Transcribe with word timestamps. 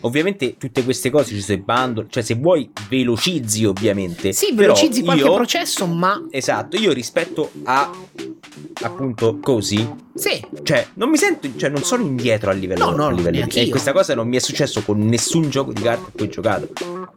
ovviamente 0.00 0.56
tutte 0.56 0.84
queste 0.84 1.10
cose 1.10 1.34
ci 1.34 1.40
sono 1.40 1.58
i 1.58 1.62
bundle, 1.62 2.06
cioè 2.08 2.22
se 2.22 2.34
vuoi 2.34 2.70
velocizzi 2.88 3.64
ovviamente. 3.64 4.32
Sì, 4.32 4.52
velocizzi 4.52 5.02
qualche 5.02 5.24
io, 5.24 5.34
processo, 5.34 5.86
ma... 5.86 6.26
Esatto, 6.30 6.76
io 6.76 6.92
rispetto 6.92 7.50
a 7.64 7.90
appunto 8.80 9.38
così 9.40 10.06
sì. 10.18 10.44
Cioè, 10.64 10.88
non 10.94 11.10
mi 11.10 11.16
sento, 11.16 11.48
cioè, 11.56 11.70
non 11.70 11.82
sono 11.84 12.02
indietro 12.02 12.50
a 12.50 12.52
livello, 12.52 12.90
no, 12.90 12.96
no, 12.96 13.06
a 13.06 13.12
livello 13.12 13.46
di... 13.46 13.58
E 13.60 13.68
questa 13.68 13.92
cosa 13.92 14.14
non 14.16 14.26
mi 14.26 14.36
è 14.36 14.40
successo 14.40 14.82
con 14.82 14.98
nessun 14.98 15.48
gioco 15.48 15.72
di 15.72 15.80
carte 15.80 16.06
a 16.08 16.12
cui 16.12 16.26
ho 16.26 16.28
giocato. 16.28 16.68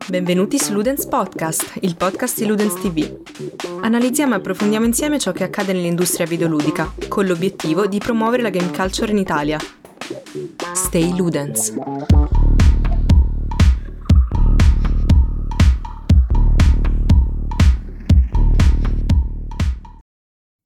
Benvenuti 0.06 0.60
su 0.60 0.74
Ludens 0.74 1.08
Podcast, 1.08 1.80
il 1.82 1.96
podcast 1.96 2.38
di 2.38 2.46
Ludens 2.46 2.76
TV. 2.76 3.18
Analizziamo 3.82 4.34
e 4.36 4.38
approfondiamo 4.38 4.86
insieme 4.86 5.18
ciò 5.18 5.32
che 5.32 5.44
accade 5.44 5.74
nell'industria 5.74 6.28
videoludica, 6.28 6.94
con 7.08 7.26
l'obiettivo 7.26 7.88
di 7.88 7.98
promuovere 7.98 8.44
la 8.44 8.50
game 8.50 8.72
culture 8.72 9.12
in 9.12 9.18
Italia. 9.18 9.58
Stay 10.74 11.16
Ludens. 11.16 11.74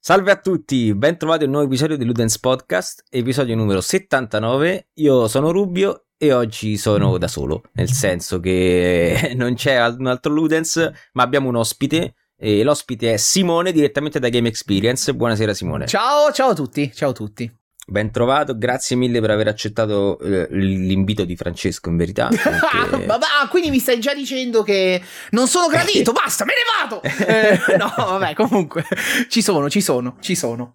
Salve 0.06 0.30
a 0.30 0.36
tutti, 0.36 0.94
ben 0.94 1.18
trovati 1.18 1.42
a 1.42 1.46
un 1.46 1.50
nuovo 1.50 1.66
episodio 1.66 1.96
di 1.96 2.04
Ludens 2.04 2.38
Podcast, 2.38 3.02
episodio 3.10 3.56
numero 3.56 3.80
79. 3.80 4.90
Io 4.98 5.26
sono 5.26 5.50
Rubio 5.50 6.04
e 6.16 6.32
oggi 6.32 6.76
sono 6.76 7.18
da 7.18 7.26
solo, 7.26 7.62
nel 7.72 7.90
senso 7.90 8.38
che 8.38 9.32
non 9.34 9.54
c'è 9.54 9.84
un 9.84 10.06
altro 10.06 10.32
Ludens, 10.32 10.92
ma 11.14 11.24
abbiamo 11.24 11.48
un 11.48 11.56
ospite. 11.56 12.14
E 12.36 12.62
l'ospite 12.62 13.14
è 13.14 13.16
Simone 13.16 13.72
direttamente 13.72 14.20
da 14.20 14.28
Game 14.28 14.46
Experience. 14.46 15.12
Buonasera 15.12 15.52
Simone. 15.52 15.88
Ciao, 15.88 16.30
ciao 16.30 16.50
a 16.50 16.54
tutti, 16.54 16.92
ciao 16.94 17.10
a 17.10 17.12
tutti. 17.12 17.52
Ben 17.88 18.10
trovato, 18.10 18.58
grazie 18.58 18.96
mille 18.96 19.20
per 19.20 19.30
aver 19.30 19.46
accettato 19.46 20.18
eh, 20.18 20.48
l'invito 20.50 21.24
di 21.24 21.36
Francesco 21.36 21.88
in 21.88 21.96
verità. 21.96 22.26
Perché... 22.34 23.06
ah, 23.06 23.46
quindi 23.48 23.70
mi 23.70 23.78
stai 23.78 24.00
già 24.00 24.12
dicendo 24.12 24.64
che 24.64 25.00
non 25.30 25.46
sono 25.46 25.68
gradito, 25.68 26.10
basta, 26.12 26.44
me 26.44 26.54
ne 26.54 26.62
vado! 26.80 27.02
eh, 27.02 27.76
no, 27.76 27.92
vabbè, 27.96 28.34
comunque, 28.34 28.84
ci 29.28 29.40
sono, 29.40 29.70
ci 29.70 29.80
sono, 29.80 30.16
ci 30.20 30.34
sono. 30.34 30.74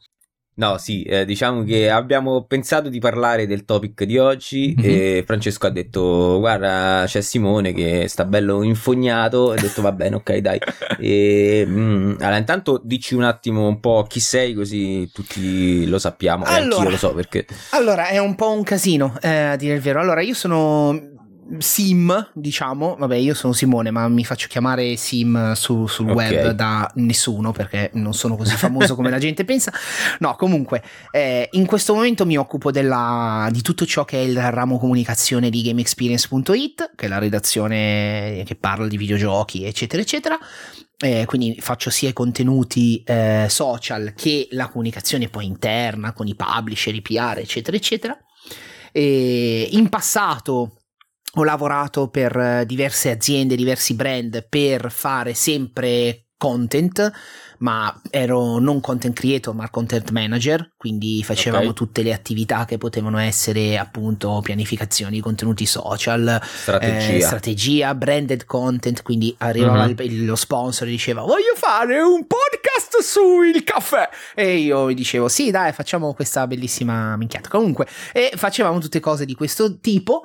No, 0.54 0.78
sì, 0.78 1.04
eh, 1.04 1.24
diciamo 1.24 1.64
che 1.64 1.90
abbiamo 1.90 2.44
pensato 2.44 2.90
di 2.90 3.00
parlare 3.00 3.48
del 3.48 3.64
topic 3.64 4.04
di 4.04 4.18
oggi 4.18 4.76
mm-hmm. 4.78 4.90
e 4.90 5.24
Francesco 5.26 5.66
ha 5.66 5.70
detto 5.70 6.38
guarda 6.40 7.06
c'è 7.08 7.22
Simone 7.22 7.74
che 7.74 8.08
sta 8.10 8.26
bello 8.26 8.62
infognato, 8.62 9.38
ho 9.38 9.56
detto 9.56 9.82
va 9.82 9.94
bene, 9.94 10.18
ok 10.18 10.38
dai. 10.38 10.60
E, 11.00 11.64
mm, 11.66 12.16
allora 12.20 12.38
intanto 12.38 12.82
dici 12.84 13.16
un 13.16 13.24
attimo 13.24 13.66
un 13.66 13.80
po' 13.80 14.06
chi 14.08 14.20
sei 14.20 14.54
così 14.54 15.10
tutti 15.14 15.88
lo 15.88 15.98
sappiamo 15.98 16.44
allora, 16.44 16.60
e 16.60 16.64
anch'io 16.64 16.90
lo 16.90 16.98
so 16.98 17.14
perché... 17.14 17.46
Allora 17.72 18.10
è 18.10 18.18
un 18.18 18.36
po' 18.36 18.52
un 18.52 18.64
casino 18.64 19.18
eh, 19.22 19.30
a 19.30 19.56
dire 19.56 19.76
il 19.76 19.82
vero, 19.82 20.02
allora 20.02 20.22
io 20.22 20.34
sono 20.34 21.21
Sim, 21.58 22.30
diciamo, 22.34 22.96
vabbè, 22.98 23.16
io 23.16 23.34
sono 23.34 23.52
Simone, 23.52 23.92
ma 23.92 24.08
mi 24.08 24.24
faccio 24.24 24.48
chiamare 24.48 24.96
Sim 24.96 25.54
su, 25.54 25.86
sul 25.88 26.10
okay. 26.10 26.36
web 26.36 26.52
da 26.52 26.90
nessuno 26.96 27.52
perché 27.52 27.90
non 27.94 28.14
sono 28.14 28.36
così 28.38 28.56
famoso 28.56 28.96
come 28.96 29.10
la 29.10 29.18
gente 29.20 29.44
pensa. 29.44 29.74
No, 30.20 30.36
comunque, 30.36 30.82
eh, 31.12 31.50
in 31.52 31.66
questo 31.66 31.94
momento 31.94 32.26
mi 32.26 32.38
occupo 32.38 32.72
della, 32.72 33.50
di 33.52 33.62
tutto 33.62 33.86
ciò 33.86 34.06
che 34.06 34.18
è 34.18 34.24
il 34.24 34.40
ramo 34.52 34.78
comunicazione 34.78 35.50
di 35.50 35.62
GameExperience.it, 35.64 36.92
che 36.96 37.06
è 37.06 37.10
la 37.10 37.18
redazione 37.18 38.44
che 38.46 38.56
parla 38.56 38.88
di 38.88 38.98
videogiochi, 38.98 39.66
eccetera, 39.66 40.02
eccetera. 40.02 40.40
Eh, 41.04 41.26
quindi 41.26 41.58
faccio 41.60 41.90
sia 41.90 42.10
i 42.10 42.14
contenuti 42.14 43.02
eh, 43.04 43.48
social 43.50 44.14
che 44.16 44.48
la 44.52 44.70
comunicazione 44.70 45.30
poi 45.30 45.46
interna 45.46 46.14
con 46.14 46.28
i 46.28 46.36
publisher, 46.36 46.94
i 46.94 47.02
PR, 47.02 47.40
eccetera, 47.40 47.76
eccetera. 47.76 48.18
E 48.92 49.70
in 49.72 49.90
passato 49.90 50.81
ho 51.34 51.44
lavorato 51.44 52.10
per 52.10 52.36
eh, 52.36 52.66
diverse 52.66 53.10
aziende, 53.10 53.56
diversi 53.56 53.94
brand 53.94 54.46
per 54.50 54.92
fare 54.92 55.34
sempre 55.34 56.26
content, 56.42 57.12
ma 57.60 58.02
ero 58.10 58.58
non 58.58 58.82
content 58.82 59.14
creator, 59.14 59.54
ma 59.54 59.70
content 59.70 60.10
manager, 60.10 60.74
quindi 60.76 61.24
facevamo 61.24 61.66
okay. 61.66 61.76
tutte 61.76 62.02
le 62.02 62.14
attività 62.14 62.66
che 62.66 62.80
potevano 62.80 63.20
essere 63.20 63.78
appunto 63.78 64.40
pianificazione 64.42 65.12
di 65.12 65.20
contenuti 65.20 65.68
social, 65.68 66.42
strategia, 66.44 67.14
eh, 67.14 67.22
strategia 67.22 67.94
branded 67.94 68.46
content, 68.46 69.04
quindi 69.04 69.36
arrivava 69.38 69.86
uh-huh. 69.86 70.04
il, 70.04 70.26
lo 70.26 70.36
sponsor 70.36 70.88
e 70.88 70.92
diceva 70.92 71.22
voglio 71.22 71.54
fare 71.56 72.02
un 72.02 72.26
podcast 72.26 73.02
sul 73.04 73.64
caffè 73.64 74.10
e 74.34 74.58
io 74.58 74.86
mi 74.86 74.96
dicevo 74.96 75.28
sì 75.28 75.52
dai 75.52 75.74
facciamo 75.74 76.16
questa 76.16 76.48
bellissima 76.48 77.16
minchiata. 77.18 77.50
Comunque, 77.50 77.88
e 78.12 78.32
facevamo 78.36 78.80
tutte 78.80 79.00
cose 79.00 79.26
di 79.26 79.36
questo 79.36 79.80
tipo. 79.80 80.24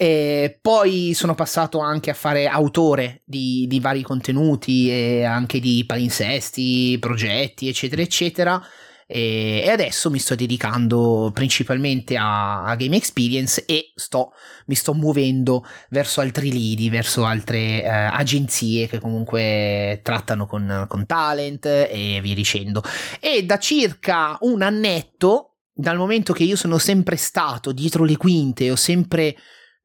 E 0.00 0.60
poi 0.62 1.12
sono 1.12 1.34
passato 1.34 1.80
anche 1.80 2.10
a 2.10 2.14
fare 2.14 2.46
autore 2.46 3.22
di, 3.24 3.66
di 3.68 3.80
vari 3.80 4.02
contenuti 4.02 4.88
e 4.88 5.24
anche 5.24 5.58
di 5.58 5.82
palinsesti, 5.84 6.96
progetti, 7.00 7.66
eccetera, 7.66 8.00
eccetera. 8.00 8.62
E, 9.10 9.68
adesso 9.68 10.08
mi 10.08 10.20
sto 10.20 10.36
dedicando 10.36 11.32
principalmente 11.34 12.16
a, 12.16 12.62
a 12.62 12.76
game 12.76 12.94
experience 12.94 13.64
e 13.64 13.90
sto, 13.96 14.32
mi 14.66 14.76
sto 14.76 14.94
muovendo 14.94 15.64
verso 15.90 16.20
altri 16.20 16.52
lidi, 16.52 16.90
verso 16.90 17.24
altre 17.24 17.82
eh, 17.82 17.88
agenzie 17.88 18.86
che 18.86 19.00
comunque 19.00 19.98
trattano 20.04 20.46
con, 20.46 20.84
con 20.86 21.06
talent 21.06 21.66
e 21.66 22.20
via 22.22 22.34
dicendo. 22.34 22.84
E 23.18 23.44
da 23.44 23.58
circa 23.58 24.38
un 24.42 24.62
annetto, 24.62 25.56
dal 25.72 25.96
momento 25.96 26.32
che 26.32 26.44
io 26.44 26.54
sono 26.54 26.78
sempre 26.78 27.16
stato 27.16 27.72
dietro 27.72 28.04
le 28.04 28.16
quinte, 28.16 28.70
ho 28.70 28.76
sempre 28.76 29.34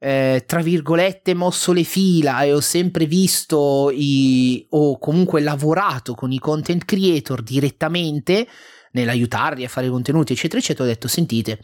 eh, 0.04 0.44
tra 0.46 0.60
virgolette 0.60 1.32
mosso 1.32 1.72
le 1.72 1.82
fila 1.82 2.42
e 2.42 2.52
ho 2.52 2.60
sempre 2.60 3.06
visto 3.06 3.90
i, 3.90 4.66
o 4.70 4.98
comunque 4.98 5.40
lavorato 5.40 6.14
con 6.14 6.30
i 6.30 6.38
content 6.38 6.84
creator 6.84 7.42
direttamente 7.42 8.46
nell'aiutarli 8.92 9.64
a 9.64 9.68
fare 9.68 9.88
contenuti 9.88 10.34
eccetera 10.34 10.60
eccetera 10.60 10.84
ho 10.84 10.92
detto 10.92 11.08
sentite 11.08 11.58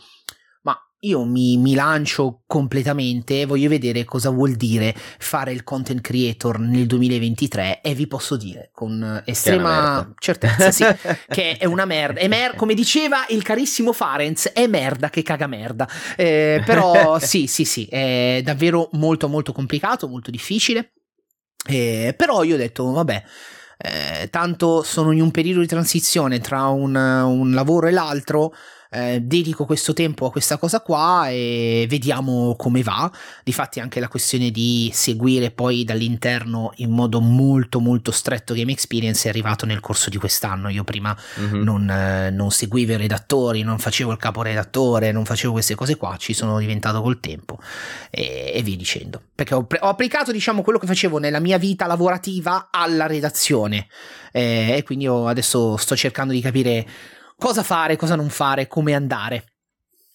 io 1.00 1.25
mi, 1.25 1.56
mi, 1.56 1.75
lancio 1.75 2.43
completamente, 2.47 3.47
voglio 3.47 3.71
vedere 3.71 4.05
cosa 4.05 4.28
vuol 4.28 4.53
dire 4.53 4.94
fare 4.94 5.53
il 5.53 5.65
content 5.65 6.00
creator 6.03 6.59
nel 6.59 6.87
2023 6.87 7.81
e 7.81 7.94
vi 7.94 8.06
posso 8.06 8.37
dire 8.37 8.69
con 8.72 9.22
estrema 9.25 10.12
certezza 10.19 10.71
sì, 10.71 10.84
che 11.27 11.56
è 11.56 11.65
una 11.65 11.87
merda. 11.87 12.21
È 12.21 12.28
mer- 12.28 12.55
come 12.55 12.75
diceva 12.75 13.25
il 13.31 13.43
carissimo 13.43 13.93
Farenz, 13.93 14.49
è 14.53 14.66
merda 14.66 15.09
che 15.09 15.22
caga 15.22 15.47
merda. 15.47 15.88
Eh, 16.16 16.62
però 16.66 17.19
sì, 17.21 17.47
sì, 17.47 17.65
sì, 17.65 17.87
è 17.87 18.43
davvero 18.44 18.91
molto 18.93 19.28
molto 19.28 19.53
complicato, 19.53 20.06
molto 20.06 20.31
difficile. 20.31 20.93
Eh, 21.67 22.15
però 22.17 22.43
io 22.43 22.56
ho 22.56 22.59
detto, 22.59 22.91
vabbè, 22.91 23.22
eh, 23.78 24.28
tanto 24.28 24.82
sono 24.82 25.12
in 25.12 25.22
un 25.22 25.31
periodo 25.31 25.61
di 25.61 25.67
transizione 25.67 26.41
tra 26.41 26.67
un, 26.67 26.94
un 26.94 27.53
lavoro 27.53 27.87
e 27.87 27.91
l'altro 27.91 28.53
eh, 28.93 29.21
dedico 29.21 29.65
questo 29.67 29.93
tempo 29.93 30.27
a 30.27 30.31
questa 30.33 30.59
cosa 30.59 30.81
qua 30.81 31.28
e 31.28 31.87
vediamo 31.89 32.56
come 32.56 32.83
va. 32.83 33.11
Difatti 33.45 33.78
anche 33.78 34.01
la 34.01 34.09
questione 34.09 34.51
di 34.51 34.91
seguire 34.93 35.53
poi 35.53 35.84
dall'interno 35.84 36.73
in 36.77 36.91
modo 36.91 37.21
molto 37.21 37.79
molto 37.79 38.11
stretto 38.11 38.53
Game 38.53 38.73
Experience 38.73 39.27
è 39.27 39.31
arrivato 39.31 39.65
nel 39.65 39.81
corso 39.81 40.11
di 40.11 40.17
quest'anno. 40.17 40.69
Io 40.69 40.83
prima 40.83 41.17
mm-hmm. 41.41 41.62
non, 41.62 41.89
eh, 41.89 42.31
non, 42.31 42.50
seguivo 42.50 42.93
i 42.93 42.97
redattori, 42.97 43.62
non 43.62 43.79
facevo 43.79 44.11
il 44.11 44.19
caporedattore, 44.19 45.12
non 45.12 45.25
facevo 45.25 45.53
queste 45.53 45.77
cose 45.77 45.97
qua, 45.97 46.17
ci 46.17 46.33
sono 46.33 46.59
diventato 46.59 47.00
col 47.00 47.21
tempo 47.21 47.59
e, 48.11 48.50
e 48.53 48.62
via 48.62 48.77
dicendo. 48.77 49.23
Perché 49.34 49.55
ho, 49.55 49.67
ho, 49.69 49.89
applicato 49.89 50.33
diciamo 50.33 50.62
quello 50.62 50.79
che 50.79 50.87
facevo 50.87 51.19
nella 51.19 51.39
mia 51.39 51.59
vita 51.59 51.87
lavorativa 51.87 52.69
alla 52.73 53.06
redazione 53.06 53.87
eh, 54.33 54.75
e 54.77 54.83
quindi 54.83 55.06
adesso 55.06 55.77
sto 55.77 55.95
cercando 55.95 56.33
di 56.33 56.41
capire 56.41 56.87
cosa 57.41 57.65
fare, 57.65 57.97
cosa 57.97 58.15
non 58.15 58.28
fare, 58.28 58.69
come 58.69 58.95
andare. 58.95 59.55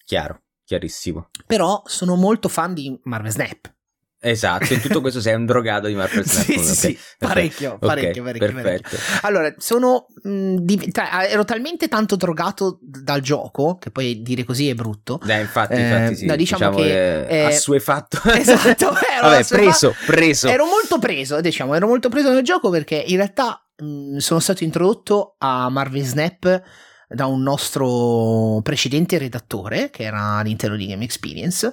Chiaro, 0.04 0.40
chiarissimo. 0.64 1.28
Però 1.44 1.82
sono 1.84 2.14
molto 2.14 2.48
fan 2.48 2.72
di 2.72 2.98
Marvel 3.02 3.32
Snap. 3.32 3.74
Esatto, 4.18 4.72
in 4.72 4.80
tutto 4.80 5.00
questo 5.02 5.20
sei 5.20 5.34
un 5.34 5.44
drogato 5.44 5.88
di 5.88 5.94
Marvel 5.94 6.24
Snap. 6.26 6.44
sì, 6.44 6.58
sì, 6.58 6.74
sì, 6.74 6.98
parecchio, 7.18 7.78
parecchio, 7.78 8.22
okay, 8.22 8.38
parecchio, 8.38 8.62
parecchio, 8.62 8.98
Allora, 9.22 9.54
sono, 9.58 10.06
mh, 10.22 10.30
mm, 10.30 10.56
di, 10.58 10.90
tra, 10.90 11.28
ero 11.28 11.44
talmente 11.44 11.88
tanto 11.88 12.16
drogato 12.16 12.78
dal 12.80 13.20
gioco, 13.20 13.76
che 13.76 13.90
poi 13.90 14.22
dire 14.22 14.44
così 14.44 14.68
è 14.68 14.74
brutto. 14.74 15.20
Eh, 15.26 15.40
infatti, 15.40 15.74
eh, 15.74 15.80
infatti 15.80 16.16
sì, 16.16 16.26
no, 16.26 16.36
diciamo, 16.36 16.76
diciamo 16.76 16.76
che... 16.76 17.26
Eh, 17.36 17.44
assuefatto. 17.44 18.20
Esatto, 18.30 18.86
ero 18.86 19.28
Vabbè, 19.28 19.44
preso, 19.44 19.94
preso. 20.06 20.48
Ero 20.48 20.64
molto 20.64 20.98
preso, 20.98 21.40
diciamo, 21.40 21.74
ero 21.74 21.86
molto 21.86 22.08
preso 22.08 22.32
nel 22.32 22.42
gioco 22.42 22.70
perché 22.70 22.96
in 23.06 23.16
realtà 23.16 23.64
mh, 23.76 23.86
mm, 23.86 24.16
sono 24.16 24.40
stato 24.40 24.64
introdotto 24.64 25.34
a 25.38 25.68
Marvel 25.68 26.04
Snap 26.04 26.62
da 27.08 27.26
un 27.26 27.42
nostro 27.42 28.60
precedente 28.62 29.18
redattore 29.18 29.90
che 29.90 30.02
era 30.02 30.38
all'interno 30.38 30.76
di 30.76 30.86
Game 30.86 31.04
Experience 31.04 31.72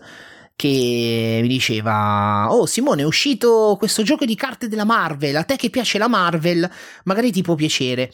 che 0.56 1.40
mi 1.42 1.48
diceva 1.48 2.48
oh 2.52 2.68
Simone 2.68 3.02
è 3.02 3.06
uscito 3.06 3.76
questo 3.80 4.04
gioco 4.04 4.26
di 4.26 4.36
carte 4.36 4.68
della 4.68 4.84
Marvel 4.84 5.36
a 5.36 5.44
te 5.44 5.56
che 5.56 5.70
piace 5.70 5.98
la 5.98 6.08
Marvel 6.08 6.70
magari 7.06 7.32
ti 7.32 7.42
può 7.42 7.56
piacere. 7.56 8.12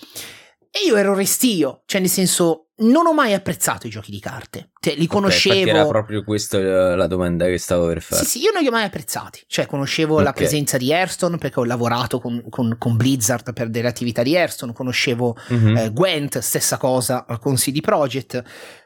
E 0.72 0.86
io 0.86 0.96
ero 0.96 1.16
restio, 1.16 1.82
cioè 1.86 2.00
nel 2.00 2.12
senso 2.12 2.69
non 2.80 3.08
ho 3.08 3.14
mai 3.14 3.34
apprezzato 3.34 3.88
i 3.88 3.90
giochi 3.90 4.12
di 4.12 4.20
carte. 4.20 4.72
Cioè, 4.80 4.96
li 4.96 5.08
conoscevo. 5.08 5.56
Okay, 5.56 5.70
era 5.70 5.88
proprio 5.88 6.24
questa 6.24 6.96
la 6.96 7.08
domanda 7.08 7.46
che 7.46 7.58
stavo 7.58 7.88
per 7.88 8.02
fare. 8.02 8.24
Sì, 8.24 8.30
sì, 8.30 8.42
io 8.44 8.52
non 8.52 8.62
li 8.62 8.68
ho 8.68 8.72
mai 8.72 8.86
apprezzati. 8.86 9.44
Cioè, 9.48 9.66
conoscevo 9.66 10.14
okay. 10.14 10.26
la 10.26 10.34
presenza 10.34 10.78
di 10.78 10.92
Hearthstone 10.92 11.38
perché 11.38 11.60
ho 11.60 11.66
lavorato 11.66 12.20
con, 12.20 12.44
con, 12.50 12.76
con, 12.78 12.96
Blizzard 12.96 13.54
per 13.54 13.70
delle 13.70 13.88
attività 13.88 14.24
di 14.24 14.36
Hearthstone. 14.36 14.74
Conoscevo 14.74 15.36
mm-hmm. 15.52 15.78
eh, 15.78 15.92
Gwent, 15.92 16.40
stessa 16.40 16.78
cosa 16.78 17.26
con 17.40 17.56
CD 17.56 17.82
Projekt. 17.82 18.42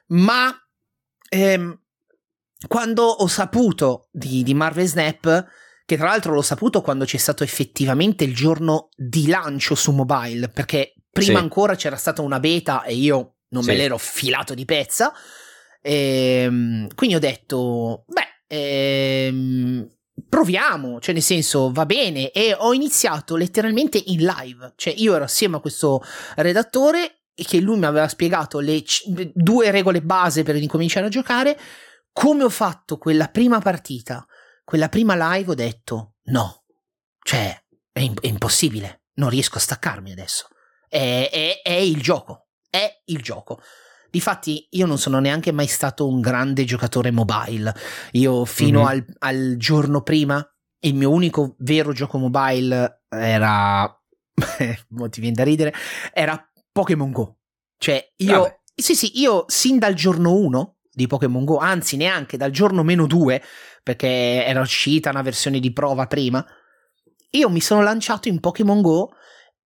Ma 0.07 0.51
ehm, 1.30 1.80
quando 2.68 3.04
ho 3.04 3.28
saputo 3.28 4.10
di, 4.12 4.44
di 4.44 4.54
Marvel 4.54 4.88
Snap 4.88 5.48
che 5.86 5.98
tra 5.98 6.07
l'altro 6.07 6.34
l'ho 6.34 6.42
saputo 6.42 6.81
quando 6.81 7.06
c'è 7.06 7.18
stato 7.18 7.44
effettivamente 7.44 8.24
il 8.24 8.34
giorno 8.34 8.89
di 8.96 9.28
lancio 9.28 9.75
su 9.75 9.92
mobile, 9.92 10.48
perché 10.48 10.94
prima 11.12 11.38
sì. 11.38 11.44
ancora 11.44 11.75
c'era 11.75 11.98
stata 11.98 12.22
una 12.22 12.39
beta 12.39 12.84
e 12.84 12.96
io 12.96 13.32
non 13.53 13.63
sì. 13.63 13.69
me 13.69 13.75
l'ero 13.77 13.97
filato 13.97 14.53
di 14.53 14.65
pezza. 14.65 15.13
E, 15.81 16.44
ehm, 16.44 16.94
quindi 16.94 17.15
ho 17.15 17.19
detto, 17.19 18.03
beh, 18.07 18.44
ehm, 18.47 19.89
proviamo, 20.27 21.00
cioè 21.00 21.13
nel 21.13 21.23
senso 21.23 21.71
va 21.71 21.85
bene. 21.85 22.31
E 22.31 22.53
ho 22.57 22.73
iniziato 22.73 23.38
letteralmente 23.38 24.01
in 24.05 24.25
live, 24.25 24.73
cioè 24.75 24.94
io 24.97 25.15
ero 25.15 25.23
assieme 25.23 25.55
a 25.55 25.61
questo 25.61 26.03
redattore 26.35 27.21
e 27.33 27.45
che 27.45 27.59
lui 27.59 27.77
mi 27.77 27.85
aveva 27.85 28.09
spiegato 28.09 28.59
le 28.59 28.81
c- 28.83 29.03
due 29.33 29.71
regole 29.71 30.01
base 30.01 30.44
per 30.44 30.55
incominciare 30.57 31.05
a 31.05 31.09
giocare, 31.09 31.57
come 32.11 32.44
ho 32.44 32.50
fatto 32.50 32.97
quella 32.97 33.27
prima 33.27 33.59
partita 33.59 34.27
quella 34.63 34.89
prima 34.89 35.35
live 35.35 35.51
ho 35.51 35.55
detto 35.55 36.15
no, 36.25 36.63
cioè 37.21 37.55
è, 37.91 38.00
in- 38.00 38.15
è 38.19 38.27
impossibile, 38.27 39.03
non 39.15 39.29
riesco 39.29 39.57
a 39.57 39.61
staccarmi 39.61 40.11
adesso. 40.11 40.47
È, 40.88 41.29
è, 41.31 41.61
è, 41.61 41.73
il 41.73 42.01
gioco, 42.01 42.43
è 42.74 43.02
il 43.06 43.22
gioco. 43.22 43.62
Difatti 44.10 44.68
io 44.72 44.86
non 44.86 44.98
sono 44.98 45.20
neanche 45.20 45.52
mai 45.52 45.68
stato 45.68 46.08
un 46.08 46.22
grande 46.22 46.64
giocatore 46.64 47.12
mobile. 47.12 47.74
Io 48.12 48.46
fino 48.46 48.80
mm-hmm. 48.80 48.88
al, 48.88 49.06
al 49.20 49.56
giorno 49.58 50.02
prima 50.02 50.46
il 50.81 50.96
mio 50.96 51.12
unico 51.12 51.56
vero 51.60 51.94
gioco 51.94 52.18
mobile 52.18 53.04
era 53.08 53.88
ti 55.10 55.22
viene 55.22 55.36
da 55.36 55.44
ridere 55.44 55.74
era 56.12 56.38
Pokémon 56.74 57.10
Go 57.12 57.38
cioè 57.78 58.06
io 58.18 58.42
Vabbè. 58.42 58.60
sì 58.75 58.94
sì 58.94 59.22
io 59.22 59.46
sin 59.48 59.80
dal 59.80 59.94
giorno 59.94 60.34
1 60.34 60.75
di 60.92 61.08
Pokémon 61.08 61.46
Go 61.46 61.58
anzi 61.58 61.96
neanche 61.96 62.36
dal 62.36 62.52
giorno 62.52 62.84
meno 62.84 63.08
2 63.08 63.42
perché 63.84 64.46
era 64.46 64.62
uscita 64.62 65.10
una 65.10 65.22
versione 65.22 65.60
di 65.60 65.74
prova 65.74 66.08
prima. 66.08 66.44
Io 67.31 67.50
mi 67.50 67.60
sono 67.60 67.81
lanciato 67.81 68.30
in 68.30 68.40
Pokémon 68.40 68.81
Go 68.81 69.10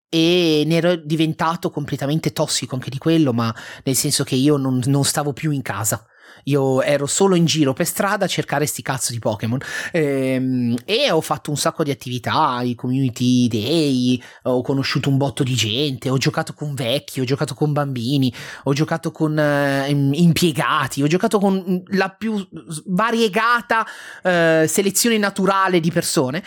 e 0.10 0.64
ne 0.66 0.76
ero 0.76 0.96
diventato 0.96 1.70
completamente 1.70 2.32
tossico 2.32 2.76
anche 2.76 2.90
di 2.90 2.98
quello, 2.98 3.34
ma 3.34 3.54
nel 3.84 3.96
senso 3.96 4.24
che 4.24 4.36
io 4.36 4.58
non, 4.58 4.82
non 4.86 5.04
stavo 5.04 5.34
più 5.34 5.52
in 5.52 5.62
casa. 5.62 6.06
Io 6.44 6.82
ero 6.82 7.08
solo 7.08 7.36
in 7.36 7.46
giro 7.46 7.74
per 7.74 7.86
strada 7.86 8.26
a 8.26 8.28
cercare 8.28 8.66
sti 8.66 8.82
cazzo 8.82 9.12
di 9.12 9.20
Pokémon 9.20 9.60
ehm, 9.92 10.76
e 10.86 11.12
ho 11.12 11.20
fatto 11.20 11.50
un 11.50 11.58
sacco 11.58 11.84
di 11.84 11.92
attività, 11.92 12.62
i 12.64 12.76
community 12.76 13.48
day, 13.48 14.22
ho 14.44 14.62
conosciuto 14.62 15.10
un 15.10 15.18
botto 15.18 15.44
di 15.44 15.56
gente, 15.56 16.10
ho 16.10 16.18
giocato 16.18 16.54
con 16.54 16.74
vecchi, 16.74 17.20
ho 17.20 17.26
giocato 17.26 17.54
con 17.54 17.74
bambini, 17.74 18.34
ho 18.64 18.74
giocato 18.74 19.12
con 19.12 19.38
eh, 19.38 19.90
impiegati, 19.90 21.02
ho 21.02 21.08
giocato 21.08 21.40
con 21.40 21.84
la 21.88 22.10
più 22.10 22.48
variegata 22.86 23.86
eh, 24.24 24.66
selezione 24.70 25.18
naturale 25.18 25.80
di 25.80 25.92
persone. 25.92 26.44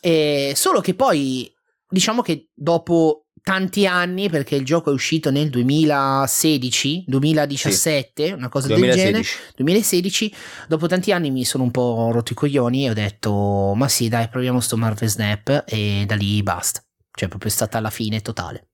Eh, 0.00 0.52
solo 0.56 0.80
che 0.80 0.94
poi 0.94 1.55
diciamo 1.88 2.22
che 2.22 2.48
dopo 2.54 3.26
tanti 3.46 3.86
anni 3.86 4.28
perché 4.28 4.56
il 4.56 4.64
gioco 4.64 4.90
è 4.90 4.92
uscito 4.92 5.30
nel 5.30 5.50
2016, 5.50 7.04
2017, 7.06 8.26
sì. 8.26 8.32
una 8.32 8.48
cosa 8.48 8.66
2016. 8.66 9.12
del 9.12 9.22
genere, 9.22 9.52
2016, 9.54 10.34
dopo 10.66 10.88
tanti 10.88 11.12
anni 11.12 11.30
mi 11.30 11.44
sono 11.44 11.62
un 11.62 11.70
po' 11.70 12.10
rotto 12.10 12.32
i 12.32 12.34
coglioni 12.34 12.86
e 12.86 12.90
ho 12.90 12.92
detto 12.92 13.72
ma 13.76 13.86
sì 13.86 14.08
dai 14.08 14.28
proviamo 14.28 14.58
sto 14.58 14.76
Marvel 14.76 15.08
Snap 15.08 15.62
e 15.64 16.02
da 16.08 16.16
lì 16.16 16.42
basta, 16.42 16.82
cioè 17.12 17.28
proprio 17.28 17.48
è 17.48 17.54
stata 17.54 17.78
la 17.78 17.90
fine 17.90 18.20
totale. 18.20 18.70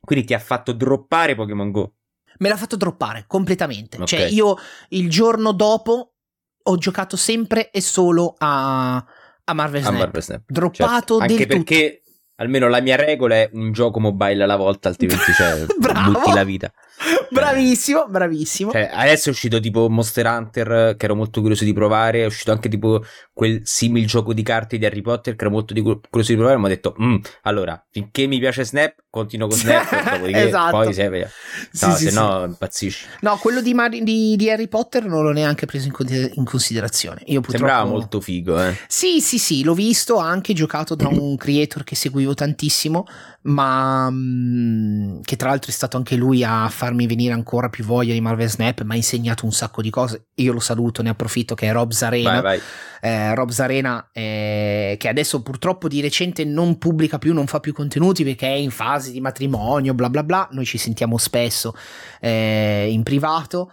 Quindi 0.00 0.24
ti 0.24 0.32
ha 0.32 0.38
fatto 0.38 0.72
droppare 0.72 1.34
Pokémon 1.34 1.70
Go? 1.70 1.94
Me 2.38 2.48
l'ha 2.48 2.56
fatto 2.56 2.76
droppare 2.76 3.24
completamente, 3.26 3.96
okay. 3.96 4.06
cioè 4.06 4.20
io 4.22 4.56
il 4.88 5.10
giorno 5.10 5.52
dopo 5.52 6.14
ho 6.62 6.76
giocato 6.78 7.18
sempre 7.18 7.70
e 7.70 7.82
solo 7.82 8.36
a, 8.38 8.96
a 8.96 9.52
Marvel 9.52 9.82
Snap, 9.82 9.94
a 9.94 9.98
Marvel 9.98 10.22
Snap. 10.22 10.42
droppato 10.46 11.18
certo. 11.18 11.32
Anche 11.32 11.46
perché... 11.46 11.90
Tutto 11.96 12.01
Almeno 12.42 12.68
la 12.68 12.80
mia 12.80 12.96
regola 12.96 13.36
è 13.36 13.50
un 13.52 13.70
gioco 13.70 14.00
mobile 14.00 14.42
alla 14.42 14.56
volta, 14.56 14.88
altrimenti 14.90 15.32
cioè, 15.32 15.64
butti 15.66 16.32
la 16.32 16.44
vita. 16.44 16.72
Bravissimo, 17.30 18.06
bravissimo. 18.08 18.70
Cioè, 18.70 18.90
adesso 18.92 19.28
è 19.28 19.32
uscito 19.32 19.58
tipo 19.60 19.88
Monster 19.88 20.26
Hunter, 20.26 20.96
che 20.96 21.04
ero 21.04 21.14
molto 21.14 21.40
curioso 21.40 21.64
di 21.64 21.72
provare. 21.72 22.22
È 22.22 22.26
uscito 22.26 22.52
anche 22.52 22.68
tipo 22.68 23.02
quel 23.32 23.62
simil 23.64 24.06
gioco 24.06 24.32
di 24.32 24.42
carte 24.42 24.78
di 24.78 24.84
Harry 24.84 25.00
Potter, 25.00 25.34
che 25.34 25.44
ero 25.44 25.52
molto 25.52 25.74
curioso 25.74 26.32
di 26.32 26.36
provare. 26.36 26.56
Ma 26.58 26.66
ho 26.66 26.68
detto, 26.68 26.94
mm, 27.00 27.16
allora, 27.42 27.82
finché 27.90 28.26
mi 28.26 28.38
piace 28.38 28.64
Snap, 28.64 28.94
continuo 29.10 29.48
con 29.48 29.56
Snap. 29.56 29.90
esatto. 30.28 30.70
poi 30.70 30.92
se, 30.92 31.08
no, 31.08 31.26
sì, 31.72 31.90
se 31.90 32.10
sì, 32.10 32.14
no, 32.14 32.44
impazzisci. 32.44 33.06
No, 33.20 33.36
quello 33.36 33.60
di, 33.60 33.74
Mar- 33.74 33.90
di, 33.90 34.36
di, 34.36 34.50
Harry 34.50 34.68
Potter 34.68 35.04
non 35.04 35.24
l'ho 35.24 35.32
neanche 35.32 35.66
preso 35.66 35.86
in, 35.86 36.30
in 36.34 36.44
considerazione. 36.44 37.22
Io 37.26 37.40
purtroppo... 37.40 37.66
Sembrava 37.66 37.84
molto 37.84 38.20
figo, 38.20 38.62
eh. 38.62 38.76
Sì, 38.86 39.20
sì, 39.20 39.38
sì, 39.38 39.64
l'ho 39.64 39.74
visto, 39.74 40.18
anche 40.18 40.52
giocato 40.52 40.94
da 40.94 41.08
un 41.10 41.36
creator 41.36 41.84
che 41.84 41.94
seguivo 41.94 42.34
tantissimo 42.34 43.06
ma 43.42 44.08
mh, 44.08 44.14
mm, 44.14 45.20
che 45.22 45.36
tra 45.36 45.48
l'altro 45.48 45.70
è 45.70 45.74
stato 45.74 45.96
anche 45.96 46.16
lui 46.16 46.44
a 46.44 46.68
farmi 46.68 47.06
venire 47.06 47.32
ancora 47.32 47.68
più 47.68 47.84
voglia 47.84 48.12
di 48.12 48.20
Marvel 48.20 48.48
Snap, 48.48 48.82
mi 48.82 48.92
ha 48.92 48.96
insegnato 48.96 49.44
un 49.44 49.52
sacco 49.52 49.82
di 49.82 49.90
cose. 49.90 50.26
Io 50.36 50.52
lo 50.52 50.60
saluto, 50.60 51.02
ne 51.02 51.10
approfitto, 51.10 51.54
che 51.54 51.68
è 51.68 51.72
Rob 51.72 51.90
Zarena. 51.90 52.40
Vai, 52.40 52.42
vai. 52.42 52.60
Eh, 53.00 53.34
Rob 53.34 53.50
Zarena, 53.50 54.10
eh, 54.12 54.96
che 54.98 55.08
adesso 55.08 55.42
purtroppo 55.42 55.88
di 55.88 56.00
recente 56.00 56.44
non 56.44 56.78
pubblica 56.78 57.18
più, 57.18 57.32
non 57.32 57.46
fa 57.46 57.58
più 57.58 57.72
contenuti 57.72 58.22
perché 58.22 58.46
è 58.46 58.56
in 58.56 58.70
fase 58.70 59.10
di 59.10 59.20
matrimonio, 59.20 59.94
bla 59.94 60.08
bla 60.08 60.22
bla. 60.22 60.48
Noi 60.52 60.64
ci 60.64 60.78
sentiamo 60.78 61.18
spesso 61.18 61.74
eh, 62.20 62.88
in 62.90 63.02
privato. 63.02 63.72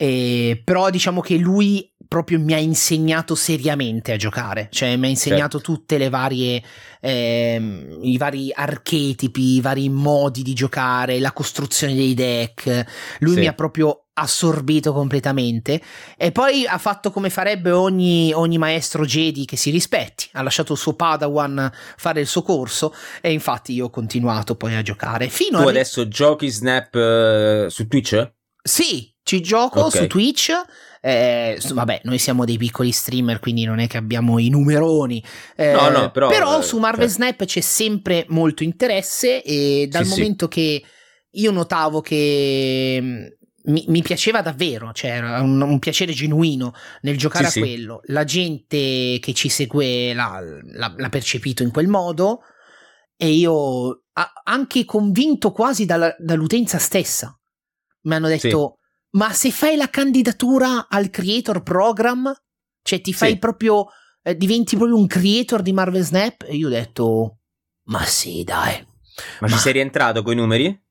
Eh, 0.00 0.62
però 0.64 0.90
diciamo 0.90 1.20
che 1.20 1.36
lui 1.36 1.92
proprio 2.08 2.40
mi 2.40 2.54
ha 2.54 2.58
insegnato 2.58 3.34
seriamente 3.34 4.12
a 4.12 4.16
giocare, 4.16 4.68
cioè 4.72 4.96
mi 4.96 5.06
ha 5.06 5.10
insegnato 5.10 5.58
certo. 5.58 5.72
tutte 5.72 5.98
le 5.98 6.08
varie, 6.08 6.62
eh, 7.00 7.98
i 8.00 8.16
vari 8.16 8.50
archetipi, 8.52 9.56
i 9.56 9.60
vari 9.60 9.90
modi 9.90 10.42
di 10.42 10.54
giocare, 10.54 11.20
la 11.20 11.32
costruzione 11.32 11.94
dei 11.94 12.14
deck. 12.14 12.84
Lui 13.18 13.34
sì. 13.34 13.40
mi 13.40 13.46
ha 13.46 13.52
proprio 13.52 14.04
assorbito 14.18 14.92
completamente 14.92 15.80
e 16.16 16.32
poi 16.32 16.66
ha 16.66 16.78
fatto 16.78 17.12
come 17.12 17.30
farebbe 17.30 17.70
ogni, 17.70 18.32
ogni, 18.32 18.58
maestro 18.58 19.04
Jedi 19.04 19.44
che 19.44 19.56
si 19.56 19.70
rispetti 19.70 20.28
ha 20.32 20.42
lasciato 20.42 20.72
il 20.72 20.78
suo 20.78 20.94
Padawan 20.94 21.70
fare 21.96 22.20
il 22.20 22.26
suo 22.26 22.42
corso 22.42 22.92
e 23.20 23.30
infatti 23.30 23.74
io 23.74 23.84
ho 23.84 23.90
continuato 23.90 24.56
poi 24.56 24.74
a 24.74 24.82
giocare 24.82 25.28
fino 25.28 25.60
tu 25.60 25.66
a... 25.68 25.70
adesso 25.70 26.08
giochi 26.08 26.48
Snap 26.48 26.94
uh, 26.94 27.68
su 27.68 27.86
Twitch? 27.86 28.32
Sì, 28.60 29.14
ci 29.22 29.40
gioco 29.40 29.86
okay. 29.86 30.02
su 30.02 30.06
Twitch. 30.08 30.50
Eh, 31.00 31.60
vabbè, 31.72 32.00
noi 32.04 32.18
siamo 32.18 32.44
dei 32.44 32.56
piccoli 32.56 32.92
streamer, 32.92 33.38
quindi 33.40 33.64
non 33.64 33.78
è 33.78 33.86
che 33.86 33.96
abbiamo 33.96 34.38
i 34.38 34.48
numeroni. 34.48 35.22
Eh, 35.56 35.72
no, 35.72 35.88
no, 35.90 36.10
però, 36.10 36.28
però 36.28 36.62
su 36.62 36.78
Marvel 36.78 37.06
cioè. 37.06 37.16
Snap 37.16 37.44
c'è 37.44 37.60
sempre 37.60 38.24
molto 38.28 38.62
interesse 38.62 39.42
e 39.42 39.86
dal 39.90 40.04
sì, 40.04 40.10
momento 40.10 40.48
sì. 40.50 40.50
che 40.50 40.84
io 41.32 41.50
notavo 41.50 42.00
che 42.00 42.98
mm, 43.00 43.26
mi, 43.64 43.84
mi, 43.88 44.02
piaceva 44.02 44.42
davvero, 44.42 44.92
cioè 44.92 45.10
era 45.10 45.40
un, 45.40 45.60
un 45.60 45.78
piacere 45.78 46.12
genuino 46.12 46.72
nel 47.02 47.16
giocare 47.18 47.48
sì, 47.48 47.58
a 47.58 47.62
quello. 47.62 48.00
La 48.06 48.24
gente 48.24 49.18
che 49.20 49.32
ci 49.34 49.48
segue 49.48 50.12
l'ha, 50.14 50.40
l'ha, 50.40 50.94
l'ha 50.96 51.08
percepito 51.08 51.62
in 51.62 51.70
quel 51.70 51.88
modo 51.88 52.40
e 53.16 53.30
io 53.30 54.02
anche 54.44 54.84
convinto 54.84 55.52
quasi 55.52 55.84
dalla, 55.84 56.14
dall'utenza 56.18 56.78
stessa. 56.78 57.38
Mi 58.02 58.14
hanno 58.14 58.28
detto 58.28 58.77
ma 59.10 59.32
se 59.32 59.50
fai 59.50 59.76
la 59.76 59.88
candidatura 59.88 60.88
al 60.88 61.10
creator 61.10 61.62
program, 61.62 62.32
cioè 62.82 63.00
ti 63.00 63.12
fai 63.12 63.32
sì. 63.32 63.38
proprio, 63.38 63.86
eh, 64.22 64.36
diventi 64.36 64.76
proprio 64.76 64.96
un 64.96 65.06
creator 65.06 65.62
di 65.62 65.72
Marvel 65.72 66.02
Snap, 66.02 66.44
e 66.46 66.56
io 66.56 66.66
ho 66.66 66.70
detto, 66.70 67.38
ma 67.84 68.04
sì, 68.04 68.44
dai. 68.44 68.84
Ma, 69.40 69.46
ma... 69.46 69.48
ci 69.48 69.58
sei 69.58 69.72
rientrato 69.72 70.22
coi 70.22 70.34
numeri? 70.34 70.86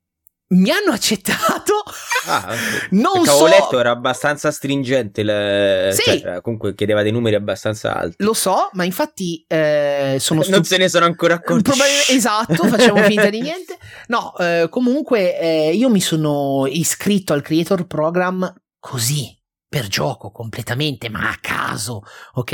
Mi 0.50 0.70
hanno 0.70 0.92
accettato. 0.94 1.84
Ah, 2.28 2.56
non 2.92 3.26
so. 3.26 3.48
letto 3.48 3.80
era 3.80 3.92
abbastanza 3.92 4.50
stringente. 4.50 5.22
Le... 5.24 5.90
Sì. 5.94 6.20
Cioè, 6.22 6.42
comunque 6.42 6.74
chiedeva 6.74 7.02
dei 7.02 7.12
numeri 7.12 7.36
abbastanza 7.36 7.96
alti. 7.96 8.24
Lo 8.24 8.34
so, 8.34 8.70
ma 8.74 8.86
infatti 8.86 9.44
eh, 9.46 10.16
sono 10.20 10.42
stup- 10.42 10.56
Non 10.56 10.64
se 10.64 10.78
ne 10.78 10.88
sono 10.88 11.04
ancora 11.04 11.34
accorti. 11.34 11.64
Probabil- 11.64 12.16
esatto, 12.16 12.64
facciamo 12.66 13.02
finta 13.08 13.30
di 13.30 13.42
niente. 13.42 13.78
No, 14.08 14.36
eh, 14.38 14.68
comunque 14.70 15.38
eh, 15.38 15.74
io 15.76 15.90
mi 15.90 16.00
sono 16.02 16.66
iscritto 16.66 17.34
al 17.34 17.42
Creator 17.42 17.86
Program 17.86 18.54
così, 18.80 19.38
per 19.68 19.88
gioco 19.88 20.32
completamente, 20.32 21.10
ma 21.10 21.30
a 21.30 21.38
caso, 21.42 22.04
ok? 22.36 22.52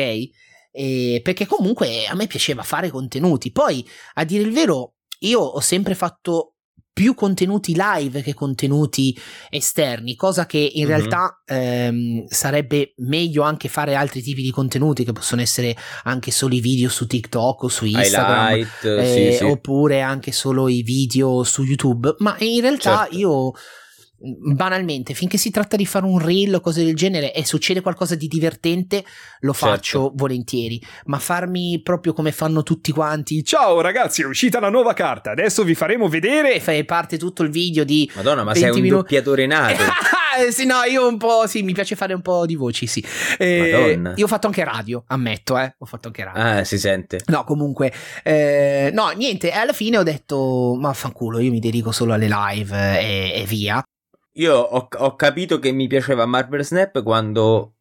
E 0.71 1.21
perché 1.23 1.45
comunque 1.45 2.07
a 2.07 2.15
me 2.15 2.25
piaceva 2.25 2.63
fare 2.63 2.89
contenuti. 2.89 3.51
Poi, 3.51 3.88
a 4.15 4.23
dire 4.23 4.41
il 4.41 4.51
vero, 4.51 4.95
io 5.19 5.39
ho 5.41 5.59
sempre 5.59 5.93
fatto 5.93 6.52
più 6.93 7.15
contenuti 7.15 7.75
live 7.75 8.21
che 8.21 8.35
contenuti 8.35 9.19
esterni, 9.50 10.15
cosa 10.15 10.45
che 10.45 10.59
in 10.59 10.85
mm-hmm. 10.85 10.95
realtà 10.95 11.41
ehm, 11.43 12.25
sarebbe 12.27 12.93
meglio 12.97 13.41
anche 13.41 13.67
fare 13.67 13.95
altri 13.95 14.21
tipi 14.21 14.43
di 14.43 14.51
contenuti 14.51 15.03
che 15.03 15.12
possono 15.12 15.41
essere 15.41 15.75
anche 16.03 16.29
solo 16.29 16.53
i 16.53 16.59
video 16.59 16.89
su 16.89 17.07
TikTok 17.07 17.63
o 17.63 17.67
su 17.67 17.85
Instagram, 17.85 18.51
Highlight, 18.51 18.83
eh, 18.85 19.31
sì, 19.31 19.38
sì. 19.38 19.43
oppure 19.43 20.01
anche 20.01 20.31
solo 20.31 20.69
i 20.69 20.83
video 20.83 21.43
su 21.43 21.63
YouTube, 21.63 22.15
ma 22.19 22.35
in 22.39 22.62
realtà 22.62 23.00
certo. 23.00 23.17
io 23.17 23.51
banalmente, 24.23 25.13
finché 25.13 25.37
si 25.37 25.51
tratta 25.51 25.75
di 25.75 25.85
fare 25.85 26.05
un 26.05 26.17
reel 26.17 26.55
o 26.55 26.59
cose 26.61 26.83
del 26.83 26.95
genere 26.95 27.33
e 27.33 27.45
succede 27.45 27.81
qualcosa 27.81 28.15
di 28.15 28.27
divertente, 28.27 29.03
lo 29.41 29.53
certo. 29.53 29.67
faccio 29.67 30.11
volentieri. 30.15 30.81
Ma 31.05 31.19
farmi 31.19 31.81
proprio 31.83 32.13
come 32.13 32.31
fanno 32.31 32.63
tutti 32.63 32.91
quanti: 32.91 33.43
Ciao 33.43 33.81
ragazzi, 33.81 34.21
è 34.21 34.25
uscita 34.25 34.59
la 34.59 34.69
nuova 34.69 34.93
carta, 34.93 35.31
adesso 35.31 35.63
vi 35.63 35.75
faremo 35.75 36.07
vedere. 36.07 36.55
E 36.55 36.59
fai 36.59 36.85
parte 36.85 37.17
tutto 37.17 37.43
il 37.43 37.49
video 37.49 37.83
di. 37.83 38.09
Madonna, 38.15 38.43
ma 38.43 38.55
sei 38.55 38.69
un 38.69 38.79
minu- 38.79 38.99
doppiatore 38.99 39.45
nato. 39.45 39.83
sì, 40.51 40.65
no, 40.65 40.83
io 40.83 41.07
un 41.07 41.17
po'. 41.17 41.45
Sì, 41.47 41.61
mi 41.63 41.73
piace 41.73 41.95
fare 41.95 42.13
un 42.13 42.21
po' 42.21 42.45
di 42.45 42.55
voci, 42.55 42.87
sì. 42.87 43.03
Eh, 43.37 43.99
io 44.15 44.25
ho 44.25 44.27
fatto 44.27 44.47
anche 44.47 44.63
radio, 44.63 45.03
ammetto, 45.07 45.57
eh. 45.57 45.75
Ho 45.77 45.85
fatto 45.85 46.07
anche 46.07 46.23
radio. 46.23 46.41
Ah, 46.41 46.63
si 46.63 46.77
sente. 46.77 47.19
No, 47.25 47.43
comunque. 47.43 47.91
Eh, 48.23 48.89
no, 48.93 49.09
niente, 49.09 49.51
alla 49.51 49.73
fine 49.73 49.97
ho 49.97 50.03
detto: 50.03 50.77
Ma 50.79 50.93
fanculo, 50.93 51.39
io 51.39 51.51
mi 51.51 51.59
dedico 51.59 51.91
solo 51.91 52.13
alle 52.13 52.29
live 52.29 52.99
e, 52.99 53.41
e 53.41 53.45
via. 53.45 53.83
Io 54.33 54.55
ho, 54.55 54.87
ho, 54.89 55.15
capito 55.15 55.59
che 55.59 55.71
mi 55.71 55.87
piaceva 55.87 56.25
Marvel 56.25 56.65
Snap 56.65 57.03
quando, 57.03 57.75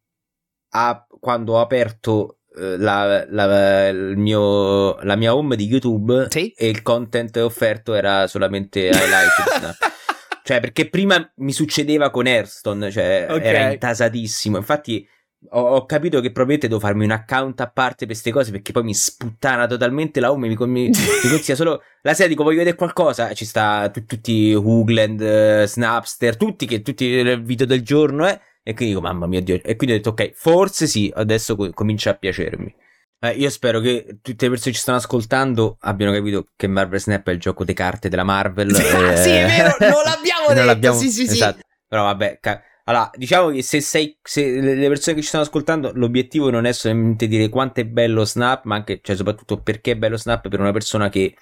ha, 0.69 1.07
quando 1.19 1.53
ho 1.53 1.59
aperto 1.59 2.39
eh, 2.55 2.77
la, 2.77 3.25
la, 3.27 3.91
mio, 3.91 4.95
la, 5.01 5.15
mia 5.15 5.35
home 5.35 5.55
di 5.55 5.65
YouTube 5.65 6.27
sì? 6.29 6.53
e 6.55 6.67
il 6.67 6.83
content 6.83 7.35
offerto 7.37 7.95
era 7.95 8.27
solamente 8.27 8.81
highlight. 8.81 9.77
cioè, 10.43 10.59
perché 10.59 10.89
prima 10.89 11.31
mi 11.37 11.51
succedeva 11.51 12.11
con 12.11 12.27
Hearthstone, 12.27 12.91
cioè 12.91 13.25
okay. 13.29 13.47
era 13.47 13.71
intasatissimo. 13.71 14.57
Infatti, 14.57 15.07
ho, 15.49 15.61
ho, 15.61 15.85
capito 15.85 16.21
che 16.21 16.31
probabilmente 16.31 16.67
devo 16.67 16.79
farmi 16.79 17.03
un 17.05 17.11
account 17.11 17.61
a 17.61 17.69
parte 17.69 18.05
per 18.05 18.07
queste 18.07 18.31
cose 18.31 18.51
perché 18.51 18.71
poi 18.71 18.83
mi 18.83 18.93
sputtana 18.93 19.67
totalmente 19.67 20.19
la 20.19 20.31
home 20.31 20.47
mi, 20.47 20.55
mi, 20.67 20.87
mi 20.89 21.29
consiglia 21.29 21.55
solo 21.55 21.81
la 22.01 22.13
sera 22.13 22.29
dico 22.29 22.43
voglio 22.43 22.59
vedere 22.59 22.75
qualcosa 22.75 23.33
ci 23.33 23.45
sta 23.45 23.89
t- 23.89 24.05
tutti 24.05 24.53
Hoogland 24.53 25.19
uh, 25.19 25.65
Snapster 25.65 26.37
tutti 26.37 26.65
che 26.65 26.81
tutti 26.81 27.05
i 27.05 27.41
video 27.41 27.65
del 27.65 27.83
giorno 27.83 28.27
eh? 28.27 28.39
e 28.63 28.73
quindi 28.73 28.93
dico 28.93 29.01
mamma 29.01 29.27
mia 29.27 29.41
Dio 29.41 29.55
e 29.55 29.75
quindi 29.75 29.95
ho 29.95 29.97
detto 29.97 30.09
ok 30.09 30.31
forse 30.33 30.87
sì 30.87 31.11
adesso 31.13 31.55
co- 31.55 31.71
comincia 31.71 32.11
a 32.11 32.15
piacermi 32.15 32.75
eh, 33.23 33.31
io 33.31 33.49
spero 33.49 33.79
che 33.79 34.17
tutte 34.21 34.45
le 34.45 34.51
persone 34.51 34.71
che 34.71 34.73
ci 34.73 34.81
stanno 34.81 34.97
ascoltando 34.97 35.77
abbiano 35.79 36.11
capito 36.11 36.47
che 36.57 36.67
Marvel 36.67 36.99
Snap 36.99 37.25
è 37.29 37.31
il 37.31 37.39
gioco 37.39 37.63
di 37.63 37.71
carte 37.71 38.09
della 38.09 38.25
Marvel. 38.25 38.69
eh, 38.69 38.73
sì, 39.15 39.29
è 39.29 39.45
vero, 39.45 39.77
non 39.79 40.03
l'abbiamo 40.03 40.47
detto. 40.49 40.53
Non 40.55 40.65
l'abbiamo... 40.65 40.97
Sì, 40.97 41.09
sì, 41.09 41.23
esatto. 41.23 41.59
sì. 41.59 41.63
Però 41.87 42.03
vabbè, 42.03 42.39
ca- 42.41 42.61
allora, 42.85 43.09
diciamo 43.15 43.49
che 43.49 43.61
se 43.61 43.79
sei, 43.79 44.17
se 44.21 44.59
le 44.59 44.87
persone 44.89 45.15
che 45.15 45.21
ci 45.21 45.27
stanno 45.27 45.43
ascoltando, 45.45 45.91
l'obiettivo 45.93 46.49
non 46.49 46.65
è 46.65 46.73
solamente 46.73 47.27
dire 47.27 47.47
quanto 47.47 47.79
è 47.79 47.85
bello 47.85 48.25
Snap, 48.25 48.65
ma 48.65 48.75
anche, 48.75 48.99
cioè, 49.01 49.15
soprattutto 49.15 49.61
perché 49.61 49.91
è 49.91 49.95
bello 49.95 50.17
Snap 50.17 50.49
per 50.49 50.59
una 50.59 50.73
persona 50.73 51.07
che, 51.07 51.35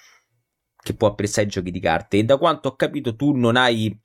che 0.84 0.94
può 0.94 1.08
apprezzare 1.08 1.48
i 1.48 1.50
giochi 1.50 1.72
di 1.72 1.80
carte. 1.80 2.18
E 2.18 2.24
da 2.24 2.38
quanto 2.38 2.70
ho 2.70 2.76
capito, 2.76 3.16
tu 3.16 3.36
non 3.36 3.56
hai 3.56 3.98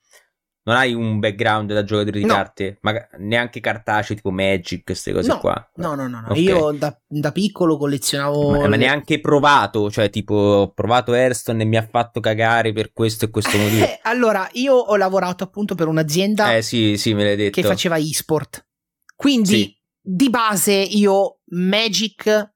non 0.67 0.75
hai 0.75 0.95
un 0.95 1.21
background 1.21 1.73
da 1.73 1.85
giocatore 1.85 2.19
di 2.19 2.25
no. 2.25 2.35
carte, 2.35 2.79
ma 2.81 2.93
neanche 3.19 3.61
cartacee 3.61 4.17
tipo 4.17 4.31
Magic, 4.31 4.83
queste 4.83 5.13
cose 5.13 5.29
no. 5.29 5.39
qua. 5.39 5.71
No, 5.77 5.95
no, 5.95 6.09
no, 6.09 6.21
no. 6.21 6.27
Okay. 6.31 6.43
io 6.43 6.73
da, 6.73 6.97
da, 7.07 7.31
piccolo 7.31 7.77
collezionavo. 7.77 8.51
Ma, 8.51 8.69
ma, 8.69 8.77
neanche 8.77 9.21
provato, 9.21 9.91
cioè 9.93 10.11
tipo 10.11 10.35
ho 10.35 10.73
provato 10.73 11.15
Hearthstone 11.15 11.63
e 11.63 11.67
mi 11.67 11.77
ha 11.77 11.87
fatto 11.89 12.19
cagare 12.19 12.73
per 12.73 12.93
questo 12.93 13.27
e 13.27 13.31
questo 13.31 13.57
motivo. 13.59 13.85
Eh, 13.85 14.01
allora, 14.03 14.49
io 14.55 14.75
ho 14.75 14.97
lavorato 14.97 15.45
appunto 15.45 15.77
per 15.77 15.87
un'azienda 15.87 16.57
eh, 16.57 16.63
sì, 16.63 16.97
sì, 16.97 17.15
me 17.15 17.23
l'hai 17.23 17.37
detto. 17.37 17.61
che 17.61 17.67
faceva 17.67 17.97
e-sport. 17.97 18.67
Quindi 19.15 19.47
sì. 19.47 19.77
di 20.01 20.29
base 20.31 20.73
io 20.73 21.43
Magic 21.51 22.55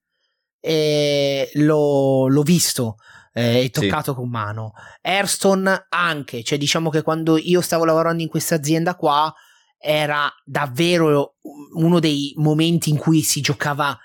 eh, 0.58 1.48
l'ho, 1.54 2.26
l'ho 2.26 2.42
visto 2.42 2.96
eh, 3.32 3.64
e 3.64 3.70
toccato 3.70 4.12
sì. 4.12 4.18
con 4.18 4.28
mano. 4.28 4.72
Hearthstone 5.00 5.86
anche, 5.88 6.42
cioè 6.42 6.58
diciamo 6.58 6.90
che 6.90 7.02
quando 7.02 7.36
io 7.36 7.60
stavo 7.60 7.84
lavorando 7.84 8.22
in 8.22 8.28
questa 8.28 8.56
azienda 8.56 8.96
qua 8.96 9.32
era 9.78 10.30
davvero 10.44 11.36
uno 11.74 12.00
dei 12.00 12.34
momenti 12.36 12.90
in 12.90 12.98
cui 12.98 13.22
si 13.22 13.40
giocava 13.40 13.98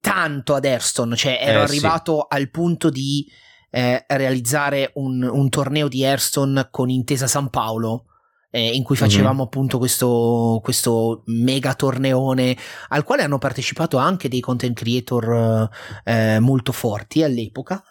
tanto 0.00 0.54
ad 0.54 0.64
Hearthstone, 0.64 1.16
cioè 1.16 1.38
ero 1.40 1.60
eh, 1.60 1.62
arrivato 1.62 2.26
sì. 2.30 2.36
al 2.36 2.50
punto 2.50 2.88
di 2.88 3.26
eh, 3.70 4.04
realizzare 4.08 4.92
un, 4.94 5.22
un, 5.22 5.48
torneo 5.50 5.88
di 5.88 6.02
Hearthstone 6.02 6.68
con 6.70 6.88
Intesa 6.88 7.26
San 7.26 7.50
Paolo. 7.50 8.04
Eh, 8.50 8.74
in 8.74 8.82
cui 8.82 8.96
facevamo 8.96 9.34
mm-hmm. 9.34 9.42
appunto 9.42 9.76
questo, 9.76 10.58
questo, 10.62 11.22
mega 11.26 11.74
torneone 11.74 12.56
al 12.88 13.04
quale 13.04 13.22
hanno 13.22 13.36
partecipato 13.36 13.98
anche 13.98 14.30
dei 14.30 14.40
content 14.40 14.74
creator 14.74 15.68
eh, 16.02 16.38
molto 16.40 16.72
forti 16.72 17.22
all'epoca 17.22 17.84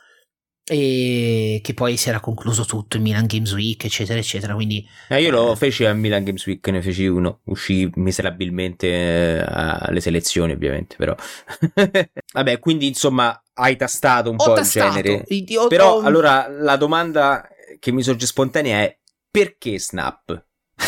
e 0.70 1.62
che 1.64 1.74
poi 1.74 1.96
si 1.96 2.10
era 2.10 2.20
concluso 2.20 2.66
tutto 2.66 2.98
in 2.98 3.04
Milan 3.04 3.26
Games 3.26 3.54
Week 3.54 3.82
eccetera 3.86 4.20
eccetera 4.20 4.54
quindi 4.54 4.86
eh, 5.08 5.22
io 5.22 5.32
lo 5.32 5.56
feci 5.56 5.86
a 5.86 5.94
Milan 5.94 6.26
Games 6.26 6.46
Week 6.46 6.68
ne 6.68 6.82
feci 6.82 7.08
uno 7.08 7.40
uscì 7.46 7.90
miserabilmente 7.96 8.88
eh, 8.88 9.46
alle 9.48 10.02
selezioni 10.02 10.52
ovviamente 10.52 10.98
però 10.98 11.16
vabbè 12.34 12.60
quindi 12.60 12.88
insomma 12.88 13.42
hai 13.54 13.78
tastato 13.78 14.30
un 14.30 14.36
ho 14.38 14.44
po' 14.44 14.54
tastato. 14.56 14.98
il 14.98 15.04
genere 15.04 15.58
ho, 15.58 15.68
però 15.68 15.96
ho... 15.96 16.02
allora 16.02 16.50
la 16.50 16.76
domanda 16.76 17.48
che 17.80 17.92
mi 17.94 18.04
sorge 18.04 18.26
spontanea 18.26 18.80
è 18.80 18.98
perché 19.32 19.80
Snap? 19.80 20.46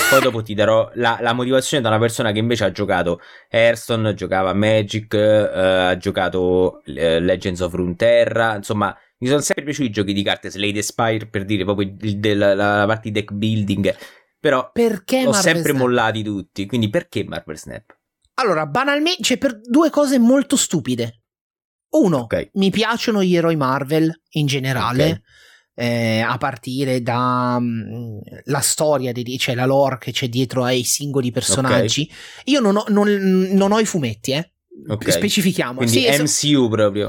Poi 0.10 0.22
dopo 0.22 0.44
ti 0.44 0.54
darò 0.54 0.90
la, 0.96 1.18
la, 1.20 1.34
motivazione 1.34 1.82
da 1.82 1.90
una 1.90 1.98
persona 1.98 2.32
che 2.32 2.38
invece 2.38 2.64
ha 2.64 2.72
giocato 2.72 3.20
Hearthstone, 3.50 4.14
giocava 4.14 4.54
Magic, 4.54 5.14
eh, 5.16 5.60
ha 5.60 5.98
giocato 5.98 6.84
eh, 6.86 7.20
Legends 7.20 7.60
of 7.62 7.74
Runeterra, 7.74 8.56
insomma 8.56 8.96
mi 9.20 9.28
sono 9.28 9.42
sempre 9.42 9.66
piaciuti 9.66 9.88
i 9.88 9.92
giochi 9.92 10.14
di 10.14 10.24
carte, 10.24 10.50
Slade 10.50 10.82
Spire 10.82 11.28
per 11.28 11.44
dire 11.44 11.66
proprio 11.66 11.94
il, 12.00 12.38
la, 12.38 12.86
parte 12.88 13.10
di 13.10 13.12
deck 13.12 13.32
building. 13.34 13.96
Però 14.40 14.72
perché 14.72 15.26
ho 15.26 15.34
sempre 15.34 15.72
Snap? 15.72 15.82
mollati 15.82 16.24
tutti. 16.24 16.66
Quindi 16.66 16.90
perché 16.90 17.26
Marvel 17.26 17.58
Snap? 17.58 17.98
Allora, 18.36 18.66
banalmente, 18.66 19.22
c'è 19.22 19.38
per 19.38 19.60
due 19.60 19.90
cose 19.90 20.18
molto 20.18 20.56
stupide. 20.56 21.24
Uno, 21.90 22.20
okay. 22.20 22.50
mi 22.54 22.70
piacciono 22.70 23.22
gli 23.22 23.36
eroi 23.36 23.58
Marvel 23.58 24.22
in 24.32 24.46
generale. 24.46 25.04
Okay. 25.04 25.22
Eh, 25.80 26.20
a 26.20 26.38
partire 26.38 27.02
dalla 27.02 27.58
mm, 27.58 28.20
storia, 28.60 29.14
di, 29.14 29.38
cioè 29.38 29.56
la 29.56 29.66
lore 29.66 29.98
che 29.98 30.12
c'è 30.12 30.28
dietro 30.28 30.64
ai 30.64 30.84
singoli 30.84 31.32
personaggi. 31.32 32.02
Okay. 32.02 32.54
Io 32.54 32.60
non 32.60 32.76
ho, 32.76 32.84
non, 32.90 33.08
non 33.52 33.72
ho, 33.72 33.80
i 33.80 33.86
fumetti, 33.86 34.32
eh. 34.32 34.54
Specifichiamo. 35.08 35.76
Quindi 35.76 36.28
sì, 36.28 36.52
MCU 36.52 36.68
proprio. 36.68 37.08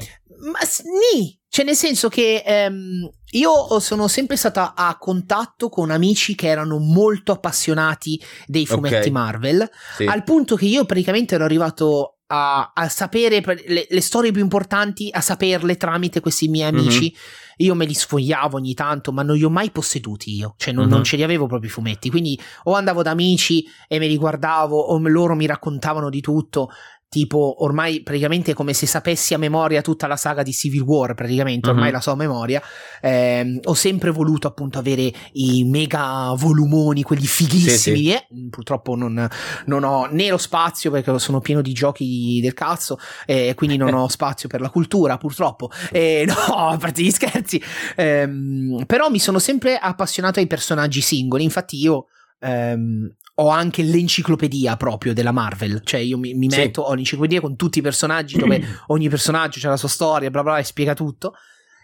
Ma 0.53 0.61
sì, 0.65 1.40
cioè, 1.51 1.65
nel 1.65 1.75
senso 1.75 2.09
che 2.09 2.45
ehm, 2.47 3.11
io 3.33 3.81
sono 3.81 4.07
sempre 4.07 4.37
stata 4.37 4.75
a 4.77 4.97
contatto 4.99 5.69
con 5.69 5.91
amici 5.91 6.37
che 6.37 6.47
erano 6.47 6.79
molto 6.79 7.33
appassionati 7.33 8.23
dei 8.47 8.67
fumetti 8.67 8.95
okay. 8.95 9.11
Marvel, 9.11 9.69
sì. 9.97 10.05
al 10.05 10.23
punto 10.23 10.55
che 10.55 10.67
io 10.67 10.85
praticamente 10.85 11.35
ero 11.35 11.43
arrivato 11.43 12.19
a, 12.29 12.71
a 12.73 12.89
sapere 12.89 13.43
le, 13.67 13.87
le, 13.89 14.01
storie 14.01 14.31
più 14.31 14.43
importanti, 14.43 15.09
a 15.11 15.21
saperle 15.21 15.77
tramite 15.77 16.21
questi 16.21 16.47
miei 16.47 16.69
amici. 16.69 17.13
Mm-hmm. 17.13 17.57
Io 17.57 17.75
me 17.75 17.85
li 17.85 17.95
sfogliavo 17.95 18.57
ogni 18.57 18.75
tanto, 18.75 19.11
ma 19.11 19.23
non 19.23 19.35
li 19.35 19.43
ho 19.43 19.51
mai 19.51 19.73
posseduti 19.73 20.37
io, 20.37 20.55
cioè 20.57 20.73
non, 20.73 20.85
mm-hmm. 20.85 20.95
non 20.95 21.03
ce 21.03 21.17
li 21.17 21.25
avevo 21.25 21.47
proprio 21.47 21.69
i 21.69 21.73
fumetti. 21.73 22.11
Quindi 22.11 22.41
o 22.65 22.75
andavo 22.75 23.03
da 23.03 23.11
amici 23.11 23.67
e 23.89 23.99
me 23.99 24.07
li 24.07 24.17
guardavo, 24.17 24.79
o 24.79 24.99
loro 25.09 25.35
mi 25.35 25.47
raccontavano 25.47 26.09
di 26.09 26.21
tutto 26.21 26.71
tipo 27.11 27.65
ormai 27.65 28.03
praticamente 28.05 28.55
come 28.55 28.73
se 28.73 28.87
sapessi 28.87 29.35
a 29.35 29.39
memoria 29.39 29.83
tutta 29.83 30.07
la 30.07 30.15
saga 30.15 30.45
di 30.45 30.53
Civil 30.53 30.83
War 30.83 31.15
praticamente 31.15 31.69
ormai 31.69 31.89
uh-huh. 31.89 31.95
la 31.95 32.01
so 32.01 32.13
a 32.13 32.15
memoria 32.15 32.63
eh, 33.01 33.59
ho 33.65 33.75
sempre 33.75 34.11
voluto 34.11 34.47
appunto 34.47 34.79
avere 34.79 35.13
i 35.33 35.65
mega 35.65 36.33
volumoni 36.37 37.03
quelli 37.03 37.27
fighissimi 37.27 37.97
sì, 37.97 38.05
sì. 38.05 38.13
Eh? 38.13 38.27
purtroppo 38.49 38.95
non, 38.95 39.29
non, 39.67 39.83
ho 39.83 40.07
né 40.09 40.29
lo 40.29 40.39
spazio 40.39 40.93
perché 40.93 41.19
sono 41.19 41.41
pieno 41.41 41.63
di 41.63 41.73
giochi 41.73 42.39
del 42.41 42.55
cazzo 42.55 42.97
e 43.27 43.49
eh, 43.49 43.55
quindi 43.57 43.77
non 43.77 43.93
ho 43.95 44.07
spazio 44.07 44.49
per 44.49 44.61
la 44.61 44.71
cultura 44.71 45.19
purtroppo 45.19 45.69
no 45.91 46.55
a 46.55 46.77
parte 46.77 47.03
gli 47.03 47.11
scherzi 47.11 47.61
ehm, 47.97 48.85
però 48.87 49.11
mi 49.11 49.19
sono 49.19 49.41
sempre 49.41 49.79
appassionato 49.79 50.39
ai 50.39 50.47
personaggi 50.47 51.01
singoli 51.01 51.43
infatti 51.43 51.77
io 51.77 52.07
ehm, 52.39 53.17
ho 53.35 53.49
anche 53.49 53.83
l'enciclopedia 53.83 54.77
proprio 54.77 55.15
della 55.15 55.33
Marvel, 55.33 55.83
cioè 55.85 56.01
io 56.01 56.19
mi, 56.19 56.35
mi 56.35 56.47
metto, 56.47 56.85
sì. 56.85 56.91
ho 56.91 56.95
l'enciclopedia 56.95 57.41
con 57.41 57.57
tutti 57.57 57.79
i 57.79 57.83
personaggi 57.83 58.39
dove 58.39 58.63
ogni 58.89 59.09
personaggio 59.09 59.67
ha 59.67 59.71
la 59.71 59.77
sua 59.77 59.89
storia, 59.89 60.31
bla 60.31 60.43
bla, 60.43 60.59
e 60.59 60.65
spiega 60.65 60.95
tutto. 60.95 61.35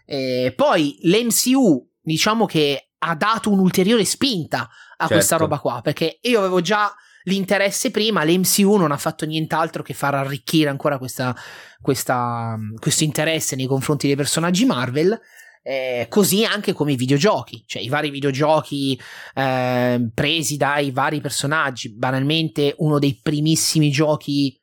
E 0.04 0.52
poi 0.54 0.98
l'MCU, 1.02 1.88
diciamo 2.00 2.46
che 2.46 2.90
ha 2.98 3.14
dato 3.14 3.50
un'ulteriore 3.50 4.04
spinta 4.04 4.62
a 4.62 4.68
certo. 4.98 5.14
questa 5.14 5.36
roba 5.36 5.58
qua, 5.58 5.80
perché 5.82 6.18
io 6.22 6.38
avevo 6.38 6.60
già 6.60 6.94
l'interesse 7.24 7.90
prima, 7.90 8.24
l'MCU 8.24 8.76
non 8.76 8.92
ha 8.92 8.96
fatto 8.96 9.26
nient'altro 9.26 9.82
che 9.82 9.94
far 9.94 10.14
arricchire 10.14 10.70
ancora 10.70 10.98
questa, 10.98 11.34
questa, 11.80 12.56
questo 12.78 13.04
interesse 13.04 13.56
nei 13.56 13.66
confronti 13.66 14.06
dei 14.06 14.16
personaggi 14.16 14.64
Marvel 14.64 15.18
Eh, 15.68 16.06
così 16.08 16.44
anche 16.44 16.72
come 16.72 16.92
i 16.92 16.96
videogiochi, 16.96 17.64
cioè 17.66 17.82
i 17.82 17.88
vari 17.88 18.10
videogiochi 18.10 18.96
eh, 19.34 20.08
presi 20.14 20.56
dai 20.56 20.92
vari 20.92 21.20
personaggi. 21.20 21.92
Banalmente, 21.92 22.76
uno 22.78 23.00
dei 23.00 23.18
primissimi 23.20 23.90
giochi 23.90 24.56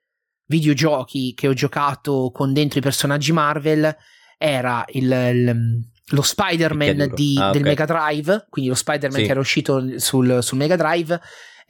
videogiochi 0.45 1.33
che 1.33 1.49
ho 1.49 1.53
giocato 1.53 2.31
con 2.33 2.53
dentro 2.53 2.79
i 2.79 2.81
personaggi 2.81 3.33
Marvel 3.33 3.93
era 4.37 4.85
il, 4.91 5.11
il 5.11 5.81
lo 6.07 6.21
Spider-Man 6.21 7.11
di, 7.13 7.35
ah, 7.37 7.49
okay. 7.49 7.51
del 7.51 7.63
Mega 7.63 7.85
Drive, 7.85 8.47
quindi 8.49 8.69
lo 8.69 8.77
Spider-Man 8.77 9.19
sì. 9.19 9.25
che 9.25 9.31
era 9.31 9.39
uscito 9.39 9.99
sul, 9.99 10.41
sul 10.41 10.57
Mega 10.57 10.77
Drive. 10.77 11.19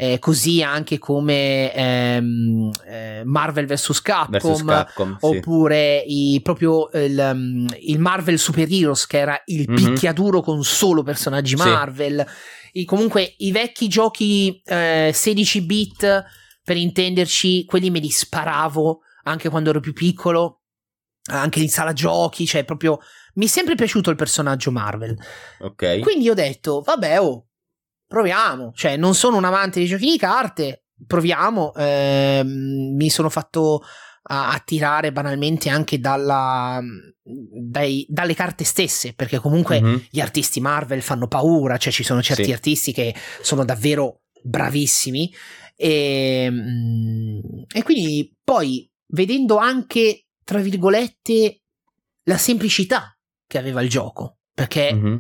Eh, 0.04 0.20
così 0.20 0.62
anche 0.62 0.98
come 0.98 1.74
ehm, 1.74 2.72
eh, 2.86 3.22
Marvel 3.24 3.66
vs 3.68 4.02
Capcom, 4.02 4.66
Capcom 4.66 5.18
oppure 5.22 6.04
sì. 6.06 6.34
i, 6.34 6.42
proprio 6.42 6.90
il, 6.92 7.18
um, 7.18 7.66
il, 7.80 8.00
Marvel 8.00 8.38
Super 8.38 8.70
Heroes 8.70 9.08
che 9.08 9.20
era 9.20 9.42
il 9.46 9.66
mm-hmm. 9.66 9.76
picchiaduro 9.94 10.42
con 10.42 10.62
solo 10.66 11.04
personaggi 11.04 11.56
Marvel 11.56 12.26
sì. 12.28 12.80
I, 12.82 12.84
comunque 12.86 13.36
i 13.38 13.54
vecchi 13.54 13.88
giochi 13.88 14.62
eh, 14.66 15.12
16 15.14 15.62
bit 15.62 16.24
per 16.66 16.76
intenderci 16.76 17.64
quelli 17.64 17.90
me 17.90 18.00
li 18.00 18.10
sparavo 18.10 19.04
anche 19.24 19.48
quando 19.48 19.70
ero 19.70 19.80
più 19.80 19.94
piccolo 19.94 20.64
anche 21.28 21.62
in 21.62 21.70
sala 21.70 21.94
giochi 21.94 22.46
cioè 22.46 22.66
proprio 22.66 23.00
mi 23.36 23.46
è 23.46 23.48
sempre 23.48 23.76
piaciuto 23.76 24.10
il 24.10 24.16
personaggio 24.16 24.70
Marvel. 24.70 25.18
Ok. 25.60 26.02
Quindi 26.02 26.30
ho 26.30 26.36
detto, 26.36 26.82
vabbè, 26.82 27.20
oh, 27.20 27.48
proviamo. 28.14 28.72
Cioè, 28.76 28.96
non 28.96 29.16
sono 29.16 29.38
un 29.38 29.44
amante 29.44 29.80
di 29.80 29.88
giochi 29.88 30.12
di 30.12 30.18
carte, 30.20 30.86
proviamo. 31.08 31.74
Eh, 31.74 32.44
mi 32.46 33.10
sono 33.10 33.30
fatto 33.30 33.82
attirare 34.26 35.12
banalmente 35.12 35.70
anche 35.70 36.00
dalla, 36.00 36.80
dai, 37.22 38.06
dalle 38.08 38.36
carte 38.36 38.64
stesse, 38.64 39.14
perché 39.14 39.40
comunque 39.40 39.82
mm-hmm. 39.82 39.98
gli 40.12 40.20
artisti 40.22 40.62
Marvel 40.62 41.02
fanno 41.02 41.28
paura, 41.28 41.78
cioè 41.78 41.92
ci 41.92 42.04
sono 42.04 42.22
certi 42.22 42.46
sì. 42.46 42.52
artisti 42.52 42.94
che 42.94 43.16
sono 43.42 43.66
davvero 43.66 44.22
bravissimi. 44.44 45.34
E, 45.76 46.52
e 47.74 47.84
quindi 47.84 48.34
poi 48.44 48.90
vedendo 49.08 49.58
anche, 49.58 50.28
tra 50.44 50.60
virgolette, 50.60 51.64
la 52.26 52.38
semplicità 52.38 53.18
che 53.48 53.58
aveva 53.58 53.82
il 53.82 53.90
gioco, 53.90 54.38
perché 54.54 54.94
mm-hmm. 54.94 55.16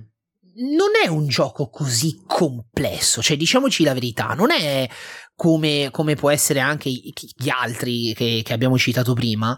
Non 0.56 0.90
è 1.04 1.08
un 1.08 1.28
gioco 1.28 1.70
così 1.70 2.22
complesso, 2.26 3.22
cioè 3.22 3.38
diciamoci 3.38 3.84
la 3.84 3.94
verità, 3.94 4.34
non 4.36 4.52
è 4.52 4.88
come, 5.36 5.90
come 5.92 6.16
può 6.16 6.30
essere 6.30 6.60
anche 6.60 6.90
gli 6.90 7.50
altri 7.50 8.14
che, 8.14 8.42
che 8.44 8.54
abbiamo 8.54 8.78
citato 8.78 9.14
prima, 9.14 9.58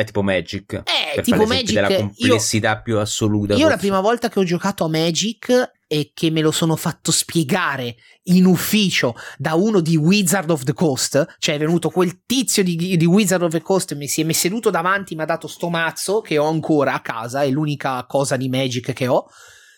è 0.00 0.04
tipo 0.04 0.22
Magic. 0.22 0.82
Eh, 0.84 1.22
tipo 1.22 1.46
Magic. 1.46 1.72
Della 1.72 1.94
complessità 1.94 2.72
io, 2.72 2.82
più 2.82 2.98
assoluta. 2.98 3.52
Io 3.52 3.60
forse. 3.60 3.74
la 3.74 3.80
prima 3.80 4.00
volta 4.00 4.28
che 4.28 4.40
ho 4.40 4.44
giocato 4.44 4.84
a 4.84 4.88
Magic 4.88 5.72
e 5.86 6.10
che 6.12 6.30
me 6.30 6.40
lo 6.40 6.50
sono 6.50 6.74
fatto 6.74 7.12
spiegare 7.12 7.94
in 8.24 8.44
ufficio 8.44 9.14
da 9.38 9.54
uno 9.54 9.80
di 9.80 9.96
Wizard 9.96 10.50
of 10.50 10.64
the 10.64 10.72
Coast, 10.72 11.36
cioè 11.38 11.54
è 11.54 11.58
venuto 11.58 11.90
quel 11.90 12.24
tizio 12.26 12.64
di, 12.64 12.96
di 12.96 13.04
Wizard 13.04 13.42
of 13.42 13.52
the 13.52 13.62
Coast 13.62 13.92
e 13.92 13.94
mi 13.94 14.08
si 14.08 14.22
è 14.22 14.32
seduto 14.32 14.70
davanti, 14.70 15.14
mi 15.14 15.22
ha 15.22 15.26
dato 15.26 15.46
sto 15.46 15.68
mazzo 15.68 16.20
che 16.22 16.38
ho 16.38 16.48
ancora 16.48 16.94
a 16.94 17.00
casa, 17.00 17.42
è 17.42 17.50
l'unica 17.50 18.04
cosa 18.06 18.36
di 18.36 18.48
Magic 18.48 18.92
che 18.92 19.06
ho. 19.06 19.26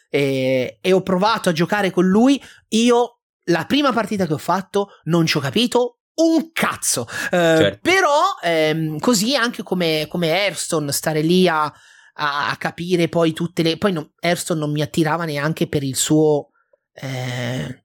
E, 0.08 0.78
e 0.80 0.92
ho 0.92 1.02
provato 1.02 1.48
a 1.48 1.52
giocare 1.52 1.90
con 1.90 2.06
lui. 2.06 2.42
Io 2.68 3.20
la 3.44 3.64
prima 3.64 3.92
partita 3.92 4.26
che 4.26 4.32
ho 4.32 4.38
fatto 4.38 4.88
non 5.04 5.26
ci 5.26 5.36
ho 5.36 5.40
capito 5.40 6.00
un 6.16 6.50
cazzo. 6.52 7.02
Uh, 7.02 7.28
certo. 7.30 7.78
Però 7.82 8.22
ehm, 8.42 8.98
così 8.98 9.34
anche 9.34 9.62
come, 9.62 10.06
come 10.08 10.28
Hearthstone, 10.28 10.92
stare 10.92 11.20
lì 11.20 11.48
a, 11.48 11.64
a, 11.64 12.50
a, 12.50 12.56
capire 12.56 13.08
poi 13.08 13.32
tutte 13.32 13.62
le... 13.62 13.76
Poi 13.76 13.92
no, 13.92 14.12
Hearthstone 14.18 14.60
non 14.60 14.72
mi 14.72 14.82
attirava 14.82 15.24
neanche 15.24 15.68
per 15.68 15.82
il 15.82 15.96
suo... 15.96 16.50
Eh, 16.92 17.84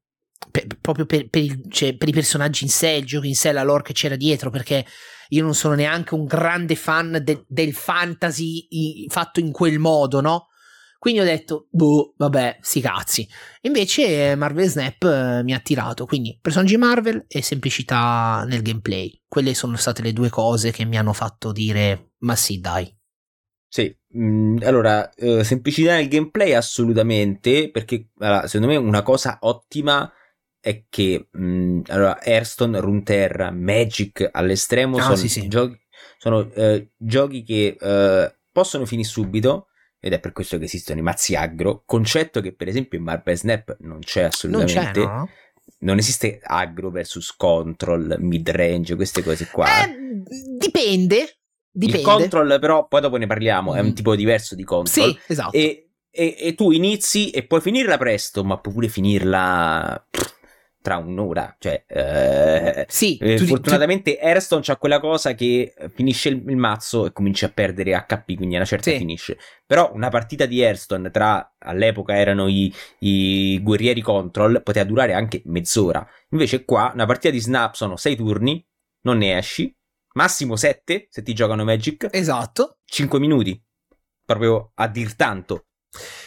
per, 0.50 0.68
proprio 0.82 1.06
per, 1.06 1.30
per, 1.30 1.42
il, 1.42 1.62
cioè, 1.70 1.96
per, 1.96 2.10
i 2.10 2.13
personaggi 2.13 2.63
in 2.63 2.70
sé, 2.70 2.90
il 2.90 3.06
gioco 3.06 3.25
in 3.25 3.36
sé, 3.36 3.51
la 3.51 3.63
lore 3.63 3.84
che 3.84 3.94
c'era 3.94 4.16
dietro, 4.16 4.50
perché 4.50 4.86
io 5.30 5.44
non 5.44 5.54
sono 5.54 5.75
neanche 5.75 6.13
un 6.13 6.25
grande 6.25 6.75
fan 6.75 7.20
de, 7.24 7.46
del 7.48 7.74
fantasy 7.74 9.08
fatto 9.08 9.40
in 9.40 9.51
quel 9.51 9.80
modo, 9.80 10.20
no? 10.20 10.48
Quindi 11.01 11.22
ho 11.22 11.24
detto, 11.24 11.65
boh, 11.72 12.13
vabbè, 12.15 12.60
sti 12.62 12.80
cazzi. 12.80 13.28
Invece 13.62 14.36
Marvel 14.36 14.67
Snap 14.67 15.02
eh, 15.02 15.41
mi 15.41 15.52
ha 15.52 15.56
attirato, 15.56 16.06
quindi 16.06 16.38
personaggi 16.39 16.78
Marvel 16.78 17.26
e 17.28 17.41
semplicità 17.41 18.43
nel 18.47 18.62
gameplay. 18.62 19.19
Quelle 19.28 19.56
sono 19.56 19.78
state 19.78 20.04
le 20.04 20.13
due 20.13 20.30
cose 20.30 20.69
che 20.69 20.86
mi 20.86 20.99
hanno 20.99 21.13
fatto 21.13 21.52
dire, 21.52 22.12
ma 22.19 22.36
sì, 22.36 22.60
dai. 22.60 22.95
Sì, 23.67 23.91
mm, 24.15 24.58
allora, 24.62 25.10
eh, 25.15 25.43
semplicità 25.43 25.95
nel 25.95 26.08
gameplay 26.08 26.54
assolutamente, 26.54 27.71
perché 27.71 28.10
allora, 28.19 28.45
secondo 28.45 28.71
me 28.71 28.76
una 28.76 29.02
cosa 29.02 29.39
ottima 29.41 30.08
è 30.60 30.84
che 30.88 31.30
mh, 31.32 31.43
mm, 31.43 31.82
allora, 31.88 32.21
Hearthstone, 32.21 32.80
Runeterra, 32.80 33.49
Magic 33.49 34.30
all'estremo 34.32 34.97
ah, 34.97 35.02
sono, 35.02 35.15
sì, 35.15 35.30
sì. 35.30 35.47
Giochi, 35.47 35.82
sono 36.19 36.47
eh, 36.54 36.91
giochi 36.95 37.41
che 37.41 37.76
eh, 37.80 38.36
possono 38.52 38.86
finire 38.86 39.08
subito, 39.08 39.65
ed 40.04 40.14
è 40.14 40.20
per 40.20 40.32
questo 40.34 40.58
che 40.58 40.64
esistono 40.66 41.00
i 41.00 41.04
mazzi 41.04 41.36
aggro, 41.36 41.84
concetto 41.86 42.42
che 42.42 42.54
per 42.54 42.68
esempio 42.68 42.98
in 42.98 43.04
Marvel 43.04 43.38
Snap 43.38 43.78
non 43.82 44.00
c'è 44.00 44.24
assolutamente. 44.24 44.74
Non, 44.74 44.92
c'è, 44.92 45.04
no? 45.04 45.30
non 45.80 45.98
esiste 46.00 46.40
aggro 46.42 46.90
versus 46.90 47.36
control, 47.36 48.16
mid 48.20 48.50
range, 48.50 48.96
queste 48.96 49.22
cose 49.22 49.48
qua. 49.52 49.68
Eh, 49.84 50.24
dipende. 50.58 51.38
Dipende. 51.72 52.00
Il 52.00 52.04
control, 52.04 52.60
però, 52.60 52.88
poi 52.88 53.00
dopo 53.00 53.18
ne 53.18 53.28
parliamo, 53.28 53.74
mm. 53.74 53.76
è 53.76 53.80
un 53.80 53.90
mm. 53.90 53.94
tipo 53.94 54.16
diverso 54.16 54.56
di 54.56 54.64
control. 54.64 55.06
Sì, 55.06 55.20
esatto. 55.28 55.56
E, 55.56 55.92
e, 56.10 56.36
e, 56.38 56.56
tu 56.56 56.72
inizi 56.72 57.30
e 57.30 57.46
puoi 57.46 57.62
finirla 57.62 57.98
presto, 57.98 58.44
ma 58.44 58.58
puoi 58.58 58.74
pure 58.74 58.88
finirla 58.88 60.08
tra 60.82 60.98
un'ora. 60.98 61.56
Cioè, 61.58 61.84
eh, 61.88 62.86
sì, 62.89 63.17
eh, 63.17 63.36
tu, 63.36 63.46
fortunatamente 63.46 64.17
tu... 64.17 64.26
Hearthstone 64.26 64.62
c'ha 64.63 64.78
quella 64.78 65.00
cosa 65.00 65.34
che 65.34 65.74
finisce 65.94 66.30
il, 66.30 66.44
il, 66.48 66.58
mazzo 66.58 67.06
e 67.06 67.13
comincia 67.13 67.46
a 67.46 67.50
perdere 67.50 67.94
HP, 67.94 68.36
quindi 68.36 68.56
una 68.56 68.65
certa 68.65 68.91
sì. 68.91 68.98
finisce. 68.98 69.38
Però 69.65 69.91
una 69.94 70.10
partita 70.10 70.46
di 70.46 70.60
Hearthstone 70.60 71.12
tra 71.12 71.56
all'epoca 71.60 72.17
erano 72.17 72.48
i, 72.48 72.74
i, 73.00 73.60
guerrieri 73.62 74.02
control 74.02 74.62
poteva 74.63 74.86
durare 74.86 75.13
anche 75.13 75.41
mezz'ora. 75.46 76.06
Invece 76.32 76.65
qua 76.65 76.91
una 76.94 77.06
partita 77.06 77.30
di 77.30 77.39
Snap 77.39 77.76
sono 77.76 77.96
6 77.96 78.15
turni, 78.15 78.65
non 79.02 79.17
ne 79.17 79.38
esci. 79.38 79.74
Massimo 80.13 80.58
7 80.58 81.08
se 81.10 81.24
ti 81.24 81.34
giocano 81.34 81.63
Magic. 81.63 82.08
Esatto. 82.12 82.80
5 82.86 83.20
minuti. 83.20 83.62
Proprio 84.26 84.72
a 84.76 84.88
dir 84.88 85.15
tanto. 85.15 85.67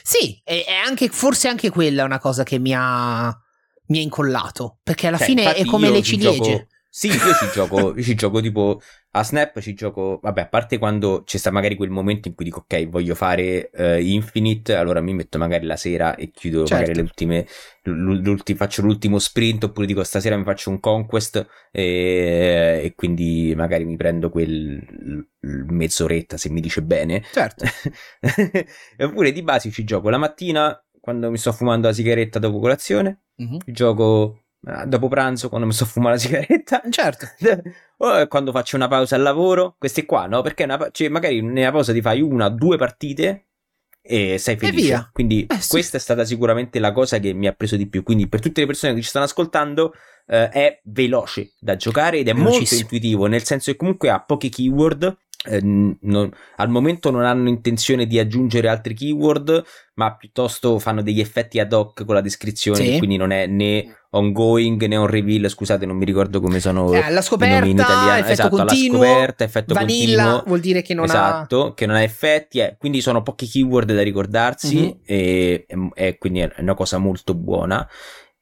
Sì, 0.03 0.40
è 0.45 0.64
anche, 0.85 1.09
forse 1.09 1.49
anche 1.49 1.71
quella 1.71 2.05
una 2.05 2.19
cosa 2.19 2.43
che 2.43 2.59
mi 2.59 2.75
ha 2.77 3.35
mi 3.87 3.99
è 3.99 4.03
incollato. 4.03 4.79
Perché 4.83 5.09
alla 5.09 5.18
cioè, 5.18 5.27
fine 5.27 5.55
è 5.55 5.64
come 5.64 5.90
le 5.90 6.03
ciliegie. 6.03 6.51
Gioco... 6.51 6.66
Sì, 6.97 7.09
io 7.09 7.16
ci 7.16 7.49
gioco, 7.53 7.92
io 7.97 8.03
ci 8.05 8.14
gioco 8.14 8.40
tipo 8.40 8.81
a 9.16 9.25
Snap, 9.25 9.59
ci 9.59 9.75
gioco, 9.75 10.20
vabbè, 10.23 10.42
a 10.42 10.47
parte 10.47 10.79
quando 10.79 11.25
c'è 11.25 11.38
sta 11.38 11.51
magari 11.51 11.75
quel 11.75 11.90
momento 11.90 12.29
in 12.29 12.37
cui 12.37 12.44
dico 12.44 12.61
ok, 12.61 12.88
voglio 12.88 13.16
fare 13.16 13.68
uh, 13.75 14.01
Infinite, 14.01 14.77
allora 14.77 15.01
mi 15.01 15.12
metto 15.12 15.37
magari 15.37 15.66
la 15.66 15.75
sera 15.75 16.14
e 16.14 16.31
chiudo 16.31 16.64
certo. 16.64 16.75
magari 16.75 16.94
le 16.94 17.01
ultime, 17.03 17.47
l'ulti, 17.83 18.55
faccio 18.55 18.83
l'ultimo 18.83 19.18
sprint 19.18 19.64
oppure 19.64 19.87
dico 19.87 20.05
stasera 20.05 20.37
mi 20.37 20.44
faccio 20.44 20.70
un 20.70 20.79
Conquest 20.79 21.44
e, 21.73 22.81
e 22.85 22.92
quindi 22.94 23.55
magari 23.57 23.85
mi 23.85 23.97
prendo 23.97 24.31
quel 24.31 25.27
mezz'oretta 25.40 26.37
se 26.37 26.49
mi 26.51 26.61
dice 26.61 26.81
bene. 26.83 27.25
Certo. 27.33 27.64
oppure 29.03 29.33
di 29.33 29.42
base 29.42 29.70
ci 29.73 29.83
gioco 29.83 30.11
la 30.11 30.18
mattina 30.18 30.84
quando 31.05 31.31
mi 31.31 31.37
sto 31.37 31.53
fumando 31.53 31.87
la 31.87 31.93
sigaretta 31.93 32.38
dopo 32.38 32.59
colazione 32.59 33.25
Mm-hmm. 33.43 33.59
Gioco 33.67 34.45
eh, 34.64 34.87
dopo 34.87 35.09
pranzo 35.09 35.49
quando 35.49 35.67
mi 35.67 35.73
sto 35.73 35.85
fumare 35.85 36.14
la 36.14 36.21
sigaretta. 36.23 36.83
Certo. 36.88 37.27
o 37.99 38.27
quando 38.29 38.53
faccio 38.53 38.77
una 38.77 38.88
pausa 38.88 39.17
al 39.17 39.23
lavoro. 39.23 39.75
Queste 39.79 40.05
qua, 40.07 40.27
no? 40.27 40.43
Perché 40.43 40.64
una, 40.64 40.88
cioè, 40.93 41.09
magari 41.09 41.43
nella 41.43 41.73
pausa 41.73 41.93
ti 41.93 42.01
fai 42.01 42.21
una, 42.21 42.49
due 42.49 42.77
partite 42.77 43.47
e 44.01 44.38
sei 44.38 44.57
felice. 44.57 44.79
E 44.79 44.83
via. 44.83 45.11
Quindi 45.12 45.47
eh, 45.47 45.61
sì. 45.61 45.71
questa 45.71 45.97
è 45.97 46.01
stata 46.01 46.25
sicuramente 46.25 46.79
la 46.79 46.93
cosa 46.93 47.19
che 47.19 47.33
mi 47.33 47.47
ha 47.47 47.53
preso 47.53 47.77
di 47.77 47.88
più. 47.88 48.03
Quindi 48.03 48.29
per 48.29 48.40
tutte 48.40 48.61
le 48.61 48.67
persone 48.67 48.95
che 48.95 49.03
ci 49.03 49.09
stanno 49.09 49.25
ascoltando 49.25 49.93
eh, 50.27 50.49
è 50.49 50.81
veloce 50.85 51.55
da 51.59 51.77
giocare 51.77 52.19
ed 52.19 52.29
è 52.29 52.33
molto 52.33 52.75
intuitivo, 52.75 53.27
nel 53.27 53.43
senso 53.43 53.73
che 53.73 53.77
comunque 53.77 54.11
ha 54.11 54.21
pochi 54.23 54.49
keyword 54.49 55.17
eh, 55.44 55.61
non, 55.62 56.30
al 56.57 56.68
momento 56.68 57.11
non 57.11 57.24
hanno 57.24 57.48
intenzione 57.48 58.07
di 58.07 58.18
aggiungere 58.18 58.68
altri 58.68 58.94
keyword, 58.94 59.62
ma 59.94 60.16
piuttosto 60.16 60.78
fanno 60.78 61.02
degli 61.02 61.20
effetti 61.20 61.61
ad 61.61 61.72
hoc 61.72 62.04
con 62.04 62.14
la 62.14 62.20
descrizione, 62.20 62.85
sì. 62.85 62.98
quindi 62.98 63.16
non 63.16 63.30
è 63.30 63.46
né 63.46 63.96
ongoing 64.11 64.85
né 64.87 64.96
on 64.96 65.07
reveal. 65.07 65.48
Scusate, 65.48 65.87
non 65.87 65.96
mi 65.96 66.04
ricordo 66.04 66.40
come 66.40 66.61
sono 66.61 66.92
eh, 66.92 67.11
la 67.11 67.22
scoperta, 67.22 67.66
in 67.66 67.78
italiano. 67.78 68.18
Effetto 68.18 68.33
esatto, 68.33 68.57
continuo, 68.57 69.00
la 69.00 69.07
scoperta, 69.07 69.44
effetto 69.44 69.74
vanilla 69.74 70.22
continuo. 70.22 70.42
vuol 70.46 70.61
dire 70.61 70.83
che 70.83 70.94
non 70.94 71.04
esatto, 71.04 71.66
ha 71.66 71.74
che 71.74 71.87
non 71.87 71.96
ha 71.96 72.02
effetti, 72.02 72.59
eh. 72.61 72.76
quindi 72.78 73.00
sono 73.00 73.22
pochi 73.22 73.46
keyword 73.46 73.92
da 73.92 74.02
ricordarsi 74.02 74.76
mm-hmm. 74.76 74.90
e, 75.04 75.66
e, 75.66 75.90
e 75.94 76.18
quindi 76.18 76.40
è 76.40 76.52
una 76.59 76.74
cosa 76.74 76.98
molto 76.98 77.35
buona. 77.35 77.87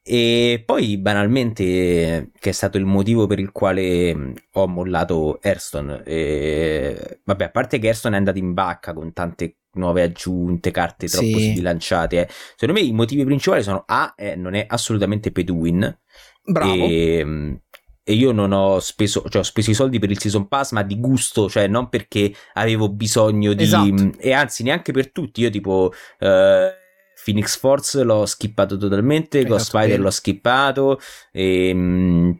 E 0.05 0.63
poi 0.67 0.99
banalmente, 0.99 2.31
che 2.37 2.51
è 2.51 2.53
stato 2.53 2.77
il 2.77 2.85
motivo 2.85 3.29
per 3.29 3.39
il 3.39 3.53
quale 3.53 4.35
ho 4.53 4.67
mollato 4.67 5.41
Hearthstone, 5.41 6.03
e, 6.05 7.21
vabbè, 7.25 7.45
a 7.45 7.51
parte 7.51 7.79
che 7.79 7.87
Hearthstone 7.87 8.17
è 8.17 8.19
andato 8.19 8.39
in 8.39 8.53
bacca 8.53 8.93
con 8.95 9.13
tante 9.13 9.59
nuove 9.75 10.03
aggiunte, 10.03 10.73
carte 10.73 11.07
troppo 11.07 11.39
Sì. 11.39 11.53
sbilanciate. 11.53 12.21
eh. 12.23 12.29
Secondo 12.57 12.81
me 12.81 12.87
i 12.87 12.93
motivi 12.93 13.25
principali 13.25 13.63
sono 13.63 13.85
A, 13.87 14.13
eh, 14.17 14.35
non 14.35 14.55
è 14.55 14.65
assolutamente 14.69 15.31
pay 15.31 15.45
to 15.45 15.55
win. 15.55 15.99
Bravo. 16.45 16.85
E, 16.85 17.61
e 18.05 18.13
io 18.13 18.33
non 18.33 18.51
ho 18.51 18.81
speso, 18.81 19.23
cioè 19.29 19.43
ho 19.43 19.45
speso 19.45 19.71
i 19.71 19.75
soldi 19.75 20.01
per 20.01 20.11
il 20.11 20.19
season 20.19 20.49
pass, 20.49 20.73
ma 20.73 20.83
di 20.83 20.99
gusto, 20.99 21.49
cioè 21.49 21.69
non 21.69 21.89
perché 21.89 22.35
avevo 22.55 22.91
bisogno 22.91 23.53
di. 23.53 23.63
Esatto. 23.63 24.11
E 24.19 24.33
anzi, 24.33 24.65
neanche 24.65 24.91
per 24.91 25.13
tutti. 25.13 25.43
Io, 25.43 25.51
tipo. 25.51 25.93
eh, 26.19 26.81
Phoenix 27.25 27.59
Force 27.59 28.03
l'ho 28.03 28.27
skippato 28.27 28.77
totalmente, 28.77 29.39
Hai 29.39 29.45
Ghost 29.45 29.67
Spider 29.67 30.01
l'ho 30.01 30.11
skippato 30.11 31.01
e 31.31 31.73
mm, 31.75 32.31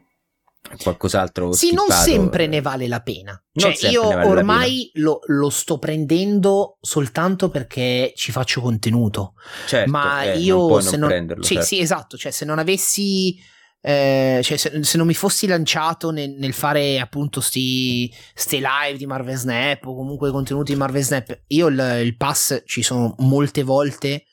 qualcos'altro. 0.81 1.47
ho 1.47 1.51
Sì, 1.51 1.71
non 1.73 1.85
skippato. 1.89 2.09
sempre 2.09 2.47
ne 2.47 2.61
vale 2.61 2.87
la 2.87 3.01
pena. 3.01 3.31
Non 3.53 3.73
Cioè, 3.75 3.89
io 3.91 4.03
vale 4.03 4.25
ormai 4.27 4.89
lo, 4.95 5.19
lo 5.27 5.49
sto 5.49 5.77
prendendo 5.77 6.77
soltanto 6.81 7.49
perché 7.49 8.13
ci 8.15 8.31
faccio 8.31 8.61
contenuto. 8.61 9.33
Certo, 9.67 9.89
ma 9.91 10.23
eh, 10.23 10.37
io 10.39 10.67
non 10.67 10.81
se 10.81 10.91
non 10.91 10.99
non, 11.01 11.09
prenderlo. 11.09 11.43
sì, 11.43 11.53
certo. 11.55 11.67
sì, 11.69 11.79
esatto. 11.79 12.17
Cioè, 12.17 12.31
se 12.31 12.45
non 12.45 12.59
avessi. 12.59 13.37
eh, 13.85 14.39
cioè, 14.43 14.57
se, 14.57 14.83
se 14.83 14.97
non 14.97 15.05
mi 15.05 15.13
fossi 15.13 15.45
lanciato 15.45 16.09
nel, 16.11 16.31
nel 16.39 16.53
fare 16.53 16.99
appunto 16.99 17.41
sti, 17.41 18.11
ste 18.33 18.57
live 18.57 18.97
di 18.97 19.05
Marvel 19.05 19.35
Snap 19.37 19.85
o 19.85 19.95
comunque 19.95 20.31
contenuti 20.31 20.71
di 20.73 20.77
Marvel 20.79 21.03
Snap, 21.03 21.41
io 21.47 21.67
il, 21.67 21.99
il 22.03 22.15
pass 22.17 22.63
ci 22.65 22.81
sono 22.81 23.13
molte 23.19 23.61
volte 23.63 24.23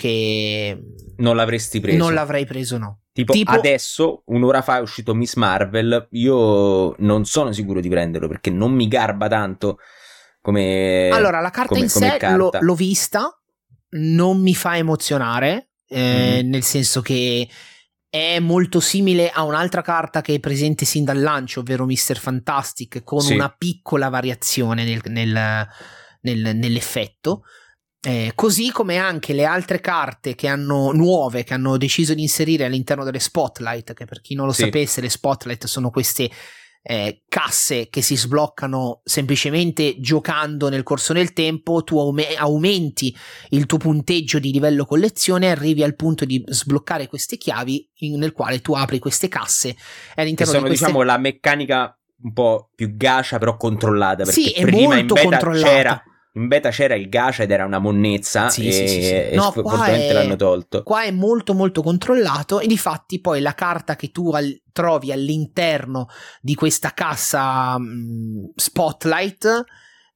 che 0.00 0.80
Non 1.18 1.36
l'avresti 1.36 1.78
preso. 1.80 1.98
non 1.98 2.14
l'avrei 2.14 2.46
preso, 2.46 2.78
no. 2.78 3.00
Tipo, 3.12 3.32
Tipo- 3.34 3.50
adesso, 3.52 4.22
un'ora 4.26 4.62
fa 4.62 4.78
è 4.78 4.80
uscito 4.80 5.14
Miss 5.14 5.34
Marvel. 5.34 6.08
Io 6.12 6.94
non 6.98 7.26
sono 7.26 7.52
sicuro 7.52 7.80
di 7.80 7.88
prenderlo 7.90 8.26
perché 8.28 8.48
non 8.50 8.72
mi 8.72 8.88
garba 8.88 9.28
tanto 9.28 9.78
come. 10.40 11.10
Allora, 11.12 11.40
la 11.40 11.50
carta 11.50 11.68
come- 11.70 11.80
in 11.82 11.88
sé 11.90 12.16
carta. 12.16 12.36
l'ho, 12.36 12.50
l'ho 12.58 12.74
vista, 12.74 13.38
non 13.90 14.40
mi 14.40 14.54
fa 14.54 14.76
emozionare, 14.78 15.70
eh, 15.86 16.40
Mhm. 16.42 16.48
nel 16.48 16.62
senso 16.62 17.02
che 17.02 17.46
è 18.08 18.38
molto 18.40 18.80
simile 18.80 19.28
a 19.30 19.42
un'altra 19.44 19.82
carta 19.82 20.20
che 20.22 20.34
è 20.34 20.40
presente 20.40 20.84
sin 20.86 21.04
dal 21.04 21.20
lancio, 21.20 21.60
ovvero 21.60 21.84
Mr. 21.84 22.16
Fantastic, 22.18 23.04
con 23.04 23.20
Sì. 23.20 23.34
una 23.34 23.54
piccola 23.56 24.08
variazione 24.08 24.84
nel- 24.84 25.02
nel- 25.08 25.66
nel- 26.22 26.56
nell'effetto. 26.56 27.42
Eh, 28.02 28.32
così 28.34 28.70
come 28.70 28.96
anche 28.96 29.34
le 29.34 29.44
altre 29.44 29.80
carte 29.80 30.34
che 30.34 30.48
hanno 30.48 30.90
nuove 30.92 31.44
che 31.44 31.52
hanno 31.52 31.76
deciso 31.76 32.14
di 32.14 32.22
inserire 32.22 32.64
all'interno 32.64 33.04
delle 33.04 33.18
spotlight, 33.20 33.92
che 33.92 34.06
per 34.06 34.22
chi 34.22 34.34
non 34.34 34.46
lo 34.46 34.52
Sì. 34.52 34.62
sapesse, 34.62 35.02
le 35.02 35.10
spotlight 35.10 35.66
sono 35.66 35.90
queste 35.90 36.30
eh, 36.82 37.24
casse 37.28 37.90
che 37.90 38.00
si 38.00 38.16
sbloccano 38.16 39.02
semplicemente 39.04 40.00
giocando 40.00 40.70
nel 40.70 40.82
corso 40.82 41.12
del 41.12 41.34
tempo, 41.34 41.84
tu 41.84 41.98
aume- 41.98 42.34
aumenti 42.36 43.14
il 43.50 43.66
tuo 43.66 43.76
punteggio 43.76 44.38
di 44.38 44.50
livello 44.50 44.86
collezione 44.86 45.44
e 45.44 45.50
arrivi 45.50 45.82
al 45.82 45.94
punto 45.94 46.24
di 46.24 46.42
sbloccare 46.46 47.06
queste 47.06 47.36
chiavi 47.36 47.86
in- 47.96 48.18
nel 48.18 48.32
quale 48.32 48.62
tu 48.62 48.72
apri 48.72 48.98
queste 48.98 49.28
casse 49.28 49.68
e 49.68 49.74
Che 50.14 50.20
all'interno 50.22 50.52
sono, 50.52 50.62
di 50.62 50.68
queste 50.68 50.86
diciamo, 50.86 51.04
la 51.04 51.18
meccanica 51.18 51.98
un 52.22 52.32
po' 52.32 52.70
più 52.74 52.96
gacia, 52.96 53.36
però 53.36 53.58
controllata. 53.58 54.24
Perché 54.24 54.40
Sì, 54.40 54.50
è 54.52 54.62
prima 54.62 54.94
molto 54.94 55.18
in 55.20 55.28
beta 55.28 55.50
c'era. 55.50 56.02
In 56.34 56.46
beta 56.46 56.70
c'era 56.70 56.94
il 56.94 57.08
gacha 57.08 57.42
ed 57.42 57.50
era 57.50 57.64
una 57.64 57.80
monnezza. 57.80 58.48
Sì, 58.50 58.68
e, 58.68 58.72
sì, 58.72 58.86
sì, 58.86 59.02
sì. 59.02 59.10
e 59.14 59.32
No, 59.34 59.52
è- 59.84 60.12
l'hanno 60.12 60.36
tolto. 60.36 60.82
Qua 60.84 61.02
è 61.02 61.10
molto 61.10 61.54
molto 61.54 61.82
controllato 61.82 62.60
e 62.60 62.66
di 62.68 62.78
fatti 62.78 63.20
poi 63.20 63.40
la 63.40 63.54
carta 63.54 63.96
che 63.96 64.10
tu 64.10 64.30
al- 64.30 64.62
trovi 64.72 65.10
all'interno 65.10 66.06
di 66.40 66.54
questa 66.54 66.92
cassa 66.94 67.76
mh, 67.78 68.52
spotlight 68.54 69.64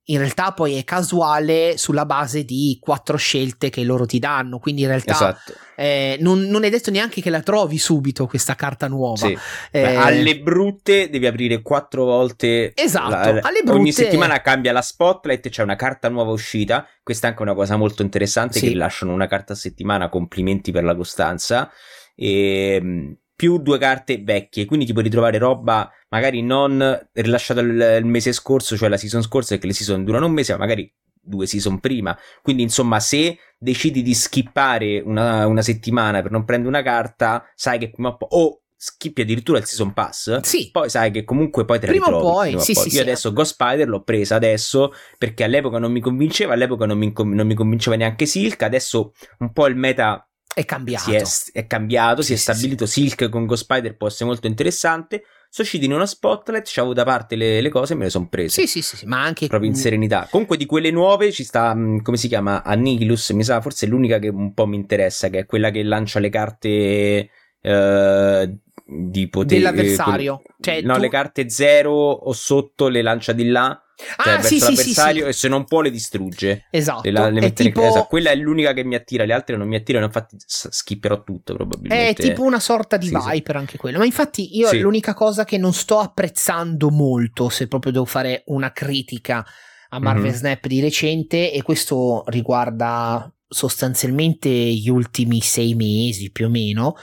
in 0.09 0.19
realtà 0.19 0.53
poi 0.53 0.75
è 0.77 0.85
casuale 0.85 1.79
sulla 1.79 2.05
base 2.05 2.45
di 2.45 2.77
quattro 2.81 3.17
scelte 3.17 3.71
che 3.71 3.83
loro 3.85 4.05
ti 4.05 4.19
danno, 4.19 4.59
quindi 4.59 4.83
in 4.83 4.89
realtà 4.89 5.13
Esatto. 5.13 5.55
eh, 5.77 6.19
non, 6.21 6.41
non 6.41 6.65
è 6.65 6.69
detto 6.71 6.91
neanche 6.91 7.23
che 7.23 7.31
la 7.31 7.41
trovi 7.41 7.79
subito 7.79 8.27
questa 8.27 8.55
carta 8.55 8.87
nuova. 8.87 9.27
Sì. 9.27 9.39
Eh, 9.71 9.95
alle 9.97 10.39
brutte 10.41 11.09
devi 11.09 11.27
aprire 11.27 11.63
quattro 11.63 12.05
volte. 12.05 12.73
Esatto, 12.75 13.09
la- 13.09 13.41
alle 13.43 13.63
brutte- 13.63 13.71
Ogni 13.81 13.93
settimana 13.93 14.43
cambia 14.43 14.73
la 14.73 14.83
spotlight, 14.83 15.49
c'è 15.49 15.63
una 15.63 15.77
carta 15.77 16.11
nuova 16.11 16.33
uscita. 16.33 16.87
Questa 17.03 17.27
è 17.27 17.31
anche 17.31 17.43
una 17.43 17.55
cosa 17.55 17.77
molto 17.77 18.03
interessante 18.03 18.59
Sì. 18.59 18.67
che 18.67 18.73
rilasciano 18.73 19.13
una 19.13 19.27
carta 19.27 19.55
a 19.55 19.57
settimana. 19.57 20.11
Complimenti 20.11 20.71
per 20.71 20.85
la 20.85 20.95
costanza. 20.95 21.71
E, 22.15 22.79
mh, 22.81 23.13
più 23.37 23.59
due 23.59 23.79
carte 23.79 24.23
vecchie, 24.23 24.65
quindi 24.65 24.87
ti 24.87 24.93
puoi 24.93 25.05
ritrovare 25.05 25.39
roba 25.39 25.91
magari 26.09 26.43
non 26.43 27.09
rilasciata 27.13 27.61
il, 27.61 27.97
il 27.99 28.07
mese 28.07 28.33
scorso, 28.33 28.77
cioè 28.77 28.89
la 28.89 28.97
season 28.97 29.23
scorsa, 29.23 29.51
perché 29.51 29.67
le 29.67 29.73
season 29.73 30.05
durano 30.05 30.27
un 30.27 30.33
mese, 30.33 30.53
ma 30.53 30.59
magari 30.59 30.93
due 31.21 31.47
season 31.47 31.81
prima. 31.81 32.17
Quindi, 32.43 32.63
insomma, 32.63 33.01
se 33.01 33.39
decidi 33.59 34.03
di 34.03 34.15
skippare 34.15 35.01
una, 35.01 35.47
una 35.47 35.63
settimana 35.63 36.23
per 36.23 36.31
non 36.31 36.45
prendere 36.45 36.69
una 36.69 36.83
carta, 36.83 37.45
sai 37.55 37.79
che 37.79 37.91
prima 37.91 38.11
o 38.11 38.17
poi. 38.17 38.29
O 38.31 38.59
skippi 38.77 39.23
addirittura 39.23 39.59
il 39.59 39.65
season 39.65 39.95
pass. 39.95 40.41
Sì. 40.41 40.69
Poi 40.71 40.91
sai 40.91 41.11
che 41.11 41.25
comunque 41.25 41.65
poi 41.65 41.79
te 41.79 41.87
la 41.87 41.93
Prima 41.93 42.07
ritrovi, 42.07 42.27
poi, 42.27 42.47
prima 42.49 42.63
sì, 42.63 42.75
sì, 42.75 42.89
Io 42.89 42.91
sì. 42.91 43.01
adesso 43.01 43.33
Ghost 43.33 43.53
Spider 43.55 43.89
l'ho 43.89 44.03
presa 44.03 44.35
adesso 44.35 44.93
perché 45.17 45.43
all'epoca 45.45 45.79
non 45.79 45.91
mi 45.91 46.01
convinceva, 46.01 46.53
all'epoca 46.53 46.85
non 46.85 46.99
mi, 46.99 47.11
non 47.17 47.47
mi 47.47 47.55
convinceva 47.55 47.97
neanche 47.97 48.27
Silk, 48.27 48.63
adesso 48.63 49.15
un 49.39 49.53
po' 49.53 49.69
il 49.69 49.77
meta 49.77 50.29
È 50.55 50.65
cambiato. 50.65 51.25
si 51.25 51.51
è, 51.53 51.59
è 51.61 51.67
cambiato, 51.67 52.23
si 52.23 52.29
Sì, 52.29 52.33
è 52.35 52.37
sì, 52.37 52.43
stabilito. 52.43 52.87
Silk 52.87 53.29
con 53.29 53.47
Ghost 53.47 53.65
Spider 53.65 53.97
può 53.97 54.07
essere 54.07 54.27
molto 54.27 54.47
interessante. 54.47 55.25
Usciti 55.57 55.85
in 55.85 55.93
una 55.93 56.07
spotlight, 56.07 56.69
c'avevo 56.69 56.95
da 56.95 57.05
parte 57.05 57.37
le, 57.37 57.61
le 57.61 57.69
cose 57.69 57.93
e 57.93 57.97
me 57.97 58.05
le 58.05 58.11
sono 58.11 58.29
prese. 58.29 58.61
Sì, 58.63 58.67
sì, 58.67 58.83
sì, 58.83 58.97
sì, 58.97 59.07
ma 59.07 59.23
anche 59.23 59.47
Proprio 59.47 59.71
in 59.71 59.77
serenità. 59.77 60.27
Comunque 60.29 60.57
di 60.57 60.67
quelle 60.67 60.91
nuove 60.91 61.31
ci 61.31 61.45
sta, 61.45 61.73
come 62.03 62.17
si 62.17 62.27
chiama? 62.27 62.65
Annihilus, 62.65 63.31
mi 63.31 63.45
sa, 63.45 63.61
forse 63.61 63.87
è 63.87 63.89
l'unica 63.89 64.19
che 64.19 64.29
un 64.29 64.53
po' 64.53 64.67
mi 64.67 64.75
interessa, 64.77 65.29
che 65.29 65.41
è 65.41 65.47
quella 65.47 65.71
che 65.71 65.85
lancia 65.85 66.19
le 66.19 66.29
carte 66.29 67.31
eh, 67.61 68.59
di 68.85 69.29
potere. 69.29 69.61
Dell'avversario. 69.61 70.43
eh, 70.45 70.55
Cioè, 70.61 70.81
no, 70.83 70.95
tu- 70.95 71.01
le 71.03 71.09
carte 71.09 71.49
zero 71.49 71.93
o 71.93 72.33
sotto 72.33 72.89
le 72.89 73.03
lancia 73.03 73.33
di 73.33 73.47
là, 73.47 73.81
cioè 73.97 74.15
Ah, 74.17 74.37
verso 74.37 74.49
sì, 74.49 74.59
sì, 74.59 74.65
sì, 74.65 74.77
l'avversario 74.77 75.23
sì. 75.25 75.29
e 75.29 75.33
se 75.33 75.49
non 75.49 75.65
può 75.65 75.81
le 75.81 75.91
distrugge. 75.91 76.67
Esatto. 76.71 77.09
Le, 77.11 77.31
le 77.31 77.41
è 77.41 77.45
in- 77.45 77.53
tipo 77.53 77.83
esatto, 77.87 78.07
quella 78.07 78.31
è 78.31 78.35
l'unica 78.37 78.73
che 78.73 78.85
mi 78.85 78.95
attira, 78.95 79.25
le 79.25 79.33
altre 79.33 79.57
non 79.57 79.69
mi 79.69 79.77
attirano, 79.77 80.07
infatti 80.07 80.37
skipperò 80.47 81.23
tutto 81.23 81.55
probabilmente. 81.55 82.23
È 82.23 82.29
tipo 82.29 82.43
una 82.43 82.61
sorta 82.61 82.97
di. 82.97 83.11
Viper 83.11 83.57
anche 83.57 83.77
quello. 83.79 83.99
Ma 83.99 84.05
infatti 84.05 84.57
io 84.57 84.73
l'unica 84.81 85.15
cosa 85.15 85.45
che 85.45 85.59
non 85.59 85.73
sto 85.73 85.99
apprezzando 85.99 86.91
molto, 86.91 87.49
se 87.49 87.69
proprio 87.69 87.93
devo 87.93 88.05
fare 88.05 88.43
una 88.47 88.73
critica 88.73 89.45
a 89.91 89.99
Marvel 90.01 90.31
Mhm. 90.31 90.37
Snap 90.37 90.67
di 90.67 90.81
recente, 90.81 91.53
e 91.53 91.63
questo 91.63 92.25
riguarda 92.27 93.33
sostanzialmente 93.47 94.49
gli 94.49 94.89
ultimi 94.89 95.41
sei 95.41 95.75
mesi 95.75 96.31
più 96.33 96.47
o 96.47 96.49
meno, 96.51 96.97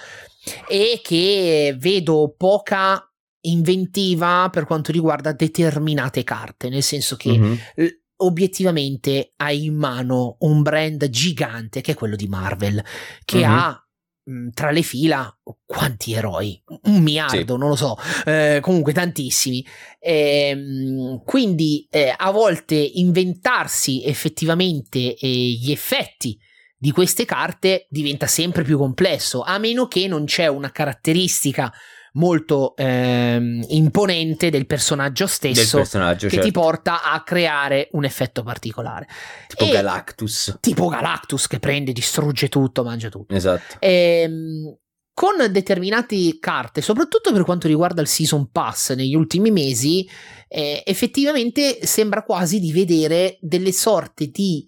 è 0.67 0.99
che 1.01 1.75
vedo 1.79 2.33
poca 2.37 3.05
inventiva 3.41 4.49
per 4.51 4.65
quanto 4.65 4.91
riguarda 4.91 5.31
determinate 5.31 6.23
carte, 6.23 6.69
nel 6.69 6.83
senso 6.83 7.15
che 7.15 7.37
Mhm. 7.37 7.57
eh, 7.75 8.01
obiettivamente 8.17 9.33
hai 9.37 9.65
in 9.65 9.75
mano 9.75 10.37
un 10.41 10.61
brand 10.61 11.09
gigante 11.09 11.81
che 11.81 11.93
è 11.93 11.95
quello 11.95 12.15
di 12.15 12.27
Marvel, 12.27 12.83
che 13.25 13.37
Mhm. 13.45 13.51
ha 13.51 13.85
mh, 14.23 14.49
tra 14.53 14.69
le 14.69 14.83
fila 14.83 15.35
quanti 15.65 16.13
eroi? 16.13 16.61
Un 16.83 17.01
miliardo, 17.01 17.57
non 17.57 17.69
lo 17.69 17.75
so, 17.75 17.97
eh, 18.25 18.59
comunque 18.61 18.93
tantissimi. 18.93 19.65
Ehm, 19.99 21.23
quindi 21.25 21.87
eh, 21.89 22.13
a 22.15 22.29
volte 22.31 22.75
inventarsi 22.75 24.03
effettivamente 24.05 25.15
eh, 25.15 25.27
gli 25.27 25.71
effetti 25.71 26.37
di 26.77 26.91
queste 26.91 27.25
carte 27.25 27.87
diventa 27.89 28.27
sempre 28.27 28.63
più 28.63 28.77
complesso, 28.77 29.41
a 29.41 29.57
meno 29.57 29.87
che 29.87 30.07
non 30.07 30.25
c'è 30.25 30.47
una 30.47 30.71
caratteristica 30.71 31.71
molto 32.13 32.75
ehm, 32.75 33.63
imponente 33.69 34.49
del 34.49 34.65
personaggio 34.65 35.25
del 35.25 35.33
stesso 35.33 35.77
personaggio, 35.77 36.27
che 36.27 36.35
certo. 36.35 36.47
ti 36.47 36.51
porta 36.51 37.03
a 37.03 37.23
creare 37.23 37.87
un 37.91 38.03
effetto 38.03 38.43
particolare. 38.43 39.07
tipo 39.47 39.65
e- 39.65 39.71
Galactus. 39.71 40.57
Tipo 40.59 40.87
Galactus 40.87 41.47
che 41.47 41.59
prende, 41.59 41.91
distrugge 41.91 42.49
tutto, 42.49 42.83
mangia 42.83 43.09
tutto. 43.09 43.33
Esatto. 43.33 43.77
Ehm, 43.79 44.75
con 45.13 45.51
determinate 45.51 46.39
carte, 46.39 46.81
soprattutto 46.81 47.31
per 47.31 47.43
quanto 47.43 47.67
riguarda 47.67 48.01
il 48.01 48.07
Season 48.07 48.49
Pass 48.49 48.93
negli 48.93 49.13
ultimi 49.13 49.51
mesi, 49.51 50.07
eh, 50.47 50.81
effettivamente 50.85 51.85
sembra 51.85 52.23
quasi 52.23 52.59
di 52.59 52.71
vedere 52.71 53.37
delle 53.41 53.71
sorte 53.71 54.27
di 54.27 54.65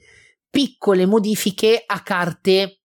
piccole 0.49 1.05
modifiche 1.05 1.83
a 1.85 2.01
carte 2.03 2.82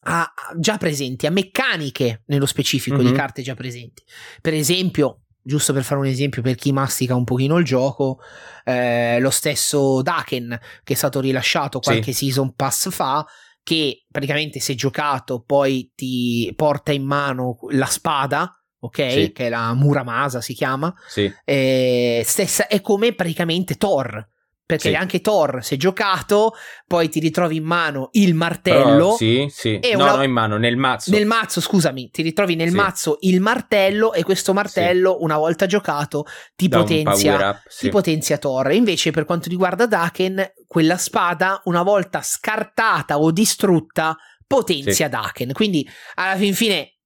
a- 0.00 0.32
già 0.58 0.76
presenti, 0.78 1.26
a 1.26 1.30
meccaniche 1.30 2.22
nello 2.26 2.46
specifico 2.46 2.98
di 2.98 3.08
Mhm. 3.10 3.14
carte 3.14 3.42
già 3.42 3.54
presenti. 3.54 4.02
Per 4.40 4.54
esempio, 4.54 5.22
giusto 5.42 5.72
per 5.72 5.82
fare 5.82 6.00
un 6.00 6.06
esempio 6.06 6.42
per 6.42 6.54
chi 6.54 6.72
mastica 6.72 7.14
un 7.14 7.24
pochino 7.24 7.56
il 7.58 7.64
gioco, 7.64 8.18
eh, 8.64 9.18
lo 9.20 9.30
stesso 9.30 10.02
Daken 10.02 10.58
che 10.84 10.92
è 10.92 10.96
stato 10.96 11.20
rilasciato 11.20 11.78
Sì. 11.82 11.90
qualche 11.90 12.12
season 12.12 12.54
pass 12.54 12.90
fa, 12.90 13.26
che 13.62 14.04
praticamente 14.10 14.60
se 14.60 14.74
giocato 14.74 15.42
poi 15.42 15.92
ti 15.94 16.52
porta 16.56 16.92
in 16.92 17.04
mano 17.04 17.58
la 17.70 17.86
spada, 17.86 18.50
ok? 18.80 19.10
Sì. 19.10 19.32
Che 19.32 19.46
è 19.46 19.48
la 19.50 19.74
Muramasa 19.74 20.40
si 20.40 20.54
chiama, 20.54 20.94
Sì. 21.06 21.30
eh, 21.44 22.22
stessa, 22.24 22.66
è 22.66 22.80
come 22.80 23.14
praticamente 23.14 23.74
Thor. 23.76 24.26
Perché 24.68 24.90
Sì. 24.90 24.94
anche 24.94 25.22
Thor, 25.22 25.64
se 25.64 25.78
giocato, 25.78 26.52
poi 26.86 27.08
ti 27.08 27.20
ritrovi 27.20 27.56
in 27.56 27.64
mano 27.64 28.10
il 28.12 28.34
martello. 28.34 28.84
Però, 28.84 29.16
sì, 29.16 29.46
sì. 29.50 29.80
No, 29.94 30.02
una- 30.02 30.16
no, 30.16 30.22
in 30.22 30.30
mano, 30.30 30.58
nel 30.58 30.76
mazzo. 30.76 31.10
Nel 31.10 31.24
mazzo, 31.24 31.62
scusami, 31.62 32.10
ti 32.10 32.20
ritrovi 32.20 32.54
nel 32.54 32.68
Sì. 32.68 32.74
mazzo 32.76 33.16
il 33.20 33.40
martello 33.40 34.12
e 34.12 34.22
questo 34.24 34.52
martello, 34.52 35.16
una 35.20 35.38
volta 35.38 35.64
giocato, 35.64 36.26
ti 36.54 36.68
Da 36.68 36.80
potenzia, 36.80 37.48
up, 37.48 37.60
sì. 37.66 37.86
ti 37.86 37.88
potenzia 37.88 38.36
Thor. 38.36 38.70
Invece, 38.72 39.10
per 39.10 39.24
quanto 39.24 39.48
riguarda 39.48 39.86
Daken, 39.86 40.52
quella 40.66 40.98
spada, 40.98 41.62
una 41.64 41.82
volta 41.82 42.20
scartata 42.20 43.18
o 43.18 43.30
distrutta, 43.30 44.18
potenzia 44.46 45.08
Daken. 45.08 45.52
Quindi, 45.54 45.88
alla 46.16 46.36
fin 46.36 46.52
fine, 46.52 46.98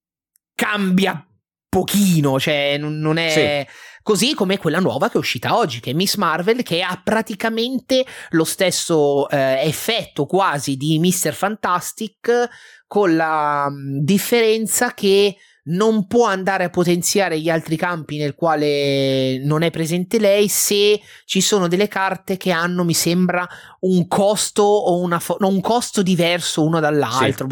cambia 0.53 1.25
pochino, 1.69 2.39
cioè 2.41 2.75
non, 2.77 2.99
non 2.99 3.15
è... 3.17 3.65
Così 4.03 4.33
come 4.33 4.57
quella 4.57 4.79
nuova 4.79 5.07
che 5.07 5.13
è 5.13 5.17
uscita 5.17 5.55
oggi, 5.55 5.79
che 5.79 5.91
è 5.91 5.93
Miss 5.93 6.15
Marvel, 6.15 6.61
che 6.61 6.81
ha 6.81 7.01
praticamente 7.01 8.05
lo 8.31 8.43
stesso 8.43 9.29
eh, 9.29 9.61
effetto 9.65 10.25
quasi 10.25 10.75
di 10.75 10.99
Mr. 10.99 11.33
Fantastic, 11.33 12.49
con 12.85 13.15
la 13.15 13.69
mh, 13.69 14.03
differenza 14.03 14.93
che 14.93 15.37
non 15.65 16.07
può 16.07 16.25
andare 16.25 16.65
a 16.65 16.69
potenziare 16.69 17.39
gli 17.39 17.49
altri 17.49 17.77
campi 17.77 18.17
nel 18.17 18.35
quale 18.35 19.39
non 19.43 19.61
è 19.61 19.69
presente 19.69 20.19
lei 20.19 20.49
se 20.49 20.99
ci 21.25 21.39
sono 21.39 21.67
delle 21.69 21.87
carte 21.87 22.35
che 22.35 22.51
hanno, 22.51 22.83
mi 22.83 22.93
sembra, 22.93 23.47
un 23.81 24.07
costo 24.07 24.63
o 24.63 24.99
una 24.99 25.19
fo- 25.19 25.37
no, 25.39 25.47
un 25.47 25.61
costo 25.61 26.01
diverso 26.01 26.63
uno 26.63 26.79
dall'altro. 26.81 27.47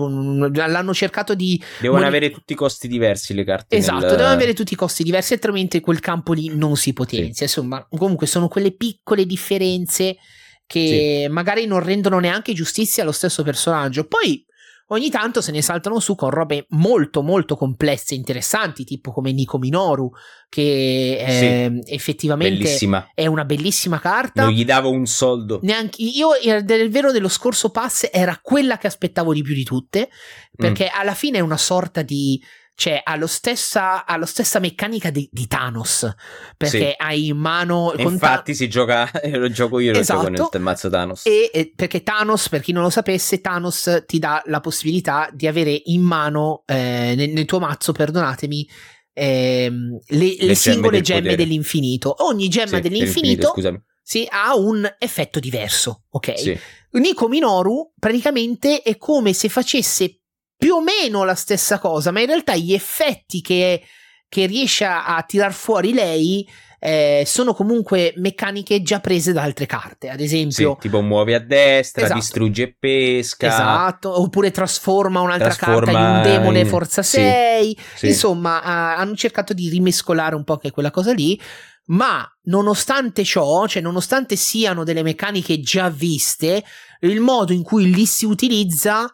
L'hanno 0.50 0.94
cercato 0.94 1.36
di 1.36 1.62
Devono 1.80 2.02
Moni- 2.02 2.10
avere 2.10 2.32
tutti 2.32 2.52
i 2.52 2.56
costi 2.56 2.88
diversi 2.90 3.34
le 3.34 3.46
carte. 3.46 3.78
Esatto, 3.78 4.00
nel- 4.00 4.10
devono 4.18 4.34
avere 4.34 4.54
tutti 4.54 4.74
i 4.74 4.78
costi 4.78 5.04
diversi, 5.04 5.34
altrimenti 5.34 5.80
quel 5.80 6.00
campo 6.00 6.34
lì 6.34 6.50
non 6.54 6.76
si 6.76 6.92
potenzia. 6.92 7.46
Insomma, 7.46 7.86
comunque 7.90 8.28
sono 8.28 8.50
quelle 8.50 8.72
piccole 8.72 9.26
differenze 9.26 10.18
che 10.66 11.28
magari 11.30 11.66
non 11.66 11.84
rendono 11.84 12.20
neanche 12.20 12.54
giustizia 12.54 13.04
allo 13.04 13.12
stesso 13.12 13.44
personaggio. 13.44 14.06
Poi 14.06 14.46
ogni 14.92 15.10
tanto 15.10 15.42
se 15.42 15.52
ne 15.52 15.62
saltano 15.62 16.00
su 16.00 16.16
con 16.16 16.30
robe 16.30 16.66
molto 16.70 17.22
molto 17.22 17.56
complesse 17.56 18.14
e 18.14 18.18
interessanti, 18.18 18.84
tipo 18.84 19.12
come 19.12 19.32
Nico 19.32 19.58
Minoru, 19.58 20.12
che 20.50 21.18
eh, 21.18 21.82
effettivamente 21.86 22.64
Bellissima. 22.64 23.10
è 23.14 23.26
una 23.26 23.46
bellissima 23.46 24.00
carta. 24.00 24.44
Non 24.44 24.52
gli 24.52 24.66
davo 24.66 24.90
un 24.90 25.06
soldo. 25.06 25.60
Neanche 25.64 26.02
io, 26.04 26.30
del 26.64 26.90
vero 26.90 27.12
dello 27.12 27.30
scorso 27.30 27.70
pass, 27.70 28.08
era 28.12 28.38
quella 28.42 28.78
che 28.78 28.88
aspettavo 28.88 29.34
di 29.34 29.42
più 29.42 29.54
di 29.54 29.64
tutte. 29.64 30.10
Perché 30.56 30.86
Mm. 30.86 31.00
alla 31.00 31.14
fine 31.14 31.38
è 31.38 31.42
una 31.42 31.58
sorta 31.58 32.02
di. 32.02 32.42
Cioè, 32.74 33.02
ha, 33.04 33.16
lo 33.16 33.28
stessa, 33.28 34.06
ha 34.06 34.18
la 34.18 34.26
stessa 34.26 34.58
meccanica 34.60 35.12
di, 35.12 35.30
di 35.32 35.46
Thanos. 35.46 36.10
Perché 36.58 36.96
hai 36.98 37.28
in 37.28 37.38
mano. 37.38 37.92
Con 37.96 38.04
Ta- 38.06 38.12
infatti 38.12 38.56
si 38.56 38.68
gioca, 38.70 39.10
lo 39.34 39.50
gioco 39.52 39.80
io, 39.80 39.92
lo 39.92 40.00
Esatto. 40.00 40.32
gioco 40.32 40.50
nel 40.54 40.62
mazzo 40.64 40.90
Thanos. 40.90 41.26
e, 41.26 41.52
e- 41.54 41.74
perché 41.76 42.02
Thanos, 42.02 42.50
per 42.50 42.62
chi 42.62 42.72
non 42.72 42.82
lo 42.84 42.90
sapesse, 42.90 43.40
Thanos 43.40 44.04
ti 44.08 44.18
dà 44.18 44.42
la 44.46 44.60
possibilità 44.62 45.30
di 45.32 45.46
avere 45.48 45.80
in 45.86 46.02
mano 46.02 46.64
eh, 46.66 47.14
nel, 47.16 47.30
nel 47.30 47.46
tuo 47.46 47.60
mazzo, 47.60 47.92
perdonatemi, 47.92 48.68
ehm, 49.14 50.00
le, 50.08 50.18
le 50.18 50.36
gemme 50.38 50.56
singole 50.56 50.92
del 50.98 51.02
gemme 51.04 51.20
potere. 51.22 51.36
dell'infinito. 51.36 52.16
Ogni 52.26 52.48
gemma 52.48 52.78
Sì, 52.78 52.82
dell'infinito 52.82 53.50
scusami. 53.50 53.80
sì, 54.02 54.28
ha 54.30 54.56
un 54.56 54.90
effetto 54.98 55.40
diverso, 55.40 56.04
ok? 56.10 56.40
Sì. 56.40 56.60
Nico 56.94 57.28
Minoru 57.30 57.94
praticamente 58.00 58.82
è 58.82 58.98
come 58.98 59.34
se 59.34 59.48
facesse 59.50 60.21
più 60.62 60.76
o 60.76 60.82
meno 60.84 61.24
la 61.24 61.34
stessa 61.34 61.80
cosa, 61.80 62.12
ma 62.12 62.20
in 62.20 62.28
realtà 62.28 62.56
gli 62.56 62.72
effetti 62.72 63.42
che, 63.42 63.82
che 64.30 64.46
riesce 64.46 64.86
a, 64.86 65.16
a 65.16 65.24
tirar 65.24 65.54
fuori 65.54 65.92
lei 65.92 66.48
eh, 66.80 67.24
sono 67.26 67.56
comunque 67.56 68.14
meccaniche 68.18 68.84
già 68.84 69.00
prese 69.00 69.34
da 69.34 69.42
altre 69.42 69.66
carte. 69.66 70.10
Ad 70.10 70.20
Sì, 70.20 70.26
esempio, 70.26 70.78
tipo 70.80 71.02
muovi 71.02 71.34
a 71.34 71.40
destra, 71.40 72.04
Esatto. 72.04 72.20
distrugge 72.20 72.62
e 72.64 72.76
pesca. 72.78 73.48
esatto, 73.48 74.22
oppure 74.22 74.52
trasforma 74.52 75.20
un'altra 75.22 75.50
Trasforma 75.50 75.92
carta 75.92 75.98
in 76.00 76.16
un 76.16 76.22
demone 76.22 76.60
in- 76.60 76.68
forza 76.68 77.02
sì, 77.02 77.18
6. 77.18 77.78
Sì. 77.96 78.08
Insomma, 78.10 78.62
ah, 78.62 78.98
hanno 78.98 79.16
cercato 79.16 79.54
di 79.54 79.68
rimescolare 79.68 80.36
un 80.36 80.44
po' 80.44 80.58
che 80.58 80.70
quella 80.70 80.92
cosa 80.92 81.12
lì. 81.12 81.40
Ma 81.86 82.24
nonostante 82.44 83.24
ciò, 83.24 83.66
cioè 83.68 83.82
nonostante 83.82 84.36
siano 84.36 84.84
delle 84.84 85.02
meccaniche 85.02 85.60
già 85.60 85.90
viste, 85.90 86.64
il 87.00 87.20
modo 87.20 87.52
in 87.52 87.64
cui 87.64 87.92
li 87.92 88.06
si 88.06 88.26
utilizza 88.26 89.10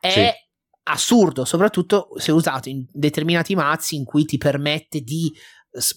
è 0.00 0.10
Sì. 0.10 0.46
Assurdo, 0.88 1.44
soprattutto 1.44 2.08
se 2.16 2.32
usato 2.32 2.68
in 2.68 2.84
determinati 2.90 3.54
mazzi 3.54 3.96
in 3.96 4.04
cui 4.04 4.24
ti 4.24 4.38
permette 4.38 5.00
di 5.00 5.32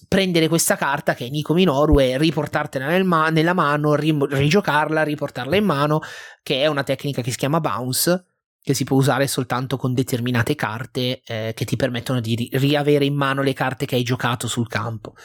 prendere 0.07 0.47
questa 0.47 0.75
carta 0.75 1.13
che 1.13 1.25
è 1.25 1.29
Nico 1.29 1.53
Minoru 1.53 1.99
e 1.99 2.17
riportartela 2.17 2.87
nel 2.87 3.03
ma- 3.03 3.29
nella 3.29 3.53
mano, 3.53 3.95
rim- 3.95 4.27
rigiocarla, 4.29 5.03
riportarla 5.03 5.55
in 5.55 5.65
mano, 5.65 6.01
che 6.43 6.61
è 6.61 6.67
una 6.67 6.83
tecnica 6.83 7.21
che 7.21 7.31
si 7.31 7.37
chiama 7.37 7.59
bounce 7.59 8.25
che 8.63 8.75
si 8.75 8.83
può 8.83 8.95
usare 8.97 9.25
soltanto 9.25 9.75
con 9.75 9.93
determinate 9.93 10.53
carte 10.53 11.21
eh, 11.25 11.51
che 11.55 11.65
ti 11.65 11.75
permettono 11.75 12.19
di 12.19 12.35
ri- 12.35 12.49
riavere 12.53 13.05
in 13.05 13.15
mano 13.15 13.41
le 13.41 13.53
carte 13.53 13.87
che 13.87 13.95
hai 13.95 14.03
giocato 14.03 14.47
sul 14.47 14.67
campo. 14.67 15.15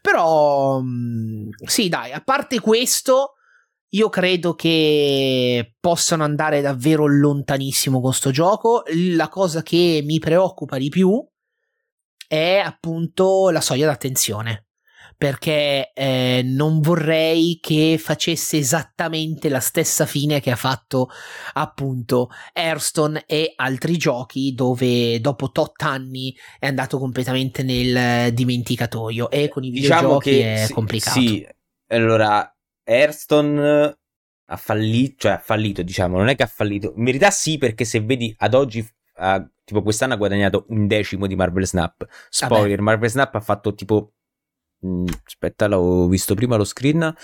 Però 0.00 0.78
mh, 0.80 1.50
sì, 1.64 1.88
dai, 1.88 2.12
a 2.12 2.20
parte 2.20 2.60
questo, 2.60 3.37
io 3.90 4.08
credo 4.10 4.54
che 4.54 5.76
possano 5.80 6.24
andare 6.24 6.60
davvero 6.60 7.06
lontanissimo 7.06 8.00
con 8.00 8.12
sto 8.12 8.30
gioco. 8.30 8.82
La 9.14 9.28
cosa 9.28 9.62
che 9.62 10.02
mi 10.04 10.18
preoccupa 10.18 10.76
di 10.76 10.88
più 10.90 11.26
è 12.26 12.62
appunto 12.62 13.48
la 13.50 13.60
soglia 13.60 13.86
d'attenzione. 13.86 14.64
Perché 15.16 15.90
eh, 15.94 16.42
non 16.44 16.80
vorrei 16.80 17.58
che 17.60 17.98
facesse 17.98 18.56
esattamente 18.58 19.48
la 19.48 19.58
stessa 19.58 20.06
fine 20.06 20.38
che 20.38 20.52
ha 20.52 20.56
fatto 20.56 21.08
appunto 21.54 22.28
Hearthstone 22.52 23.24
e 23.26 23.52
altri 23.56 23.96
giochi 23.96 24.54
dove 24.54 25.18
dopo 25.20 25.50
tot 25.50 25.82
anni 25.82 26.32
è 26.60 26.68
andato 26.68 26.98
completamente 26.98 27.64
nel 27.64 28.32
dimenticatoio 28.32 29.28
e 29.28 29.48
con 29.48 29.64
i 29.64 29.70
Diciamo 29.70 30.18
videogiochi 30.18 30.30
che 30.30 30.54
è 30.54 30.66
sì, 30.66 30.72
complicato. 30.72 31.18
Sì, 31.20 31.48
allora 31.88 32.57
Hearthstone 32.88 33.98
ha 34.50 34.56
fallito, 34.56 35.14
cioè 35.18 35.32
ha 35.32 35.38
fallito, 35.38 35.82
diciamo, 35.82 36.16
non 36.16 36.28
è 36.28 36.34
che 36.34 36.42
ha 36.42 36.46
fallito. 36.46 36.94
In 36.96 37.04
verità 37.04 37.30
sì, 37.30 37.58
perché 37.58 37.84
se 37.84 38.00
vedi 38.00 38.34
ad 38.38 38.54
oggi 38.54 38.86
ha- 39.16 39.46
tipo 39.64 39.82
quest'anno 39.82 40.14
ha 40.14 40.16
guadagnato 40.16 40.64
un 40.68 40.86
decimo 40.86 41.26
di 41.26 41.36
Marvel 41.36 41.66
Snap. 41.66 42.06
Spoiler, 42.30 42.80
Marvel 42.80 43.10
Snap 43.10 43.34
ha 43.34 43.40
fatto 43.40 43.74
tipo 43.74 44.14
mh, 44.80 45.04
aspetta, 45.26 45.66
l'ho 45.66 46.06
visto 46.08 46.34
prima 46.34 46.56
lo 46.56 46.64
screen. 46.64 47.14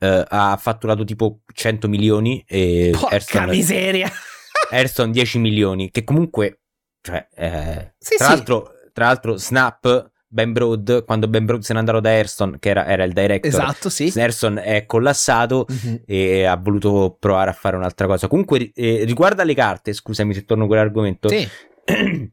eh, 0.00 0.24
ha 0.28 0.56
fatturato 0.56 1.02
tipo 1.04 1.40
100 1.52 1.88
milioni 1.88 2.44
e 2.46 2.90
Porca 2.92 3.14
Hearthstone, 3.14 3.46
miseria! 3.50 4.08
Hearthstone 4.70 5.10
10 5.10 5.38
milioni, 5.38 5.90
che 5.90 6.04
comunque, 6.04 6.60
cioè, 7.00 7.26
eh, 7.34 7.94
Sì, 7.98 8.14
tra, 8.16 8.26
sì. 8.26 8.32
L'altro, 8.32 8.72
tra 8.92 9.06
l'altro, 9.06 9.36
Snap, 9.36 10.10
Ben 10.30 10.52
Broad, 10.52 11.04
quando 11.06 11.26
Ben 11.26 11.46
Broad 11.46 11.62
se 11.62 11.72
n'è 11.72 11.78
andato 11.78 12.00
da 12.00 12.10
Hearthstone, 12.10 12.58
che 12.58 12.68
era, 12.68 12.86
era 12.86 13.02
il 13.04 13.12
director, 13.14 13.50
Esatto, 13.50 13.88
sì. 13.88 14.12
Hearthstone 14.14 14.62
è 14.62 14.84
collassato 14.84 15.64
Mhm. 15.68 16.02
e 16.06 16.44
ha 16.44 16.56
voluto 16.56 17.16
provare 17.18 17.48
a 17.50 17.54
fare 17.54 17.76
un'altra 17.76 18.06
cosa. 18.06 18.28
Comunque, 18.28 18.70
eh, 18.74 19.04
riguardo 19.04 19.40
alle 19.40 19.54
carte, 19.54 19.92
scusami 19.94 20.34
se 20.34 20.44
torno 20.44 20.64
a 20.64 20.66
quell'argomento, 20.66 21.28
Sì. 21.30 21.48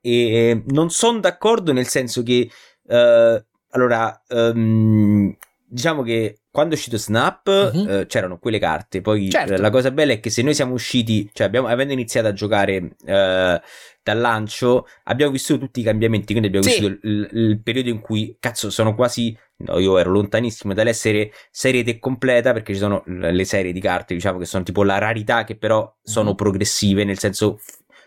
e 0.00 0.62
non 0.68 0.90
sono 0.90 1.18
d'accordo 1.18 1.72
nel 1.72 1.86
senso 1.88 2.22
che 2.22 2.48
eh, 2.86 3.44
allora 3.70 4.22
ehm, 4.28 5.36
diciamo 5.66 6.02
che 6.02 6.40
quando 6.50 6.74
è 6.74 6.76
uscito 6.76 6.96
Snap 6.98 7.48
Mhm. 7.74 7.88
eh, 7.88 8.06
c'erano 8.06 8.38
quelle 8.38 8.58
carte 8.58 9.00
poi 9.00 9.30
Certo. 9.30 9.54
eh, 9.54 9.56
la 9.58 9.70
cosa 9.70 9.90
bella 9.90 10.12
è 10.12 10.20
che 10.20 10.30
se 10.30 10.42
noi 10.42 10.54
siamo 10.54 10.74
usciti 10.74 11.28
cioè 11.32 11.46
abbiamo, 11.46 11.66
avendo 11.68 11.92
iniziato 11.94 12.28
a 12.28 12.32
giocare 12.32 12.90
eh, 13.04 13.60
dal 14.04 14.20
lancio 14.20 14.86
abbiamo 15.04 15.32
vissuto 15.32 15.58
tutti 15.64 15.80
i 15.80 15.82
cambiamenti 15.82 16.34
quindi 16.34 16.46
abbiamo 16.46 16.66
Sì. 16.66 16.78
vissuto 16.78 16.98
il, 17.06 17.28
il 17.32 17.60
periodo 17.62 17.88
in 17.88 18.00
cui 18.00 18.36
cazzo 18.38 18.70
sono 18.70 18.94
quasi 18.94 19.36
no 19.56 19.78
io 19.78 19.96
ero 19.98 20.10
lontanissimo 20.10 20.74
dall'essere 20.74 21.32
serie 21.50 21.82
te 21.82 21.98
completa 21.98 22.52
perché 22.52 22.74
ci 22.74 22.78
sono 22.78 23.02
le 23.06 23.44
serie 23.44 23.72
di 23.72 23.80
carte 23.80 24.14
diciamo 24.14 24.38
che 24.38 24.44
sono 24.44 24.62
tipo 24.62 24.84
la 24.84 24.98
rarità 24.98 25.42
che 25.44 25.56
però 25.56 25.92
sono 26.02 26.30
Mhm. 26.30 26.36
progressive 26.36 27.04
nel 27.04 27.18
senso 27.18 27.58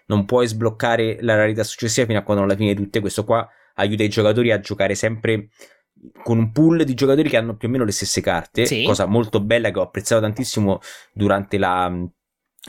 non 0.05 0.23
puoi 0.25 0.47
sbloccare 0.47 1.17
la 1.21 1.35
rarità 1.35 1.63
successiva 1.63 2.05
fino 2.05 2.19
a 2.19 2.21
quando 2.21 2.43
non 2.43 2.51
la 2.51 2.57
fine 2.57 2.73
di 2.73 2.81
tutte. 2.81 3.01
Questo 3.01 3.25
qua 3.25 3.45
aiuta 3.75 4.03
i 4.03 4.07
giocatori 4.07 4.51
a 4.53 4.59
giocare 4.61 4.95
sempre 4.95 5.49
con 6.23 6.37
un 6.37 6.51
pool 6.53 6.83
di 6.85 6.93
giocatori 6.93 7.27
che 7.27 7.35
hanno 7.35 7.57
più 7.57 7.67
o 7.67 7.71
meno 7.71 7.83
le 7.83 7.91
stesse 7.91 8.21
carte. 8.21 8.65
Sì. 8.65 8.83
Cosa 8.83 9.05
molto 9.05 9.41
bella 9.41 9.69
che 9.69 9.79
ho 9.79 9.81
apprezzato 9.81 10.21
tantissimo 10.21 10.79
durante 11.11 11.57
la, 11.57 11.91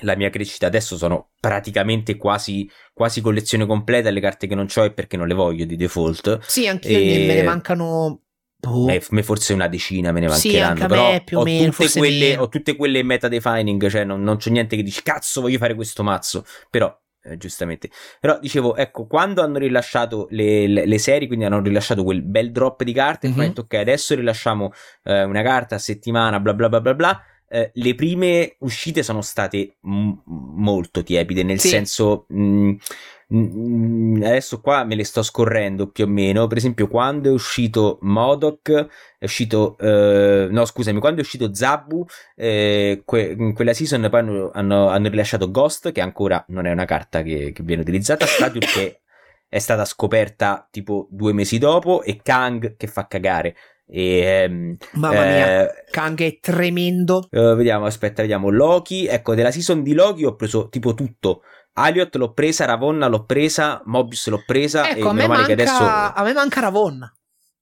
la 0.02 0.16
mia 0.16 0.30
crescita. 0.30 0.66
Adesso 0.66 0.96
sono 0.96 1.30
praticamente 1.40 2.16
quasi, 2.16 2.68
quasi 2.92 3.20
collezione 3.20 3.66
completa. 3.66 4.10
Le 4.10 4.20
carte 4.20 4.46
che 4.46 4.54
non 4.54 4.68
ho 4.74 4.82
è 4.82 4.92
perché 4.92 5.16
non 5.16 5.26
le 5.26 5.34
voglio 5.34 5.64
di 5.64 5.76
default. 5.76 6.38
Sì, 6.46 6.66
anche 6.66 6.88
E- 6.88 7.26
me 7.26 7.34
ne 7.34 7.42
mancano. 7.42 8.22
boh, 8.60 8.86
me 9.10 9.22
forse 9.22 9.52
una 9.52 9.68
decina 9.68 10.10
me 10.10 10.20
ne 10.20 10.28
Sì, 10.30 10.48
mancheranno. 10.48 10.70
anche 10.70 10.84
a 10.84 10.86
però 10.88 11.10
me 11.10 11.24
ho, 11.32 11.42
meno, 11.44 11.70
tutte 11.70 11.98
quelle, 11.98 12.36
ho 12.36 12.48
tutte 12.48 12.76
quelle 12.76 13.02
meta 13.02 13.28
defining. 13.28 13.88
Cioè, 13.88 14.04
non, 14.04 14.22
non 14.22 14.36
c'è 14.36 14.50
niente 14.50 14.76
che 14.76 14.82
dici 14.82 15.02
cazzo, 15.02 15.40
voglio 15.40 15.58
fare 15.58 15.74
questo 15.74 16.02
mazzo. 16.02 16.44
Però 16.70 16.96
eh, 17.28 17.36
giustamente. 17.36 17.90
Però 18.20 18.38
dicevo, 18.40 18.76
ecco, 18.76 19.06
quando 19.06 19.42
hanno 19.42 19.58
rilasciato 19.58 20.26
le, 20.30 20.66
le, 20.66 20.86
le, 20.86 20.98
serie, 20.98 21.26
quindi 21.26 21.44
hanno 21.44 21.60
rilasciato 21.60 22.04
quel 22.04 22.22
bel 22.22 22.50
drop 22.52 22.82
di 22.82 22.92
carte, 22.92 23.28
mm-hmm. 23.28 23.38
detto 23.38 23.60
ok, 23.62 23.74
adesso 23.74 24.14
rilasciamo 24.14 24.72
eh, 25.04 25.24
una 25.24 25.42
carta 25.42 25.76
a 25.76 25.78
settimana, 25.78 26.40
bla 26.40 26.54
bla 26.54 26.68
bla 26.68 26.80
bla 26.80 26.94
bla. 26.94 27.22
Eh, 27.48 27.70
le 27.72 27.94
prime 27.94 28.56
uscite 28.60 29.02
sono 29.02 29.22
state 29.22 29.76
m- 29.82 30.12
molto 30.26 31.02
tiepide, 31.02 31.42
nel 31.42 31.60
sì. 31.60 31.68
senso... 31.68 32.26
Mh, 32.28 32.76
adesso 33.30 34.60
qua 34.60 34.84
me 34.84 34.94
le 34.94 35.04
sto 35.04 35.22
scorrendo 35.22 35.90
più 35.90 36.04
o 36.04 36.06
meno. 36.06 36.46
Per 36.46 36.56
esempio, 36.56 36.88
quando 36.88 37.28
è 37.28 37.32
uscito 37.32 37.98
Modoc, 38.02 38.70
è 39.18 39.24
uscito, 39.24 39.76
eh, 39.78 40.48
no, 40.50 40.64
scusami, 40.64 40.98
quando 40.98 41.20
è 41.20 41.22
uscito 41.22 41.52
Zabu, 41.54 42.06
eh, 42.34 43.02
que- 43.04 43.34
in 43.38 43.52
quella 43.54 43.74
season 43.74 44.06
poi 44.10 44.20
hanno, 44.20 44.50
hanno, 44.52 44.88
hanno, 44.88 45.08
rilasciato 45.08 45.50
Ghost, 45.50 45.92
che 45.92 46.00
ancora 46.00 46.42
non 46.48 46.66
è 46.66 46.72
una 46.72 46.86
carta 46.86 47.22
che, 47.22 47.52
che 47.52 47.62
viene 47.62 47.82
utilizzata. 47.82 48.24
Stadio 48.26 48.60
che 48.60 49.00
è 49.48 49.58
stata 49.58 49.84
scoperta 49.84 50.66
tipo 50.70 51.08
due 51.10 51.32
mesi 51.32 51.58
dopo, 51.58 52.02
e 52.02 52.20
Kang 52.22 52.76
che 52.76 52.86
fa 52.86 53.06
cagare. 53.06 53.56
E, 53.90 54.18
ehm, 54.18 54.76
Mamma 54.92 55.24
mia, 55.24 55.62
eh, 55.62 55.84
Kang 55.90 56.20
è 56.20 56.38
tremendo. 56.40 57.26
Uh, 57.30 57.54
vediamo, 57.54 57.86
aspetta, 57.86 58.22
vediamo. 58.22 58.50
Loki, 58.50 59.06
ecco, 59.06 59.34
della 59.34 59.50
season 59.50 59.82
di 59.82 59.94
Loki 59.94 60.24
ho 60.24 60.34
preso 60.36 60.68
tipo 60.68 60.94
tutto. 60.94 61.42
Aliot 61.72 62.14
l'ho 62.16 62.32
presa, 62.32 62.64
Ravonna 62.64 63.06
l'ho 63.06 63.24
presa, 63.24 63.80
Mobius 63.84 64.28
l'ho 64.28 64.42
presa. 64.44 64.90
Ecco, 64.90 65.08
a 65.08 65.12
me, 65.12 65.26
manca, 65.26 65.52
adesso... 65.52 65.84
a 65.84 66.22
me 66.22 66.32
manca 66.32 66.60
Ravonna. 66.60 67.12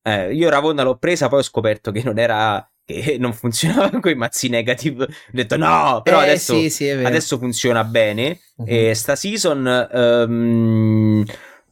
Eh, 0.02 0.34
io 0.34 0.48
Ravonna 0.48 0.82
l'ho 0.82 0.96
presa, 0.96 1.28
poi 1.28 1.40
ho 1.40 1.42
scoperto 1.42 1.90
che 1.90 2.02
non 2.02 2.18
era 2.18 2.68
che 2.86 3.16
non 3.20 3.32
funzionava 3.32 4.00
con 4.00 4.10
i 4.10 4.14
mazzi 4.14 4.48
negative. 4.48 5.04
Ho 5.04 5.08
detto 5.32 5.56
no, 5.56 6.00
però 6.02 6.20
eh, 6.20 6.24
adesso, 6.24 6.54
sì, 6.54 6.70
sì, 6.70 6.88
adesso, 6.88 7.36
funziona 7.38 7.84
bene. 7.84 8.40
Uh-huh. 8.56 8.64
E 8.66 8.94
sta 8.94 9.16
season 9.16 9.88
um, 9.92 11.24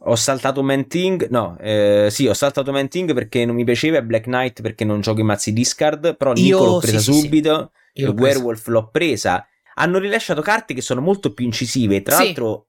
ho 0.04 0.16
saltato 0.16 0.62
Manting. 0.62 1.28
No, 1.28 1.56
eh, 1.60 2.08
sì, 2.10 2.26
ho 2.26 2.34
saltato 2.34 2.72
Manting 2.72 3.12
perché 3.14 3.44
non 3.44 3.54
mi 3.54 3.64
piaceva. 3.64 4.02
Black 4.02 4.24
Knight 4.24 4.62
perché 4.62 4.84
non 4.84 5.00
gioco 5.00 5.20
i 5.20 5.24
mazzi 5.24 5.52
discard. 5.52 6.16
Però 6.16 6.32
Nico 6.32 6.46
io, 6.46 6.64
l'ho 6.64 6.78
presa 6.78 6.98
sì, 6.98 7.12
subito. 7.12 7.72
Io 7.94 8.12
Werewolf 8.12 8.66
l'ho 8.66 8.88
presa 8.90 9.46
hanno 9.74 9.98
rilasciato 9.98 10.42
carte 10.42 10.74
che 10.74 10.80
sono 10.80 11.00
molto 11.00 11.32
più 11.32 11.44
incisive. 11.44 12.02
Tra 12.02 12.16
sì. 12.16 12.24
l'altro, 12.24 12.66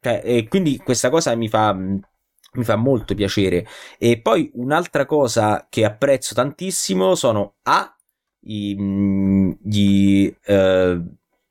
cioè, 0.00 0.22
e 0.24 0.48
quindi 0.48 0.78
questa 0.78 1.10
cosa 1.10 1.34
mi 1.34 1.48
fa, 1.48 1.72
mi 1.72 2.64
fa 2.64 2.76
molto 2.76 3.14
piacere. 3.14 3.66
E 3.98 4.20
poi 4.20 4.50
un'altra 4.54 5.06
cosa 5.06 5.66
che 5.68 5.84
apprezzo 5.84 6.34
tantissimo 6.34 7.14
sono 7.14 7.56
A. 7.62 7.92
I, 8.40 8.74
gli, 9.60 10.32
uh, 10.46 11.04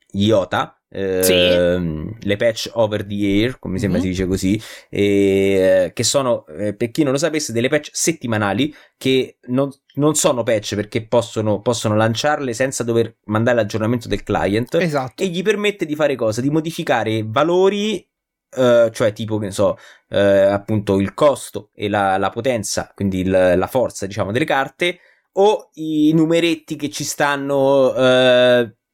gli 0.09 0.25
IOTA 0.25 0.76
eh, 0.89 1.23
sì. 1.23 2.27
le 2.27 2.35
patch 2.37 2.71
over 2.73 3.05
the 3.05 3.15
air, 3.15 3.59
come 3.59 3.73
mi 3.73 3.79
sembra 3.79 3.99
mm-hmm. 3.99 4.11
si 4.11 4.15
dice 4.15 4.27
così, 4.27 4.61
eh, 4.89 5.91
che 5.93 6.03
sono, 6.03 6.45
eh, 6.47 6.73
per 6.73 6.91
chi 6.91 7.03
non 7.03 7.11
lo 7.11 7.17
sapesse, 7.17 7.51
delle 7.51 7.67
patch 7.67 7.89
settimanali 7.91 8.73
che 8.97 9.37
non, 9.47 9.69
non 9.95 10.15
sono 10.15 10.43
patch 10.43 10.75
perché 10.75 11.05
possono, 11.05 11.61
possono, 11.61 11.95
lanciarle 11.95 12.53
senza 12.53 12.83
dover 12.83 13.17
mandare 13.25 13.57
l'aggiornamento 13.57 14.07
del 14.07 14.23
client 14.23 14.75
esatto. 14.75 15.23
e 15.23 15.27
gli 15.27 15.41
permette 15.41 15.85
di 15.85 15.95
fare 15.95 16.15
cosa? 16.15 16.41
Di 16.41 16.49
modificare 16.49 17.23
valori 17.25 18.05
Uh, 18.49 18.89
cioè 18.91 19.11
tipo 19.11 19.37
che 19.39 19.47
ne 19.47 19.51
so 19.51 19.77
uh, 20.07 20.15
appunto 20.15 21.01
il 21.01 21.13
costo 21.13 21.69
e 21.73 21.89
la, 21.89 22.15
la 22.15 22.29
potenza 22.29 22.89
quindi 22.95 23.19
il, 23.19 23.29
la 23.29 23.67
forza 23.67 24.05
diciamo 24.05 24.31
delle 24.31 24.45
carte 24.45 24.99
o 25.33 25.69
i 25.73 26.13
numeretti 26.13 26.77
che 26.77 26.89
ci 26.89 27.03
stanno 27.03 27.91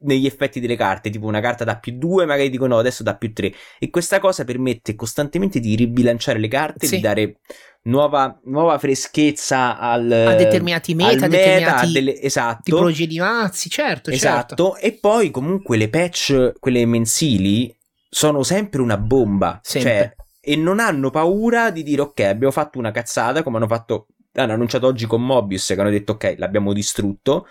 negli 0.03 0.25
effetti 0.25 0.59
delle 0.59 0.75
carte, 0.75 1.09
tipo 1.09 1.25
una 1.25 1.41
carta 1.41 1.63
da 1.63 1.77
più 1.77 1.97
2, 1.97 2.25
magari 2.25 2.49
dicono 2.49 2.75
no, 2.75 2.79
adesso 2.79 3.03
da 3.03 3.15
più 3.15 3.33
3. 3.33 3.53
E 3.79 3.89
questa 3.89 4.19
cosa 4.19 4.43
permette 4.43 4.95
costantemente 4.95 5.59
di 5.59 5.75
ribilanciare 5.75 6.39
le 6.39 6.47
carte, 6.47 6.87
sì. 6.87 6.95
di 6.95 7.01
dare 7.01 7.39
nuova, 7.83 8.39
nuova 8.45 8.77
freschezza 8.77 9.77
al, 9.77 10.09
a 10.11 10.35
determinati 10.35 10.95
meta, 10.95 11.25
al 11.25 11.31
meta 11.31 11.43
determinati 11.43 11.91
delle, 11.91 12.21
esatto. 12.21 12.61
tipologie 12.63 13.07
di 13.07 13.19
mazzi, 13.19 13.69
certo, 13.69 14.09
esatto. 14.09 14.55
Certo. 14.55 14.77
E 14.77 14.93
poi 14.93 15.31
comunque 15.31 15.77
le 15.77 15.89
patch, 15.89 16.53
quelle 16.59 16.85
mensili, 16.85 17.75
sono 18.09 18.43
sempre 18.43 18.81
una 18.81 18.97
bomba. 18.97 19.59
Sempre. 19.63 19.91
Cioè, 19.91 20.15
e 20.45 20.57
non 20.57 20.79
hanno 20.79 21.09
paura 21.09 21.71
di 21.71 21.83
dire 21.83 22.01
ok, 22.01 22.19
abbiamo 22.19 22.51
fatto 22.51 22.77
una 22.77 22.91
cazzata, 22.91 23.43
come 23.43 23.57
hanno 23.57 23.67
fatto, 23.67 24.07
hanno 24.33 24.53
annunciato 24.53 24.87
oggi 24.87 25.05
con 25.05 25.25
Mobius, 25.25 25.67
che 25.67 25.79
hanno 25.79 25.89
detto 25.89 26.13
ok, 26.13 26.35
l'abbiamo 26.37 26.73
distrutto. 26.73 27.47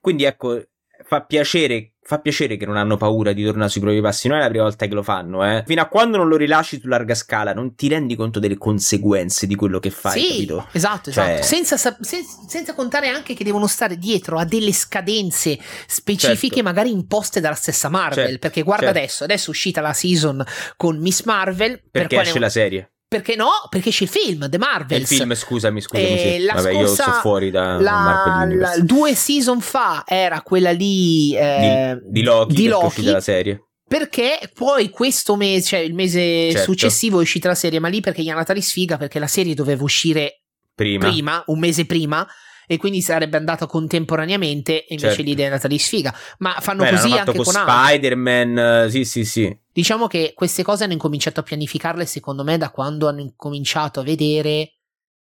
Quindi 0.00 0.24
ecco, 0.24 0.62
fa 1.04 1.22
piacere, 1.22 1.92
fa 2.02 2.18
piacere 2.18 2.56
che 2.56 2.66
non 2.66 2.76
hanno 2.76 2.96
paura 2.96 3.32
di 3.32 3.44
tornare 3.44 3.70
sui 3.70 3.80
propri 3.80 4.00
passi. 4.00 4.28
Non 4.28 4.38
è 4.38 4.40
la 4.40 4.48
prima 4.48 4.64
volta 4.64 4.86
che 4.86 4.94
lo 4.94 5.02
fanno, 5.02 5.44
eh. 5.44 5.62
Fino 5.66 5.82
a 5.82 5.86
quando 5.86 6.16
non 6.16 6.28
lo 6.28 6.36
rilasci 6.36 6.80
su 6.80 6.86
larga 6.86 7.14
scala, 7.14 7.52
non 7.52 7.74
ti 7.74 7.88
rendi 7.88 8.16
conto 8.16 8.38
delle 8.40 8.56
conseguenze 8.56 9.46
di 9.46 9.54
quello 9.54 9.78
che 9.78 9.90
fai, 9.90 10.20
sì, 10.20 10.28
capito? 10.28 10.66
Esatto, 10.72 11.10
cioè... 11.10 11.34
esatto. 11.34 11.46
Senza, 11.46 11.76
sen- 11.76 12.24
senza, 12.48 12.74
contare 12.74 13.08
anche 13.08 13.34
che 13.34 13.44
devono 13.44 13.66
stare 13.66 13.96
dietro 13.96 14.38
a 14.38 14.44
delle 14.44 14.72
scadenze 14.72 15.58
specifiche, 15.86 16.56
certo. 16.56 16.68
magari 16.68 16.90
imposte 16.90 17.40
dalla 17.40 17.54
stessa 17.54 17.88
Marvel. 17.88 18.24
Certo, 18.24 18.38
perché 18.38 18.62
guarda 18.62 18.86
certo. 18.86 18.98
adesso, 18.98 19.24
adesso 19.24 19.46
è 19.46 19.50
uscita 19.50 19.80
la 19.80 19.92
season 19.92 20.44
con 20.76 20.98
Miss 20.98 21.24
Marvel. 21.24 21.82
Perché 21.90 22.16
per 22.16 22.26
esce 22.26 22.38
la 22.38 22.50
serie. 22.50 22.90
Perché 23.10 23.34
no? 23.34 23.50
Perché 23.68 23.90
c'è 23.90 24.04
il 24.04 24.08
film, 24.08 24.48
The 24.48 24.56
Marvels. 24.56 25.10
Il 25.10 25.16
film, 25.16 25.34
scusami, 25.34 25.80
scusami. 25.80 26.12
Eh, 26.12 26.38
sì. 26.38 26.46
Vabbè, 26.46 26.70
io 26.70 26.86
sto 26.86 27.10
fuori 27.14 27.50
da 27.50 27.80
la, 27.80 27.90
Marvel 27.90 28.56
la, 28.56 28.78
Due 28.78 29.16
season 29.16 29.60
fa 29.60 30.04
era 30.06 30.42
quella 30.42 30.70
lì 30.70 31.34
eh, 31.36 31.98
di, 32.04 32.10
di, 32.12 32.22
Loki, 32.22 32.54
di 32.54 32.68
Loki 32.68 33.02
la 33.02 33.20
serie. 33.20 33.64
Perché 33.88 34.38
poi 34.54 34.90
questo 34.90 35.34
mese, 35.34 35.66
cioè 35.66 35.80
il 35.80 35.92
mese 35.92 36.52
certo. 36.52 36.70
successivo 36.70 37.18
è 37.18 37.22
uscita 37.22 37.48
la 37.48 37.56
serie, 37.56 37.80
ma 37.80 37.88
lì 37.88 38.00
perché 38.00 38.22
gli 38.22 38.28
hanno 38.28 38.38
dato 38.38 38.52
di 38.52 38.62
sfiga 38.62 38.96
perché 38.96 39.18
la 39.18 39.26
serie 39.26 39.54
doveva 39.54 39.82
uscire 39.82 40.42
prima, 40.72 41.08
prima 41.08 41.42
un 41.46 41.58
mese 41.58 41.86
prima 41.86 42.24
e 42.68 42.76
quindi 42.76 43.02
sarebbe 43.02 43.36
andato 43.36 43.66
contemporaneamente 43.66 44.84
e 44.84 44.86
invece 44.90 45.08
certo. 45.08 45.22
l'idea 45.22 45.46
è 45.46 45.48
andata 45.48 45.66
di 45.66 45.78
sfiga. 45.80 46.16
Ma 46.38 46.58
fanno 46.60 46.84
Beh, 46.84 46.90
così 46.90 47.10
anche 47.10 47.34
con, 47.34 47.42
con 47.42 47.54
Spider-Man, 47.54 48.86
sì, 48.88 49.04
sì, 49.04 49.24
sì. 49.24 49.58
Diciamo 49.80 50.08
che 50.08 50.34
queste 50.34 50.62
cose 50.62 50.84
hanno 50.84 50.92
incominciato 50.92 51.40
a 51.40 51.42
pianificarle, 51.42 52.04
secondo 52.04 52.44
me, 52.44 52.58
da 52.58 52.68
quando 52.68 53.08
hanno 53.08 53.22
incominciato 53.22 54.00
a 54.00 54.02
vedere 54.02 54.74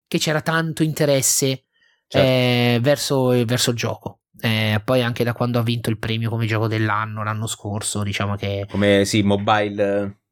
che 0.06 0.18
c'era 0.18 0.42
tanto 0.42 0.82
interesse 0.82 1.64
certo. 2.06 2.28
eh, 2.28 2.78
verso, 2.82 3.28
verso, 3.46 3.70
il 3.70 3.76
gioco. 3.76 4.20
Eh, 4.38 4.82
poi 4.84 5.00
anche 5.00 5.24
da 5.24 5.32
quando 5.32 5.58
ha 5.58 5.62
vinto 5.62 5.88
il 5.88 5.98
premio 5.98 6.28
come 6.28 6.44
gioco 6.44 6.66
dell'anno 6.66 7.24
l'anno 7.24 7.46
scorso, 7.46 8.02
diciamo 8.02 8.36
che. 8.36 8.66
Come 8.68 9.06
sì, 9.06 9.22
mobile 9.22 10.23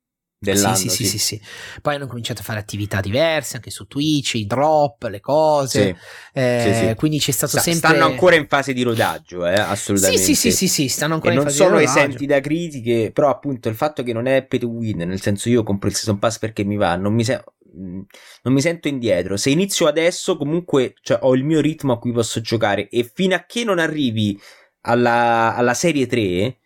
dell'anno. 0.42 0.76
Sì, 0.76 0.88
sì, 0.88 1.05
sì, 1.05 1.18
sì, 1.18 1.18
sì, 1.18 1.40
Poi 1.81 1.94
hanno 1.94 2.07
cominciato 2.07 2.40
a 2.40 2.44
fare 2.44 2.59
attività 2.59 3.00
diverse 3.00 3.57
anche 3.57 3.70
su 3.70 3.87
Twitch, 3.87 4.35
i 4.35 4.46
drop, 4.46 5.05
le 5.05 5.20
cose. 5.20 5.96
Sì, 6.33 6.38
eh, 6.40 6.74
sì, 6.74 6.87
sì. 6.88 6.94
Quindi 6.96 7.18
c'è 7.18 7.31
stato 7.31 7.52
Sta, 7.52 7.61
sempre. 7.61 7.90
Stanno 7.90 8.05
ancora 8.05 8.37
in 8.37 8.46
fase 8.48 8.72
di 8.72 8.83
rodaggio, 8.83 9.46
eh, 9.46 9.55
assolutamente. 9.55 10.22
Sì, 10.22 10.35
sì, 10.35 10.50
sì, 10.50 10.68
sì, 10.68 10.88
stanno 10.88 11.14
ancora 11.14 11.33
e 11.33 11.37
in 11.37 11.42
fase 11.42 11.57
di 11.57 11.62
rodaggio. 11.62 11.81
non 11.81 11.87
sono 11.87 12.00
esenti 12.00 12.26
da 12.26 12.40
critiche, 12.40 13.11
però 13.12 13.31
appunto 13.31 13.68
il 13.68 13.74
fatto 13.74 14.02
che 14.02 14.12
non 14.12 14.26
è 14.26 14.44
pay 14.44 14.59
to 14.59 14.68
win, 14.68 14.98
nel 14.98 15.20
senso 15.20 15.48
io 15.48 15.62
compro 15.62 15.88
il 15.88 15.94
season 15.94 16.18
pass 16.18 16.38
perché 16.38 16.64
mi 16.64 16.76
va, 16.76 16.96
non 16.96 17.14
mi, 17.14 17.24
se- 17.24 17.42
non 17.72 18.52
mi 18.52 18.61
sento 18.61 18.88
indietro. 18.88 19.37
Se 19.37 19.50
inizio 19.50 19.87
adesso, 19.87 20.37
comunque 20.37 20.94
cioè, 21.02 21.18
ho 21.22 21.35
il 21.35 21.44
mio 21.44 21.61
ritmo 21.61 21.92
a 21.92 21.98
cui 21.98 22.12
posso 22.12 22.40
giocare 22.40 22.88
e 22.88 23.11
fino 23.12 23.35
a 23.35 23.44
che 23.46 23.64
non 23.64 23.78
arrivi 23.78 24.38
alla, 24.83 25.55
alla 25.55 25.74
serie 25.74 26.07
3 26.07 26.59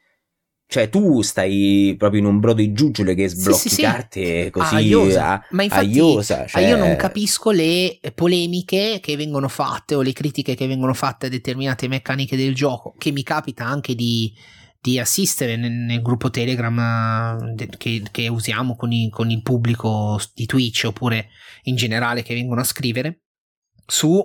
cioè, 0.68 0.88
tu 0.88 1.22
stai 1.22 1.94
proprio 1.96 2.20
in 2.20 2.26
un 2.26 2.40
brodo 2.40 2.60
di 2.60 2.72
giuggiole 2.72 3.14
che 3.14 3.28
sblocchi 3.28 3.68
sì, 3.68 3.74
sì, 3.76 3.82
carte 3.82 4.44
sì. 4.44 4.50
così 4.50 4.74
aiosa. 4.74 5.28
A, 5.28 5.46
Ma 5.50 5.62
infatti, 5.62 5.86
aiosa, 5.86 6.44
cioè... 6.46 6.66
io 6.66 6.76
non 6.76 6.96
capisco 6.96 7.52
le 7.52 8.00
polemiche 8.14 8.98
che 9.00 9.16
vengono 9.16 9.46
fatte 9.46 9.94
o 9.94 10.02
le 10.02 10.12
critiche 10.12 10.56
che 10.56 10.66
vengono 10.66 10.92
fatte 10.92 11.26
a 11.26 11.28
determinate 11.28 11.86
meccaniche 11.86 12.36
del 12.36 12.54
gioco, 12.54 12.94
che 12.98 13.12
mi 13.12 13.22
capita 13.22 13.64
anche 13.64 13.94
di, 13.94 14.34
di 14.80 14.98
assistere 14.98 15.56
nel, 15.56 15.70
nel, 15.70 16.02
gruppo 16.02 16.30
Telegram 16.30 17.54
eh, 17.56 17.68
che, 17.78 18.02
che 18.10 18.26
usiamo 18.26 18.74
con, 18.74 18.90
i, 18.90 19.08
con, 19.08 19.30
il 19.30 19.42
pubblico 19.42 20.20
di 20.34 20.46
Twitch 20.46 20.82
oppure 20.86 21.28
in 21.64 21.76
generale 21.76 22.22
che 22.22 22.34
vengono 22.34 22.62
a 22.62 22.64
scrivere 22.64 23.20
su, 23.86 24.20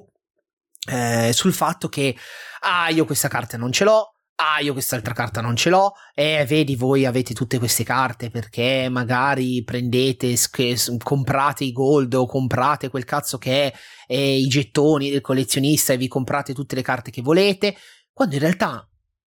eh, 0.90 1.32
sul 1.34 1.54
fatto 1.54 1.88
che 1.88 2.16
ah 2.62 2.90
io 2.90 3.06
questa 3.06 3.28
carta 3.28 3.58
non 3.58 3.72
ce 3.72 3.84
l'ho 3.84 4.16
ah 4.36 4.60
io 4.62 4.74
quest'altra 4.74 5.14
carta 5.14 5.42
non 5.42 5.56
ce 5.56 5.70
l'ho. 5.70 5.94
Eh, 6.14 6.46
vedi 6.48 6.76
voi 6.76 7.06
avete 7.06 7.34
tutte 7.34 7.60
queste 7.60 7.84
carte 7.84 8.30
perché 8.30 8.88
magari 8.90 9.64
prendete 9.64 10.36
comprate 11.04 11.64
i 11.64 11.72
gold 11.72 12.14
o 12.14 12.26
comprate 12.26 12.90
quel 12.90 13.06
cazzo 13.06 13.38
che 13.38 13.68
è, 13.68 13.74
è 14.08 14.16
i 14.16 14.48
gettoni 14.48 15.10
del 15.10 15.22
collezionista 15.22 15.94
e 15.94 15.98
vi 15.98 16.08
comprate 16.08 16.54
tutte 16.54 16.76
le 16.76 16.82
carte 16.82 17.12
che 17.12 17.22
volete 17.22 17.76
quando 18.14 18.36
in 18.36 18.42
realtà 18.42 18.88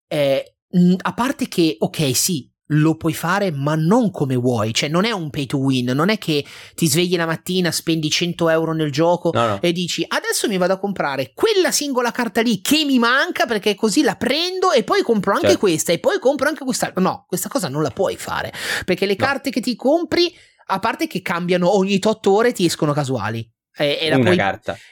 eh, 0.09 0.57
a 1.01 1.14
parte 1.14 1.49
che 1.49 1.77
ok 1.79 2.14
sì 2.14 2.51
lo 2.71 2.97
puoi 2.97 3.14
fare 3.14 3.53
ma 3.53 3.75
non 3.77 4.11
come 4.11 4.35
vuoi, 4.35 4.75
cioè 4.75 4.89
non 4.89 5.05
è 5.05 5.12
un 5.12 5.31
pay 5.31 5.47
to 5.47 5.59
win, 5.59 5.87
non 5.95 6.09
è 6.09 6.19
che 6.19 6.45
ti 6.75 6.89
svegli 6.89 7.17
la 7.17 7.27
mattina, 7.27 7.71
spendi 7.71 8.11
100 8.11 8.49
euro 8.49 8.73
nel 8.73 8.91
gioco 8.91 9.31
No, 9.33 9.47
no. 9.47 9.59
e 9.62 9.71
dici 9.73 10.05
adesso 10.07 10.49
mi 10.49 10.57
vado 10.57 10.73
a 10.73 10.79
comprare 10.79 11.33
quella 11.35 11.71
singola 11.71 12.11
carta 12.11 12.41
lì 12.41 12.61
che 12.61 12.85
mi 12.85 12.99
manca 12.99 13.47
perché 13.47 13.75
così 13.77 14.03
la 14.03 14.17
prendo 14.17 14.73
e 14.73 14.83
poi 14.83 15.03
compro 15.03 15.33
anche 15.33 15.47
Certo. 15.47 15.61
questa 15.61 15.93
e 15.93 15.99
poi 16.01 16.19
compro 16.19 16.49
anche 16.49 16.64
quest'altra. 16.64 17.01
No, 17.01 17.25
questa 17.29 17.49
cosa 17.49 17.69
non 17.69 17.83
la 17.83 17.91
puoi 17.91 18.17
fare 18.17 18.53
perché 18.85 19.07
le 19.07 19.14
No. 19.17 19.25
carte 19.25 19.51
che 19.51 19.61
ti 19.61 19.77
compri, 19.77 20.35
a 20.67 20.79
parte 20.81 21.07
che 21.07 21.23
cambiano 21.23 21.77
ogni 21.77 22.01
8 22.03 22.33
ore, 22.35 22.53
ti 22.53 22.64
escono 22.64 22.93
casuali. 22.93 23.49
E, 23.79 23.99
e 24.01 24.09
la 24.09 24.19
puoi, 24.19 24.37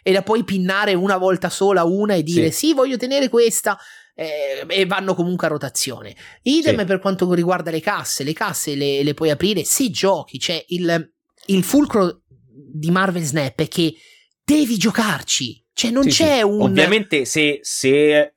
e 0.02 0.12
la 0.12 0.22
puoi 0.22 0.44
pinnare 0.44 0.92
una 0.94 1.16
volta 1.16 1.48
sola 1.48 1.84
una 1.84 2.14
e 2.14 2.22
dire 2.22 2.50
sì, 2.50 2.68
Sì. 2.68 2.74
voglio 2.74 2.98
tenere 2.98 3.28
questa 3.30 3.78
eh, 4.14 4.64
e 4.68 4.86
vanno 4.86 5.14
comunque 5.14 5.46
a 5.46 5.50
rotazione. 5.50 6.14
Idem 6.42 6.78
Sì. 6.78 6.84
per 6.84 6.98
quanto 7.00 7.32
riguarda 7.32 7.70
le 7.70 7.80
casse, 7.80 8.24
le 8.24 8.32
casse 8.32 8.74
le, 8.74 9.02
le 9.02 9.14
puoi 9.14 9.30
aprire 9.30 9.64
se 9.64 9.90
giochi, 9.90 10.38
cioè 10.38 10.62
il, 10.68 11.12
il 11.46 11.62
fulcro 11.64 12.22
di 12.46 12.90
Marvel 12.90 13.22
Snap 13.22 13.60
è 13.60 13.68
che 13.68 13.94
devi 14.44 14.76
giocarci, 14.76 15.64
cioè 15.72 15.90
non 15.90 16.04
Sì, 16.04 16.10
c'è 16.10 16.36
sì. 16.38 16.42
un... 16.42 16.60
Ovviamente 16.60 17.24
se, 17.24 17.58
se 17.62 18.34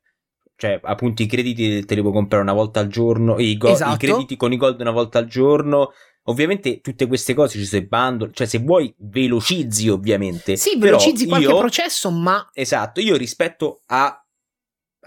cioè 0.56 0.80
appunto 0.84 1.22
i 1.22 1.28
crediti 1.28 1.86
te 1.86 1.94
li 1.96 2.02
puoi 2.02 2.14
comprare 2.14 2.42
una 2.44 2.54
volta 2.54 2.80
al 2.80 2.88
giorno, 2.88 3.38
i, 3.40 3.56
go- 3.58 3.70
Esatto. 3.72 3.94
i 3.94 3.98
crediti 4.08 4.36
con 4.36 4.52
i 4.54 4.58
gold 4.58 4.80
una 4.82 4.92
volta 4.92 5.20
al 5.20 5.28
giorno. 5.28 5.92
Ovviamente 6.30 6.82
tutte 6.82 7.08
queste 7.08 7.34
cose 7.34 7.58
ci 7.58 7.64
sono 7.66 7.82
i 7.84 7.88
bundle, 7.88 8.32
cioè 8.34 8.48
se 8.48 8.58
vuoi 8.58 8.94
velocizzi 8.98 9.88
ovviamente. 9.88 10.58
Sì, 10.58 10.72
Però 10.78 10.98
velocizzi 10.98 11.26
qualche 11.26 11.48
io- 11.48 11.58
processo, 11.58 12.10
ma 12.10 12.50
Esatto, 12.54 13.00
io 13.00 13.16
rispetto 13.16 13.82
a 13.86 14.22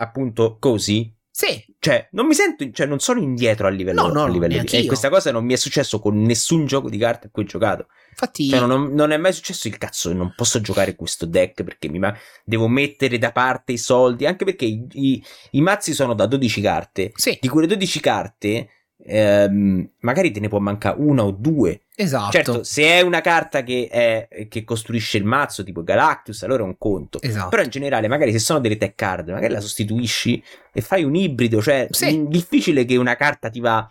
appunto 0.00 0.56
così, 0.58 1.12
sì, 1.32 1.64
cioè 1.78 2.08
non 2.12 2.26
mi 2.26 2.34
sento, 2.34 2.68
cioè 2.70 2.86
non 2.86 2.98
sono 2.98 3.20
indietro 3.20 3.66
a 3.66 3.70
livello, 3.70 4.08
No, 4.08 4.12
no, 4.12 4.22
a 4.24 4.28
livello 4.28 4.58
di... 4.62 4.66
E 4.76 4.84
questa 4.86 5.08
cosa 5.08 5.30
non 5.30 5.44
mi 5.44 5.52
è 5.54 5.56
successo 5.56 5.98
con 6.00 6.20
nessun 6.20 6.66
gioco 6.66 6.90
di 6.90 6.98
carte 6.98 7.28
a 7.28 7.30
cui 7.30 7.44
ho 7.44 7.46
giocato. 7.46 7.86
infatti... 8.10 8.48
Cioè, 8.48 8.66
non, 8.66 8.92
non 8.92 9.10
è 9.12 9.16
mai 9.16 9.32
successo 9.32 9.68
il 9.68 9.78
cazzo, 9.78 10.12
non 10.12 10.34
posso 10.36 10.60
giocare 10.60 10.96
questo 10.96 11.24
deck 11.26 11.62
perché 11.62 11.88
mi 11.88 11.98
ma- 11.98 12.14
devo 12.44 12.68
mettere 12.68 13.16
da 13.16 13.30
parte 13.32 13.72
i 13.72 13.78
soldi, 13.78 14.26
anche 14.26 14.44
perché 14.44 14.64
i, 14.66 14.84
i- 14.92 15.24
i 15.52 15.60
mazzi 15.60 15.94
sono 15.94 16.14
da 16.14 16.26
12 16.26 16.60
carte. 16.60 17.12
Sì, 17.14 17.38
Di 17.40 17.48
quelle 17.48 17.66
12 17.68 18.00
carte, 18.00 18.68
ehm, 19.04 19.90
magari 20.00 20.30
te 20.30 20.40
ne 20.40 20.48
può 20.48 20.58
mancare 20.58 20.96
una 21.00 21.24
o 21.24 21.30
due. 21.30 21.82
esatto. 21.94 22.30
Certo, 22.32 22.64
se 22.64 22.84
è 22.84 23.00
una 23.00 23.20
carta 23.20 23.62
che, 23.62 23.88
è, 23.90 24.46
che 24.48 24.64
costruisce 24.64 25.18
il 25.18 25.24
mazzo, 25.24 25.62
tipo 25.64 25.82
Galactus, 25.82 26.42
allora 26.42 26.62
è 26.62 26.66
un 26.66 26.78
conto. 26.78 27.18
esatto. 27.20 27.48
Però 27.50 27.62
in 27.62 27.70
generale, 27.70 28.08
magari 28.08 28.32
se 28.32 28.38
sono 28.38 28.60
delle 28.60 28.76
tech 28.76 28.94
card, 28.94 29.28
magari 29.30 29.52
la 29.52 29.60
sostituisci 29.60 30.42
e 30.72 30.80
fai 30.80 31.04
un 31.04 31.14
ibrido. 31.14 31.60
Cioè, 31.60 31.88
Sì. 31.90 32.18
mh, 32.18 32.28
difficile 32.28 32.84
che 32.84 32.96
una 32.96 33.16
carta 33.16 33.50
ti 33.50 33.60
va, 33.60 33.90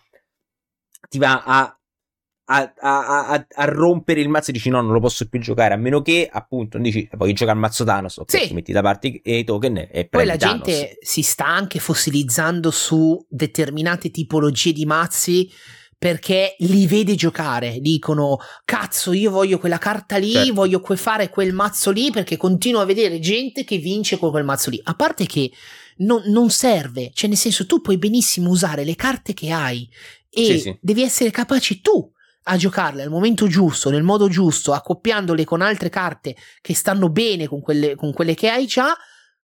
ti 1.10 1.18
va 1.18 1.44
a, 1.46 1.79
a, 2.52 2.74
a- 2.80 3.28
a- 3.28 3.48
a 3.56 3.66
rompere 3.66 4.22
il 4.22 4.28
mazzo 4.30 4.50
e 4.50 4.54
dici 4.54 4.70
no, 4.70 4.82
non 4.82 4.92
lo 4.94 5.00
posso 5.00 5.28
più 5.28 5.40
giocare. 5.40 5.76
A 5.76 5.78
meno 5.78 6.02
che, 6.02 6.28
appunto, 6.32 6.78
dici 6.80 7.08
voglio 7.14 7.34
giocare 7.34 7.52
al 7.56 7.62
mazzo 7.62 7.84
Thanos. 7.84 8.18
Ok, 8.18 8.32
Sì. 8.32 8.48
ti 8.48 8.54
metti 8.56 8.72
da 8.72 8.82
parte 8.82 9.22
i- 9.24 9.44
token 9.44 9.88
e 9.92 10.08
Poi 10.10 10.26
la 10.26 10.36
Thanos. 10.36 10.66
gente 10.66 10.98
si 11.02 11.22
sta 11.22 11.46
anche 11.46 11.78
fossilizzando 11.80 12.72
su 12.72 13.24
determinate 13.30 14.10
tipologie 14.10 14.72
di 14.74 14.86
mazzi 14.86 15.50
perché 15.98 16.56
li 16.60 16.88
vede 16.88 17.14
giocare. 17.16 17.80
Dicono: 17.82 18.38
Cazzo, 18.66 19.12
io 19.14 19.30
voglio 19.30 19.60
quella 19.60 19.78
carta 19.78 20.18
lì, 20.18 20.32
Certo. 20.32 20.54
voglio 20.54 20.80
que- 20.82 20.96
fare 20.98 21.30
quel 21.30 21.54
mazzo 21.54 21.92
lì 21.92 22.10
perché 22.10 22.36
continuo 22.38 22.82
a 22.82 22.86
vedere 22.86 23.20
gente 23.20 23.64
che 23.64 23.78
vince 23.78 24.18
con 24.18 24.32
quel 24.32 24.44
mazzo 24.46 24.70
lì. 24.72 24.80
A 24.86 24.96
parte 24.96 25.26
che 25.28 25.52
non, 25.98 26.24
non 26.28 26.50
serve, 26.50 27.12
cioè, 27.14 27.28
nel 27.30 27.38
senso, 27.38 27.66
tu 27.66 27.82
puoi 27.82 27.98
benissimo 27.98 28.50
usare 28.50 28.84
le 28.86 28.96
carte 28.96 29.34
che 29.34 29.52
hai 29.52 29.88
e 30.32 30.46
Sì, 30.46 30.60
sì. 30.60 30.78
devi 30.82 31.02
essere 31.04 31.30
capace 31.32 31.82
tu 31.82 32.10
a 32.50 32.58
giocarle 32.58 33.04
al 33.04 33.10
momento 33.10 33.48
giusto, 33.48 33.90
nel 33.90 34.04
modo 34.04 34.28
giusto, 34.28 34.74
accoppiandole 34.74 35.44
con 35.44 35.62
altre 35.62 35.90
carte 35.90 36.36
che 36.62 36.74
stanno 36.74 37.10
bene 37.10 37.48
con 37.48 37.62
quelle, 37.62 37.96
con 37.96 38.12
quelle 38.12 38.34
che 38.34 38.50
hai 38.50 38.66
già 38.66 38.96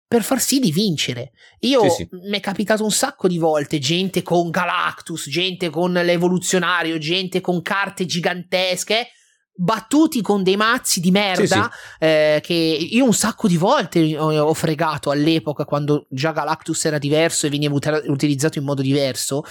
per 0.08 0.24
far 0.24 0.40
sì 0.40 0.60
di 0.60 0.72
vincere. 0.72 1.32
Io 1.62 1.90
Sì, 1.90 1.90
sì. 1.90 2.08
mi 2.30 2.38
è 2.38 2.40
capitato 2.40 2.84
un 2.84 2.92
sacco 2.92 3.28
di 3.28 3.38
volte 3.38 3.80
gente 3.80 4.22
con 4.22 4.50
Galactus, 4.50 5.28
gente 5.30 5.70
con 5.70 5.92
l'evoluzionario, 5.92 6.98
gente 6.98 7.42
con 7.42 7.62
carte 7.62 8.06
gigantesche. 8.06 9.08
Battuti 9.56 10.22
con 10.22 10.42
dei 10.42 10.56
mazzi 10.56 11.00
di 11.00 11.12
merda 11.12 11.72
eh, 12.00 12.40
che 12.44 12.54
io 12.54 13.06
un 13.06 13.14
sacco 13.14 13.48
di 13.48 13.56
volte 13.56 14.18
ho, 14.18 14.54
fregato 14.56 15.12
all'epoca 15.12 15.64
quando 15.64 16.08
già 16.10 16.32
Galactus 16.32 16.86
era 16.86 16.98
diverso 16.98 17.46
e 17.46 17.50
veniva 17.50 17.74
ut- 17.76 18.04
utilizzato 18.08 18.58
in 18.58 18.66
modo 18.66 18.82
diverso. 18.82 19.44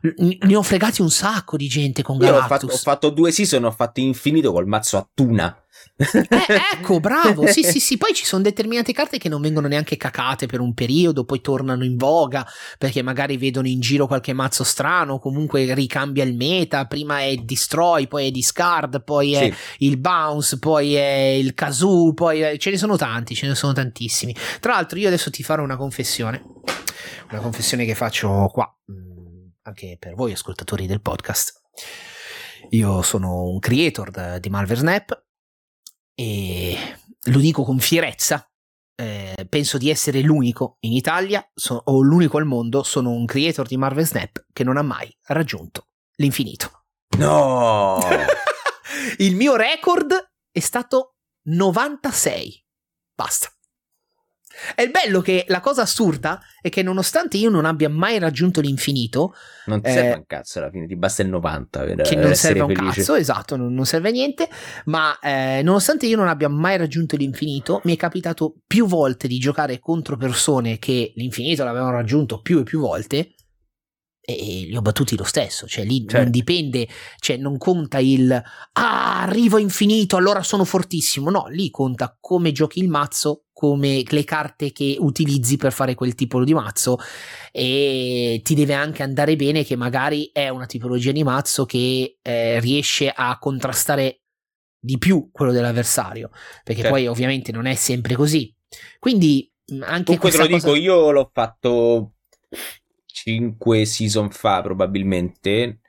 Ne 0.00 0.54
ho 0.54 0.62
fregati 0.62 1.02
un 1.02 1.10
sacco 1.10 1.56
di 1.56 1.66
gente 1.66 2.02
con 2.02 2.16
Io 2.18 2.28
ho 2.28 2.30
Galactus. 2.30 2.48
fatto, 2.48 2.66
ho 2.72 2.76
fatto 2.76 3.10
due 3.10 3.32
season, 3.32 3.64
ho 3.64 3.72
fatto 3.72 3.98
infinito 3.98 4.52
col 4.52 4.66
mazzo 4.68 4.96
a 4.96 5.08
tuna. 5.12 5.60
Eh, 6.00 6.26
ecco, 6.74 7.00
bravo. 7.00 7.46
Sì, 7.48 7.64
sì, 7.64 7.80
sì. 7.80 7.96
Poi 7.96 8.14
ci 8.14 8.24
sono 8.24 8.42
determinate 8.42 8.92
carte 8.92 9.18
che 9.18 9.28
non 9.28 9.40
vengono 9.40 9.66
neanche 9.66 9.96
cacate 9.96 10.46
per 10.46 10.60
un 10.60 10.72
periodo, 10.72 11.24
poi 11.24 11.40
tornano 11.40 11.84
in 11.84 11.96
voga 11.96 12.46
perché 12.78 13.02
magari 13.02 13.36
vedono 13.36 13.66
in 13.66 13.80
giro 13.80 14.06
qualche 14.06 14.32
mazzo 14.32 14.62
strano, 14.62 15.18
comunque 15.18 15.74
ricambia 15.74 16.22
il 16.24 16.36
meta. 16.36 16.86
Prima 16.86 17.20
è 17.22 17.34
destroy, 17.36 18.06
poi 18.06 18.28
è 18.28 18.30
discard, 18.30 19.02
poi 19.02 19.34
è 19.34 19.50
Sì. 19.50 19.84
il 19.86 19.98
bounce, 19.98 20.58
poi 20.58 20.94
è 20.94 21.36
il 21.38 21.54
kazoo, 21.54 22.12
poi 22.14 22.40
è- 22.40 22.56
ce 22.58 22.70
ne 22.70 22.78
sono 22.78 22.96
tanti, 22.96 23.34
ce 23.34 23.46
ne 23.48 23.54
sono 23.56 23.72
tantissimi. 23.72 24.34
Tra 24.60 24.74
l'altro, 24.74 24.98
io 24.98 25.08
adesso 25.08 25.30
ti 25.30 25.42
farò 25.42 25.62
una 25.62 25.76
confessione. 25.76 26.42
Una 27.30 27.40
confessione 27.40 27.84
che 27.84 27.94
faccio 27.94 28.48
qua, 28.52 28.72
mm, 28.90 29.46
anche 29.62 29.96
per 29.98 30.14
voi 30.14 30.32
ascoltatori 30.32 30.86
del 30.86 31.00
podcast. 31.02 31.60
Io 32.70 33.02
sono 33.02 33.44
un 33.44 33.58
creator 33.58 34.38
di 34.40 34.48
Malware 34.50 34.76
Snap 34.76 35.22
e 36.20 36.76
lo 37.26 37.38
dico 37.38 37.62
con 37.62 37.78
fierezza. 37.78 38.42
eh, 39.00 39.46
penso 39.48 39.78
di 39.78 39.90
essere 39.90 40.22
l'unico 40.22 40.78
in 40.80 40.90
Italia 40.92 41.48
so- 41.54 41.80
o 41.84 42.00
l'unico 42.00 42.36
al 42.38 42.44
mondo. 42.46 42.82
Sono 42.82 43.10
un 43.10 43.26
creator 43.26 43.64
di 43.64 43.76
Marvel 43.76 44.04
Snap 44.04 44.46
che 44.52 44.64
non 44.64 44.76
ha 44.76 44.82
mai 44.82 45.08
raggiunto 45.26 45.86
l'infinito. 46.16 46.86
No! 47.16 48.00
Il 49.18 49.36
mio 49.36 49.54
record 49.54 50.12
è 50.50 50.58
stato 50.58 51.14
96. 51.44 52.64
Basta. 53.14 53.52
È 54.74 54.82
il 54.82 54.90
bello 54.90 55.20
che 55.20 55.44
la 55.48 55.60
cosa 55.60 55.82
assurda 55.82 56.40
è 56.60 56.68
che 56.68 56.82
nonostante 56.82 57.36
io 57.36 57.50
non 57.50 57.64
abbia 57.64 57.88
mai 57.88 58.18
raggiunto 58.18 58.60
l'infinito, 58.60 59.34
Non 59.66 59.80
ti 59.82 59.88
Eh, 59.90 59.92
serve 59.92 60.14
un 60.16 60.24
cazzo 60.26 60.58
alla 60.58 60.70
fine, 60.70 60.86
ti 60.86 60.96
basta 60.96 61.22
il 61.22 61.28
90 61.28 61.80
per, 61.84 62.00
che 62.02 62.14
per 62.14 62.24
non 62.24 62.34
serve 62.34 62.60
un 62.60 62.74
felice. 62.74 62.96
cazzo, 63.00 63.14
esatto, 63.14 63.56
non, 63.56 63.72
non 63.74 63.86
serve 63.86 64.08
a 64.08 64.12
niente, 64.12 64.48
ma 64.86 65.18
eh, 65.20 65.60
nonostante 65.62 66.06
io 66.06 66.16
non 66.16 66.28
abbia 66.28 66.48
mai 66.48 66.76
raggiunto 66.76 67.16
l'infinito, 67.16 67.80
mi 67.84 67.94
è 67.94 67.96
capitato 67.96 68.54
più 68.66 68.86
volte 68.86 69.28
di 69.28 69.38
giocare 69.38 69.78
contro 69.78 70.16
persone 70.16 70.78
che 70.78 71.12
l'infinito 71.16 71.64
l'avevano 71.64 71.92
raggiunto 71.92 72.40
più 72.40 72.60
e 72.60 72.62
più 72.64 72.80
volte 72.80 73.34
e 74.30 74.66
li 74.66 74.76
ho 74.76 74.82
battuti 74.82 75.16
lo 75.16 75.24
stesso, 75.24 75.66
cioè 75.66 75.86
lì 75.86 76.00
non 76.00 76.08
Certo. 76.08 76.30
dipende, 76.30 76.86
cioè 77.18 77.38
non 77.38 77.56
conta 77.56 77.98
il 77.98 78.30
ah, 78.30 79.22
arrivo 79.22 79.56
infinito, 79.56 80.16
allora 80.16 80.42
sono 80.42 80.64
fortissimo, 80.66 81.30
no, 81.30 81.46
lì 81.48 81.70
conta 81.70 82.14
come 82.20 82.52
giochi 82.52 82.80
il 82.80 82.90
mazzo, 82.90 83.44
come 83.54 84.02
le 84.06 84.24
carte 84.24 84.70
che 84.70 84.96
utilizzi 84.98 85.56
per 85.56 85.72
fare 85.72 85.94
quel 85.94 86.14
tipo 86.14 86.44
di 86.44 86.52
mazzo 86.52 86.98
e 87.50 88.42
ti 88.44 88.54
deve 88.54 88.74
anche 88.74 89.02
andare 89.02 89.34
bene 89.34 89.64
che 89.64 89.76
magari 89.76 90.28
è 90.30 90.50
una 90.50 90.66
tipologia 90.66 91.10
di 91.10 91.24
mazzo 91.24 91.64
che 91.64 92.18
eh, 92.20 92.60
riesce 92.60 93.08
a 93.08 93.38
contrastare 93.38 94.24
di 94.78 94.98
più 94.98 95.30
quello 95.32 95.52
dell'avversario, 95.52 96.28
perché 96.62 96.82
Certo. 96.82 96.96
poi 96.96 97.06
ovviamente 97.06 97.50
non 97.50 97.64
è 97.64 97.74
sempre 97.74 98.14
così. 98.14 98.54
Quindi 98.98 99.50
anche 99.80 100.04
Comunque 100.04 100.30
te 100.30 100.36
lo 100.36 100.48
cosa... 100.48 100.66
dico, 100.66 100.74
io 100.74 101.10
l'ho 101.10 101.30
fatto 101.32 102.12
5 103.22 103.84
season 103.84 104.30
fa 104.30 104.60
probabilmente. 104.62 105.80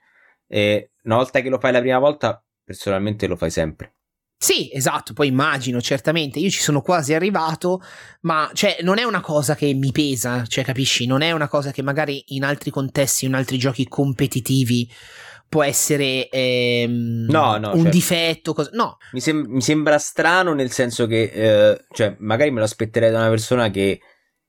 E 0.48 0.92
una 1.04 1.16
volta 1.18 1.42
che 1.42 1.50
lo 1.50 1.60
fai 1.60 1.72
la 1.72 1.80
prima 1.80 2.00
volta, 2.00 2.44
personalmente 2.64 3.28
lo 3.28 3.36
fai 3.36 3.52
sempre. 3.52 3.94
Sì, 4.42 4.70
esatto, 4.74 5.12
poi 5.12 5.28
immagino, 5.28 5.82
certamente, 5.82 6.40
io 6.40 6.50
ci 6.50 6.62
sono 6.62 6.82
quasi 6.82 7.14
arrivato, 7.14 7.82
ma 8.22 8.50
cioè 8.54 8.78
non 8.82 8.98
è 8.98 9.04
una 9.04 9.20
cosa 9.20 9.54
che 9.54 9.74
mi 9.74 9.92
pesa, 9.92 10.46
cioè 10.46 10.64
capisci, 10.64 11.06
non 11.06 11.22
è 11.22 11.32
una 11.32 11.50
cosa 11.50 11.72
che 11.72 11.82
magari 11.82 12.24
in 12.28 12.46
altri 12.46 12.72
contesti, 12.72 13.26
in 13.26 13.34
altri 13.34 13.58
giochi 13.58 13.86
competitivi 13.88 14.90
può 15.50 15.62
essere 15.64 16.30
ehm, 16.30 17.26
No, 17.28 17.58
no, 17.58 17.72
un 17.72 17.76
certo. 17.76 17.90
difetto, 17.90 18.54
cosa... 18.54 18.70
no, 18.74 18.98
Mi, 19.12 19.20
sem- 19.20 19.46
mi 19.50 19.62
sembra 19.62 19.98
strano 19.98 20.54
nel 20.54 20.72
senso 20.72 21.06
che, 21.06 21.24
eh, 21.24 21.86
cioè, 21.92 22.16
magari 22.20 22.52
me 22.52 22.60
lo 22.60 22.66
aspetterei 22.66 23.12
da 23.12 23.18
una 23.20 23.30
persona 23.30 23.70
che, 23.70 24.00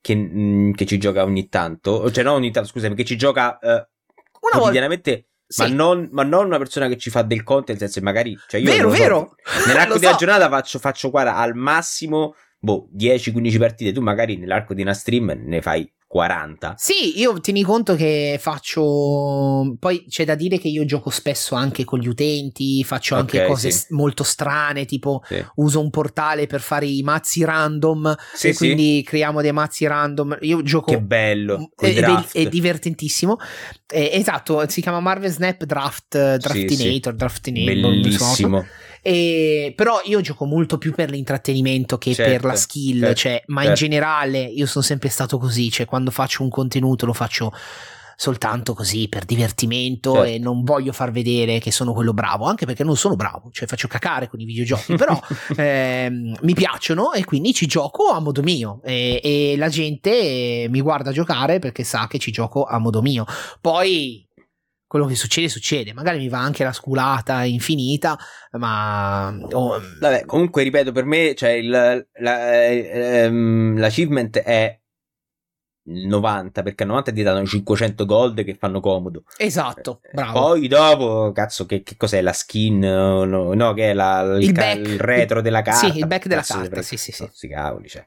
che, 0.01 0.15
mm, 0.17 0.73
che 0.73 0.87
ci 0.87 0.99
gioca 0.99 1.25
ogni 1.25 1.49
tanto, 1.49 2.11
cioè, 2.11 2.25
non 2.25 2.35
ogni 2.35 2.51
tanto, 2.51 2.69
scusami, 2.69 2.95
che 2.95 3.05
ci 3.05 3.17
gioca 3.17 3.59
eh, 3.59 3.69
una 3.69 3.79
volta... 4.41 4.59
quotidianamente, 4.59 5.29
Sì. 5.47 5.63
ma, 5.63 5.69
non, 5.69 6.09
ma 6.13 6.23
non 6.23 6.47
una 6.47 6.59
persona 6.59 6.89
che 6.89 6.97
ci 6.97 7.11
fa 7.11 7.23
del 7.23 7.43
content, 7.43 7.79
nel 7.81 7.91
senso 7.91 7.99
che 7.99 8.05
magari, 8.05 8.39
cioè, 8.49 8.61
io 8.61 8.71
Vero, 8.71 8.89
lo 8.89 8.95
so, 8.95 8.99
vero. 9.01 9.35
Nell'arco 9.67 9.99
della 9.99 10.13
so. 10.13 10.19
giornata 10.19 10.49
faccio, 10.49 10.79
faccio 10.79 11.11
guarda, 11.11 11.37
al 11.37 11.55
massimo 11.55 12.35
boh, 12.59 12.89
10-15 12.97 13.59
partite. 13.59 13.93
Tu 13.93 14.01
magari 14.01 14.37
nell'arco 14.37 14.75
di 14.75 14.83
una 14.83 14.95
stream 14.95 15.33
ne 15.45 15.61
fai 15.63 15.91
40. 16.11 16.75
Sì, 16.77 17.21
io 17.21 17.39
tieni 17.39 17.63
conto 17.63 17.95
che 17.95 18.37
faccio. 18.41 19.77
Poi 19.79 20.07
c'è 20.09 20.25
da 20.25 20.35
dire 20.35 20.59
che 20.59 20.67
io 20.67 20.85
gioco 20.85 21.09
spesso 21.09 21.55
anche 21.55 21.85
con 21.85 22.01
gli 22.01 22.09
utenti, 22.09 22.83
faccio 22.83 23.15
anche 23.15 23.47
cose 23.47 23.71
sì. 23.71 23.87
molto 23.91 24.25
strane, 24.25 24.87
tipo 24.87 25.23
Sì. 25.25 25.41
uso 25.55 25.79
un 25.79 25.89
portale 25.89 26.49
per 26.49 26.63
fare 26.63 26.87
i 26.87 27.03
mazzi 27.03 27.45
random 27.45 28.13
Sì, 28.35 28.49
e 28.49 28.53
sì. 28.53 28.59
quindi 28.59 29.05
creiamo 29.07 29.41
dei 29.41 29.53
mazzi 29.53 29.87
random. 29.87 30.39
Io 30.41 30.65
gioco. 30.65 30.91
Che 30.91 31.01
bello. 31.01 31.71
È, 31.77 31.95
è 31.95 32.27
è 32.33 32.49
divertentissimo. 32.49 33.37
Eh, 33.87 34.11
esatto, 34.13 34.69
si 34.69 34.81
chiama 34.81 34.99
Marvel 34.99 35.31
Snap 35.31 35.63
Draft, 35.63 36.17
eh, 36.17 36.39
Draftinator, 36.39 37.15
Draftinator. 37.15 37.81
Bellissimo. 37.81 38.67
E- 39.03 39.73
però 39.77 40.01
io 40.05 40.21
gioco 40.21 40.45
molto 40.45 40.79
più 40.79 40.93
per 40.93 41.11
l'intrattenimento 41.11 41.99
che 41.99 42.15
Certo, 42.15 42.31
per 42.33 42.45
la 42.45 42.57
skill, 42.57 43.01
certo, 43.01 43.15
cioè, 43.15 43.43
ma 43.47 43.61
in 43.63 43.69
certo. 43.69 43.83
generale 43.85 44.41
io 44.41 44.67
sono 44.67 44.85
sempre 44.85 45.09
stato 45.09 45.39
così, 45.39 45.71
cioè 45.71 45.87
quando 45.87 46.11
faccio 46.11 46.43
un 46.43 46.49
contenuto 46.51 47.07
lo 47.07 47.13
faccio 47.13 47.53
soltanto 48.21 48.75
così 48.75 49.09
per 49.09 49.25
divertimento 49.25 50.13
Certo. 50.13 50.29
e 50.29 50.39
non 50.39 50.63
voglio 50.63 50.93
far 50.93 51.11
vedere 51.11 51.59
che 51.59 51.73
sono 51.73 51.95
quello 51.95 52.13
bravo, 52.13 52.45
anche 52.45 52.67
perché 52.67 52.85
non 52.85 52.95
sono 52.95 53.17
bravo, 53.17 53.49
cioè 53.51 53.67
faccio 53.67 53.89
cacare 53.89 54.29
con 54.29 54.39
i 54.39 54.45
videogiochi, 54.45 54.95
però 54.95 55.19
ehm, 55.57 56.37
mi 56.43 56.53
piacciono 56.53 57.15
e 57.15 57.25
quindi 57.25 57.55
ci 57.55 57.65
gioco 57.67 58.09
a 58.09 58.21
modo 58.21 58.43
mio 58.43 58.83
e, 58.85 59.21
e 59.25 59.55
la 59.57 59.71
gente 59.71 60.67
mi 60.69 60.83
guarda 60.83 61.13
giocare 61.13 61.61
perché 61.61 61.83
sa 61.83 62.07
che 62.09 62.19
ci 62.19 62.31
gioco 62.31 62.65
a 62.65 62.77
modo 62.79 63.01
mio. 63.01 63.25
Poi 63.59 64.29
quello 64.91 65.07
che 65.07 65.15
succede 65.15 65.49
succede, 65.49 65.93
magari 65.93 66.19
mi 66.19 66.29
va 66.29 66.41
anche 66.41 66.65
la 66.65 66.73
sculata 66.73 67.45
infinita, 67.45 68.19
ma 68.55 69.29
oh, 69.53 69.81
Vabbè, 70.01 70.25
comunque 70.25 70.65
ripeto, 70.65 70.91
per 70.91 71.05
me 71.05 71.37
cioè, 71.37 71.51
il, 71.51 71.69
la- 71.69 72.61
ehm, 72.65 73.79
l'achievement 73.79 74.37
è 74.39 74.81
il 75.85 76.09
90, 76.09 76.65
perché 76.65 76.83
al 76.83 76.89
90 76.89 77.13
ti 77.13 77.23
danno 77.23 77.47
500 77.47 78.05
gold 78.05 78.43
che 78.43 78.55
fanno 78.55 78.81
comodo. 78.81 79.23
esatto, 79.37 80.01
Eh, 80.03 80.11
bravo. 80.13 80.41
Poi 80.41 80.67
dopo, 80.67 81.31
cazzo, 81.33 81.67
che, 81.67 81.83
che 81.85 81.97
cos'è 81.97 82.21
la 82.21 82.33
skin? 82.33 82.81
No, 82.81 83.25
no, 83.25 83.55
no, 83.55 83.73
che 83.75 83.91
è 83.91 83.95
la, 83.95 84.23
il, 84.23 84.43
Il 84.43 84.53
back. 84.53 84.89
il 84.89 84.99
retro 84.99 85.41
della 85.41 85.63
carta. 85.63 85.93
Sì, 85.93 85.99
il 85.99 86.07
back 86.09 86.27
della 86.27 86.41
Cazzo, 86.41 86.55
carta, 86.55 86.71
pre- 86.71 86.83
sì, 86.83 86.97
sì, 86.97 87.13
sì. 87.13 87.47
Cavoli, 87.49 87.89
cioè. 87.89 88.01
Il 88.01 88.07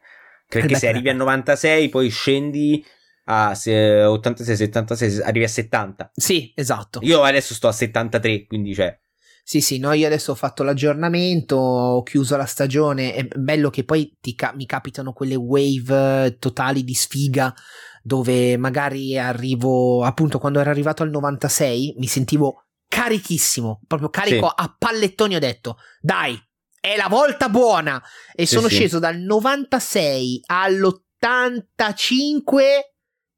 Perché 0.50 0.76
se 0.76 0.88
arrivi 0.90 1.08
a 1.08 1.14
della 1.14 1.24
96, 1.24 1.90
poi 1.90 2.10
scendi 2.10 2.86
a 3.26 3.55
se- 3.55 4.03
86, 4.03 4.55
76, 4.55 5.21
arrivi 5.21 5.45
a 5.45 5.49
70. 5.49 6.11
Sì, 6.13 6.51
esatto. 6.55 6.99
Io 7.03 7.21
adesso 7.24 7.53
sto 7.53 7.67
a 7.67 7.71
73, 7.71 8.45
quindi 8.45 8.74
cioè. 8.74 8.97
Sì, 9.45 9.59
sì, 9.59 9.78
no, 9.78 9.91
io 9.91 10.07
adesso 10.07 10.32
ho 10.32 10.36
fatto 10.36 10.63
l'aggiornamento, 10.63 11.57
ho 11.57 12.01
chiuso 12.03 12.38
la 12.38 12.45
stagione, 12.45 13.13
è 13.13 13.26
bello 13.26 13.69
che 13.69 13.84
poi 13.84 14.17
ti 14.21 14.36
ca- 14.36 14.53
mi 14.55 14.65
capitano 14.65 15.11
quelle 15.11 15.36
wave 15.36 16.26
eh, 16.26 16.38
totali 16.38 16.84
di 16.86 16.93
sfiga 16.93 17.53
dove 18.01 18.55
magari 18.57 19.17
arrivo, 19.19 20.03
appunto 20.05 20.39
quando 20.39 20.59
ero 20.61 20.69
arrivato 20.69 21.03
al 21.03 21.09
96 21.09 21.95
mi 21.97 22.07
sentivo 22.07 22.67
carichissimo, 22.88 23.82
proprio 23.86 24.09
carico 24.09 24.47
Sì. 24.47 24.53
a 24.55 24.76
pallettoni 24.78 25.36
ho 25.36 25.39
detto, 25.39 25.76
dai, 25.99 26.41
è 26.80 26.95
la 26.95 27.07
volta 27.09 27.49
buona 27.49 28.01
e 28.34 28.45
Sì, 28.45 28.55
sono 28.55 28.69
sì. 28.69 28.76
sceso 28.76 28.99
dal 28.99 29.17
96 29.17 30.41
all'85 30.45 32.61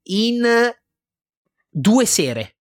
in 0.06 0.74
due 1.68 2.06
sere. 2.06 2.56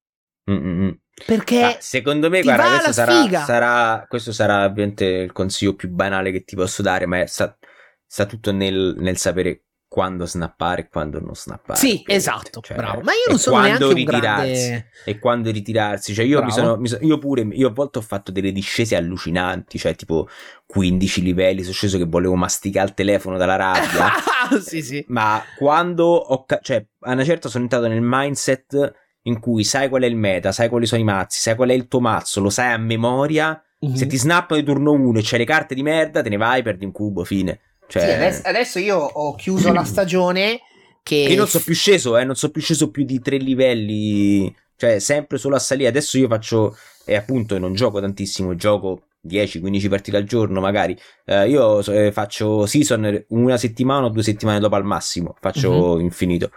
mm, 0.50 0.56
mm, 0.56 0.84
mm. 0.84 0.90
Perché 1.26 1.62
Ah, 1.62 1.78
secondo 1.80 2.30
me, 2.30 2.42
guarda, 2.44 2.68
questo 2.68 2.92
sarà, 2.92 3.46
sarà- 3.46 4.06
questo 4.08 4.32
sarà 4.34 4.66
ovviamente 4.66 5.06
il 5.06 5.32
consiglio 5.32 5.76
più 5.76 5.90
banale 5.90 6.32
che 6.32 6.44
ti 6.44 6.56
posso 6.56 6.82
dare, 6.82 7.06
ma 7.06 7.22
è- 7.22 7.26
sta, 7.26 7.58
sta 8.06 8.26
tutto 8.26 8.52
nel, 8.52 8.96
nel 8.98 9.18
sapere 9.18 9.65
quando 9.96 10.26
snappare 10.26 10.82
e 10.82 10.90
quando 10.90 11.22
non 11.22 11.36
snappare. 11.36 11.80
Sì, 11.80 12.04
esatto, 12.06 12.60
Cioè, 12.60 12.76
bravo. 12.76 13.00
Ma 13.00 13.14
io 13.14 13.30
non 13.30 13.40
sono 13.40 13.62
neanche 13.62 13.86
un 13.86 13.94
ritirarsi. 13.94 14.68
grande... 14.68 14.90
E 15.06 15.20
quando 15.20 15.52
ritirarsi, 15.52 16.14
cioè 16.14 16.26
io, 16.26 16.44
mi 16.44 16.52
sono, 16.52 16.76
mi 16.76 16.90
so- 16.90 16.98
io 17.00 17.18
pure, 17.18 17.48
io 17.50 17.70
a 17.70 17.72
volte 17.72 18.00
ho 18.00 18.02
fatto 18.02 18.34
delle 18.34 18.52
discese 18.52 18.98
allucinanti, 18.98 19.78
cioè 19.78 19.96
tipo 19.96 20.28
15 20.66 21.22
livelli, 21.22 21.62
sono 21.62 21.72
sceso 21.74 21.98
che 21.98 22.04
volevo 22.04 22.36
masticare 22.36 22.90
il 22.90 22.94
telefono 22.94 23.38
dalla 23.38 23.56
rabbia. 23.56 24.12
sì, 24.60 24.82
sì. 24.82 25.06
Ma 25.08 25.42
quando 25.58 26.04
ho, 26.08 26.46
cioè, 26.62 26.86
a 27.00 27.14
una 27.14 27.24
certa 27.24 27.48
sono 27.48 27.64
entrato 27.64 27.88
nel 27.88 28.02
mindset 28.04 28.94
in 29.22 29.40
cui 29.40 29.64
sai 29.64 29.88
qual 29.88 30.02
è 30.02 30.08
il 30.08 30.18
meta, 30.18 30.52
sai 30.52 30.68
quali 30.68 30.86
sono 30.86 31.00
i 31.00 31.06
mazzi, 31.06 31.40
sai 31.40 31.56
qual 31.56 31.70
è 31.70 31.74
il 31.74 31.88
tuo 31.88 32.02
mazzo, 32.02 32.42
lo 32.42 32.50
sai 32.50 32.74
a 32.74 32.78
memoria. 32.78 33.64
Mhm. 33.80 33.94
Se 33.94 34.08
ti 34.08 34.18
snappano 34.18 34.60
di 34.60 34.66
turno 34.66 34.92
1 34.92 35.20
e 35.20 35.22
c'hai 35.24 35.40
le 35.40 35.46
carte 35.46 35.74
di 35.74 35.84
merda, 35.84 36.22
te 36.22 36.28
ne 36.28 36.36
vai, 36.38 36.64
perdi 36.64 36.84
un 36.84 36.92
cubo, 36.92 37.24
fine. 37.24 37.62
Cioè, 37.88 38.02
Sì, 38.02 38.10
adesso, 38.10 38.42
adesso 38.44 38.80
io 38.80 38.98
ho 38.98 39.36
chiuso 39.36 39.72
la 39.72 39.84
stagione 39.86 40.62
che... 41.04 41.16
io 41.16 41.36
non 41.36 41.48
so 41.48 41.62
più 41.62 41.74
sceso, 41.74 42.18
eh, 42.18 42.24
non 42.24 42.36
so 42.36 42.50
più 42.50 42.62
sceso 42.62 42.90
più 42.90 43.04
di 43.04 43.20
tre 43.20 43.38
livelli, 43.38 44.54
cioè 44.76 45.00
sempre 45.00 45.38
solo 45.38 45.56
a 45.56 45.60
salire. 45.60 45.90
Adesso 45.90 46.18
io 46.18 46.28
faccio, 46.28 46.76
e 47.06 47.16
appunto 47.16 47.58
non 47.60 47.74
gioco 47.74 48.00
tantissimo, 48.00 48.56
gioco 48.56 49.04
10-15 49.28 49.90
partite 49.90 50.18
al 50.18 50.24
giorno 50.24 50.60
magari. 50.60 50.98
Eh, 51.26 51.48
io 51.50 51.84
eh, 51.86 52.12
faccio 52.12 52.66
season 52.66 53.26
una 53.30 53.58
settimana 53.58 54.06
o 54.06 54.10
due 54.10 54.24
settimane 54.24 54.60
dopo 54.60 54.76
al 54.76 54.84
massimo, 54.84 55.36
faccio 55.40 56.00
infinito. 56.00 56.52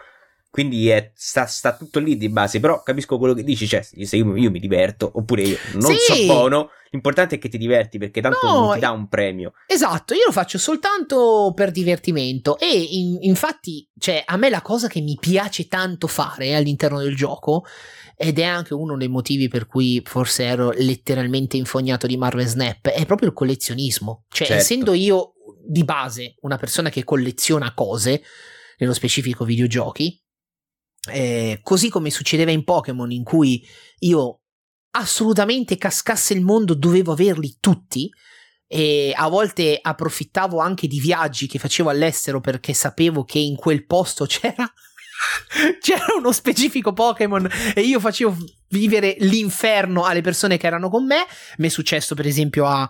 Quindi 0.58 0.88
è- 0.88 1.12
sta, 1.14 1.46
sta 1.46 1.76
tutto 1.76 2.00
lì 2.00 2.16
di 2.16 2.28
base, 2.28 2.58
però 2.58 2.82
capisco 2.82 3.16
quello 3.16 3.32
che 3.32 3.44
dici, 3.44 3.68
cioè 3.68 3.80
se 3.80 4.16
io, 4.16 4.34
io 4.36 4.50
mi 4.50 4.58
diverto, 4.58 5.08
oppure 5.14 5.42
io 5.42 5.56
non 5.74 5.92
Sì. 5.94 5.98
so 6.00 6.26
buono, 6.26 6.70
l'importante 6.90 7.36
è 7.36 7.38
che 7.38 7.48
ti 7.48 7.58
diverti 7.58 7.96
perché 7.96 8.20
tanto 8.20 8.44
No, 8.44 8.58
non 8.64 8.74
ti 8.74 8.80
dà 8.80 8.90
un 8.90 9.06
premio. 9.06 9.52
Esatto, 9.68 10.14
io 10.14 10.22
lo 10.26 10.32
faccio 10.32 10.58
soltanto 10.58 11.52
per 11.54 11.70
divertimento 11.70 12.58
e 12.58 12.66
in- 12.76 13.18
infatti, 13.20 13.88
cioè, 14.00 14.20
a 14.26 14.36
me 14.36 14.48
la 14.50 14.60
cosa 14.60 14.88
che 14.88 15.00
mi 15.00 15.16
piace 15.20 15.68
tanto 15.68 16.08
fare 16.08 16.56
all'interno 16.56 16.98
del 16.98 17.14
gioco 17.14 17.64
ed 18.16 18.40
è 18.40 18.44
anche 18.44 18.74
uno 18.74 18.96
dei 18.96 19.06
motivi 19.06 19.46
per 19.46 19.68
cui 19.68 20.02
forse 20.04 20.42
ero 20.42 20.72
letteralmente 20.72 21.56
infognato 21.56 22.08
di 22.08 22.16
Marvel 22.16 22.46
Snap, 22.48 22.88
è 22.88 23.06
proprio 23.06 23.28
il 23.28 23.34
collezionismo. 23.34 24.24
Cioè, 24.28 24.48
Certo. 24.48 24.60
essendo 24.62 24.92
io 24.92 25.34
di 25.64 25.84
base 25.84 26.34
una 26.40 26.56
persona 26.56 26.90
che 26.90 27.04
colleziona 27.04 27.72
cose, 27.74 28.22
nello 28.78 28.92
specifico 28.94 29.44
videogiochi, 29.44 30.20
eh, 31.08 31.60
così 31.62 31.88
come 31.88 32.10
succedeva 32.10 32.50
in 32.50 32.64
Pokémon 32.64 33.10
in 33.10 33.24
cui 33.24 33.66
io 34.00 34.40
assolutamente 34.90 35.76
cascasse 35.76 36.34
il 36.34 36.42
mondo 36.42 36.74
dovevo 36.74 37.12
averli 37.12 37.56
tutti 37.60 38.10
e 38.66 39.12
a 39.16 39.28
volte 39.28 39.78
approfittavo 39.80 40.58
anche 40.58 40.86
di 40.86 41.00
viaggi 41.00 41.46
che 41.46 41.58
facevo 41.58 41.88
all'estero 41.88 42.40
perché 42.40 42.74
sapevo 42.74 43.24
che 43.24 43.38
in 43.38 43.56
quel 43.56 43.86
posto 43.86 44.24
c'era 44.26 44.70
c'era 45.80 46.04
uno 46.16 46.32
specifico 46.32 46.92
Pokémon 46.92 47.48
e 47.74 47.80
io 47.80 47.98
facevo 47.98 48.36
vivere 48.68 49.16
l'inferno 49.20 50.04
alle 50.04 50.20
persone 50.20 50.56
che 50.56 50.66
erano 50.66 50.88
con 50.88 51.06
me. 51.06 51.26
Mi 51.56 51.66
è 51.66 51.70
successo, 51.70 52.14
per 52.14 52.26
esempio, 52.26 52.66
a, 52.66 52.88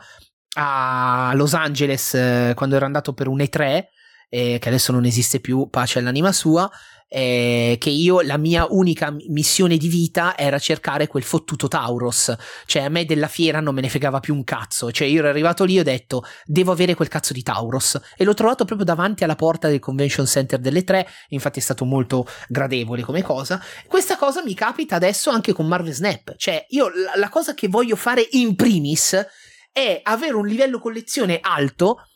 a 0.56 1.32
Los 1.34 1.54
Angeles 1.54 2.14
eh, 2.14 2.52
quando 2.54 2.76
ero 2.76 2.84
andato 2.84 3.12
per 3.12 3.28
un 3.28 3.38
E3, 3.38 3.84
eh, 4.28 4.58
che 4.58 4.68
adesso 4.68 4.92
non 4.92 5.04
esiste 5.04 5.40
più, 5.40 5.68
pace 5.70 5.98
all'anima 5.98 6.32
sua. 6.32 6.70
Eh, 7.08 7.76
che 7.80 7.90
io 7.90 8.20
la 8.20 8.36
mia 8.36 8.66
unica 8.68 9.14
missione 9.28 9.76
di 9.76 9.88
vita 9.88 10.36
era 10.36 10.58
cercare 10.58 11.06
quel 11.06 11.22
fottuto 11.22 11.66
Tauros. 11.66 12.34
Cioè, 12.66 12.82
a 12.82 12.88
me 12.88 13.04
della 13.04 13.28
fiera 13.28 13.60
non 13.60 13.74
me 13.74 13.80
ne 13.80 13.88
fregava 13.88 14.20
più 14.20 14.34
un 14.34 14.44
cazzo. 14.44 14.92
Cioè, 14.92 15.06
io 15.08 15.20
ero 15.20 15.28
arrivato 15.28 15.64
lì 15.64 15.76
e 15.76 15.80
ho 15.80 15.84
detto: 15.84 16.24
devo 16.44 16.72
avere 16.72 16.94
quel 16.94 17.08
cazzo 17.08 17.32
di 17.32 17.42
Tauros. 17.42 17.98
E 18.16 18.24
l'ho 18.24 18.34
trovato 18.34 18.64
proprio 18.64 18.86
davanti 18.86 19.24
alla 19.24 19.36
porta 19.36 19.68
del 19.68 19.80
convention 19.80 20.26
center 20.26 20.58
delle 20.58 20.84
tre. 20.84 21.08
Infatti, 21.28 21.58
è 21.58 21.62
stato 21.62 21.84
molto 21.84 22.26
gradevole 22.48 23.02
come 23.02 23.22
cosa. 23.22 23.62
Questa 23.86 24.16
cosa 24.16 24.42
mi 24.42 24.54
capita 24.54 24.96
adesso 24.96 25.30
anche 25.30 25.52
con 25.52 25.66
Marvel 25.66 25.94
Snap. 25.94 26.36
Cioè, 26.36 26.66
io 26.68 26.88
la, 26.88 27.12
la 27.16 27.28
cosa 27.28 27.54
che 27.54 27.68
voglio 27.68 27.96
fare 27.96 28.26
in 28.32 28.54
primis 28.54 29.26
è 29.72 30.00
avere 30.02 30.34
un 30.34 30.46
livello 30.46 30.78
collezione 30.80 31.38
alto 31.40 32.07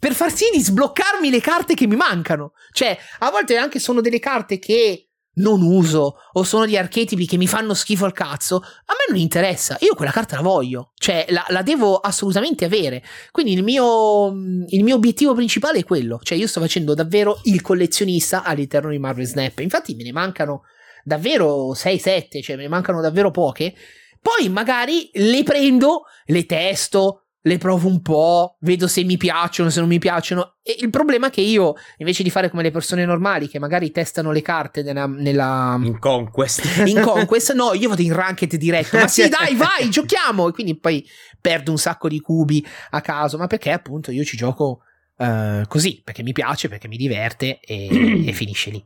per 0.00 0.14
far 0.14 0.32
sì 0.32 0.46
di 0.50 0.60
sbloccarmi 0.60 1.30
le 1.30 1.40
carte 1.40 1.74
che 1.74 1.86
mi 1.86 1.94
mancano. 1.94 2.52
Cioè, 2.72 2.98
a 3.20 3.30
volte 3.30 3.56
anche 3.56 3.78
sono 3.78 4.00
delle 4.00 4.18
carte 4.18 4.58
che 4.58 5.10
non 5.34 5.62
uso 5.62 6.16
o 6.32 6.42
sono 6.42 6.66
di 6.66 6.76
archetipi 6.76 7.26
che 7.26 7.36
mi 7.36 7.46
fanno 7.46 7.74
schifo 7.74 8.06
al 8.06 8.12
cazzo. 8.12 8.56
A 8.56 8.92
me 8.92 9.04
non 9.10 9.18
interessa, 9.18 9.76
io 9.80 9.94
quella 9.94 10.10
carta 10.10 10.36
la 10.36 10.42
voglio, 10.42 10.92
cioè 10.96 11.26
la, 11.28 11.44
la 11.48 11.62
devo 11.62 11.98
assolutamente 11.98 12.64
avere. 12.64 13.02
Quindi 13.30 13.52
il 13.52 13.62
mio, 13.62 14.28
il 14.68 14.82
mio 14.82 14.94
obiettivo 14.94 15.34
principale 15.34 15.80
è 15.80 15.84
quello, 15.84 16.18
cioè 16.22 16.38
io 16.38 16.46
sto 16.46 16.60
facendo 16.60 16.94
davvero 16.94 17.38
il 17.44 17.60
collezionista 17.60 18.42
all'interno 18.42 18.88
di 18.88 18.98
Marvel 18.98 19.26
Snap. 19.26 19.58
Infatti 19.60 19.94
me 19.94 20.02
ne 20.02 20.12
mancano 20.12 20.62
davvero 21.04 21.72
6-7, 21.74 22.42
cioè 22.42 22.56
me 22.56 22.62
ne 22.62 22.68
mancano 22.68 23.02
davvero 23.02 23.30
poche. 23.30 23.74
Poi 24.20 24.48
magari 24.48 25.10
le 25.12 25.42
prendo, 25.42 26.02
le 26.26 26.46
testo, 26.46 27.26
le 27.42 27.56
provo 27.58 27.88
un 27.88 28.02
po', 28.02 28.56
vedo 28.60 28.86
se 28.86 29.02
mi 29.02 29.16
piacciono, 29.16 29.70
se 29.70 29.80
non 29.80 29.88
mi 29.88 29.98
piacciono. 29.98 30.56
E 30.62 30.76
il 30.80 30.90
problema 30.90 31.28
è 31.28 31.30
che 31.30 31.40
io, 31.40 31.74
invece 31.96 32.22
di 32.22 32.30
fare 32.30 32.50
come 32.50 32.62
le 32.62 32.70
persone 32.70 33.04
normali 33.04 33.48
che 33.48 33.58
magari 33.58 33.90
testano 33.90 34.30
le 34.30 34.42
carte 34.42 34.82
nella, 34.82 35.06
nella 35.06 35.78
In 35.82 35.98
conquest. 35.98 36.86
in 36.86 37.00
conquest, 37.00 37.54
no, 37.54 37.72
io 37.72 37.88
vado 37.88 38.02
in 38.02 38.12
ranked 38.12 38.54
diretto. 38.56 38.98
Ma 38.98 39.08
sì, 39.08 39.28
dai, 39.28 39.54
vai, 39.54 39.88
giochiamo. 39.90 40.48
E 40.48 40.52
quindi 40.52 40.76
poi 40.78 41.06
perdo 41.40 41.70
un 41.70 41.78
sacco 41.78 42.08
di 42.08 42.20
cubi 42.20 42.64
a 42.90 43.00
caso. 43.00 43.38
Ma 43.38 43.46
perché 43.46 43.70
appunto 43.72 44.10
io 44.10 44.22
ci 44.24 44.36
gioco 44.36 44.82
eh, 45.16 45.64
così, 45.66 46.02
perché 46.04 46.22
mi 46.22 46.32
piace, 46.32 46.68
perché 46.68 46.88
mi 46.88 46.96
diverte 46.98 47.58
e, 47.60 47.88
e 48.28 48.32
finisce 48.32 48.70
lì. 48.70 48.84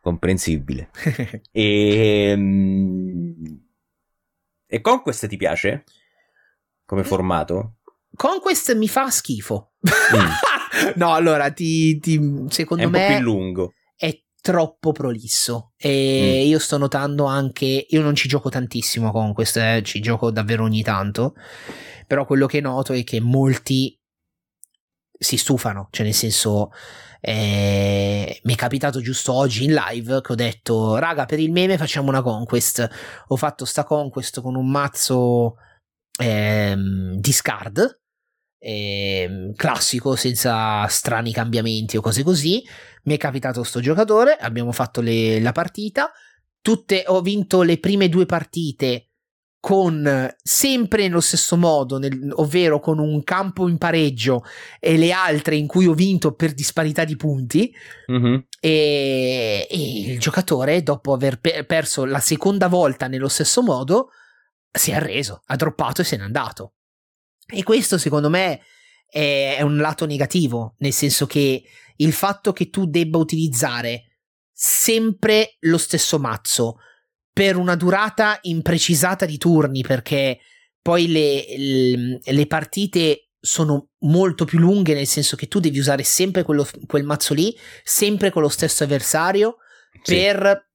comprensibile. 0.00 0.88
e, 1.52 2.34
mm, 2.34 3.32
e 4.66 4.80
Conquest 4.80 5.26
ti 5.28 5.36
piace? 5.36 5.84
Come 6.88 7.04
formato? 7.04 7.74
Conquest 8.16 8.74
mi 8.74 8.88
fa 8.88 9.10
schifo. 9.10 9.72
Mm. 10.16 10.96
no, 10.96 11.12
allora, 11.12 11.50
ti, 11.50 11.98
ti, 11.98 12.46
secondo 12.48 12.84
è 12.84 12.86
me... 12.86 13.06
più 13.08 13.24
lungo. 13.24 13.72
È 13.94 14.18
troppo 14.40 14.92
prolisso. 14.92 15.72
E 15.76 16.44
mm. 16.46 16.48
io 16.48 16.58
sto 16.58 16.78
notando 16.78 17.26
anche... 17.26 17.84
Io 17.90 18.00
non 18.00 18.14
ci 18.14 18.26
gioco 18.26 18.48
tantissimo 18.48 19.08
a 19.08 19.12
Conquest, 19.12 19.58
eh, 19.58 19.82
ci 19.84 20.00
gioco 20.00 20.30
davvero 20.30 20.64
ogni 20.64 20.82
tanto. 20.82 21.34
Però 22.06 22.24
quello 22.24 22.46
che 22.46 22.62
noto 22.62 22.94
è 22.94 23.04
che 23.04 23.20
molti 23.20 24.00
si 25.12 25.36
stufano, 25.36 25.88
cioè 25.90 26.06
nel 26.06 26.14
senso 26.14 26.70
eh, 27.20 28.40
mi 28.44 28.52
è 28.54 28.56
capitato 28.56 29.02
giusto 29.02 29.34
oggi 29.34 29.64
in 29.64 29.74
live 29.74 30.22
che 30.22 30.32
ho 30.32 30.36
detto 30.36 30.96
raga 30.96 31.26
per 31.26 31.40
il 31.40 31.50
meme 31.50 31.76
facciamo 31.76 32.08
una 32.08 32.22
conquest 32.22 32.88
ho 33.26 33.34
fatto 33.34 33.64
sta 33.64 33.82
conquest 33.82 34.40
con 34.40 34.54
un 34.54 34.70
mazzo 34.70 35.56
ehm, 36.18 37.14
discard 37.16 38.00
ehm, 38.58 39.54
classico 39.54 40.16
senza 40.16 40.86
strani 40.86 41.32
cambiamenti 41.32 41.96
o 41.96 42.00
cose 42.00 42.22
così 42.22 42.62
mi 43.04 43.14
è 43.14 43.16
capitato 43.16 43.62
sto 43.62 43.80
giocatore 43.80 44.36
abbiamo 44.36 44.72
fatto 44.72 45.00
le, 45.00 45.40
la 45.40 45.52
partita 45.52 46.10
tutte 46.60 47.04
ho 47.06 47.20
vinto 47.20 47.62
le 47.62 47.78
prime 47.78 48.08
due 48.08 48.26
partite 48.26 49.08
con 49.60 50.34
sempre 50.40 51.02
nello 51.02 51.20
stesso 51.20 51.56
modo, 51.56 51.98
nel, 51.98 52.32
ovvero 52.36 52.78
con 52.78 52.98
un 52.98 53.24
campo 53.24 53.68
in 53.68 53.76
pareggio 53.76 54.44
e 54.78 54.96
le 54.96 55.10
altre 55.12 55.56
in 55.56 55.66
cui 55.66 55.86
ho 55.86 55.94
vinto 55.94 56.32
per 56.32 56.54
disparità 56.54 57.04
di 57.04 57.16
punti. 57.16 57.74
Mm-hmm. 58.10 58.34
E, 58.60 59.66
e, 59.68 60.12
il 60.12 60.18
giocatore, 60.18 60.82
dopo 60.82 61.12
aver 61.12 61.40
pe- 61.40 61.64
perso 61.64 62.04
la 62.04 62.20
seconda 62.20 62.68
volta 62.68 63.08
nello 63.08 63.28
stesso 63.28 63.62
modo, 63.62 64.10
si 64.70 64.90
è 64.90 64.94
arreso, 64.94 65.42
ha 65.46 65.56
droppato 65.56 66.02
e 66.02 66.04
se 66.04 66.16
n'è 66.16 66.22
andato. 66.22 66.74
E 67.46 67.62
questo, 67.62 67.98
secondo 67.98 68.28
me, 68.28 68.60
è, 69.08 69.60
un 69.62 69.78
lato 69.78 70.06
negativo, 70.06 70.74
nel 70.78 70.92
senso 70.92 71.26
che 71.26 71.62
il 71.96 72.12
fatto 72.12 72.52
che 72.52 72.68
tu 72.68 72.86
debba 72.86 73.18
utilizzare 73.18 74.18
sempre 74.52 75.56
lo 75.60 75.78
stesso 75.78 76.18
mazzo 76.18 76.76
per 77.32 77.56
una 77.56 77.76
durata 77.76 78.38
imprecisata 78.42 79.24
di 79.24 79.38
turni 79.38 79.82
perché 79.82 80.40
poi 80.82 81.06
le, 81.08 81.44
le, 81.56 82.20
le, 82.22 82.46
partite 82.46 83.30
sono 83.38 83.90
molto 84.00 84.44
più 84.44 84.58
lunghe 84.58 84.94
nel 84.94 85.06
senso 85.06 85.36
che 85.36 85.46
tu 85.46 85.60
devi 85.60 85.78
usare 85.78 86.02
sempre 86.02 86.42
quello, 86.42 86.66
quel 86.86 87.04
mazzo 87.04 87.34
lì, 87.34 87.56
sempre 87.84 88.30
con 88.30 88.42
lo 88.42 88.48
stesso 88.48 88.82
avversario 88.82 89.58
sì. 90.02 90.14
per 90.14 90.67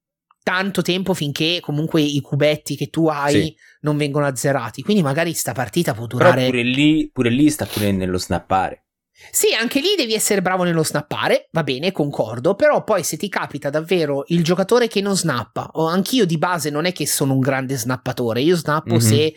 tanto 0.44 0.82
tempo 0.82 1.14
finché 1.14 1.58
comunque 1.60 2.02
i 2.02 2.20
cubetti 2.20 2.76
che 2.76 2.90
tu 2.90 3.08
hai 3.08 3.32
sì. 3.32 3.56
non 3.80 3.96
vengono 3.96 4.26
azzerati. 4.26 4.82
Quindi 4.82 5.02
magari 5.02 5.32
sta 5.32 5.52
partita 5.52 5.94
può 5.94 6.06
durare... 6.06 6.34
Però 6.34 6.46
pure 6.50 6.62
lì, 6.62 7.10
pure 7.10 7.30
lì 7.30 7.50
sta 7.50 7.66
pure 7.66 7.90
nello 7.90 8.18
snappare. 8.18 8.84
Sì, 9.30 9.54
anche 9.54 9.80
lì 9.80 9.94
devi 9.96 10.12
essere 10.12 10.42
bravo 10.42 10.64
nello 10.64 10.84
snappare, 10.84 11.48
va 11.52 11.62
bene, 11.62 11.92
concordo, 11.92 12.54
però 12.56 12.84
poi 12.84 13.02
se 13.02 13.16
ti 13.16 13.28
capita 13.28 13.70
davvero 13.70 14.24
il 14.28 14.44
giocatore 14.44 14.86
che 14.86 15.00
non 15.00 15.16
snappa, 15.16 15.70
o 15.74 15.86
anch'io 15.86 16.26
di 16.26 16.36
base 16.36 16.68
non 16.68 16.84
è 16.84 16.92
che 16.92 17.06
sono 17.06 17.32
un 17.32 17.40
grande 17.40 17.76
snappatore, 17.76 18.42
io 18.42 18.56
snappo 18.56 18.96
mm-hmm. 18.96 18.98
se 18.98 19.34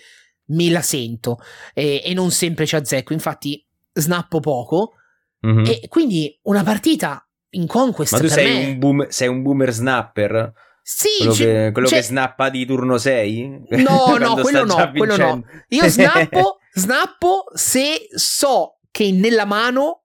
me 0.47 0.69
la 0.69 0.81
sento 0.81 1.39
e, 1.73 2.01
e, 2.03 2.13
non 2.13 2.31
sempre 2.31 2.65
ci 2.65 2.75
azzecco, 2.75 3.13
infatti 3.13 3.63
snappo 3.93 4.39
poco 4.39 4.93
mm-hmm. 5.45 5.65
e 5.65 5.87
quindi 5.87 6.37
una 6.43 6.63
partita 6.63 7.25
in 7.51 7.67
conquest 7.67 8.13
Ma 8.13 8.19
tu 8.19 8.27
sei, 8.27 8.51
me... 8.51 8.65
un 8.65 8.79
boom, 8.79 9.07
sei 9.09 9.27
un 9.27 9.41
boomer 9.41 9.71
snapper? 9.71 10.53
Sì, 10.89 11.17
quello, 11.17 11.33
che, 11.33 11.69
quello 11.73 11.87
che, 11.89 12.01
snappa 12.01 12.49
di 12.49 12.65
turno 12.65 12.97
6? 12.97 13.63
No, 13.71 14.15
no, 14.17 14.35
quello 14.39 14.63
no, 14.63 14.89
quello 14.95 15.17
no. 15.17 15.43
Io 15.67 15.89
snappo, 15.89 16.59
snappo 16.73 17.43
se 17.53 18.07
so 18.15 18.77
che 18.89 19.11
nella 19.11 19.43
mano 19.43 20.03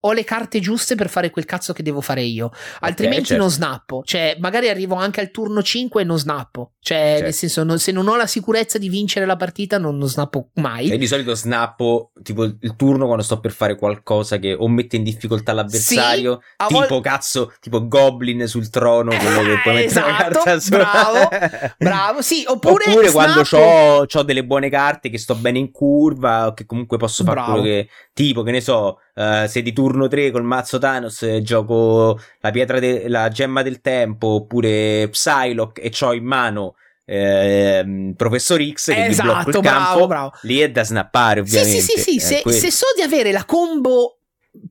ho 0.00 0.12
le 0.12 0.24
carte 0.24 0.60
giuste 0.60 0.94
per 0.94 1.08
fare 1.08 1.30
quel 1.30 1.44
cazzo 1.44 1.72
che 1.72 1.82
devo 1.82 2.00
fare 2.00 2.22
io. 2.22 2.50
Altrimenti 2.80 3.16
okay, 3.16 3.26
certo. 3.26 3.42
non 3.42 3.52
snappo. 3.52 4.02
Cioè, 4.04 4.36
magari 4.38 4.68
arrivo 4.68 4.94
anche 4.94 5.20
al 5.20 5.30
turno 5.30 5.62
5 5.62 6.02
e 6.02 6.04
non 6.04 6.18
snappo. 6.18 6.72
Cioè, 6.80 6.96
certo. 6.96 7.22
nel 7.24 7.34
senso, 7.34 7.64
non, 7.64 7.78
se 7.78 7.90
non 7.90 8.06
ho 8.06 8.16
la 8.16 8.26
sicurezza 8.26 8.78
di 8.78 8.88
vincere 8.88 9.26
la 9.26 9.36
partita, 9.36 9.78
non, 9.78 9.98
non 9.98 10.08
snappo 10.08 10.50
mai. 10.54 10.88
E 10.88 10.98
di 10.98 11.06
solito 11.06 11.34
snappo 11.34 12.12
tipo 12.22 12.44
il 12.44 12.74
turno 12.76 13.06
quando 13.06 13.24
sto 13.24 13.40
per 13.40 13.50
fare 13.50 13.76
qualcosa 13.76 14.38
che 14.38 14.54
o 14.54 14.68
mette 14.68 14.96
in 14.96 15.02
difficoltà 15.02 15.52
l'avversario. 15.52 16.40
Sì, 16.40 16.66
tipo, 16.68 16.86
vol- 16.86 17.02
cazzo, 17.02 17.52
tipo 17.60 17.86
Goblin 17.88 18.46
sul 18.46 18.70
trono. 18.70 19.10
Quello 19.16 19.42
che 19.42 19.60
puoi 19.62 19.84
esatto, 19.84 20.06
mettere 20.06 20.54
esatto, 20.54 20.76
carta 20.76 20.76
bravo, 20.76 21.28
bravo. 21.78 22.22
Sì, 22.22 22.44
oppure, 22.46 22.84
oppure 22.86 23.10
quando 23.10 23.42
ho, 23.50 24.06
ho 24.10 24.22
delle 24.22 24.44
buone 24.44 24.70
carte 24.70 25.10
che 25.10 25.18
sto 25.18 25.34
bene 25.34 25.58
in 25.58 25.72
curva, 25.72 26.46
o 26.46 26.54
che 26.54 26.66
comunque 26.66 26.98
posso 26.98 27.24
fare 27.24 27.42
quello 27.42 27.62
che. 27.62 27.88
Tipo, 28.18 28.42
che 28.42 28.50
ne 28.50 28.60
so 28.60 28.98
Uh, 29.18 29.48
se 29.48 29.62
di 29.62 29.72
turno 29.72 30.06
3 30.06 30.30
col 30.30 30.44
mazzo 30.44 30.78
Thanos 30.78 31.22
eh, 31.22 31.42
gioco 31.42 32.20
la 32.38 32.52
pietra 32.52 32.78
de- 32.78 33.08
la 33.08 33.28
gemma 33.30 33.62
del 33.62 33.80
tempo 33.80 34.28
oppure 34.28 35.08
Psylocke 35.08 35.80
e 35.80 35.92
ho 36.00 36.14
in 36.14 36.22
mano 36.22 36.76
eh, 37.04 38.12
Professor 38.16 38.62
X 38.62 38.92
che 38.92 39.06
esatto, 39.06 39.50
il 39.50 39.58
bravo, 39.58 39.60
campo 39.60 40.06
bravo. 40.06 40.32
lì 40.42 40.60
è 40.60 40.70
da 40.70 40.84
snappare 40.84 41.40
ovviamente 41.40 41.80
sì 41.80 41.98
sì 41.98 42.00
sì, 42.00 42.20
sì. 42.20 42.34
Eh, 42.34 42.42
se, 42.44 42.52
se, 42.52 42.70
so 42.70 42.86
di 42.94 43.02
avere 43.02 43.32
la 43.32 43.44
combo 43.44 44.17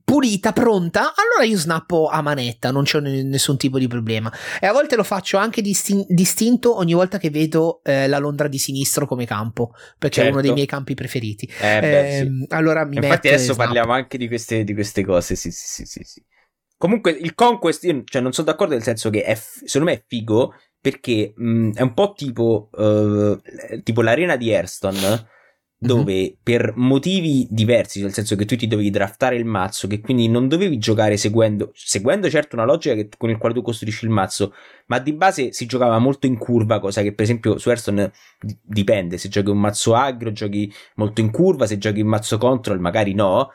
pulita, 0.04 0.52
pronta, 0.52 1.14
allora 1.14 1.44
io 1.48 1.56
snappo 1.56 2.08
a 2.08 2.22
manetta, 2.22 2.70
non 2.70 2.84
c'è 2.84 3.00
nessun 3.00 3.56
tipo 3.56 3.78
di 3.78 3.86
problema. 3.86 4.32
E 4.60 4.66
a 4.66 4.72
volte 4.72 4.96
lo 4.96 5.04
faccio 5.04 5.36
anche 5.36 5.62
distin- 5.62 6.06
distinto 6.08 6.76
ogni 6.76 6.94
volta 6.94 7.18
che 7.18 7.30
vedo 7.30 7.80
eh, 7.84 8.06
la 8.08 8.18
Londra 8.18 8.48
di 8.48 8.58
sinistro 8.58 9.06
come 9.06 9.26
campo, 9.26 9.72
perché 9.98 10.16
certo. 10.16 10.30
è 10.30 10.32
uno 10.32 10.40
dei 10.40 10.50
certo. 10.50 10.54
miei 10.54 10.66
campi 10.66 10.94
preferiti. 10.94 11.46
Eh, 11.60 11.80
beh, 11.80 12.08
eh, 12.08 12.20
sì. 12.20 12.46
Allora 12.48 12.84
mi 12.84 12.96
Infatti 12.96 13.28
adesso 13.28 13.54
parliamo 13.54 13.92
anche 13.92 14.18
di 14.18 14.28
queste, 14.28 14.64
di 14.64 14.74
queste 14.74 15.04
cose, 15.04 15.36
sì, 15.36 15.50
sì, 15.50 15.84
sì, 15.84 16.02
sì, 16.04 16.24
Comunque 16.76 17.10
il 17.10 17.34
Conquest, 17.34 17.84
io 17.84 18.02
cioè, 18.04 18.22
non 18.22 18.32
sono 18.32 18.46
d'accordo 18.46 18.74
nel 18.74 18.84
senso 18.84 19.10
che 19.10 19.24
è, 19.24 19.34
secondo 19.34 19.90
me 19.90 19.96
è 19.96 20.04
figo 20.06 20.54
perché 20.80 21.32
mh, 21.34 21.72
è 21.72 21.82
un 21.82 21.92
po' 21.92 22.12
tipo, 22.16 22.70
uh, 22.72 23.40
tipo 23.82 24.02
l'arena 24.02 24.36
di 24.36 24.50
Hearthstone 24.50 25.36
dove 25.80 26.14
mm-hmm. 26.14 26.32
per 26.42 26.72
motivi 26.74 27.46
diversi, 27.48 28.02
nel 28.02 28.12
senso 28.12 28.34
che 28.34 28.44
tu 28.44 28.56
ti 28.56 28.66
dovevi 28.66 28.90
draftare 28.90 29.36
il 29.36 29.44
mazzo, 29.44 29.86
che 29.86 30.00
quindi 30.00 30.28
non 30.28 30.48
dovevi 30.48 30.76
giocare 30.78 31.16
seguendo, 31.16 31.70
seguendo 31.72 32.28
certo 32.28 32.56
una 32.56 32.64
logica 32.64 32.94
che, 32.94 33.08
con 33.16 33.30
il 33.30 33.38
quale 33.38 33.54
tu 33.54 33.62
costruisci 33.62 34.04
il 34.04 34.10
mazzo, 34.10 34.52
ma 34.86 34.98
di 34.98 35.12
base 35.12 35.52
si 35.52 35.66
giocava 35.66 35.98
molto 35.98 36.26
in 36.26 36.36
curva, 36.36 36.80
cosa 36.80 37.02
che 37.02 37.12
per 37.12 37.24
esempio 37.24 37.58
su 37.58 37.68
Hearthstone 37.68 38.10
dipende, 38.62 39.18
se 39.18 39.28
giochi 39.28 39.50
un 39.50 39.60
mazzo 39.60 39.94
agro 39.94 40.32
giochi 40.32 40.72
molto 40.96 41.20
in 41.20 41.30
curva, 41.30 41.66
se 41.66 41.78
giochi 41.78 42.00
un 42.00 42.08
mazzo 42.08 42.38
control 42.38 42.80
magari 42.80 43.14
no, 43.14 43.50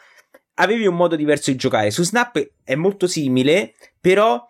avevi 0.56 0.86
un 0.86 0.96
modo 0.96 1.18
diverso 1.18 1.52
di 1.52 1.58
giocare, 1.58 1.92
su 1.92 2.04
Snap 2.04 2.52
è 2.64 2.76
molto 2.76 3.06
simile, 3.06 3.74
però 4.00 4.42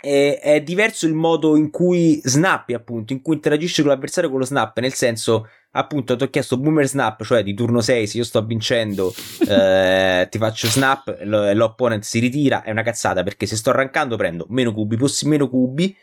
è, 0.00 0.38
è 0.40 0.62
diverso 0.62 1.06
il 1.06 1.14
modo 1.14 1.56
in 1.56 1.70
cui 1.70 2.20
snappi 2.22 2.74
appunto, 2.74 3.12
in 3.12 3.22
cui 3.22 3.34
interagisci 3.34 3.82
con 3.82 3.90
l'avversario 3.90 4.30
con 4.30 4.38
lo 4.38 4.44
snap, 4.44 4.78
nel 4.78 4.92
senso 4.92 5.48
appunto 5.76 6.16
ti 6.16 6.24
ho 6.24 6.30
chiesto 6.30 6.58
boomer 6.58 6.86
snap, 6.86 7.22
cioè 7.22 7.42
di 7.42 7.54
turno 7.54 7.80
6 7.80 8.06
se 8.06 8.16
io 8.18 8.24
sto 8.24 8.44
vincendo 8.44 9.14
eh, 9.48 10.26
ti 10.30 10.38
faccio 10.38 10.68
snap, 10.68 11.18
lo, 11.22 11.52
l'opponent 11.52 12.02
si 12.02 12.18
ritira, 12.18 12.62
è 12.62 12.70
una 12.70 12.82
cazzata 12.82 13.22
perché 13.22 13.46
se 13.46 13.56
sto 13.56 13.70
arrancando 13.70 14.16
prendo 14.16 14.46
meno 14.48 14.72
cubi, 14.72 14.96
possi 14.96 15.28
meno 15.28 15.48
cubi 15.48 15.94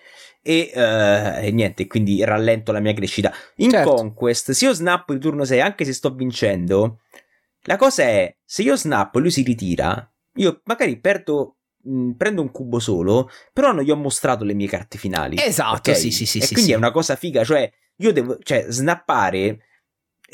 e, 0.42 0.72
eh, 0.74 1.48
e, 1.48 1.52
niente, 1.52 1.88
quindi 1.88 2.24
rallento 2.24 2.72
la 2.72 2.80
mia 2.80 2.94
crescita. 2.94 3.34
In 3.58 3.72
certo. 3.72 3.94
Conquest, 3.94 4.52
se 4.52 4.66
io 4.66 4.74
snappo 4.74 5.14
di 5.14 5.20
turno 5.20 5.46
6 5.46 5.60
anche 5.60 5.86
se 5.86 5.94
sto 5.94 6.14
vincendo, 6.14 7.00
la 7.64 7.78
cosa 7.78 8.04
è, 8.04 8.36
se 8.44 8.62
io 8.62 8.76
snappo 8.76 9.18
e 9.18 9.22
lui 9.22 9.32
si 9.32 9.42
ritira, 9.42 10.12
io 10.36 10.62
magari 10.66 11.00
perdo 11.00 11.58
prendo 12.18 12.42
un 12.42 12.50
cubo 12.52 12.80
solo, 12.80 13.30
però 13.52 13.74
non 13.74 13.84
gli 13.84 13.92
ho 13.92 13.96
mostrato 13.96 14.44
le 14.44 14.54
mie 14.54 14.68
carte 14.68 14.98
finali. 14.98 15.38
Esatto, 15.38 15.92
okay? 15.92 15.96
sì, 15.96 16.12
sì, 16.12 16.26
sì. 16.26 16.38
E 16.40 16.46
sì, 16.46 16.54
quindi 16.54 16.72
sì. 16.72 16.76
è 16.76 16.78
una 16.78 16.92
cosa 16.92 17.16
figa, 17.16 17.44
cioè 17.44 17.70
io 17.98 18.12
devo, 18.12 18.38
cioè, 18.42 18.66
snappare 18.70 19.60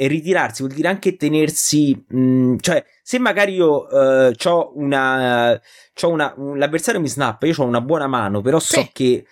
e 0.01 0.07
ritirarsi 0.07 0.63
vuol 0.63 0.73
dire 0.73 0.87
anche 0.87 1.17
tenersi, 1.17 2.05
mh, 2.07 2.55
cioè, 2.59 2.85
se 3.03 3.19
magari 3.19 3.55
io 3.55 3.85
uh, 3.85 4.33
ho 4.43 4.71
una, 4.75 5.59
c'ho 5.93 6.09
una, 6.09 6.33
un, 6.37 6.57
l'avversario 6.57 7.01
mi 7.01 7.09
snappa, 7.09 7.45
io 7.45 7.53
ho 7.57 7.65
una 7.65 7.81
buona 7.81 8.07
mano, 8.07 8.41
però 8.41 8.59
so 8.59 8.81
sì. 8.81 8.89
che 8.93 9.25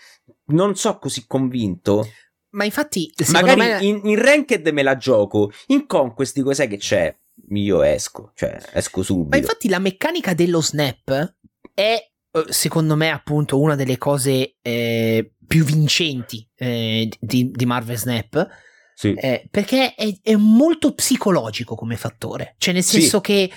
non 0.47 0.75
so 0.75 0.97
così 0.99 1.25
convinto. 1.25 2.05
Ma 2.49 2.65
infatti, 2.65 3.13
magari 3.31 3.59
me... 3.59 3.77
in, 3.81 4.01
in 4.03 4.21
ranked 4.21 4.67
me 4.67 4.83
la 4.83 4.97
gioco, 4.97 5.51
in 5.67 5.85
conquest 5.85 6.35
dico, 6.35 6.53
sai 6.53 6.67
che 6.67 6.77
c'è? 6.77 7.15
Io 7.49 7.81
esco, 7.83 8.31
cioè 8.35 8.59
esco 8.73 9.03
subito. 9.03 9.29
Ma 9.29 9.37
infatti 9.37 9.69
la 9.69 9.79
meccanica 9.79 10.33
dello 10.33 10.61
snap 10.61 11.35
è 11.73 12.11
eh, 12.31 12.45
secondo 12.49 12.95
me 12.95 13.09
appunto 13.09 13.59
una 13.59 13.75
delle 13.75 13.97
cose 13.97 14.55
eh, 14.61 15.33
più 15.47 15.63
vincenti 15.63 16.47
eh, 16.55 17.09
di, 17.19 17.49
di, 17.49 17.65
Marvel 17.65 17.97
Snap. 17.97 18.47
Sì. 18.93 19.13
Eh, 19.13 19.47
perché 19.49 19.95
è, 19.95 20.13
è, 20.21 20.35
molto 20.35 20.93
psicologico 20.93 21.75
come 21.75 21.95
fattore. 21.95 22.55
Cioè, 22.57 22.73
nel 22.73 22.83
senso 22.83 23.17
sì. 23.17 23.21
che 23.21 23.51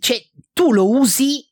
cioè, 0.00 0.20
tu 0.52 0.72
lo 0.72 0.88
usi 0.88 1.46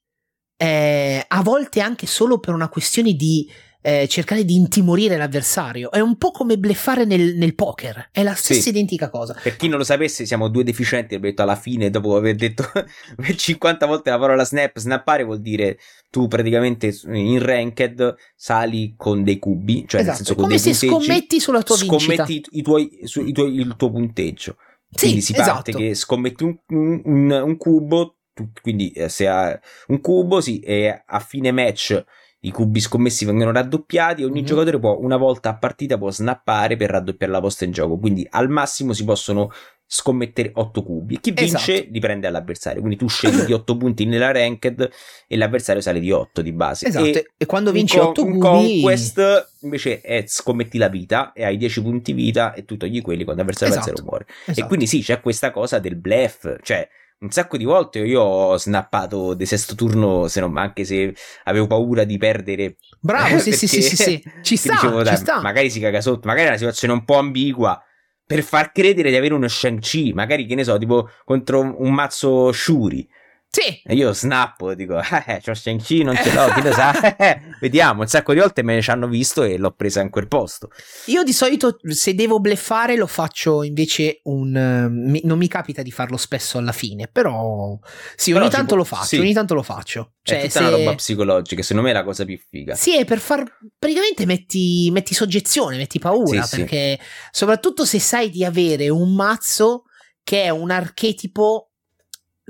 eh, 0.56 1.24
a 1.26 1.42
volte 1.42 1.80
anche 1.80 2.06
solo 2.06 2.38
per 2.38 2.54
una 2.54 2.68
questione 2.68 3.12
di 3.14 3.48
eh, 3.82 4.06
cercare 4.08 4.44
di 4.44 4.54
intimorire 4.56 5.16
l'avversario. 5.16 5.90
È 5.90 6.00
un 6.00 6.16
po' 6.18 6.30
come 6.30 6.58
bleffare 6.58 7.04
nel, 7.04 7.36
nel 7.36 7.54
poker, 7.54 8.08
è 8.12 8.22
la 8.22 8.34
stessa 8.34 8.60
Sì. 8.62 8.68
identica 8.70 9.08
cosa. 9.10 9.34
Per 9.42 9.56
chi 9.56 9.68
non 9.68 9.78
lo 9.78 9.84
sapesse, 9.84 10.26
siamo 10.26 10.48
due 10.48 10.64
deficienti. 10.64 11.14
Abbiamo 11.14 11.26
detto 11.30 11.42
alla 11.42 11.56
fine, 11.56 11.90
dopo 11.90 12.16
aver 12.16 12.34
detto 12.34 12.64
per 13.16 13.34
50 13.34 13.86
volte 13.86 14.10
la 14.10 14.18
parola 14.18 14.44
snap, 14.44 14.78
snappare 14.78 15.24
vuol 15.24 15.40
dire 15.40 15.78
tu 16.10 16.26
praticamente 16.28 16.94
in 17.06 17.38
ranked 17.40 18.14
sali 18.36 18.94
con 18.96 19.22
dei 19.24 19.38
cubi, 19.38 19.84
cioè 19.86 20.02
nel 20.02 20.10
esatto, 20.10 20.16
senso 20.16 20.32
è 20.32 20.34
con 20.34 20.44
come 20.44 20.56
dei 20.60 20.74
se 20.74 20.86
punteggi. 20.86 21.04
scommetti 21.06 21.40
sulla 21.40 21.62
tua 21.62 21.76
vincita. 21.76 22.24
scommetti 22.24 22.46
i 22.50 22.62
tuoi, 22.62 22.98
su- 23.04 23.24
i 23.24 23.32
tuoi- 23.32 23.54
il 23.54 23.74
tuo 23.76 23.90
punteggio. 23.90 24.56
Sì, 24.92 25.04
Quindi 25.06 25.20
si 25.20 25.32
parte 25.34 25.70
esatto. 25.70 25.78
che 25.84 25.94
scommetti 25.94 26.42
un, 26.44 26.58
un- 26.68 27.00
un- 27.04 27.30
un 27.44 27.56
cubo, 27.56 28.16
tu- 28.34 28.50
quindi 28.60 28.90
eh, 28.90 29.08
se 29.08 29.28
ha 29.28 29.58
un 29.86 30.00
cubo, 30.00 30.40
sì, 30.40 30.58
e 30.60 31.02
a 31.06 31.18
fine 31.20 31.52
match 31.52 32.04
i 32.40 32.50
cubi 32.50 32.80
scommessi 32.80 33.24
vengono 33.24 33.52
raddoppiati 33.52 34.22
e 34.22 34.24
ogni 34.24 34.40
Mhm. 34.40 34.46
giocatore 34.46 34.78
può 34.78 34.96
una 34.98 35.16
volta 35.16 35.50
a 35.50 35.56
partita 35.56 35.98
può 35.98 36.10
snappare 36.10 36.76
per 36.76 36.90
raddoppiare 36.90 37.32
la 37.32 37.40
posta 37.40 37.64
in 37.64 37.70
gioco. 37.72 37.98
Quindi 37.98 38.26
al 38.30 38.48
massimo 38.48 38.92
si 38.94 39.04
possono 39.04 39.50
scommettere 39.92 40.52
8 40.54 40.84
cubi. 40.84 41.18
Chi 41.20 41.32
vince 41.32 41.72
Esatto. 41.74 41.88
li 41.90 41.98
prende 41.98 42.26
all'avversario. 42.28 42.78
Quindi 42.78 42.96
tu 42.96 43.08
scegli 43.08 43.40
di 43.42 43.52
8 43.52 43.76
punti 43.76 44.04
nella 44.06 44.30
ranked 44.30 44.88
e 45.26 45.36
l'avversario 45.36 45.82
sale 45.82 45.98
di 45.98 46.12
8 46.12 46.42
di 46.42 46.52
base. 46.52 46.86
Esatto, 46.86 47.04
E 47.06 47.26
e, 47.36 47.46
quando 47.46 47.72
vinci 47.72 47.98
con- 47.98 48.06
8 48.06 48.24
un 48.24 48.38
cubi 48.38 48.40
conquest 48.40 49.48
invece 49.62 50.00
è 50.00 50.22
scommetti 50.26 50.78
la 50.78 50.88
vita 50.88 51.32
e 51.32 51.44
hai 51.44 51.56
10 51.56 51.82
punti 51.82 52.12
vita 52.12 52.54
e 52.54 52.64
tu 52.64 52.76
togli 52.76 53.02
quelli 53.02 53.24
quando 53.24 53.42
l'avversario 53.42 53.74
Esatto. 53.78 54.02
muore. 54.04 54.26
Esatto. 54.46 54.60
E 54.60 54.66
quindi 54.68 54.86
sì, 54.86 55.02
c'è 55.02 55.20
questa 55.20 55.50
cosa 55.50 55.78
del 55.80 55.96
bluff, 55.96 56.56
cioè 56.62 56.88
un 57.20 57.30
sacco 57.30 57.56
di 57.56 57.64
volte 57.64 57.98
io 57.98 58.22
ho 58.22 58.56
snappato 58.56 59.34
de 59.34 59.44
sesto 59.44 59.74
turno, 59.74 60.26
se 60.28 60.40
non, 60.40 60.56
anche 60.56 60.84
se 60.84 61.14
avevo 61.44 61.66
paura 61.66 62.04
di 62.04 62.16
perdere. 62.16 62.76
Bravo, 62.98 63.38
sì, 63.38 63.52
sì, 63.56 63.66
sì, 63.66 63.82
sì, 63.82 63.96
sì. 63.96 64.22
Ci 64.42 64.56
sta, 64.56 64.72
dicevo, 64.72 65.04
ci 65.04 65.16
sta. 65.16 65.40
Magari 65.40 65.70
si 65.70 65.80
caga 65.80 66.00
sotto, 66.00 66.26
magari 66.26 66.46
è 66.46 66.48
una 66.48 66.58
situazione 66.58 66.94
un 66.94 67.04
po' 67.04 67.18
ambigua 67.18 67.82
per 68.24 68.42
far 68.42 68.72
credere 68.72 69.10
di 69.10 69.16
avere 69.16 69.34
uno 69.34 69.48
Shang-Chi, 69.48 70.12
magari 70.12 70.46
che 70.46 70.54
ne 70.54 70.64
so, 70.64 70.78
tipo 70.78 71.10
contro 71.24 71.60
un 71.60 71.92
mazzo 71.92 72.52
Shuri. 72.52 73.06
Sì, 73.52 73.80
E 73.84 73.94
io 73.96 74.12
snappo, 74.12 74.74
dico, 74.74 75.00
eh, 75.00 75.40
c'ho 75.44 75.54
Shang-Chi, 75.54 76.04
non 76.04 76.14
ce 76.14 76.32
l'ho, 76.32 76.52
chi 76.54 76.62
lo 76.62 76.72
sa? 76.72 76.92
Vediamo, 77.60 78.02
un 78.02 78.06
sacco 78.06 78.32
di 78.32 78.38
volte 78.38 78.62
me 78.62 78.74
ne 78.76 78.80
ci 78.80 78.90
hanno 78.90 79.08
visto 79.08 79.42
e 79.42 79.58
l'ho 79.58 79.72
presa 79.72 80.00
in 80.00 80.08
quel 80.08 80.28
posto. 80.28 80.68
io 81.06 81.24
di 81.24 81.32
solito 81.32 81.76
se 81.82 82.14
devo 82.14 82.38
bleffare 82.38 82.94
lo 82.94 83.08
faccio 83.08 83.64
invece 83.64 84.20
un... 84.24 84.54
eh, 84.56 84.88
mi- 84.88 85.22
non 85.24 85.36
mi 85.36 85.48
capita 85.48 85.82
di 85.82 85.90
farlo 85.90 86.16
spesso 86.16 86.58
alla 86.58 86.70
fine, 86.70 87.08
però 87.08 87.76
sì, 88.14 88.30
Però 88.30 88.44
ogni 88.44 88.52
tanto 88.52 88.66
può- 88.68 88.76
lo 88.76 88.84
faccio, 88.84 89.04
sì. 89.06 89.18
ogni 89.18 89.32
tanto 89.32 89.54
lo 89.54 89.62
faccio. 89.64 90.12
È 90.22 90.28
Cioè, 90.28 90.38
tutta 90.42 90.50
se... 90.52 90.58
una 90.60 90.70
roba 90.70 90.94
psicologica, 90.94 91.62
secondo 91.62 91.82
me 91.82 91.90
è 91.90 91.94
la 91.94 92.04
cosa 92.04 92.24
più 92.24 92.38
figa. 92.48 92.76
Sì, 92.76 92.96
è 92.96 93.04
per 93.04 93.18
far 93.18 93.42
praticamente 93.76 94.26
metti, 94.26 94.90
metti 94.92 95.12
soggezione, 95.12 95.76
metti 95.76 95.98
paura, 95.98 96.42
Sì, 96.42 96.48
sì. 96.48 96.56
perché 96.60 97.00
soprattutto 97.32 97.84
se 97.84 97.98
sai 97.98 98.30
di 98.30 98.44
avere 98.44 98.88
un 98.90 99.12
mazzo 99.12 99.86
che 100.22 100.44
è 100.44 100.50
un 100.50 100.70
archetipo 100.70 101.69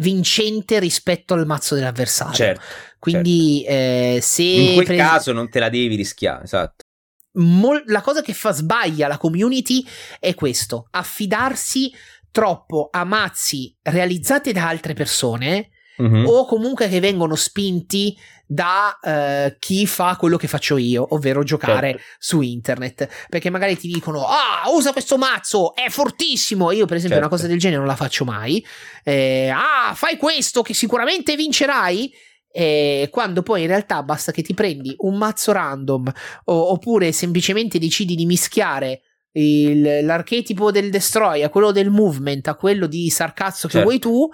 vincente 0.00 0.78
rispetto 0.78 1.34
al 1.34 1.46
mazzo 1.46 1.74
dell'avversario. 1.74 2.34
Certo, 2.34 2.62
Quindi 2.98 3.64
eh, 3.66 4.18
se 4.20 4.42
in 4.42 4.74
quel 4.74 4.86
per- 4.86 4.96
caso 4.96 5.32
non 5.32 5.48
te 5.48 5.58
la 5.60 5.68
devi 5.68 5.94
rischiare, 5.94 6.44
esatto. 6.44 6.84
mol- 7.32 7.84
la 7.86 8.00
cosa 8.00 8.22
che 8.22 8.32
fa 8.34 8.52
sbaglia 8.52 9.06
la 9.08 9.18
community 9.18 9.84
è 10.18 10.34
questo, 10.34 10.86
affidarsi 10.90 11.92
troppo 12.30 12.88
a 12.90 13.04
mazzi 13.04 13.74
realizzati 13.82 14.52
da 14.52 14.68
altre 14.68 14.94
persone 14.94 15.70
Mhm. 16.00 16.26
o 16.26 16.44
comunque 16.46 16.88
che 16.88 17.00
vengono 17.00 17.34
spinti 17.34 18.16
da 18.46 18.98
eh, 19.00 19.56
chi 19.60 19.86
fa 19.86 20.16
quello 20.16 20.36
che 20.36 20.48
faccio 20.48 20.76
io, 20.76 21.06
ovvero 21.14 21.44
giocare 21.44 21.90
Certo. 21.90 22.02
su 22.18 22.40
internet. 22.40 23.08
Perché 23.28 23.48
magari 23.50 23.76
ti 23.78 23.86
dicono: 23.86 24.24
Ah, 24.26 24.68
usa 24.74 24.92
questo 24.92 25.16
mazzo, 25.18 25.74
è 25.74 25.88
fortissimo. 25.88 26.72
Io, 26.72 26.86
per 26.86 26.96
esempio, 26.96 27.18
Certo. 27.18 27.26
una 27.26 27.28
cosa 27.28 27.46
del 27.46 27.58
genere 27.60 27.78
non 27.78 27.86
la 27.88 27.96
faccio 27.96 28.24
mai. 28.24 28.64
Eh, 29.04 29.48
ah, 29.54 29.94
fai 29.94 30.16
questo 30.16 30.62
che 30.62 30.74
sicuramente 30.74 31.36
vincerai. 31.36 32.12
E 32.52 33.08
quando 33.12 33.42
poi 33.42 33.60
in 33.60 33.68
realtà 33.68 34.02
basta 34.02 34.32
che 34.32 34.42
ti 34.42 34.54
prendi 34.54 34.92
un 34.98 35.16
mazzo 35.16 35.52
random 35.52 36.12
o- 36.46 36.72
oppure 36.72 37.12
semplicemente 37.12 37.78
decidi 37.78 38.16
di 38.16 38.26
mischiare 38.26 39.02
il- 39.34 40.04
l'archetipo 40.04 40.72
del 40.72 40.90
destroy 40.90 41.44
a 41.44 41.48
quello 41.48 41.70
del 41.70 41.90
movement 41.90 42.48
a 42.48 42.56
quello 42.56 42.88
di 42.88 43.08
sarcazzo 43.08 43.68
che 43.68 43.74
Certo. 43.74 43.86
vuoi 43.86 44.00
tu 44.00 44.28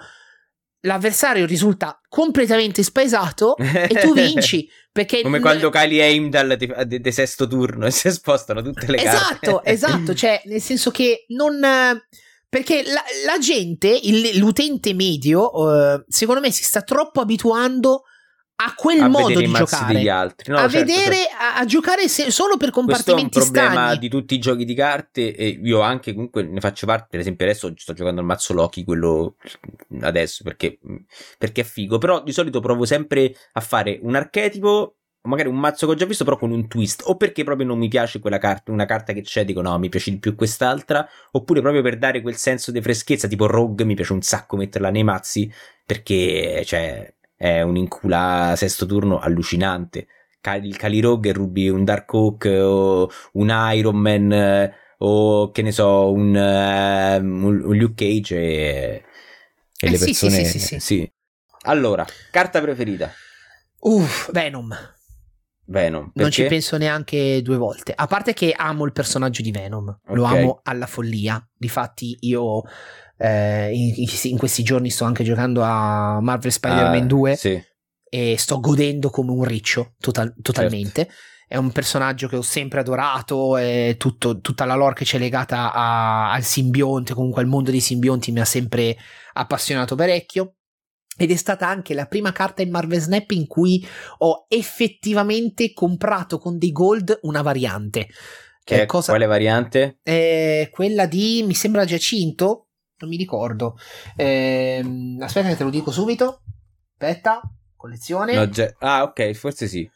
l'avversario 0.87 1.45
risulta 1.45 2.01
completamente 2.09 2.81
spaesato 2.81 3.55
e 3.57 3.87
tu 4.01 4.13
vinci 4.13 4.67
perché 4.91 5.21
Come 5.21 5.39
quando 5.39 5.69
Kylie 5.69 6.03
Heimdall 6.03 6.55
de, 6.55 6.85
de- 6.85 6.99
de 6.99 7.11
sesto 7.11 7.47
turno 7.47 7.85
e 7.85 7.91
si 7.91 8.09
spostano 8.11 8.61
tutte 8.63 8.87
le 8.89 8.97
esatto 8.97 9.51
carte. 9.57 9.69
esatto 9.69 10.13
cioè 10.15 10.41
nel 10.45 10.61
senso 10.61 10.89
che 10.89 11.25
non 11.29 11.59
perché 12.49 12.83
la, 12.85 13.03
la 13.25 13.37
gente 13.39 13.87
il- 13.87 14.37
l'utente 14.39 14.93
medio 14.93 15.51
eh, 15.95 16.03
secondo 16.07 16.41
me 16.41 16.51
si 16.51 16.63
sta 16.63 16.81
troppo 16.81 17.21
abituando 17.21 17.93
a 17.95 18.01
quel 18.75 19.01
a 19.01 19.07
modo 19.07 19.39
di 19.39 19.51
giocare. 19.51 19.93
degli 19.93 20.07
altri. 20.07 20.51
No, 20.51 20.57
a 20.57 20.67
certo, 20.67 20.77
vedere 20.77 21.15
certo. 21.15 21.35
a, 21.37 21.55
a 21.57 21.65
giocare 21.65 22.07
se- 22.07 22.31
solo 22.31 22.57
per 22.57 22.71
Questo 22.71 22.79
è 22.79 23.13
un 23.13 23.19
compartimenti 23.19 23.39
problema 23.39 23.85
stagni. 23.85 23.99
di 23.99 24.09
tutti 24.09 24.33
i 24.33 24.39
giochi 24.39 24.65
di 24.65 24.73
carte 24.73 25.35
e 25.35 25.59
io 25.61 25.81
anche 25.81 26.13
comunque 26.13 26.43
ne 26.43 26.59
faccio 26.59 26.85
parte, 26.85 27.07
per 27.11 27.19
esempio 27.19 27.45
adesso 27.45 27.71
sto 27.75 27.93
giocando 27.93 28.19
al 28.21 28.25
mazzo 28.25 28.53
Loki, 28.53 28.83
quello 28.83 29.35
adesso 30.01 30.43
perché, 30.43 30.79
perché 31.37 31.61
è 31.61 31.63
figo, 31.63 31.97
però 31.97 32.23
di 32.23 32.31
solito 32.31 32.59
provo 32.59 32.85
sempre 32.85 33.33
a 33.53 33.61
fare 33.61 33.99
un 34.01 34.15
archetipo 34.15 34.93
magari 35.27 35.49
un 35.49 35.59
mazzo 35.59 35.85
che 35.85 35.91
ho 35.91 35.95
già 35.95 36.05
visto 36.05 36.23
però 36.23 36.37
con 36.37 36.51
un 36.51 36.67
twist. 36.67 37.03
O 37.05 37.17
perché 37.17 37.43
proprio 37.43 37.67
non 37.67 37.77
mi 37.77 37.89
piace 37.89 38.19
quella 38.19 38.37
carta, 38.37 38.71
una 38.71 38.85
carta 38.85 39.13
che 39.13 39.21
c'è 39.21 39.43
dico 39.45 39.61
no 39.61 39.77
mi 39.77 39.89
piace 39.89 40.09
di 40.09 40.19
più 40.19 40.35
quest'altra. 40.35 41.07
Oppure 41.31 41.61
proprio 41.61 41.81
per 41.81 41.97
dare 41.97 42.21
quel 42.21 42.37
senso 42.37 42.71
di 42.71 42.81
freschezza 42.81 43.27
tipo 43.27 43.45
Rogue 43.45 43.85
mi 43.85 43.93
piace 43.93 44.13
un 44.13 44.21
sacco 44.21 44.55
metterla 44.55 44.89
nei 44.89 45.03
mazzi 45.03 45.51
perché 45.85 46.63
cioè 46.65 47.13
è 47.37 47.61
un 47.61 47.77
incula 47.77 48.53
sesto 48.57 48.85
turno 48.85 49.19
allucinante 49.19 50.07
il 50.63 50.77
Cali 50.77 51.01
Rogue 51.01 51.33
rubi 51.33 51.67
un 51.69 51.83
Dark 51.83 52.13
Oak 52.13 52.45
o 52.45 53.09
un 53.33 53.71
Iron 53.73 53.97
Man 53.97 54.31
eh, 54.31 54.73
o 54.99 55.51
che 55.51 55.61
ne 55.61 55.71
so 55.73 56.11
un, 56.11 56.35
eh, 56.35 57.17
un, 57.17 57.43
un 57.65 57.75
Luke 57.77 57.93
Cage 58.05 58.35
e, 58.37 59.03
e 59.77 59.87
Eh 59.87 59.89
le 59.89 59.97
sì, 59.97 60.13
sì, 60.13 60.29
persone 60.29 60.43
sì, 60.45 60.59
sì, 60.59 60.79
sì. 60.79 61.11
allora 61.65 62.05
carta 62.31 62.61
preferita 62.61 63.11
uff 63.81 64.29
Venom 64.31 64.69
Venom 65.65 66.11
non 66.13 66.31
ci 66.31 66.43
perché? 66.43 66.45
penso 66.45 66.77
neanche 66.77 67.41
due 67.43 67.57
volte. 67.57 67.93
A 67.95 68.07
parte 68.07 68.33
che 68.33 68.51
amo 68.55 68.85
il 68.85 68.91
personaggio 68.91 69.43
di 69.43 69.51
Venom, 69.51 69.95
lo 70.09 70.23
Ok. 70.23 70.23
amo 70.23 70.61
alla 70.63 70.87
follia. 70.87 71.45
Difatti, 71.55 72.17
io 72.21 72.63
eh, 73.17 73.71
in, 73.73 73.93
in 74.23 74.37
questi 74.37 74.63
giorni 74.63 74.89
sto 74.89 75.05
anche 75.05 75.23
giocando 75.23 75.61
a 75.63 76.19
Marvel 76.21 76.51
Spider-Man 76.51 77.03
Ah, 77.03 77.05
2 77.05 77.35
sì. 77.35 77.61
e 78.09 78.35
sto 78.37 78.59
godendo 78.59 79.09
come 79.09 79.31
un 79.31 79.43
riccio 79.43 79.93
total- 79.99 80.27
Certo. 80.27 80.41
totalmente. 80.41 81.09
È 81.47 81.55
un 81.55 81.71
personaggio 81.71 82.27
che 82.27 82.35
ho 82.35 82.41
sempre 82.41 82.81
adorato 82.81 83.55
e 83.57 83.95
tutto- 83.97 84.41
tutta 84.41 84.65
la 84.65 84.75
lore 84.75 84.95
che 84.95 85.05
c'è 85.05 85.17
legata 85.17 85.71
a- 85.73 86.31
al 86.33 86.43
simbionte, 86.43 87.13
comunque 87.13 87.41
al 87.41 87.47
mondo 87.47 87.71
dei 87.71 87.79
simbionti 87.79 88.31
mi 88.33 88.41
ha 88.41 88.45
sempre 88.45 88.97
appassionato 89.33 89.95
parecchio. 89.95 90.55
Ed 91.19 91.31
è 91.31 91.35
stata 91.35 91.65
anche 91.67 91.93
la 91.95 92.05
prima 92.05 92.31
carta 92.31 92.61
in 92.61 92.69
Marvel 92.69 92.99
Snap 92.99 93.31
in 93.31 93.47
cui 93.47 93.83
ho 94.19 94.45
effettivamente 94.49 95.73
comprato 95.73 96.37
con 96.37 96.57
dei 96.57 96.71
gold 96.71 97.17
una 97.23 97.41
variante. 97.41 98.07
Che 98.63 98.81
è 98.81 98.85
cosa? 98.85 99.11
quale 99.13 99.25
variante? 99.25 99.99
È 100.03 100.67
quella 100.71 101.05
di, 101.05 101.43
mi 101.45 101.53
sembra 101.53 101.85
Giacinto, 101.85 102.66
non 102.99 103.09
mi 103.09 103.17
ricordo. 103.17 103.77
Ehm, 104.15 105.17
aspetta 105.21 105.49
che 105.49 105.55
te 105.55 105.63
lo 105.63 105.69
dico 105.69 105.91
subito. 105.91 106.41
Aspetta, 106.91 107.41
collezione. 107.75 108.35
No, 108.35 108.49
già- 108.49 108.73
ah 108.79 109.03
ok 109.03 109.31
forse 109.33 109.67
sì 109.67 109.89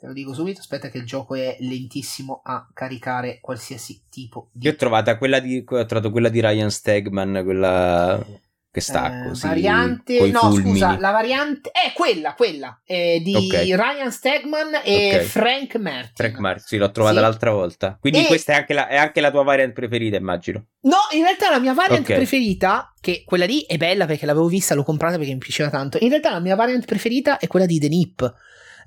Te 0.00 0.06
lo 0.06 0.14
dico 0.14 0.32
subito, 0.32 0.60
aspetta 0.60 0.88
che 0.88 0.96
il 0.96 1.04
gioco 1.04 1.34
è 1.34 1.58
lentissimo 1.60 2.40
a 2.42 2.66
caricare 2.72 3.38
qualsiasi 3.38 4.04
tipo 4.08 4.48
di 4.50 4.64
io 4.64 4.72
ho 4.72 4.76
trovato 4.76 5.14
quella 5.18 5.40
di, 5.40 5.62
ho 5.66 5.84
trovato 5.84 6.10
quella 6.10 6.30
di 6.30 6.40
Ryan 6.40 6.70
Stegman 6.70 7.42
quella 7.44 8.24
che 8.72 8.80
sta 8.80 9.24
eh, 9.24 9.28
così 9.28 9.46
variante. 9.46 10.30
No, 10.30 10.38
fulmini. 10.40 10.70
scusa, 10.70 10.96
la 11.00 11.10
variante 11.10 11.70
è 11.72 11.92
quella, 11.92 12.34
quella 12.34 12.80
è 12.84 13.18
di 13.20 13.34
Ok. 13.34 13.52
Ryan 13.64 14.12
Stegman 14.12 14.80
e 14.84 15.16
Ok. 15.16 15.22
Frank 15.22 15.74
Martin. 15.76 16.12
Frank 16.14 16.38
Martin, 16.38 16.64
sì, 16.66 16.76
l'ho 16.76 16.90
trovata 16.92 17.16
Sì. 17.16 17.20
l'altra 17.22 17.50
volta. 17.50 17.96
Quindi 18.00 18.20
E- 18.24 18.26
questa 18.26 18.52
è 18.52 18.56
anche, 18.56 18.72
la, 18.74 18.86
è 18.86 18.96
anche 18.96 19.20
la 19.20 19.30
tua 19.32 19.42
variant 19.42 19.72
preferita, 19.72 20.16
immagino. 20.16 20.66
No, 20.82 20.96
in 21.14 21.22
realtà 21.22 21.50
la 21.50 21.58
mia 21.58 21.74
variant 21.74 22.08
Ok. 22.08 22.14
preferita, 22.14 22.92
che 23.00 23.24
quella 23.26 23.44
lì 23.44 23.62
è 23.66 23.76
bella 23.76 24.06
perché 24.06 24.24
l'avevo 24.26 24.46
vista, 24.46 24.74
l'ho 24.74 24.84
comprata 24.84 25.16
perché 25.16 25.32
mi 25.32 25.38
piaceva 25.38 25.68
tanto. 25.68 25.98
In 26.00 26.08
realtà 26.10 26.30
la 26.30 26.40
mia 26.40 26.54
variant 26.54 26.84
preferita 26.84 27.38
è 27.38 27.48
quella 27.48 27.66
di 27.66 27.78
The 27.80 27.88
Nip. 27.88 28.34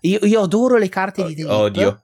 Io, 0.01 0.19
io 0.23 0.41
adoro 0.41 0.77
le 0.77 0.89
carte 0.89 1.25
di 1.25 1.35
The 1.35 1.41
Nip. 1.43 1.51
Odio. 1.51 2.03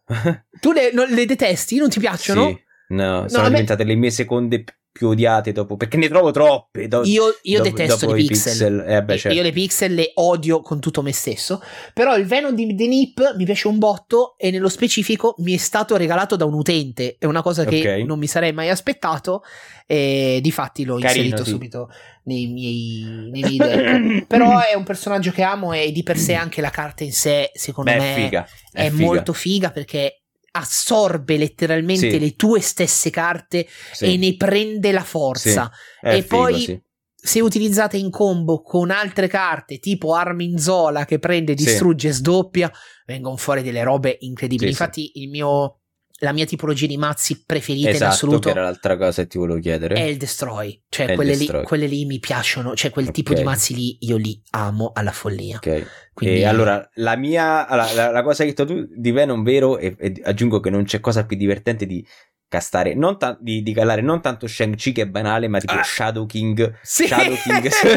Tu 0.59 0.71
le, 0.73 0.91
non- 0.91 1.07
le 1.09 1.25
detesti? 1.25 1.77
Non 1.77 1.89
ti 1.89 1.99
piacciono? 1.99 2.47
Sì. 2.47 2.67
No, 2.91 3.21
a 3.23 3.29
sono 3.29 3.43
me- 3.43 3.49
diventate 3.49 3.83
le 3.83 3.93
mie 3.95 4.09
seconde 4.09 4.63
più 4.91 5.09
odiate 5.09 5.51
dopo? 5.51 5.77
Perché 5.77 5.97
ne 5.97 6.07
trovo 6.07 6.31
troppe. 6.31 6.87
Do, 6.87 7.03
io, 7.03 7.37
io 7.43 7.61
dopo, 7.61 7.75
detesto 7.75 8.15
i 8.15 8.25
pixel. 8.25 8.51
pixel. 8.51 8.85
Eh, 8.87 9.03
beh, 9.03 9.17
certo. 9.17 9.37
Io 9.37 9.43
le 9.43 9.51
pixel 9.51 9.93
le 9.93 10.11
odio 10.15 10.61
con 10.61 10.79
tutto 10.79 11.01
me 11.01 11.13
stesso. 11.13 11.61
Però 11.93 12.15
il 12.17 12.25
Venom 12.25 12.53
di 12.53 12.75
The 12.75 12.87
Nip 12.87 13.35
mi 13.37 13.45
piace 13.45 13.67
un 13.67 13.77
botto 13.77 14.35
e 14.37 14.51
nello 14.51 14.69
specifico 14.69 15.35
mi 15.39 15.53
è 15.53 15.57
stato 15.57 15.95
regalato 15.95 16.35
da 16.35 16.45
un 16.45 16.53
utente. 16.53 17.15
È 17.19 17.25
una 17.25 17.41
cosa 17.41 17.65
che 17.65 17.99
Ok. 17.99 18.05
non 18.05 18.19
mi 18.19 18.27
sarei 18.27 18.51
mai 18.53 18.69
aspettato. 18.69 19.43
E 19.91 20.39
difatti 20.43 20.83
l'ho 20.85 20.99
Carino, 20.99 21.23
inserito 21.23 21.43
sì. 21.43 21.49
subito 21.49 21.89
nei 22.25 22.45
miei, 22.47 23.03
nei 23.31 23.41
miei 23.41 23.57
deck. 23.57 24.25
Però 24.29 24.59
è 24.59 24.75
un 24.75 24.83
personaggio 24.83 25.31
che 25.31 25.41
amo 25.41 25.73
e 25.73 25.91
di 25.91 26.03
per 26.03 26.17
sé 26.17 26.35
anche 26.35 26.61
la 26.61 26.69
carta 26.69 27.03
in 27.03 27.11
sé, 27.11 27.49
secondo 27.53 27.89
Beh, 27.91 27.97
me, 27.97 28.11
è 28.15 28.23
figa. 28.23 28.47
è, 28.71 28.89
figa. 28.91 29.03
molto 29.03 29.33
figa 29.33 29.71
perché 29.71 30.18
assorbe 30.51 31.37
letteralmente 31.37 32.09
Sì. 32.11 32.19
le 32.19 32.35
tue 32.35 32.59
stesse 32.61 33.09
carte 33.09 33.67
Sì, 33.93 34.13
e 34.13 34.17
ne 34.17 34.35
prende 34.35 34.91
la 34.91 35.03
forza. 35.03 35.71
è 36.01 36.15
e 36.15 36.21
figo, 36.21 36.35
poi 36.35 36.59
sì. 36.61 36.81
se 37.15 37.41
utilizzate 37.41 37.97
in 37.97 38.09
combo 38.09 38.61
con 38.61 38.91
altre 38.91 39.27
carte 39.27 39.79
tipo 39.79 40.13
Arminzola 40.15 41.05
che 41.05 41.19
prende, 41.19 41.57
Sì. 41.57 41.65
distrugge, 41.65 42.11
sdoppia, 42.11 42.71
vengono 43.05 43.35
fuori 43.37 43.61
delle 43.61 43.83
robe 43.83 44.17
incredibili. 44.21 44.69
Sì, 44.71 44.75
sì. 44.75 44.81
Infatti, 44.81 45.11
il 45.15 45.29
mio, 45.29 45.78
la 46.19 46.33
mia 46.33 46.45
tipologia 46.45 46.85
di 46.85 46.97
mazzi 46.97 47.43
preferita 47.45 47.89
in 47.89 47.95
Esatto, 47.95 48.11
assoluto 48.11 48.39
che 48.39 48.49
era 48.49 48.61
l'altra 48.63 48.97
cosa 48.97 49.21
che 49.23 49.27
ti 49.29 49.37
volevo 49.37 49.59
chiedere. 49.59 49.95
è 49.95 50.01
il 50.01 50.17
Destroy. 50.17 50.83
Cioè, 50.89 51.13
quelle, 51.15 51.37
Destroy. 51.37 51.59
Lì, 51.61 51.65
quelle 51.65 51.87
lì 51.87 52.05
mi 52.05 52.19
piacciono. 52.19 52.75
Cioè, 52.75 52.91
quel 52.91 53.11
tipo 53.11 53.33
di 53.33 53.43
mazzi 53.43 53.73
lì 53.75 53.97
io 54.01 54.17
li 54.17 54.41
amo 54.51 54.91
alla 54.93 55.11
follia. 55.11 55.57
Ok. 55.57 55.85
Quindi, 56.13 56.39
E 56.41 56.45
allora, 56.45 56.87
la 56.95 57.15
mia 57.15 57.65
allora, 57.67 57.93
la, 57.93 58.11
la 58.11 58.21
cosa 58.23 58.43
che 58.43 58.49
hai 58.49 58.55
detto 58.55 58.65
tu 58.65 58.85
di 58.93 59.11
Venom 59.11 59.43
vero, 59.43 59.77
e, 59.77 59.95
e 59.97 60.13
aggiungo 60.23 60.59
che 60.59 60.69
non 60.69 60.83
c'è 60.83 60.99
cosa 60.99 61.25
più 61.25 61.37
divertente 61.37 61.85
di 61.85 62.05
castare, 62.49 62.95
non 62.95 63.17
ta- 63.19 63.37
di, 63.39 63.61
di 63.61 63.73
calare 63.73 64.01
non 64.01 64.21
tanto 64.21 64.47
Shang-Chi 64.47 64.91
che 64.91 65.03
è 65.03 65.07
banale, 65.07 65.47
ma 65.47 65.59
tipo 65.59 65.71
Ah. 65.73 65.83
Shadow 65.83 66.25
King, 66.25 66.77
Sì. 66.81 67.05
Shadow 67.07 67.35
King 67.35 67.67
su, 67.69 67.87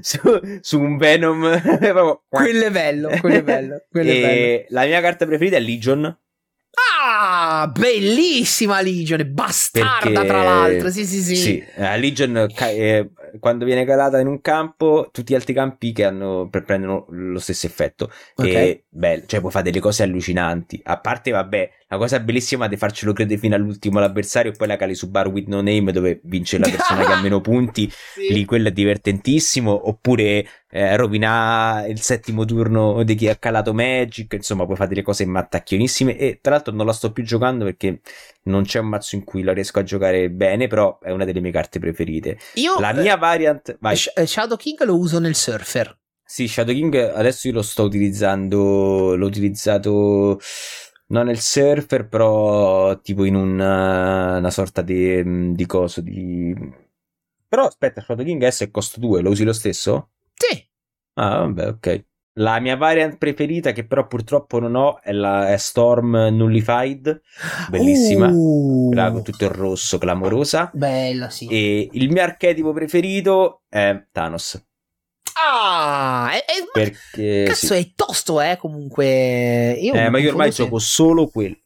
su- 0.00 0.58
su 0.62 0.80
un 0.80 0.96
Venom. 0.96 1.60
quello 2.30 2.64
è 2.64 2.70
bello, 2.70 3.10
quello 3.20 3.36
è 3.36 3.42
bello. 3.42 3.82
Quello 3.90 4.10
è 4.10 4.20
bello. 4.20 4.64
la 4.68 4.84
mia 4.86 5.00
carta 5.02 5.26
preferita 5.26 5.56
è 5.56 5.60
Legion. 5.60 6.04
Ah, 6.04 6.97
bellissima 7.72 8.80
Legion, 8.80 9.26
bastarda 9.32 9.98
Perché- 10.10 10.26
tra 10.26 10.42
l'altro. 10.42 10.90
Sì, 10.90 11.04
sì, 11.04 11.20
sì. 11.20 11.36
Sì, 11.36 11.64
Legion 11.98 12.46
eh, 12.58 13.10
quando 13.40 13.64
viene 13.64 13.84
calata 13.84 14.18
in 14.20 14.26
un 14.26 14.40
campo, 14.40 15.08
tutti 15.12 15.32
gli 15.32 15.36
altri 15.36 15.52
campi 15.52 15.92
che 15.92 16.04
hanno, 16.04 16.48
pre- 16.50 16.62
prendono 16.62 17.06
lo 17.10 17.38
stesso 17.38 17.66
effetto. 17.66 18.10
Ok. 18.36 18.46
E 18.46 18.84
bello, 18.88 19.24
cioè 19.26 19.40
puoi 19.40 19.52
fare 19.52 19.64
delle 19.64 19.80
cose 19.80 20.02
allucinanti. 20.02 20.80
A 20.84 20.98
parte, 20.98 21.30
vabbè, 21.30 21.70
la 21.90 21.96
cosa 21.96 22.20
bellissima 22.20 22.68
di 22.68 22.76
farcelo 22.76 23.12
credere 23.12 23.38
fino 23.40 23.54
all'ultimo 23.54 23.98
l'avversario 23.98 24.52
e 24.52 24.54
poi 24.54 24.66
la 24.66 24.76
cali 24.76 24.94
su 24.94 25.08
Bar 25.10 25.28
with 25.28 25.46
No 25.46 25.62
Name 25.62 25.90
dove 25.92 26.20
vince 26.24 26.58
la 26.58 26.68
persona 26.68 27.04
che 27.04 27.12
ha 27.12 27.20
meno 27.20 27.40
punti. 27.42 27.90
Sì. 27.90 28.32
Lì 28.32 28.44
quello 28.44 28.68
è 28.68 28.72
divertentissimo. 28.72 29.88
Oppure 29.88 30.46
eh, 30.70 30.96
rovinare 30.96 31.88
il 31.88 32.00
settimo 32.00 32.44
turno 32.44 33.02
di 33.04 33.14
chi 33.14 33.28
ha 33.28 33.36
calato 33.36 33.72
Magic. 33.72 34.34
Insomma, 34.34 34.64
puoi 34.64 34.76
fare 34.76 34.88
delle 34.90 35.02
cose 35.02 35.24
mattacchionissime. 35.24 36.16
E 36.18 36.38
tra 36.42 36.52
l'altro 36.52 36.74
non 36.74 36.84
la 36.88 36.92
sto 36.92 37.12
più 37.12 37.22
giocando 37.24 37.64
perché 37.64 38.00
non 38.44 38.64
c'è 38.64 38.80
un 38.80 38.88
mazzo 38.88 39.14
in 39.16 39.24
cui 39.24 39.42
la 39.42 39.52
riesco 39.52 39.78
a 39.78 39.82
giocare 39.84 40.30
bene. 40.30 40.66
Però 40.66 40.98
è 41.00 41.10
una 41.10 41.24
delle 41.24 41.40
mie 41.40 41.52
carte 41.52 41.78
preferite. 41.78 42.38
Io 42.54 42.78
La 42.80 42.92
mia 42.92 43.16
variant. 43.16 43.76
Vai. 43.80 43.92
eh, 43.92 43.96
Sh- 43.96 44.12
eh, 44.14 44.26
Shadow 44.26 44.56
King 44.56 44.82
lo 44.84 44.96
uso 44.98 45.18
nel 45.20 45.34
Surfer. 45.34 45.96
Sì, 46.24 46.46
Shadow 46.48 46.74
King 46.74 46.94
adesso 46.94 47.48
io 47.48 47.54
lo 47.54 47.62
sto 47.62 47.84
utilizzando. 47.84 49.14
L'ho 49.16 49.26
utilizzato 49.26 50.38
non 51.10 51.26
nel 51.26 51.38
surfer, 51.40 52.06
però 52.08 52.98
tipo 53.00 53.24
in 53.24 53.34
una, 53.34 54.36
una 54.38 54.50
sorta 54.50 54.82
di, 54.82 55.52
di 55.54 55.66
coso. 55.66 56.00
Di... 56.02 56.54
Però 57.48 57.64
aspetta, 57.64 58.02
Shadow 58.02 58.24
King 58.24 58.46
S 58.46 58.62
è 58.62 58.70
costo 58.70 59.00
2, 59.00 59.22
lo 59.22 59.30
usi 59.30 59.44
lo 59.44 59.52
stesso? 59.54 60.10
Sì. 60.34 60.66
Ah, 61.14 61.38
vabbè, 61.40 61.68
ok. 61.68 62.04
La 62.38 62.60
mia 62.60 62.76
variant 62.76 63.16
preferita, 63.18 63.72
che 63.72 63.84
però 63.84 64.06
purtroppo 64.06 64.60
non 64.60 64.76
ho, 64.76 65.00
è 65.02 65.12
la 65.12 65.52
è 65.52 65.56
Storm 65.56 66.16
Nullified. 66.30 67.20
Bellissima. 67.68 68.28
Uh, 68.28 68.90
con 68.94 69.22
tutto 69.24 69.44
il 69.44 69.50
rosso, 69.50 69.98
clamorosa. 69.98 70.70
Bella, 70.72 71.30
sì. 71.30 71.46
E 71.48 71.88
il 71.92 72.10
mio 72.10 72.22
archetipo 72.22 72.72
preferito 72.72 73.62
è 73.68 74.04
Thanos. 74.12 74.62
Ah, 75.34 76.30
è, 76.32 76.44
è- 76.44 76.68
Perché. 76.72 77.44
cazzo, 77.46 77.74
sì. 77.74 77.80
è 77.80 77.92
tosto, 77.94 78.40
eh, 78.40 78.56
comunque. 78.56 79.72
Io 79.72 79.94
Eh, 79.94 80.08
ma 80.08 80.18
io 80.18 80.30
ormai 80.30 80.50
gioco 80.50 80.78
solo 80.78 81.28
quello. 81.28 81.56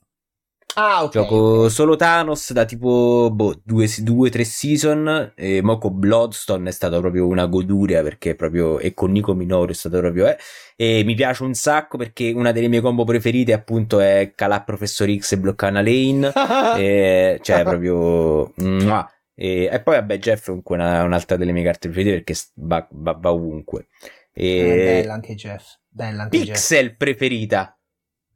Ah, 0.75 1.05
ok. 1.05 1.11
Gioco 1.13 1.69
solo 1.69 1.97
Thanos 1.97 2.53
da 2.53 2.65
tipo 2.65 3.31
boh, 3.33 3.61
due, 3.63 3.87
due, 3.99 4.31
tre 4.31 4.45
season. 4.45 5.33
E 5.37 5.61
mo 5.63 5.79
con 5.79 5.99
Bloodstone 5.99 6.69
è 6.69 6.73
stata 6.73 6.99
proprio 6.99 7.27
una 7.27 7.47
goduria 7.47 8.03
perché 8.03 8.35
proprio. 8.35 8.79
E 8.79 8.95
con 8.95 9.11
Nico 9.13 9.35
Minoru 9.35 9.71
è 9.71 9.75
stato 9.75 9.99
proprio. 9.99 10.27
Eh, 10.29 10.39
e 10.77 11.03
mi 11.05 11.15
piace 11.15 11.43
un 11.43 11.55
sacco 11.55 11.99
perché 11.99 12.33
una 12.35 12.53
delle 12.53 12.69
mie 12.69 12.81
combo 12.81 13.05
preferite 13.05 13.53
appunto 13.53 14.01
è 14.01 14.33
calà 14.35 14.63
Professor 14.63 15.15
X 15.15 15.33
e 15.33 15.39
bloccare 15.39 15.73
una 15.73 15.83
lane. 15.83 16.33
e, 16.79 17.39
cioè 17.43 17.63
proprio. 17.65 18.53
mua. 18.57 19.07
E, 19.35 19.69
e 19.73 19.81
poi 19.83 19.95
vabbè, 19.97 20.19
Jeff 20.19 20.43
è 20.43 20.47
comunque 20.47 20.77
una- 20.77 21.03
un'altra 21.03 21.37
delle 21.37 21.53
mie 21.53 21.65
carte 21.65 21.89
preferite 21.89 22.17
perché 22.23 22.35
va, 22.55 22.87
va- 22.91 23.19
va 23.21 23.33
ovunque. 23.33 23.89
E 24.33 24.57
Eh, 24.59 24.85
bella 25.03 25.13
anche 25.15 25.35
Jeff. 25.35 25.65
Bella 25.89 26.23
anche 26.23 26.39
Jeff. 26.39 26.47
Pixel 26.55 26.97
preferita. 26.97 27.77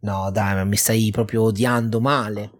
No, 0.00 0.30
dai, 0.30 0.54
ma 0.54 0.64
mi 0.64 0.76
stai 0.76 1.10
proprio 1.12 1.42
odiando 1.44 2.00
male. 2.00 2.50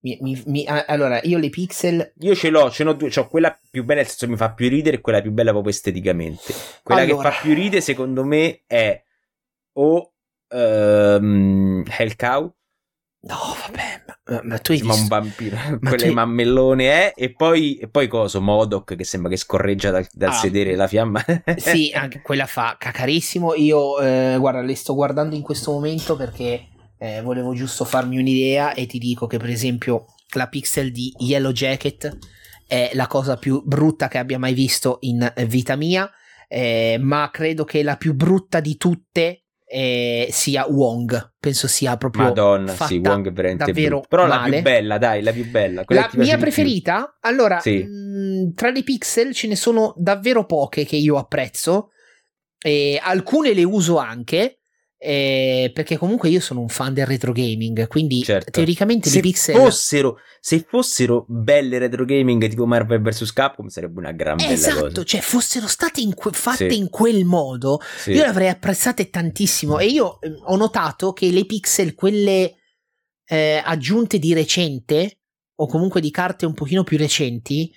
Mi- 0.00 0.18
mi- 0.20 0.42
mi- 0.46 0.66
allora, 0.66 1.20
io 1.24 1.38
le 1.38 1.48
pixel. 1.50 2.12
Io 2.20 2.34
ce 2.34 2.50
l'ho, 2.50 2.70
ce 2.70 2.84
n'ho 2.84 2.92
due, 2.92 3.10
c'ho 3.10 3.26
quella 3.28 3.58
più 3.70 3.84
bella, 3.84 4.00
nel 4.00 4.08
senso 4.08 4.28
mi 4.28 4.36
fa 4.36 4.52
più 4.52 4.68
ridere 4.68 4.96
e 4.96 5.00
quella 5.00 5.20
più 5.20 5.32
bella 5.32 5.50
proprio 5.50 5.70
esteticamente. 5.72 6.54
Quella 6.82 7.02
Allora. 7.02 7.28
che 7.30 7.34
fa 7.36 7.40
più 7.42 7.54
ridere 7.54 7.80
secondo 7.80 8.24
me 8.24 8.62
è 8.66 9.02
o 9.74 10.12
ehm, 10.48 11.84
Hell 11.96 12.14
Cow, 12.16 12.52
No, 13.20 13.34
vabbè, 13.66 14.04
ma, 14.26 14.40
ma 14.44 14.58
tu 14.58 14.70
hai 14.70 14.80
ma 14.82 14.92
un 14.94 15.00
visto. 15.00 15.14
vampiro, 15.14 15.56
Ma 15.80 15.88
quelle 15.90 16.06
tu- 16.06 16.12
mammellone 16.12 16.88
è, 16.88 17.12
e 17.16 17.32
poi, 17.32 17.76
e 17.76 17.88
poi 17.88 18.06
coso, 18.06 18.40
Modok 18.40 18.94
che 18.94 19.02
sembra 19.04 19.28
che 19.30 19.36
scorreggia 19.36 19.90
dal, 19.90 20.06
dal 20.12 20.28
Ah. 20.30 20.32
sedere 20.34 20.76
la 20.76 20.86
fiamma. 20.86 21.22
Sì, 21.58 21.90
anche 21.92 22.22
quella 22.22 22.46
fa 22.46 22.76
cacarissimo. 22.78 23.54
Io, 23.54 23.98
eh, 24.00 24.36
guarda, 24.38 24.60
le 24.60 24.76
sto 24.76 24.94
guardando 24.94 25.34
in 25.34 25.42
questo 25.42 25.72
momento 25.72 26.14
perché 26.14 26.68
eh, 26.98 27.20
volevo 27.22 27.54
giusto 27.54 27.84
farmi 27.84 28.18
un'idea 28.18 28.74
e 28.74 28.86
ti 28.86 28.98
dico 28.98 29.26
che, 29.26 29.38
per 29.38 29.50
esempio, 29.50 30.06
la 30.34 30.48
pixel 30.48 30.92
di 30.92 31.12
Yellow 31.18 31.52
Jacket 31.52 32.18
è 32.66 32.90
la 32.94 33.06
cosa 33.06 33.36
più 33.36 33.62
brutta 33.64 34.08
che 34.08 34.18
abbia 34.18 34.38
mai 34.38 34.52
visto 34.52 34.98
in 35.00 35.32
vita 35.46 35.74
mia, 35.76 36.10
eh, 36.48 36.98
ma 37.00 37.30
credo 37.32 37.64
che 37.64 37.82
la 37.82 37.96
più 37.96 38.14
brutta 38.14 38.60
di 38.60 38.76
tutte 38.76 39.44
eh, 39.70 40.28
sia 40.30 40.66
Wong. 40.66 41.34
Penso 41.38 41.66
sia 41.66 41.96
proprio 41.96 42.24
Madonna, 42.24 42.72
sì, 42.72 42.98
Wong 42.98 43.30
veramente 43.32 43.66
davvero 43.66 43.96
brutto. 44.00 44.08
Però 44.08 44.26
la 44.26 44.38
male. 44.40 44.54
più 44.54 44.62
bella, 44.62 44.98
dai, 44.98 45.22
la 45.22 45.32
più 45.32 45.48
bella. 45.48 45.84
quella 45.84 46.08
La 46.12 46.22
mia 46.22 46.38
preferita? 46.38 47.18
Allora, 47.20 47.60
Sì. 47.60 47.82
mh, 47.82 48.54
tra 48.54 48.70
le 48.70 48.82
pixel 48.82 49.32
ce 49.34 49.46
ne 49.46 49.56
sono 49.56 49.94
davvero 49.96 50.44
poche 50.46 50.84
che 50.84 50.96
io 50.96 51.16
apprezzo. 51.16 51.90
E 52.60 52.98
alcune 53.00 53.52
le 53.52 53.62
uso 53.62 53.98
anche. 53.98 54.57
Eh, 55.00 55.70
perché 55.72 55.96
comunque 55.96 56.28
io 56.28 56.40
sono 56.40 56.60
un 56.60 56.68
fan 56.68 56.92
del 56.92 57.06
retro 57.06 57.30
gaming. 57.32 57.86
Quindi 57.86 58.22
Certo. 58.22 58.50
teoricamente 58.50 59.08
se 59.08 59.20
pixel. 59.20 59.54
fossero, 59.56 60.18
se 60.40 60.66
fossero 60.68 61.24
belle 61.28 61.78
retro 61.78 62.04
gaming 62.04 62.48
tipo 62.48 62.66
Marvel 62.66 63.00
vs 63.00 63.32
Capcom 63.32 63.68
sarebbe 63.68 64.00
una 64.00 64.10
gran 64.12 64.36
bella 64.36 64.50
esatto, 64.50 64.88
cosa. 64.88 65.04
cioè 65.04 65.20
fossero 65.20 65.66
state 65.68 66.00
in 66.00 66.14
que- 66.14 66.32
fatte 66.32 66.68
Sì. 66.70 66.76
in 66.78 66.88
quel 66.90 67.24
modo, 67.24 67.80
Sì. 67.98 68.10
io 68.10 68.22
le 68.22 68.28
avrei 68.28 68.48
apprezzate 68.48 69.08
tantissimo. 69.08 69.78
E 69.78 69.86
io 69.86 70.20
eh, 70.20 70.32
ho 70.46 70.56
notato 70.56 71.12
che 71.12 71.30
le 71.30 71.46
pixel, 71.46 71.94
quelle 71.94 72.54
eh, 73.30 73.62
aggiunte 73.64 74.18
di 74.18 74.32
recente, 74.34 75.18
o 75.60 75.66
comunque 75.66 76.00
di 76.00 76.10
carte 76.10 76.46
un 76.46 76.54
pochino 76.54 76.82
più 76.82 76.96
recenti, 76.98 77.70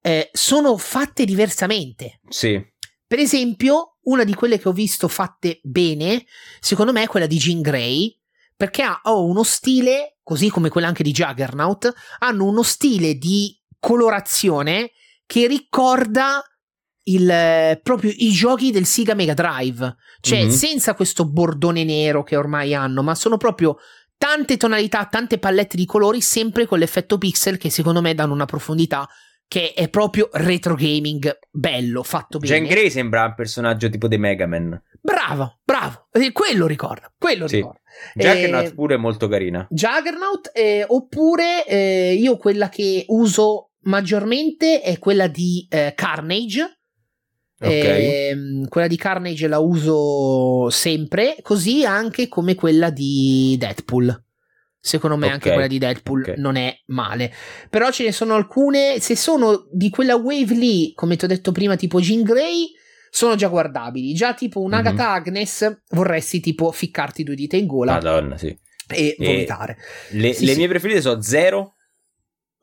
eh, 0.00 0.28
sono 0.32 0.76
fatte 0.78 1.24
diversamente. 1.24 2.20
Sì. 2.28 2.58
Per 3.08 3.18
esempio, 3.18 3.96
una 4.02 4.22
di 4.22 4.34
quelle 4.34 4.58
che 4.58 4.68
ho 4.68 4.72
visto 4.72 5.08
fatte 5.08 5.60
bene, 5.62 6.26
secondo 6.60 6.92
me 6.92 7.02
è 7.02 7.06
quella 7.06 7.26
di 7.26 7.38
Jean 7.38 7.62
Grey, 7.62 8.14
perché 8.54 8.82
ha 8.82 9.00
ha 9.02 9.14
uno 9.14 9.42
stile, 9.44 10.18
così 10.22 10.50
come 10.50 10.68
quella 10.68 10.88
anche 10.88 11.02
di 11.02 11.12
Juggernaut, 11.12 11.90
hanno 12.18 12.44
uno 12.44 12.62
stile 12.62 13.14
di 13.14 13.58
colorazione 13.80 14.90
che 15.24 15.46
ricorda 15.46 16.42
il, 17.04 17.30
eh, 17.30 17.80
proprio 17.82 18.12
i 18.14 18.30
giochi 18.32 18.70
del 18.70 18.84
Sega 18.84 19.14
Mega 19.14 19.32
Drive, 19.32 19.96
cioè 20.20 20.44
Mhm. 20.44 20.50
senza 20.50 20.94
questo 20.94 21.24
bordone 21.26 21.84
nero 21.84 22.22
che 22.22 22.36
ormai 22.36 22.74
hanno, 22.74 23.02
ma 23.02 23.14
sono 23.14 23.38
proprio 23.38 23.78
tante 24.18 24.58
tonalità, 24.58 25.06
tante 25.06 25.38
pallette 25.38 25.76
di 25.76 25.86
colori, 25.86 26.20
sempre 26.20 26.66
con 26.66 26.78
l'effetto 26.78 27.16
pixel 27.16 27.56
che 27.56 27.70
secondo 27.70 28.02
me 28.02 28.14
danno 28.14 28.34
una 28.34 28.44
profondità 28.44 29.08
che 29.48 29.72
è 29.72 29.88
proprio 29.88 30.28
retro 30.32 30.74
gaming 30.74 31.38
bello, 31.50 32.02
fatto 32.02 32.38
bene. 32.38 32.54
Jean 32.54 32.66
Grey 32.68 32.90
sembra 32.90 33.24
un 33.24 33.34
personaggio 33.34 33.88
tipo 33.88 34.06
dei 34.06 34.18
Mega 34.18 34.46
Man. 34.46 34.80
Bravo, 35.00 35.60
bravo, 35.64 36.08
Eh, 36.12 36.32
quello 36.32 36.66
ricorda, 36.66 37.10
quello 37.18 37.48
Sì. 37.48 37.56
ricorda. 37.56 37.80
Juggernaut 38.14 38.66
Eh, 38.66 38.74
pure 38.74 38.94
è 38.94 38.98
molto 38.98 39.26
carina. 39.26 39.66
Juggernaut, 39.70 40.50
eh, 40.52 40.84
oppure 40.86 41.66
eh, 41.66 42.14
io 42.18 42.36
quella 42.36 42.68
che 42.68 43.04
uso 43.08 43.70
maggiormente 43.84 44.82
è 44.82 44.98
quella 44.98 45.26
di 45.28 45.66
eh, 45.70 45.94
Carnage. 45.96 46.80
Ok. 47.60 47.70
Ehm, 47.70 48.68
quella 48.68 48.86
di 48.86 48.96
Carnage 48.96 49.48
la 49.48 49.58
uso 49.58 50.68
sempre, 50.70 51.36
così 51.42 51.84
anche 51.84 52.28
come 52.28 52.54
quella 52.54 52.90
di 52.90 53.56
Deadpool. 53.58 54.24
Secondo 54.80 55.16
me 55.16 55.28
anche 55.28 55.48
Ok, 55.48 55.54
quella 55.54 55.68
di 55.68 55.78
Deadpool 55.78 56.20
ok. 56.22 56.34
non 56.36 56.56
è 56.56 56.74
male. 56.86 57.32
Però 57.68 57.90
ce 57.90 58.04
ne 58.04 58.12
sono 58.12 58.34
alcune, 58.34 59.00
se 59.00 59.16
sono 59.16 59.66
di 59.72 59.90
quella 59.90 60.14
wave 60.16 60.54
lì, 60.54 60.92
come 60.94 61.16
ti 61.16 61.24
ho 61.24 61.28
detto 61.28 61.50
prima, 61.52 61.74
tipo 61.76 62.00
Jean 62.00 62.22
Grey, 62.22 62.70
sono 63.10 63.34
già 63.34 63.48
guardabili. 63.48 64.12
Già 64.14 64.34
tipo 64.34 64.60
un 64.60 64.68
Mhm. 64.70 64.74
Agatha 64.74 65.10
Agnes 65.12 65.82
vorresti 65.90 66.40
tipo 66.40 66.70
ficcarti 66.70 67.24
due 67.24 67.34
dita 67.34 67.56
in 67.56 67.66
gola 67.66 67.92
Madonna, 67.92 68.36
sì. 68.38 68.46
e 68.88 69.16
E- 69.18 69.24
vomitare. 69.24 69.76
Le, 70.10 70.32
Sì, 70.32 70.44
le 70.44 70.52
sì. 70.52 70.58
mie 70.58 70.68
preferite 70.68 71.00
sono 71.00 71.20
Zero, 71.22 71.74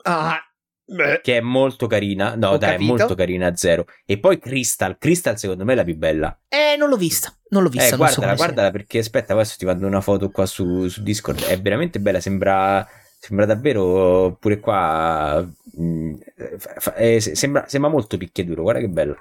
Ah, 0.04 0.40
beh. 0.86 1.22
che 1.22 1.38
è 1.38 1.42
molto 1.42 1.88
carina. 1.88 2.36
No, 2.36 2.50
Ho 2.52 2.58
dai, 2.58 2.72
capito. 2.72 2.94
è 2.94 2.98
molto 2.98 3.16
carina 3.16 3.56
Zero. 3.56 3.86
E 4.06 4.20
poi 4.20 4.40
Crystal. 4.40 4.98
Crystal 4.98 5.38
secondo 5.38 5.64
me 5.66 5.74
è 5.74 5.76
la 5.76 5.84
più 5.84 5.96
bella. 5.96 6.38
Eh, 6.48 6.76
non 6.78 6.90
l'ho 6.90 6.98
vista. 6.98 7.34
Non 7.50 7.64
l'ho 7.64 7.70
vista. 7.70 7.88
Eh, 7.88 7.98
non 7.98 8.08
so 8.08 8.16
guardala, 8.16 8.36
guardala 8.36 8.72
perché 8.72 9.00
aspetta, 9.00 9.34
adesso 9.34 9.56
ti 9.58 9.66
mando 9.66 9.86
una 9.88 10.02
foto 10.02 10.30
qua 10.30 10.46
su, 10.46 10.88
su 10.88 11.02
Discord. 11.04 11.44
È 11.44 11.60
veramente 11.62 12.00
bella, 12.00 12.20
sembra, 12.20 12.86
sembra 13.20 13.46
davvero 13.46 14.38
pure 14.40 14.60
qua. 14.60 15.46
mh, 15.78 16.14
fa- 16.58 16.74
fa- 16.80 16.96
eh, 16.96 17.20
se- 17.20 17.36
sembra, 17.36 17.66
sembra 17.68 17.90
molto 17.90 18.18
picchiaduro, 18.18 18.62
guarda 18.64 18.80
che 18.82 18.90
bello. 18.90 19.18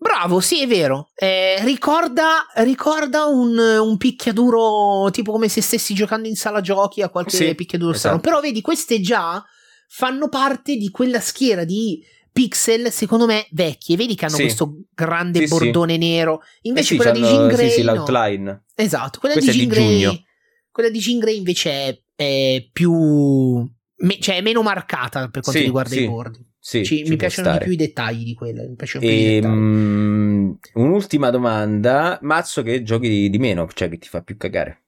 Bravo, 0.00 0.38
sì, 0.38 0.62
è 0.62 0.66
vero. 0.68 1.10
Eh, 1.16 1.56
ricorda 1.64 2.46
ricorda 2.56 3.24
un, 3.26 3.58
un 3.58 3.96
picchiaduro 3.96 5.10
tipo 5.10 5.32
come 5.32 5.48
se 5.48 5.60
stessi 5.60 5.92
giocando 5.92 6.28
in 6.28 6.36
sala 6.36 6.60
giochi 6.60 7.02
a 7.02 7.08
qualche 7.08 7.36
Sì, 7.36 7.54
picchiaduro 7.56 7.90
esatto. 7.90 8.16
strano. 8.16 8.20
Però 8.20 8.40
vedi, 8.40 8.60
queste 8.60 9.00
già 9.00 9.44
fanno 9.88 10.28
parte 10.28 10.76
di 10.76 10.90
quella 10.90 11.20
schiera 11.20 11.64
di 11.64 12.00
pixel, 12.30 12.92
secondo 12.92 13.26
me, 13.26 13.46
vecchie. 13.50 13.96
Vedi 13.96 14.14
che 14.14 14.26
hanno 14.26 14.36
Sì. 14.36 14.42
questo 14.42 14.82
grande 14.94 15.40
Sì, 15.40 15.46
sì. 15.46 15.50
bordone 15.54 15.96
nero. 15.96 16.40
Eh 16.42 16.68
Invece 16.68 16.86
sì, 16.90 16.96
quella 16.96 17.10
di 17.10 17.20
Jean 17.22 17.50
sì, 17.50 17.56
Grey. 17.56 17.70
sì, 17.70 17.82
no. 17.82 17.94
l'outline. 17.94 18.64
Esatto, 18.76 19.18
quella 19.18 19.34
Questa 19.34 19.50
di 19.52 19.58
Jean 19.58 19.68
Grey. 19.70 20.00
giugno. 20.00 20.22
Quella 20.70 20.90
di 20.90 20.98
Jean 21.00 21.18
Grey 21.18 21.36
invece 21.36 21.70
è, 21.70 22.02
è 22.14 22.68
più. 22.70 22.92
me- 24.00 24.18
cioè 24.20 24.36
è 24.36 24.40
meno 24.42 24.62
marcata 24.62 25.28
per 25.28 25.42
quanto 25.42 25.58
Sì, 25.58 25.66
riguarda 25.66 25.90
sì. 25.94 26.02
i 26.02 26.06
bordi. 26.06 26.46
Sì, 26.60 26.84
Ci- 26.84 27.04
ci 27.04 27.10
mi 27.10 27.16
piacciono 27.16 27.48
stare. 27.48 27.58
di 27.58 27.64
più 27.64 27.72
i 27.72 27.86
dettagli 27.86 28.22
di 28.24 28.34
quella. 28.34 28.62
Mi 28.62 28.76
piacciono 28.76 29.04
più 29.04 29.12
i 29.12 29.20
E, 29.24 29.34
dettagli. 29.40 29.52
mm, 29.54 30.50
un'ultima 30.74 31.30
domanda, 31.30 32.18
Mazzo 32.22 32.62
che 32.62 32.82
giochi 32.82 33.28
di, 33.30 33.38
meno, 33.38 33.66
cioè 33.74 33.88
che 33.88 33.98
ti 33.98 34.06
fa 34.08 34.22
più 34.22 34.36
cagare. 34.36 34.82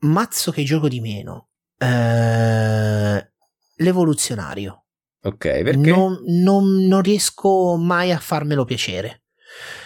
Mazzo 0.00 0.50
che 0.50 0.64
gioco 0.64 0.88
di 0.88 1.00
meno. 1.00 1.50
Eh, 1.76 3.27
l'evoluzionario. 3.78 4.84
Ok, 5.22 5.62
perché? 5.62 5.90
Non, 5.90 6.20
non- 6.26 6.86
non 6.86 7.02
riesco 7.02 7.76
mai 7.76 8.12
a 8.12 8.18
farmelo 8.18 8.64
piacere. 8.64 9.22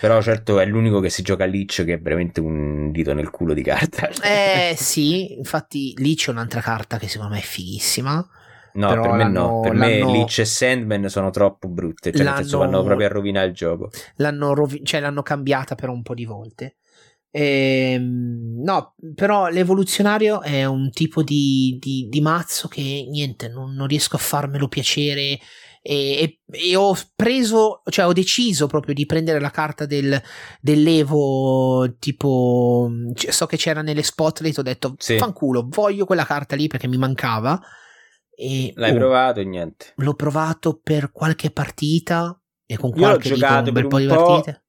Però 0.00 0.20
certo 0.20 0.58
è 0.58 0.66
l'unico 0.66 1.00
che 1.00 1.08
si 1.08 1.22
gioca 1.22 1.44
a 1.44 1.46
Lich 1.46 1.84
che 1.84 1.94
è 1.94 2.00
veramente 2.00 2.40
un 2.40 2.90
dito 2.90 3.14
nel 3.14 3.30
culo 3.30 3.54
di 3.54 3.62
carta. 3.62 4.08
Eh 4.22 4.74
sì, 4.76 5.34
infatti 5.34 5.94
lì 5.96 6.14
c'è 6.14 6.30
un'altra 6.30 6.60
carta 6.60 6.98
che 6.98 7.08
secondo 7.08 7.34
me 7.34 7.40
è 7.40 7.44
fighissima. 7.44 8.28
No, 8.74 8.88
per 9.00 9.12
me 9.12 9.24
no, 9.28 9.60
per 9.60 9.74
me 9.74 10.02
Lich 10.02 10.38
e 10.38 10.44
Sandman 10.46 11.08
sono 11.08 11.30
troppo 11.30 11.68
brutte, 11.68 12.10
cioè 12.12 12.24
nel 12.24 12.34
senso 12.36 12.58
vanno 12.58 12.82
proprio 12.82 13.06
a 13.06 13.10
rovinare 13.10 13.46
il 13.48 13.54
gioco. 13.54 13.90
L'hanno, 14.16 14.54
rovi- 14.54 14.82
cioè, 14.84 15.00
l'hanno 15.00 15.22
cambiata 15.22 15.74
per 15.74 15.90
un 15.90 16.02
po' 16.02 16.14
di 16.14 16.24
volte. 16.24 16.76
Ehm, 17.34 18.60
no, 18.62 18.94
però 19.14 19.48
l'evoluzionario 19.48 20.42
è 20.42 20.64
un 20.66 20.90
tipo 20.90 21.22
di, 21.22 21.76
di- 21.80 22.06
di 22.08 22.20
mazzo 22.20 22.68
che 22.68 23.06
niente, 23.08 23.48
non, 23.48 23.72
non 23.74 23.86
riesco 23.86 24.16
a 24.16 24.20
farmelo 24.20 24.68
piacere. 24.68 25.38
E, 25.84 26.38
e- 26.40 26.40
e 26.50 26.76
ho 26.76 26.94
preso, 27.16 27.82
cioè 27.88 28.06
ho 28.06 28.12
deciso 28.12 28.66
proprio 28.68 28.94
di 28.94 29.04
prendere 29.06 29.40
la 29.40 29.50
carta 29.50 29.86
del, 29.86 30.20
dell'Evo. 30.60 31.96
Tipo, 31.98 32.90
so 33.14 33.46
che 33.46 33.56
c'era 33.56 33.82
nelle 33.82 34.02
spotlight. 34.02 34.58
Ho 34.58 34.62
detto, 34.62 34.94
Sì. 34.98 35.16
fanculo, 35.18 35.66
voglio 35.68 36.04
quella 36.04 36.24
carta 36.24 36.54
lì 36.54 36.66
perché 36.68 36.86
mi 36.86 36.98
mancava. 36.98 37.60
E 38.34 38.72
L'hai 38.76 38.92
oh, 38.92 38.96
provato 38.96 39.40
e 39.40 39.44
niente. 39.44 39.92
l'ho 39.96 40.14
provato 40.14 40.78
per 40.82 41.10
qualche 41.10 41.50
partita. 41.50 42.36
E 42.64 42.76
con 42.76 42.90
Io 42.90 42.96
qualche 42.96 43.28
dico, 43.30 43.34
giocato 43.40 43.68
un 43.68 43.74
bel 43.74 43.86
po' 43.88 43.98
di 43.98 44.06
partite. 44.06 44.61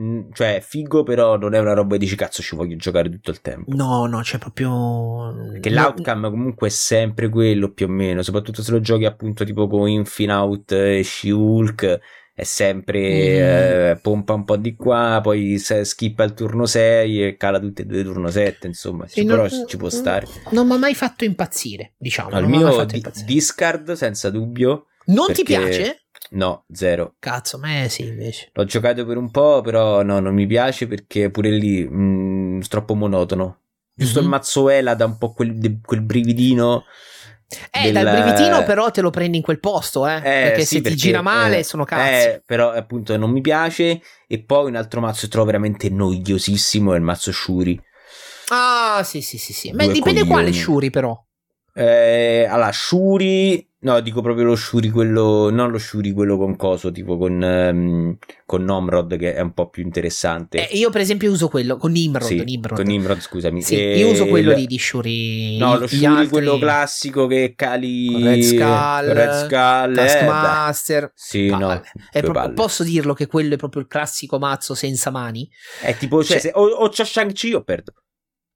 Mm, 0.00 0.30
Cioè, 0.32 0.56
è 0.56 0.60
figo, 0.60 1.02
però 1.02 1.36
non 1.36 1.52
è 1.54 1.58
una 1.58 1.74
roba 1.74 1.92
che 1.92 1.98
dici 1.98 2.16
cazzo, 2.16 2.42
ci 2.42 2.56
voglio 2.56 2.76
giocare 2.76 3.10
tutto 3.10 3.30
il 3.30 3.40
tempo. 3.40 3.74
No, 3.74 4.06
no, 4.06 4.20
c'è 4.20 4.38
proprio. 4.38 5.50
Perché 5.52 5.68
no, 5.70 5.82
l'outcome 5.82 6.30
comunque 6.30 6.68
è 6.68 6.70
sempre 6.70 7.28
quello 7.28 7.72
più 7.72 7.86
o 7.86 7.88
meno, 7.90 8.22
soprattutto 8.22 8.62
se 8.62 8.70
lo 8.70 8.80
giochi 8.80 9.04
appunto 9.04 9.44
tipo 9.44 9.66
con 9.68 9.88
Infinout 9.88 10.72
e 10.72 11.02
She-Hulk, 11.04 11.98
è 12.32 12.44
sempre 12.44 12.98
Mm. 13.00 13.92
eh, 13.92 13.98
pompa 14.00 14.32
un 14.32 14.44
po' 14.44 14.56
di 14.56 14.74
qua, 14.74 15.20
poi 15.22 15.58
se 15.58 15.84
skippa 15.84 16.24
il 16.24 16.32
turno 16.32 16.64
6 16.64 17.26
e 17.26 17.36
cala 17.36 17.58
tutti 17.58 17.82
e 17.82 17.84
due 17.84 18.02
turno 18.02 18.30
7, 18.30 18.66
insomma, 18.68 19.06
sì, 19.06 19.24
non- 19.24 19.36
però 19.48 19.66
ci 19.66 19.76
può 19.76 19.90
stare. 19.90 20.26
Non 20.52 20.66
mi 20.66 20.72
ha 20.74 20.78
mai 20.78 20.94
fatto 20.94 21.24
impazzire, 21.24 21.92
diciamo. 21.98 22.30
Ha 22.30 22.40
mai 22.40 22.48
mio 22.48 22.84
di- 22.86 22.96
impazzire. 22.96 23.26
discard 23.26 23.92
senza 23.92 24.30
dubbio, 24.30 24.86
non 25.06 25.32
ti 25.32 25.42
piace? 25.42 25.99
No, 26.30 26.64
zero. 26.72 27.14
Cazzo, 27.18 27.56
a 27.56 27.60
me 27.60 27.88
sì, 27.88 28.06
invece. 28.06 28.50
L'ho 28.52 28.64
giocato 28.64 29.04
per 29.04 29.16
un 29.16 29.30
po', 29.30 29.60
però 29.60 30.02
no, 30.02 30.18
non 30.20 30.34
mi 30.34 30.46
piace 30.46 30.86
perché 30.86 31.30
pure 31.30 31.50
lì 31.50 31.86
mm, 31.88 32.60
troppo 32.68 32.94
monotono. 32.94 33.58
Giusto 33.94 34.18
Mhm. 34.18 34.24
il 34.24 34.30
mazzo 34.30 34.68
Ela 34.68 34.94
dà 34.94 35.04
un 35.04 35.18
po' 35.18 35.32
quel, 35.32 35.54
de- 35.58 35.78
quel 35.84 36.00
brividino. 36.02 36.84
Eh, 37.72 37.82
del- 37.90 37.92
dal 37.92 38.08
brivitino, 38.10 38.62
però 38.62 38.90
te 38.92 39.00
lo 39.00 39.10
prendi 39.10 39.36
in 39.38 39.42
quel 39.42 39.58
posto, 39.58 40.06
eh. 40.06 40.16
Eh, 40.16 40.20
perché 40.20 40.60
sì, 40.64 40.76
se 40.76 40.80
perché, 40.82 40.90
ti 40.90 40.96
gira 41.02 41.20
male, 41.20 41.58
eh, 41.58 41.62
sono 41.64 41.84
cazzi. 41.84 42.28
eh, 42.28 42.42
però 42.46 42.70
appunto 42.70 43.16
non 43.16 43.30
mi 43.30 43.40
piace. 43.40 44.00
E 44.28 44.42
poi 44.42 44.68
un 44.68 44.76
altro 44.76 45.00
mazzo 45.00 45.22
che 45.22 45.28
trovo 45.28 45.46
veramente 45.46 45.88
noiosissimo 45.90 46.92
è 46.94 46.96
il 46.96 47.02
mazzo 47.02 47.32
Shuri. 47.32 47.80
Ah, 48.52 49.02
sì, 49.04 49.20
sì, 49.20 49.36
sì, 49.38 49.52
sì. 49.52 49.72
Ma 49.72 49.86
dipende 49.86 50.20
coglioni. 50.20 50.28
quale 50.28 50.52
Shuri, 50.52 50.90
però. 50.90 51.20
Eh, 51.74 52.46
allora, 52.48 52.72
Shuri. 52.72 53.68
No, 53.82 53.98
dico 54.00 54.20
proprio 54.20 54.44
lo 54.44 54.56
Shuri, 54.56 54.90
quello. 54.90 55.48
Non 55.48 55.70
lo 55.70 55.78
Shuri, 55.78 56.12
quello 56.12 56.36
con 56.36 56.54
coso, 56.54 56.92
tipo 56.92 57.16
con, 57.16 57.42
ehm, 57.42 58.18
con 58.44 58.62
Nomrod, 58.62 59.16
che 59.16 59.34
è 59.34 59.40
un 59.40 59.54
po' 59.54 59.70
più 59.70 59.82
interessante. 59.82 60.68
Eh, 60.68 60.76
io, 60.76 60.90
per 60.90 61.00
esempio, 61.00 61.30
uso 61.30 61.48
quello 61.48 61.78
con 61.78 61.90
Nimrod. 61.92 62.26
Sì, 62.26 62.44
Nimrod. 62.44 62.76
con 62.76 62.84
Nimrod, 62.84 63.20
scusami. 63.20 63.62
Sì, 63.62 63.76
E 63.76 63.96
io 63.96 64.10
uso 64.10 64.26
quello 64.26 64.52
lì 64.52 64.66
di 64.66 64.78
Shuri. 64.78 65.56
No, 65.56 65.78
lo 65.78 65.86
Shuri, 65.86 66.04
altri- 66.04 66.28
quello 66.28 66.58
classico 66.58 67.26
che 67.26 67.54
cali. 67.56 68.06
Con 68.12 68.22
Red 68.22 68.42
Skull, 68.42 69.12
Red 69.12 69.32
Skull, 69.32 69.92
eh. 69.92 69.94
Taskmaster. 69.94 71.12
Sì, 71.14 71.48
no. 71.48 71.58
Palle. 71.58 71.82
È 72.10 72.20
due 72.20 72.30
proprio- 72.32 72.52
posso 72.52 72.84
dirlo 72.84 73.14
che 73.14 73.26
quello 73.26 73.54
è 73.54 73.56
proprio 73.56 73.80
il 73.80 73.88
classico 73.88 74.38
mazzo 74.38 74.74
senza 74.74 75.10
mani? 75.10 75.48
È 75.80 75.96
tipo, 75.96 76.22
cioè, 76.22 76.38
Cioè- 76.38 76.50
se 76.50 76.50
o, 76.54 76.66
o 76.66 76.88
c'ho 76.90 77.04
Shang-Chi 77.04 77.54
o 77.54 77.62
perdo. 77.62 77.94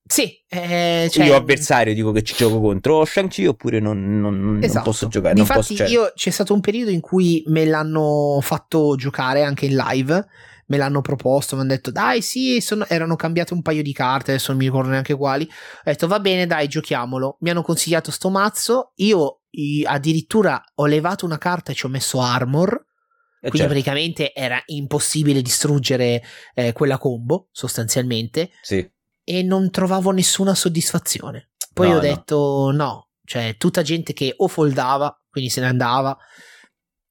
Sì, 0.06 0.38
eh, 0.48 1.08
cioè, 1.10 1.24
io 1.24 1.34
avversario 1.34 1.94
dico 1.94 2.12
che 2.12 2.22
ci 2.22 2.34
gioco 2.34 2.60
contro 2.60 3.04
Shang-Chi 3.06 3.46
oppure 3.46 3.80
non, 3.80 4.20
non- 4.20 4.38
non 4.42 4.62
Esatto. 4.62 4.84
posso 4.84 5.08
giocare. 5.08 5.32
Non 5.34 5.44
Difatti, 5.44 5.60
posso, 5.60 5.74
cioè- 5.76 5.88
io 5.88 6.12
c'è 6.14 6.30
stato 6.30 6.52
un 6.52 6.60
periodo 6.60 6.90
in 6.90 7.00
cui 7.00 7.42
me 7.46 7.64
l'hanno 7.64 8.38
fatto 8.42 8.96
giocare 8.96 9.42
anche 9.42 9.64
in 9.66 9.76
live. 9.76 10.26
Me 10.66 10.76
l'hanno 10.78 11.02
proposto, 11.02 11.56
mi 11.56 11.62
hanno 11.62 11.70
detto 11.72 11.90
dai, 11.90 12.22
sì, 12.22 12.60
sono- 12.60 12.86
erano 12.88 13.16
cambiate 13.16 13.52
un 13.54 13.60
paio 13.62 13.82
di 13.82 13.92
carte, 13.92 14.30
adesso 14.32 14.50
non 14.50 14.60
mi 14.60 14.66
ricordo 14.66 14.88
neanche 14.90 15.14
quali. 15.14 15.44
Ho 15.44 15.82
detto 15.84 16.06
va 16.06 16.20
bene, 16.20 16.46
dai, 16.46 16.68
giochiamolo. 16.68 17.36
Mi 17.40 17.50
hanno 17.50 17.62
consigliato 17.62 18.10
sto 18.10 18.28
mazzo. 18.30 18.92
Io 18.96 19.40
addirittura 19.86 20.62
ho 20.76 20.86
levato 20.86 21.24
una 21.24 21.38
carta 21.38 21.72
e 21.72 21.74
ci 21.74 21.86
ho 21.86 21.88
messo 21.88 22.20
armor. 22.20 22.72
eh, 23.40 23.50
Quindi 23.50 23.58
certo, 23.58 23.72
praticamente 23.74 24.32
era 24.34 24.60
impossibile 24.66 25.42
distruggere 25.42 26.22
eh, 26.54 26.72
quella 26.72 26.96
combo, 26.98 27.48
sostanzialmente. 27.52 28.50
sì. 28.62 28.90
E 29.24 29.42
non 29.42 29.70
trovavo 29.70 30.10
nessuna 30.10 30.54
soddisfazione. 30.54 31.50
Poi 31.72 31.88
No, 31.88 31.92
ho 31.92 31.96
no. 31.96 32.00
detto 32.02 32.70
no, 32.72 33.08
cioè 33.24 33.56
tutta 33.58 33.82
gente 33.82 34.12
che 34.12 34.34
o 34.36 34.46
foldava, 34.48 35.18
quindi 35.30 35.50
se 35.50 35.60
ne 35.60 35.66
andava, 35.66 36.16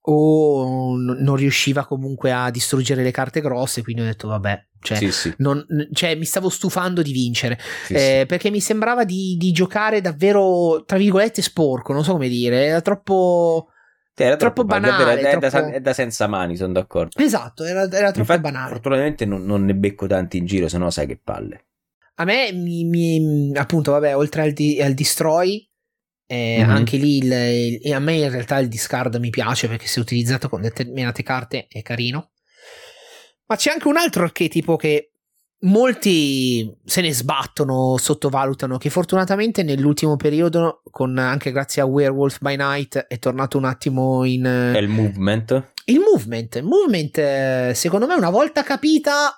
o 0.05 0.95
non 0.97 1.35
riusciva 1.35 1.85
comunque 1.85 2.31
a 2.31 2.49
distruggere 2.49 3.03
le 3.03 3.11
carte 3.11 3.39
grosse, 3.41 3.81
quindi 3.83 4.01
ho 4.01 4.05
detto 4.05 4.27
vabbè, 4.27 4.67
cioè, 4.81 4.97
sì, 4.97 5.11
sì, 5.11 5.33
non- 5.37 5.65
cioè, 5.93 6.15
mi 6.15 6.25
stavo 6.25 6.49
stufando 6.49 7.01
di 7.01 7.13
vincere, 7.13 7.57
sì, 7.85 7.93
eh, 7.93 8.25
perché 8.27 8.49
mi 8.49 8.59
sembrava 8.59 9.05
di, 9.05 9.37
di 9.37 9.51
giocare 9.53 10.01
davvero, 10.01 10.83
tra 10.85 10.97
virgolette, 10.97 11.41
sporco, 11.41 11.93
non 11.93 12.03
so 12.03 12.11
come 12.13 12.27
dire, 12.27 12.65
era 12.65 12.81
troppo... 12.81 13.69
sì. 14.13 14.23
Era 14.23 14.35
troppo 14.35 14.63
davvero- 14.63 14.91
banale, 14.97 15.19
È, 15.21 15.37
da, 15.37 15.49
troppo- 15.49 15.67
è 15.71 15.79
da 15.79 15.93
senza 15.93 16.27
mani, 16.27 16.57
sono 16.57 16.73
d'accordo. 16.73 17.17
Esatto, 17.23 17.63
era, 17.63 17.83
era 17.83 18.11
troppo 18.11 18.19
Infatti, 18.19 18.41
banale. 18.41 18.69
fortunatamente 18.71 19.25
non, 19.25 19.45
non 19.45 19.63
ne 19.63 19.73
becco 19.73 20.05
tanti 20.05 20.37
in 20.37 20.45
giro, 20.45 20.67
se 20.67 20.77
no 20.77 20.89
sai 20.89 21.07
che 21.07 21.17
palle. 21.17 21.65
A 22.15 22.25
me, 22.25 22.51
mi, 22.51 22.83
mi- 22.85 23.51
appunto, 23.57 23.91
vabbè, 23.91 24.15
oltre 24.15 24.43
al, 24.43 24.51
di- 24.51 24.81
al 24.81 24.93
destroy, 24.93 25.67
eh, 26.27 26.63
Mhm. 26.63 26.69
anche 26.69 26.97
lì 26.97 27.17
il, 27.17 27.31
il- 27.81 27.93
a 27.93 27.99
me 27.99 28.15
in 28.15 28.29
realtà 28.29 28.57
il 28.59 28.67
discard 28.67 29.15
mi 29.15 29.29
piace 29.29 29.67
perché 29.67 29.87
se 29.87 29.99
utilizzato 29.99 30.47
con 30.49 30.61
determinate 30.61 31.23
carte 31.23 31.67
è 31.67 31.81
carino. 31.81 32.31
Ma 33.45 33.55
c'è 33.55 33.71
anche 33.71 33.87
un 33.87 33.97
altro 33.97 34.23
archetipo 34.23 34.75
che 34.77 35.11
molti 35.63 36.69
se 36.85 37.01
ne 37.01 37.13
sbattono, 37.13 37.97
sottovalutano 37.97 38.77
che 38.77 38.89
fortunatamente 38.89 39.63
nell'ultimo 39.63 40.15
periodo, 40.15 40.81
con, 40.91 41.17
anche 41.17 41.51
grazie 41.51 41.81
a 41.81 41.85
Werewolf 41.85 42.39
by 42.39 42.55
Night, 42.55 42.97
è 43.07 43.17
tornato 43.19 43.57
un 43.57 43.65
attimo 43.65 44.23
in... 44.23 44.43
È 44.45 44.77
il 44.77 44.87
movement. 44.87 45.71
Il 45.85 45.99
movement, 45.99 46.55
il 46.55 46.63
movement, 46.63 47.71
secondo 47.71 48.07
me, 48.07 48.13
una 48.15 48.29
volta 48.29 48.63
capita, 48.63 49.31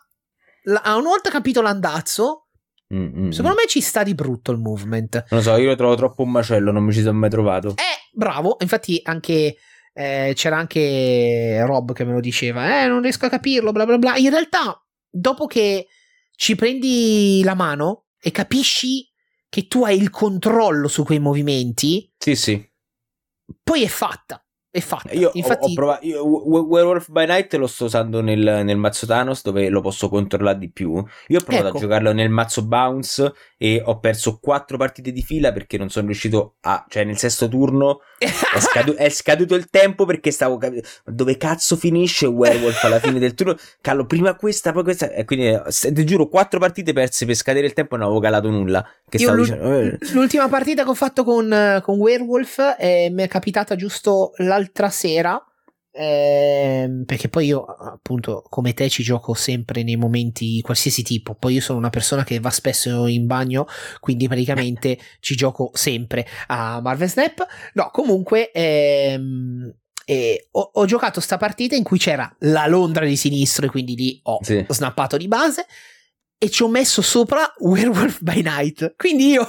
una 0.64 1.02
volta 1.02 1.30
capito 1.30 1.62
l'andazzo, 1.62 2.45
Mm-mm. 2.94 3.30
secondo 3.30 3.56
me 3.56 3.68
ci 3.68 3.82
sta 3.82 4.04
di 4.04 4.14
brutto 4.14 4.52
il 4.52 4.60
movement. 4.60 5.26
Non 5.30 5.40
lo 5.40 5.42
so, 5.42 5.56
io 5.58 5.68
lo 5.70 5.76
trovo 5.76 5.96
troppo 5.96 6.22
un 6.24 6.32
macello, 6.32 6.72
non 6.72 6.84
mi 6.84 6.94
ci 6.94 7.02
sono 7.02 7.18
mai 7.18 7.30
trovato. 7.30 7.70
Eh, 7.72 8.10
bravo, 8.14 8.58
infatti 8.60 9.00
anche 9.04 9.56
eh, 9.94 10.34
c'era 10.36 10.58
anche 10.58 11.64
Rob 11.66 11.94
che 11.94 12.04
me 12.04 12.14
lo 12.14 12.20
diceva, 12.20 12.84
eh, 12.84 12.88
non 12.88 13.02
riesco 13.02 13.26
a 13.26 13.30
capirlo, 13.30 13.72
bla 13.72 13.86
bla 13.86 13.98
bla. 13.98 14.16
In 14.18 14.30
realtà, 14.30 14.80
dopo 15.10 15.48
che 15.48 15.88
ci 16.36 16.56
prendi 16.56 17.42
la 17.44 17.56
mano 17.56 18.06
e 18.22 18.30
capisci 18.32 19.10
che 19.50 19.68
tu 19.68 19.84
hai 19.86 19.98
il 19.98 20.10
controllo 20.10 20.88
su 20.88 21.04
quei 21.04 21.20
movimenti, 21.20 22.12
Sì, 22.18 22.36
sì. 22.36 22.70
poi 23.64 23.84
è 23.84 23.88
fatta. 23.88 24.45
È 24.76 24.82
fatta. 24.82 25.14
Io 25.14 25.30
ho- 25.30 25.32
Infatti, 25.36 25.72
ho, 25.72 25.74
provato. 25.74 26.06
Io, 26.06 26.22
Werewolf 26.26 27.08
by 27.10 27.26
Night 27.26 27.54
lo 27.54 27.66
sto 27.66 27.86
usando 27.86 28.20
nel, 28.22 28.62
nel 28.66 28.76
mazzo 28.76 29.06
Thanos 29.06 29.42
dove 29.42 29.70
lo 29.70 29.80
posso 29.80 30.10
controllare 30.10 30.58
di 30.58 30.70
più. 30.70 31.02
Io 31.28 31.40
ho 31.40 31.44
provato 31.44 31.68
Ecco. 31.70 31.78
a 31.78 31.80
giocarlo 31.80 32.12
nel 32.12 32.30
mazzo 32.30 32.66
Bounce 32.66 33.34
e 33.58 33.82
ho 33.86 34.00
perso 34.00 34.38
quattro 34.42 34.76
partite 34.76 35.14
di 35.14 35.22
fila 35.22 35.54
perché 35.54 35.78
non 35.78 35.88
sono 35.90 36.08
riuscito 36.08 36.56
a. 36.62 36.84
cioè, 36.90 37.06
nel 37.06 37.18
sesto 37.18 37.48
turno 37.48 38.02
è, 38.18 38.28
scadu- 38.60 38.98
è 38.98 39.08
scaduto 39.10 39.56
il 39.56 39.70
tempo 39.70 40.04
perché 40.04 40.32
stavo 40.32 40.58
capendo 40.58 40.86
dove 41.06 41.38
cazzo 41.38 41.78
finisce 41.78 42.26
Werewolf 42.26 42.84
alla 42.84 43.00
fine 43.00 43.18
del 43.18 43.34
turno. 43.34 43.56
Callo, 43.80 44.06
prima 44.06 44.36
questa, 44.36 44.74
poi 44.74 44.84
questa. 44.84 45.10
E 45.10 45.24
quindi, 45.24 45.58
ti 45.94 46.04
giuro, 46.06 46.28
quattro 46.28 46.60
partite 46.60 46.92
perse 46.92 47.26
per 47.26 47.36
scadere 47.36 47.66
il 47.66 47.72
tempo 47.72 47.96
e 47.96 47.98
non 48.00 48.08
avevo 48.08 48.22
calato 48.22 48.50
nulla. 48.50 48.86
Che 49.08 49.16
Io 49.16 49.24
stavo 49.24 49.38
l'ul- 49.38 49.46
dicendo. 49.46 49.72
eh, 49.80 49.98
L'ultima 50.12 50.50
partita 50.50 50.84
che 50.84 50.90
ho 50.90 50.94
fatto 50.96 51.24
con, 51.24 51.80
con 51.82 51.98
Werewolf 51.98 52.76
eh, 52.78 53.08
mi 53.12 53.24
è 53.24 53.28
capitata 53.30 53.76
giusto 53.78 54.32
l'altra 54.66 54.90
sera. 54.90 55.40
ehm, 55.98 57.06
perché 57.06 57.30
poi 57.30 57.46
io, 57.48 57.64
appunto, 57.64 58.44
come 58.50 58.74
te, 58.74 58.90
ci 58.90 59.02
gioco 59.02 59.34
sempre 59.34 59.82
nei 59.84 59.96
momenti 59.96 60.60
qualsiasi 60.62 61.04
tipo. 61.04 61.36
Poi 61.36 61.54
io 61.56 61.62
sono 61.62 61.78
una 61.80 61.90
persona 61.90 62.24
che 62.26 62.40
va 62.42 62.50
spesso 62.50 63.08
in 63.08 63.28
bagno, 63.28 63.66
quindi 64.02 64.28
praticamente 64.28 64.98
ci 65.22 65.36
gioco 65.36 65.72
sempre 65.74 66.28
a 66.48 66.82
Marvel 66.82 67.10
Snap. 67.10 67.46
No, 67.74 67.90
comunque. 67.92 68.52
ehm, 68.52 69.74
eh, 70.08 70.50
ho, 70.52 70.70
ho 70.74 70.86
giocato 70.86 71.20
sta 71.20 71.38
partita 71.38 71.76
in 71.76 71.84
cui 71.84 71.98
c'era 71.98 72.32
la 72.42 72.68
Londra 72.68 73.06
di 73.06 73.16
sinistro 73.16 73.66
e 73.66 73.70
quindi 73.70 73.96
lì 73.96 74.20
ho 74.24 74.38
Sì. 74.44 74.64
snappato 74.70 75.18
di 75.18 75.28
base 75.28 75.66
e 76.38 76.50
ci 76.52 76.62
ho 76.62 76.68
messo 76.68 77.02
sopra 77.02 77.52
Werewolf 77.60 78.20
by 78.22 78.42
Night. 78.44 78.94
Quindi 78.98 79.30
io 79.30 79.48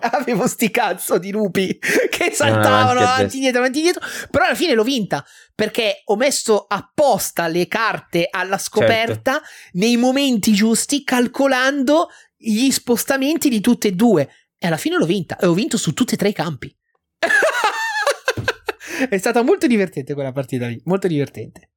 avevo 0.12 0.46
sti 0.46 0.70
cazzo 0.70 1.18
di 1.18 1.30
lupi 1.30 1.78
che 2.10 2.30
saltavano 2.32 3.00
avanti 3.00 3.02
e 3.02 3.06
a 3.06 3.08
avanti 3.08 3.22
destra. 3.22 3.38
dietro, 3.38 3.58
avanti 3.60 3.80
dietro. 3.80 4.00
Però 4.30 4.44
alla 4.44 4.54
fine 4.54 4.74
l'ho 4.74 4.82
vinta 4.84 5.24
perché 5.54 6.02
ho 6.04 6.16
messo 6.16 6.66
apposta 6.68 7.48
le 7.48 7.66
carte 7.66 8.28
alla 8.30 8.58
scoperta 8.58 9.32
Certo. 9.32 9.48
nei 9.72 9.96
momenti 9.96 10.52
giusti, 10.52 11.04
calcolando 11.04 12.08
gli 12.36 12.70
spostamenti 12.70 13.48
di 13.48 13.60
tutte 13.60 13.88
e 13.88 13.92
due. 13.92 14.28
E 14.58 14.66
alla 14.66 14.76
fine 14.76 14.96
l'ho 14.96 15.06
vinta 15.06 15.36
e 15.36 15.46
ho 15.46 15.52
vinto 15.52 15.76
su 15.76 15.92
tutti 15.92 16.14
e 16.14 16.16
tre 16.16 16.28
i 16.28 16.32
campi. 16.32 16.74
è 19.08 19.18
stata 19.18 19.42
molto 19.42 19.66
divertente 19.66 20.14
quella 20.14 20.32
partita 20.32 20.66
lì, 20.66 20.80
molto 20.84 21.06
divertente. 21.06 21.70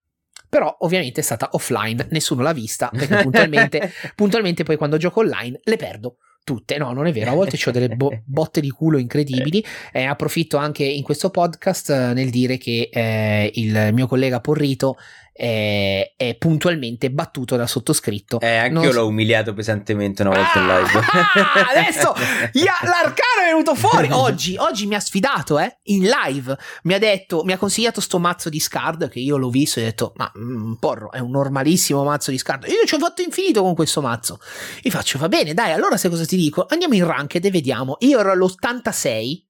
Però 0.50 0.76
ovviamente 0.80 1.22
è 1.22 1.24
stata 1.24 1.50
offline, 1.54 2.08
nessuno 2.12 2.42
l'ha 2.42 2.52
vista 2.52 2.90
perché 2.92 3.22
puntualmente, 3.22 3.94
puntualmente 4.16 4.64
poi 4.64 4.76
quando 4.76 4.98
gioco 4.98 5.22
online 5.22 5.60
le 5.64 5.78
perdo 5.78 6.18
tutte. 6.44 6.78
No, 6.78 6.92
non 6.92 7.08
è 7.08 7.12
vero, 7.12 7.32
a 7.32 7.36
volte 7.36 7.58
ho 7.64 7.72
delle 7.72 7.90
bo- 7.90 8.12
botte 8.26 8.62
di 8.62 8.70
culo 8.70 8.98
incredibili. 8.98 9.64
E 9.92 10.04
approfitto 10.04 10.58
anche 10.58 10.84
in 10.84 11.04
questo 11.04 11.30
podcast 11.30 11.90
eh, 11.90 12.14
nel 12.14 12.30
dire 12.30 12.58
che 12.58 12.90
eh, 12.92 13.52
il 13.56 13.90
mio 13.94 14.08
collega 14.08 14.40
Porrito 14.40 14.98
è, 15.34 16.14
è 16.18 16.36
puntualmente 16.36 17.10
battuto 17.10 17.56
dal 17.56 17.70
sottoscritto. 17.70 18.40
Eh, 18.40 18.56
anche 18.58 18.74
Non 18.74 18.84
io 18.84 18.92
so- 18.92 19.00
l'ho 19.00 19.08
umiliato 19.08 19.54
pesantemente 19.54 20.22
una 20.24 20.36
volta 20.36 20.60
in 20.60 20.68
live. 20.68 21.00
Ah, 21.00 21.70
adesso 21.76 22.14
ya- 22.54 22.78
l'arcano 22.84 23.42
è 23.44 23.50
venuto 23.50 23.76
fuori 23.76 24.10
oggi. 24.12 24.56
Oggi 24.58 24.86
mi 24.88 24.96
ha 24.96 25.00
sfidato, 25.00 25.58
eh, 25.60 25.80
in 25.84 26.04
live. 26.08 26.58
Mi 26.84 26.94
ha 26.94 27.00
detto, 27.00 27.44
mi 27.44 27.54
ha 27.54 27.58
consigliato 27.58 28.02
sto 28.02 28.20
mazzo 28.20 28.50
di 28.50 28.60
Scard 28.60 29.10
che 29.10 29.20
io 29.20 29.38
l'ho 29.38 29.50
visto 29.50 29.80
e 29.80 29.84
ho 29.84 29.86
detto, 29.86 30.14
ma 30.18 30.32
mm, 30.38 30.74
porro, 30.74 31.12
è 31.12 31.20
un 31.20 31.32
normalissimo 31.32 32.04
mazzo 32.04 32.32
di 32.32 32.38
Scard. 32.38 32.66
Io 32.68 32.86
ci 32.86 32.96
ho 32.96 33.00
fatto 33.00 33.22
infinito 33.22 33.62
con 33.62 33.74
questo 33.74 34.02
mazzo. 34.02 34.40
Gli 34.82 34.90
faccio, 34.90 35.18
va 35.18 35.28
bene, 35.30 35.54
dai, 35.54 35.72
allora 35.72 35.98
sai 35.98 36.10
cosa 36.10 36.26
ti 36.26 36.36
dico? 36.36 36.66
Andiamo 36.70 36.94
in 36.96 37.06
ranked 37.06 37.44
e 37.44 37.50
vediamo. 37.52 37.96
Io 38.00 38.20
ero 38.20 38.32
all'86. 38.32 39.44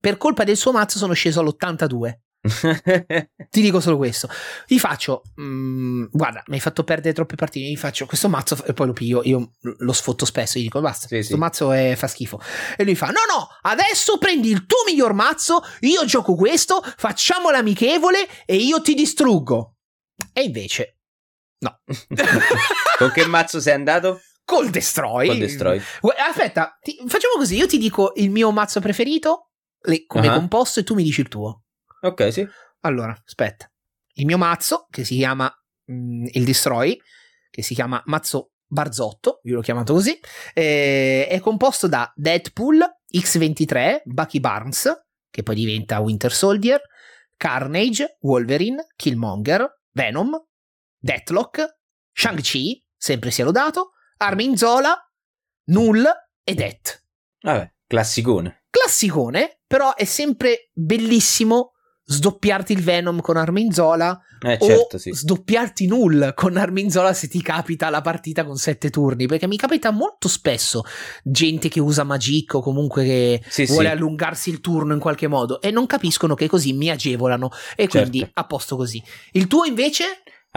Per 0.00 0.16
colpa 0.16 0.44
del 0.44 0.56
suo 0.56 0.70
mazzo 0.72 0.96
sono 0.98 1.12
sceso 1.12 1.40
all'82. 1.40 2.18
Ti 3.50 3.60
dico 3.60 3.80
solo 3.80 3.96
questo. 3.96 4.28
Gli 4.66 4.78
faccio, 4.78 5.22
mm, 5.40 6.04
guarda, 6.10 6.42
mi 6.46 6.54
hai 6.54 6.60
fatto 6.60 6.84
perdere 6.84 7.14
troppe 7.14 7.34
partite. 7.34 7.66
Gli 7.68 7.76
faccio 7.76 8.06
questo 8.06 8.28
mazzo 8.28 8.62
e 8.64 8.72
poi 8.72 8.86
lo 8.86 8.92
piglio. 8.92 9.22
Io 9.24 9.52
lo 9.60 9.92
sfotto 9.92 10.24
spesso. 10.24 10.58
Gli 10.58 10.62
dico, 10.62 10.80
basta, 10.80 11.06
Sì, 11.08 11.14
questo 11.14 11.34
sì. 11.34 11.38
mazzo 11.38 11.72
è- 11.72 11.94
fa 11.96 12.06
schifo. 12.06 12.40
E 12.76 12.84
lui 12.84 12.94
fa, 12.94 13.06
no, 13.06 13.20
no, 13.28 13.48
adesso 13.62 14.18
prendi 14.18 14.50
il 14.50 14.66
tuo 14.66 14.78
miglior 14.86 15.12
mazzo. 15.14 15.60
Io 15.80 16.04
gioco 16.04 16.34
questo, 16.34 16.82
facciamo 16.96 17.50
l'amichevole 17.50 18.28
e 18.46 18.56
io 18.56 18.80
ti 18.80 18.94
distruggo. 18.94 19.76
E 20.32 20.42
invece, 20.42 20.98
no. 21.60 21.80
Con 22.98 23.10
che 23.12 23.26
mazzo 23.26 23.60
sei 23.60 23.74
andato? 23.74 24.20
Col 24.44 24.70
Destroy. 24.70 25.26
Con 25.28 25.38
Destroy. 25.38 25.80
Aspetta, 26.28 26.78
ti- 26.80 26.96
facciamo 27.06 27.34
così. 27.36 27.56
Io 27.56 27.66
ti 27.66 27.78
dico 27.78 28.12
il 28.16 28.30
mio 28.30 28.50
mazzo 28.50 28.80
preferito, 28.80 29.50
le- 29.82 30.06
come 30.06 30.28
Ah. 30.28 30.34
composto, 30.34 30.80
e 30.80 30.84
tu 30.84 30.94
mi 30.94 31.02
dici 31.02 31.20
il 31.20 31.28
tuo. 31.28 31.64
Ok, 32.00 32.32
sì. 32.32 32.46
Allora, 32.80 33.16
aspetta. 33.24 33.70
Il 34.14 34.26
mio 34.26 34.38
mazzo, 34.38 34.86
che 34.90 35.04
si 35.04 35.16
chiama 35.16 35.52
mm, 35.90 36.26
il 36.32 36.44
Destroy, 36.44 36.98
che 37.50 37.62
si 37.62 37.74
chiama 37.74 38.02
mazzo 38.06 38.52
Barzotto, 38.66 39.40
io 39.44 39.54
l'ho 39.54 39.60
chiamato 39.62 39.94
così, 39.94 40.18
eh, 40.52 41.26
è 41.26 41.40
composto 41.40 41.88
da 41.88 42.10
Deadpool, 42.14 42.78
X23, 43.10 44.02
Bucky 44.04 44.40
Barnes, 44.40 44.92
che 45.30 45.42
poi 45.42 45.54
diventa 45.54 46.00
Winter 46.00 46.32
Soldier, 46.32 46.80
Carnage, 47.36 48.18
Wolverine, 48.20 48.88
Killmonger, 48.94 49.80
Venom, 49.92 50.36
Deathlock, 50.98 51.78
Shang-Chi, 52.12 52.84
sempre 52.94 53.30
sia 53.30 53.44
lodato, 53.44 53.92
Armin 54.18 54.56
Zola, 54.56 54.96
Null 55.66 56.04
e 56.42 56.54
Death 56.54 57.04
Vabbè, 57.40 57.72
classicone. 57.86 58.64
classicone, 58.68 59.60
però 59.66 59.94
è 59.94 60.04
sempre 60.04 60.70
bellissimo 60.72 61.72
sdoppiarti 62.10 62.72
il 62.72 62.82
Venom 62.82 63.20
con 63.20 63.36
Arminzola 63.36 64.18
Eh, 64.40 64.56
o 64.60 64.66
certo, 64.66 64.98
sì. 64.98 65.12
sdoppiarti 65.12 65.86
null 65.86 66.32
con 66.34 66.56
Arminzola 66.56 67.12
se 67.12 67.28
ti 67.28 67.42
capita 67.42 67.90
la 67.90 68.00
partita 68.00 68.44
con 68.44 68.56
sette 68.56 68.88
turni, 68.88 69.26
perché 69.26 69.46
mi 69.46 69.56
capita 69.56 69.90
molto 69.90 70.26
spesso 70.28 70.84
gente 71.22 71.68
che 71.68 71.80
usa 71.80 72.04
Magic 72.04 72.54
o 72.54 72.60
comunque 72.62 73.04
che 73.04 73.42
Sì, 73.48 73.66
vuole 73.66 73.88
sì. 73.88 73.92
allungarsi 73.92 74.48
il 74.50 74.60
turno 74.60 74.94
in 74.94 75.00
qualche 75.00 75.26
modo 75.26 75.60
e 75.60 75.70
non 75.70 75.86
capiscono 75.86 76.34
che 76.34 76.46
così 76.46 76.72
mi 76.72 76.88
agevolano 76.88 77.50
e 77.76 77.88
quindi 77.88 78.20
Certo. 78.20 78.40
a 78.40 78.44
posto 78.46 78.76
così. 78.76 79.02
Il 79.32 79.46
tuo 79.46 79.64
invece? 79.64 80.04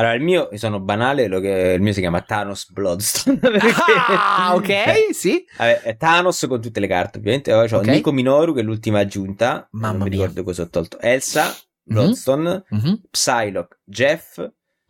Allora, 0.02 0.16
il 0.16 0.22
mio, 0.24 0.49
io 0.52 0.58
sono 0.58 0.80
banale, 0.80 1.28
lo 1.28 1.39
che- 1.39 1.74
il 1.76 1.82
mio 1.82 1.93
si 1.93 1.99
chiama 1.99 2.22
Thanos 2.22 2.72
Bloodstone. 2.72 3.38
perché- 3.39 3.74
Ah, 4.18 4.54
ok, 4.56 4.70
Eh, 4.70 5.08
sì. 5.12 5.45
vabbè, 5.58 5.82
è 5.82 5.95
Thanos 5.97 6.45
con 6.47 6.60
tutte 6.62 6.80
le 6.80 6.88
carte, 6.88 7.20
ovviamente. 7.20 7.52
Poi 7.52 7.68
c'ho 7.70 7.78
Ok. 7.78 7.88
Nico 7.88 8.12
Minoru, 8.12 8.54
che 8.54 8.62
è 8.62 8.64
l'ultima 8.64 8.99
aggiunta. 8.99 9.68
Mamma 9.72 9.97
non 9.97 10.04
mi 10.04 10.10
mia. 10.10 10.20
ricordo 10.20 10.43
cosa 10.43 10.64
ho 10.64 10.70
tolto. 10.70 10.99
Elsa, 10.99 11.45
Mhm. 11.45 11.54
Bloodstone, 11.84 12.64
Mhm, 12.70 13.02
Psylocke, 13.12 13.80
Jeff, 13.84 14.38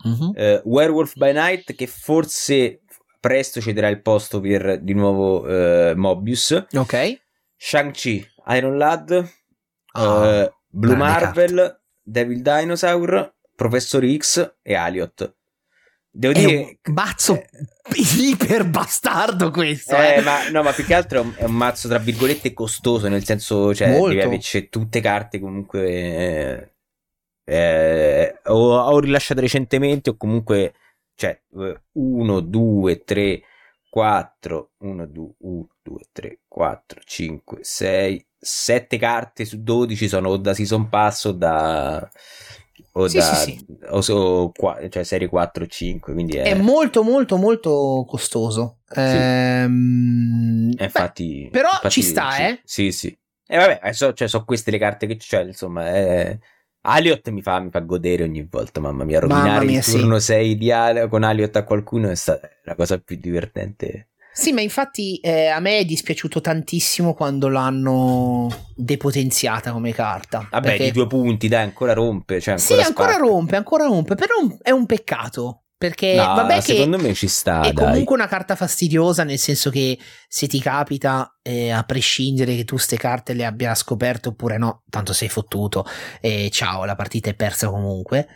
mhm. 0.03 0.31
eh, 0.35 0.61
Werewolf 0.65 1.13
by 1.15 1.31
Night, 1.33 1.73
che 1.75 1.87
forse 1.87 2.81
presto 3.19 3.59
cederà 3.61 3.87
il 3.87 4.01
posto 4.01 4.39
per 4.39 4.79
di 4.81 4.93
nuovo 4.93 5.47
eh, 5.47 5.93
Mobius. 5.95 6.65
Ok. 6.73 7.19
Shang-Chi, 7.57 8.25
Iron 8.49 8.77
Lad, 8.77 9.29
Ah, 9.93 10.25
eh, 10.25 10.53
Blue 10.69 10.95
Marvel, 10.95 11.79
Devil 12.01 12.41
Dinosaur, 12.41 13.33
Professor 13.61 14.03
X 14.17 14.55
e 14.63 14.73
Aliot. 14.73 15.35
Devo 16.13 16.33
È 16.33 16.39
dire. 16.39 16.79
un 16.83 16.93
mazzo 16.93 17.35
eh, 17.35 17.47
iper 18.19 18.67
bastardo 18.67 19.51
questo. 19.51 19.95
eh, 19.95 20.15
eh. 20.15 20.21
ma, 20.21 20.49
no, 20.49 20.63
ma 20.63 20.71
più 20.73 20.83
che 20.83 20.93
altro 20.95 21.19
è 21.19 21.23
un, 21.23 21.33
è 21.37 21.43
un 21.43 21.53
mazzo 21.53 21.87
tra 21.87 21.99
virgolette 21.99 22.53
costoso, 22.53 23.07
nel 23.07 23.23
senso, 23.23 23.73
cioè, 23.73 23.89
averci 23.89 24.67
tutte 24.69 24.99
carte 24.99 25.39
comunque. 25.39 25.87
eh, 25.89 26.71
eh, 27.45 28.39
ho, 28.45 28.77
ho 28.77 28.99
rilasciato 28.99 29.41
recentemente, 29.41 30.09
o 30.09 30.17
comunque, 30.17 30.73
cioè, 31.15 31.39
1, 31.93 32.39
2, 32.41 33.03
3, 33.03 33.41
4, 33.89 34.71
1, 34.79 35.05
2, 35.07 35.29
1, 35.37 35.67
2, 35.83 35.99
3, 36.11 36.39
4, 36.47 37.01
5, 37.05 37.59
6, 37.61 38.25
7 38.39 38.97
carte 38.97 39.45
su 39.45 39.61
12 39.61 40.07
sono 40.07 40.29
o 40.29 40.37
da 40.37 40.53
Season 40.53 40.89
Pass 40.89 41.25
o 41.25 41.31
da, 41.31 42.09
o, 42.93 43.07
Sì, 43.07 43.17
da, 43.17 43.23
sì, 43.23 43.57
sì. 43.57 43.77
o 43.89 44.01
so- 44.01 44.51
qua- 44.55 44.79
cioè 44.89 45.03
serie 45.03 45.27
4 45.27 45.63
o 45.63 45.67
5, 45.67 46.13
quindi 46.13 46.37
è, 46.37 46.43
È 46.43 46.53
molto 46.55 47.03
molto 47.03 47.37
molto 47.37 48.05
costoso. 48.07 48.79
Ehm, 48.95 50.69
eh, 50.71 50.75
beh, 50.77 50.83
infatti... 50.83 51.47
però 51.51 51.69
infatti 51.69 51.89
ci 51.89 52.01
sta, 52.01 52.31
sì. 52.31 52.41
eh. 52.41 52.61
Sì, 52.63 52.91
sì. 52.91 53.19
E 53.47 53.57
vabbè, 53.57 53.79
eh, 53.83 53.93
so, 53.93 54.13
cioè, 54.13 54.27
so 54.27 54.43
queste 54.43 54.71
le 54.71 54.77
carte 54.77 55.07
che 55.07 55.17
c'è, 55.17 55.43
insomma, 55.43 55.87
è... 55.87 56.37
Aliot 56.83 57.29
mi 57.29 57.41
fa, 57.43 57.59
mi 57.59 57.69
fa 57.69 57.79
godere 57.79 58.23
ogni 58.23 58.47
volta, 58.49 58.79
mamma 58.79 59.03
mia, 59.03 59.19
rovinare 59.19 59.49
Mamma 59.49 59.63
mia, 59.63 59.77
il 59.79 59.83
turno 59.85 60.17
6 60.19 60.57
di 60.57 60.71
Ali- 60.71 61.07
con 61.09 61.23
Aliot 61.23 61.55
a 61.55 61.63
qualcuno 61.63 62.09
è 62.09 62.15
stata 62.15 62.49
la 62.63 62.75
cosa 62.75 62.97
più 62.97 63.17
divertente. 63.17 64.10
Sì, 64.33 64.53
ma 64.53 64.61
infatti 64.61 65.17
eh, 65.17 65.47
a 65.47 65.59
me 65.59 65.79
è 65.79 65.85
dispiaciuto 65.85 66.39
tantissimo 66.39 67.13
quando 67.13 67.47
l'hanno 67.49 68.47
depotenziata 68.75 69.71
come 69.71 69.93
carta. 69.93 70.47
Vabbè, 70.49 70.67
perché- 70.69 70.85
di 70.85 70.91
due 70.91 71.07
punti, 71.07 71.47
dai, 71.47 71.63
ancora 71.63 71.93
rompe, 71.93 72.39
cioè 72.39 72.57
Sì, 72.57 72.73
ancora 72.73 72.87
ancora 72.87 73.11
spacca. 73.11 73.25
rompe, 73.27 73.55
ancora 73.57 73.85
rompe, 73.85 74.15
però 74.15 74.35
è 74.61 74.71
un 74.71 74.85
peccato. 74.85 75.63
Perché 75.81 76.13
No, 76.13 76.25
vabbè 76.25 76.61
secondo 76.61 76.99
me 76.99 77.11
ci 77.15 77.27
sta, 77.27 77.61
è 77.61 77.73
dai. 77.73 77.87
comunque 77.87 78.13
una 78.13 78.27
carta 78.27 78.55
fastidiosa, 78.55 79.23
nel 79.23 79.39
senso 79.39 79.71
che 79.71 79.97
se 80.27 80.45
ti 80.45 80.59
capita, 80.61 81.39
eh, 81.41 81.71
a 81.71 81.81
prescindere 81.81 82.55
che 82.55 82.65
tu 82.65 82.77
ste 82.77 82.97
carte 82.97 83.33
le 83.33 83.45
abbia 83.45 83.73
scoperte 83.73 84.29
oppure 84.29 84.59
no, 84.59 84.83
tanto 84.91 85.11
sei 85.11 85.27
fottuto 85.27 85.83
e 86.19 86.49
ciao, 86.51 86.85
la 86.85 86.93
partita 86.95 87.31
è 87.31 87.33
persa 87.33 87.67
comunque. 87.69 88.27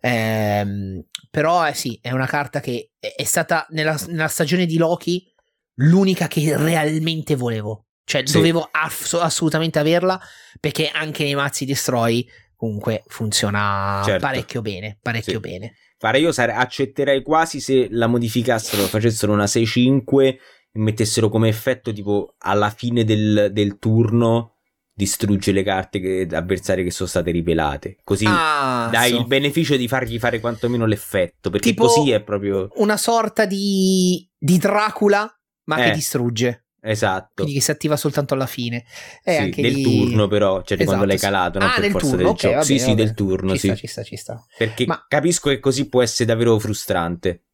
Ehm, 0.00 1.04
però 1.30 1.68
eh, 1.68 1.74
sì, 1.74 1.98
è 2.00 2.10
una 2.10 2.26
carta 2.26 2.60
che 2.60 2.92
è, 2.98 3.12
è 3.16 3.24
stata 3.24 3.66
nella, 3.70 3.98
nella 4.08 4.28
stagione 4.28 4.64
di 4.64 4.78
Loki 4.78 5.30
l'unica 5.76 6.26
che 6.28 6.56
realmente 6.56 7.36
volevo. 7.36 7.86
Cioè, 8.04 8.26
Sì. 8.26 8.34
dovevo 8.34 8.68
ass- 8.70 9.14
assolutamente 9.14 9.78
averla 9.78 10.20
perché 10.60 10.88
anche 10.88 11.24
nei 11.24 11.34
mazzi 11.34 11.64
destroy 11.64 12.26
comunque 12.54 13.02
funziona 13.06 14.02
Certo. 14.04 14.26
parecchio 14.26 14.60
bene, 14.62 14.98
parecchio 15.00 15.34
Sì. 15.34 15.38
bene. 15.40 15.74
Guarda, 15.98 16.18
io 16.18 16.32
sare- 16.32 16.52
accetterei 16.52 17.22
quasi 17.22 17.60
se 17.60 17.88
la 17.90 18.06
modificassero, 18.06 18.82
facessero 18.84 19.32
una 19.32 19.46
6-5 19.46 20.26
e 20.26 20.38
mettessero 20.78 21.28
come 21.30 21.48
effetto 21.48 21.92
tipo 21.92 22.34
alla 22.38 22.68
fine 22.70 23.04
del, 23.04 23.48
del 23.52 23.78
turno 23.78 24.50
distrugge 24.96 25.50
le 25.52 25.62
carte 25.64 25.98
che, 25.98 26.28
avversarie 26.30 26.84
che 26.84 26.90
sono 26.90 27.08
state 27.08 27.30
rivelate. 27.30 27.96
Così 28.04 28.26
Ah, 28.28 28.88
dai 28.92 29.10
so. 29.10 29.16
il 29.18 29.26
beneficio 29.26 29.76
di 29.76 29.88
fargli 29.88 30.18
fare 30.18 30.40
quantomeno 30.40 30.84
l'effetto, 30.86 31.50
perché 31.50 31.70
Tipo- 31.70 31.86
così 31.86 32.10
è 32.12 32.22
proprio 32.22 32.68
una 32.76 32.96
sorta 32.96 33.44
di, 33.46 34.28
di 34.38 34.58
Dracula, 34.58 35.28
ma 35.64 35.76
che 35.76 35.86
Eh. 35.88 35.92
distrugge. 35.92 36.64
esatto. 36.86 37.30
Quindi 37.42 37.54
che 37.54 37.60
si 37.60 37.70
attiva 37.70 37.96
soltanto 37.96 38.34
alla 38.34 38.46
fine. 38.46 38.84
E 39.22 39.32
Sì, 39.32 39.38
anche 39.40 39.62
del 39.62 39.72
lì- 39.72 39.82
turno 39.82 40.28
però, 40.28 40.56
cioè 40.62 40.76
di 40.76 40.82
Esatto, 40.82 40.84
quando 40.86 41.04
l'hai 41.06 41.18
sì. 41.18 41.24
calato, 41.24 41.58
non 41.58 41.68
Ah, 41.68 41.74
per 41.80 41.90
forza 41.90 42.06
turno, 42.08 42.16
del 42.18 42.26
ok, 42.26 42.36
gioco. 42.36 42.52
vabbè, 42.54 42.64
sì, 42.66 42.78
sì, 42.78 42.84
vabbè. 42.90 42.94
del 43.02 43.14
turno, 43.14 43.52
Ci 43.52 43.58
sì. 43.58 43.66
sta, 43.68 43.76
ci 43.76 43.86
sta, 43.86 44.02
ci 44.02 44.16
sta. 44.16 44.46
Perché 44.58 44.86
Ma- 44.86 45.04
capisco 45.08 45.48
che 45.48 45.60
così 45.60 45.88
può 45.88 46.02
essere 46.02 46.26
davvero 46.26 46.58
frustrante. 46.58 47.44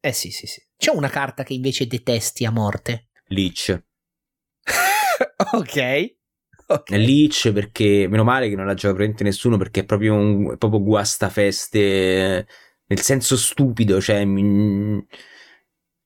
Eh 0.00 0.12
sì, 0.12 0.30
sì, 0.32 0.46
sì. 0.46 0.60
C'è 0.76 0.90
una 0.90 1.08
carta 1.08 1.44
che 1.44 1.52
invece 1.54 1.86
detesti 1.86 2.44
a 2.44 2.50
morte. 2.50 3.08
Leech. 3.28 3.82
ok. 5.52 6.14
Ok. 6.66 6.90
Leech 6.90 7.52
perché 7.52 8.06
meno 8.08 8.24
male 8.24 8.48
che 8.48 8.56
non 8.56 8.66
la 8.66 8.72
gioca 8.74 8.94
praticamente 8.94 9.22
nessuno 9.24 9.56
perché 9.58 9.80
è 9.80 9.84
proprio 9.84 10.14
un 10.14 10.52
è 10.52 10.56
proprio 10.56 10.82
guastafeste 10.82 11.78
eh, 11.78 12.46
nel 12.86 13.00
senso 13.00 13.36
stupido 13.36 14.00
cioè, 14.00 14.24
mm, 14.24 14.98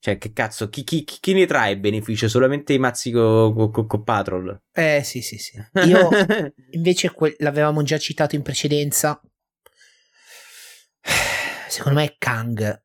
cioè 0.01 0.17
che 0.19 0.33
cazzo 0.33 0.69
chi, 0.69 0.85
chi- 0.85 1.05
chi 1.05 1.33
ne 1.33 1.47
trae 1.47 1.77
beneficio 1.79 2.29
solamente 2.29 2.73
i 2.73 2.79
mazzi 2.79 3.11
con 3.11 3.53
co, 3.55 3.71
co- 3.71 3.87
co 3.87 4.03
Patrol 4.03 4.61
Eh 4.73 5.03
sì, 5.05 5.23
sì, 5.23 5.39
sì. 5.39 5.59
Io 5.87 6.09
invece 6.73 7.11
que- 7.13 7.35
l'avevamo 7.39 7.83
già 7.83 7.99
citato 7.99 8.37
in 8.37 8.43
precedenza. 8.43 9.21
Secondo 11.69 11.99
me 11.99 12.05
è 12.07 12.15
Kang. 12.19 12.83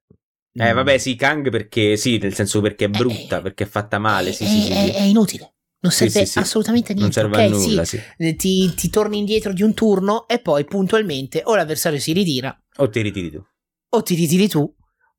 eh 0.56 0.72
vabbè 0.72 0.98
sì 0.98 1.16
Kang 1.16 1.50
perché 1.50 1.98
sì 1.98 2.18
nel 2.20 2.34
senso 2.36 2.62
perché 2.62 2.86
è 2.86 2.90
brutta 2.90 3.40
Eh, 3.40 3.42
perché 3.42 3.64
è 3.64 3.68
fatta 3.68 3.98
male 3.98 4.30
È- 4.30 4.34
sì 4.34 4.46
sì 4.46 4.62
sì, 4.62 4.72
è, 4.72 4.84
sì. 4.84 4.90
è 4.92 5.02
inutile. 5.02 5.54
Non 5.84 5.92
Sì, 5.92 6.10
serve 6.10 6.26
sì, 6.26 6.32
sì. 6.32 6.40
assolutamente 6.40 6.92
a 6.94 6.96
non 6.96 7.10
niente. 7.10 7.20
serve 7.20 7.38
ok, 7.38 7.44
a 7.44 7.48
nulla 7.58 7.86
sì. 7.86 7.98
sì. 7.98 8.04
Eh, 8.24 8.36
Ti, 8.36 8.74
ti 8.74 8.90
torni 8.90 9.18
indietro 9.18 9.52
di 9.52 9.64
un 9.64 9.74
turno 9.74 10.28
e 10.28 10.40
poi 10.40 10.64
puntualmente 10.66 11.42
o 11.44 11.56
l'avversario 11.56 12.00
si 12.00 12.14
ritira 12.14 12.58
o 12.78 12.90
ti 12.90 13.02
ritiri 13.02 13.30
tu 13.32 13.46
o 13.90 14.02
ti 14.02 14.16
ritiri 14.16 14.48
tu 14.48 14.74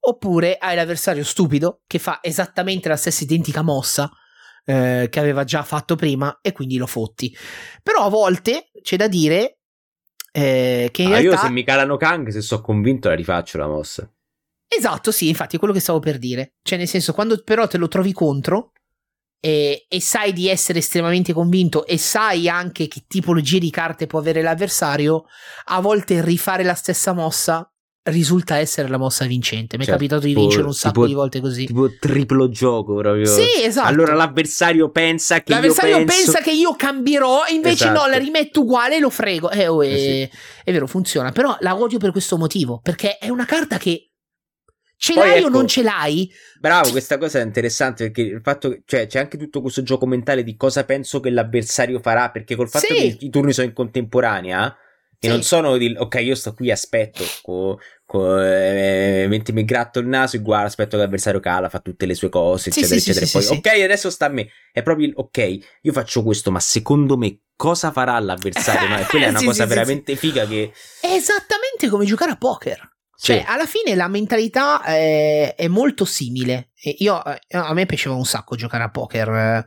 oppure 0.07 0.57
hai 0.59 0.77
l'avversario 0.77 1.25
stupido 1.25 1.83
che 1.87 1.99
fa 1.99 2.19
esattamente 2.23 2.89
la 2.89 2.97
stessa 2.97 3.25
identica 3.25 3.63
mossa 3.63 4.11
eh, 4.65 5.09
che 5.11 5.21
aveva 5.21 5.45
già 5.45 5.63
fatto 5.63 5.97
prima 5.97 6.39
e 6.41 6.53
quindi 6.53 6.77
lo 6.77 6.87
fotti. 6.87 7.35
Però 7.83 8.05
a 8.05 8.09
volte 8.09 8.71
c'è 8.83 8.97
da 8.97 9.09
dire 9.09 9.59
eh, 10.33 10.89
che 10.91 11.03
in 11.03 11.13
Ah, 11.13 11.19
io 11.19 11.31
realtà... 11.31 11.47
se 11.47 11.53
mi 11.53 11.65
calano 11.65 11.97
Kang 11.97 12.29
se 12.29 12.41
sono 12.41 12.61
convinto 12.61 13.09
la 13.09 13.15
rifaccio 13.15 13.59
la 13.59 13.69
mossa 13.69 14.09
Esatto, 14.67 15.13
sì, 15.13 15.29
infatti 15.29 15.55
è 15.55 15.59
quello 15.59 15.75
che 15.75 15.81
stavo 15.81 16.01
per 16.01 16.19
dire. 16.19 16.55
Cioè 16.63 16.79
nel 16.79 16.89
senso 16.89 17.13
quando 17.13 17.41
però 17.45 17.69
te 17.69 17.79
lo 17.79 17.87
trovi 17.87 18.13
contro 18.13 18.73
e, 19.39 19.85
e 19.89 20.01
sai 20.01 20.33
di 20.33 20.49
essere 20.49 20.81
estremamente 20.81 21.33
convinto 21.33 21.87
e 21.87 21.97
sai 21.99 22.49
anche 22.49 22.89
che 22.89 23.05
tipologie 23.07 23.61
di 23.61 23.71
carte 23.71 24.07
può 24.07 24.19
avere 24.19 24.43
l'avversario, 24.43 25.25
a 25.67 25.81
volte 25.81 26.25
rifare 26.25 26.65
la 26.65 26.75
stessa 26.75 27.13
mossa 27.13 27.69
risulta 28.05 28.57
essere 28.59 28.89
la 28.89 28.99
mossa 28.99 29.25
vincente. 29.25 29.77
Mi 29.77 29.83
è 29.85 29.87
Cioè, 29.87 29.95
capitato 29.95 30.27
di 30.27 30.35
vincere 30.35 30.65
un 30.65 30.75
sacco 30.75 30.93
tipo- 30.93 31.07
di 31.07 31.15
volte 31.15 31.41
così. 31.41 31.65
tipo 31.67 31.89
triplo 31.99 32.49
gioco 32.51 32.95
proprio 32.97 33.25
Sì, 33.25 33.63
esatto. 33.63 33.89
allora 33.89 34.13
l'avversario 34.15 34.91
pensa 34.91 35.43
che 35.43 35.53
L'avversario 35.53 35.99
io 35.99 36.05
penso... 36.05 36.23
pensa 36.33 36.41
che 36.43 36.53
io 36.53 36.75
cambierò 36.77 37.45
e 37.47 37.55
invece 37.55 37.87
no, 37.87 37.93
Esatto. 37.95 38.11
la 38.11 38.19
rimetto 38.19 38.61
uguale 38.61 38.97
e 38.97 39.01
lo 39.01 39.11
frego. 39.11 39.51
Eh, 39.51 39.67
oh, 39.69 39.83
Eh 39.83 40.29
è, 40.31 40.31
è 40.65 40.73
vero, 40.73 40.87
funziona. 40.87 41.33
Però 41.33 41.57
la 41.61 41.77
odio 41.81 41.99
per 41.99 42.11
questo 42.11 42.37
motivo. 42.37 42.81
Perché 42.83 43.17
è 43.17 43.31
una 43.31 43.47
carta 43.47 43.79
che 43.79 44.11
ce 44.97 45.15
Poi 45.15 45.23
l'hai 45.27 45.37
o 45.37 45.47
ecco, 45.47 45.49
non 45.49 45.67
ce 45.67 45.83
l'hai. 45.83 46.31
Bravo, 46.61 46.91
questa 46.91 47.17
cosa 47.19 47.39
è 47.41 47.43
interessante 47.43 48.05
perché 48.11 48.21
il 48.21 48.41
fatto 48.43 48.69
che 48.69 48.83
cioè, 48.85 49.07
c'è 49.07 49.19
anche 49.19 49.39
tutto 49.39 49.61
questo 49.63 49.83
gioco 49.83 50.07
mentale 50.07 50.43
di 50.45 50.57
cosa 50.57 50.85
penso 50.85 51.21
che 51.21 51.31
l'avversario 51.31 51.99
farà, 52.01 52.31
perché 52.31 52.55
col 52.55 52.69
fatto 52.69 52.87
Sì. 52.87 52.95
che 52.95 53.17
i 53.25 53.31
turni 53.31 53.53
sono 53.53 53.67
in 53.67 53.73
contemporanea 53.73 54.75
e 55.19 55.27
Sì. 55.27 55.29
non 55.29 55.43
sono 55.43 55.77
di 55.77 55.95
ok, 55.97 56.15
io 56.23 56.35
sto 56.35 56.53
qui, 56.55 56.71
aspetto, 56.71 57.25
co, 57.43 57.79
co, 58.05 58.41
eh, 58.43 59.27
mentre 59.29 59.53
mi 59.53 59.65
gratto 59.65 59.99
il 59.99 60.07
naso, 60.07 60.37
uguale, 60.37 60.67
aspetto 60.67 60.97
che 60.97 61.03
l'avversario 61.03 61.41
cala, 61.41 61.69
fa 61.69 61.81
tutte 61.81 62.07
le 62.07 62.15
sue 62.15 62.29
cose, 62.29 62.71
Sì, 62.71 62.81
eccetera, 62.81 63.01
sì, 63.01 63.11
eccetera. 63.11 63.27
sì, 63.27 63.37
e 63.39 63.61
poi, 63.61 63.75
ok, 63.77 63.83
adesso 63.85 64.11
sta 64.11 64.27
a 64.27 64.29
me. 64.31 64.49
È 64.73 64.83
proprio 64.83 65.07
il 65.07 65.13
ok, 65.17 65.59
io 65.83 65.93
faccio 65.93 66.23
questo, 66.23 66.51
ma 66.51 66.61
secondo 66.61 67.17
me 67.17 67.39
cosa 67.57 67.91
farà 67.93 68.19
l'avversario? 68.19 68.89
No? 68.89 68.99
E 68.99 69.05
quella 69.07 69.27
è 69.27 69.29
una 69.31 69.43
cosa 69.43 69.65
veramente 69.67 70.17
figa 70.17 70.47
che. 70.47 70.73
È 71.01 71.07
esattamente 71.07 71.89
come 71.89 72.05
giocare 72.05 72.33
a 72.33 72.37
poker. 72.37 72.93
Cioè, 73.17 73.39
Sì. 73.39 73.45
alla 73.47 73.65
fine 73.67 73.95
la 73.95 74.09
mentalità 74.09 74.83
è, 74.83 75.55
è 75.57 75.69
molto 75.69 76.05
simile. 76.05 76.71
E 76.75 76.97
io, 76.99 77.23
eh, 77.25 77.39
a 77.57 77.73
me 77.73 77.87
piaceva 77.87 78.15
un 78.15 78.25
sacco 78.27 78.55
giocare 78.57 78.83
a 78.85 78.91
poker 78.91 79.29
eh, 79.31 79.65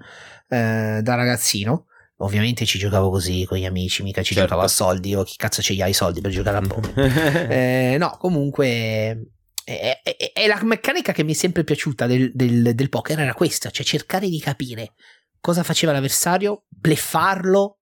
eh, 0.50 1.02
da 1.02 1.16
ragazzino. 1.16 1.87
Ovviamente 2.18 2.66
ci 2.66 2.80
giocavo 2.80 3.10
così 3.10 3.46
con 3.46 3.58
gli 3.58 3.66
amici, 3.66 4.02
mica 4.04 4.22
ci 4.24 4.34
Certo. 4.34 4.50
giocavo 4.50 4.66
a 4.66 4.70
soldi. 4.70 5.14
O 5.16 5.24
chi 5.24 5.36
cazzo 5.36 5.62
ce 5.62 5.74
li 5.74 5.82
ha 5.82 5.88
i 5.88 5.94
soldi 5.94 6.22
per 6.22 6.32
giocare 6.32 6.58
a 6.58 6.62
poker? 6.68 7.52
Eh, 7.52 7.98
no, 8.00 8.18
comunque 8.18 9.32
è, 9.64 10.00
è- 10.04 10.32
è 10.34 10.48
la 10.48 10.60
meccanica 10.64 11.12
che 11.12 11.24
mi 11.24 11.34
è 11.34 11.36
sempre 11.36 11.64
piaciuta 11.64 12.08
del, 12.08 12.32
del- 12.34 12.74
del 12.74 12.90
poker 12.90 13.20
era 13.20 13.34
questa, 13.34 13.70
cioè 13.70 13.86
cercare 13.86 14.30
di 14.30 14.40
capire 14.40 14.94
cosa 15.40 15.62
faceva 15.64 15.92
l'avversario, 15.92 16.66
bleffarlo 16.68 17.80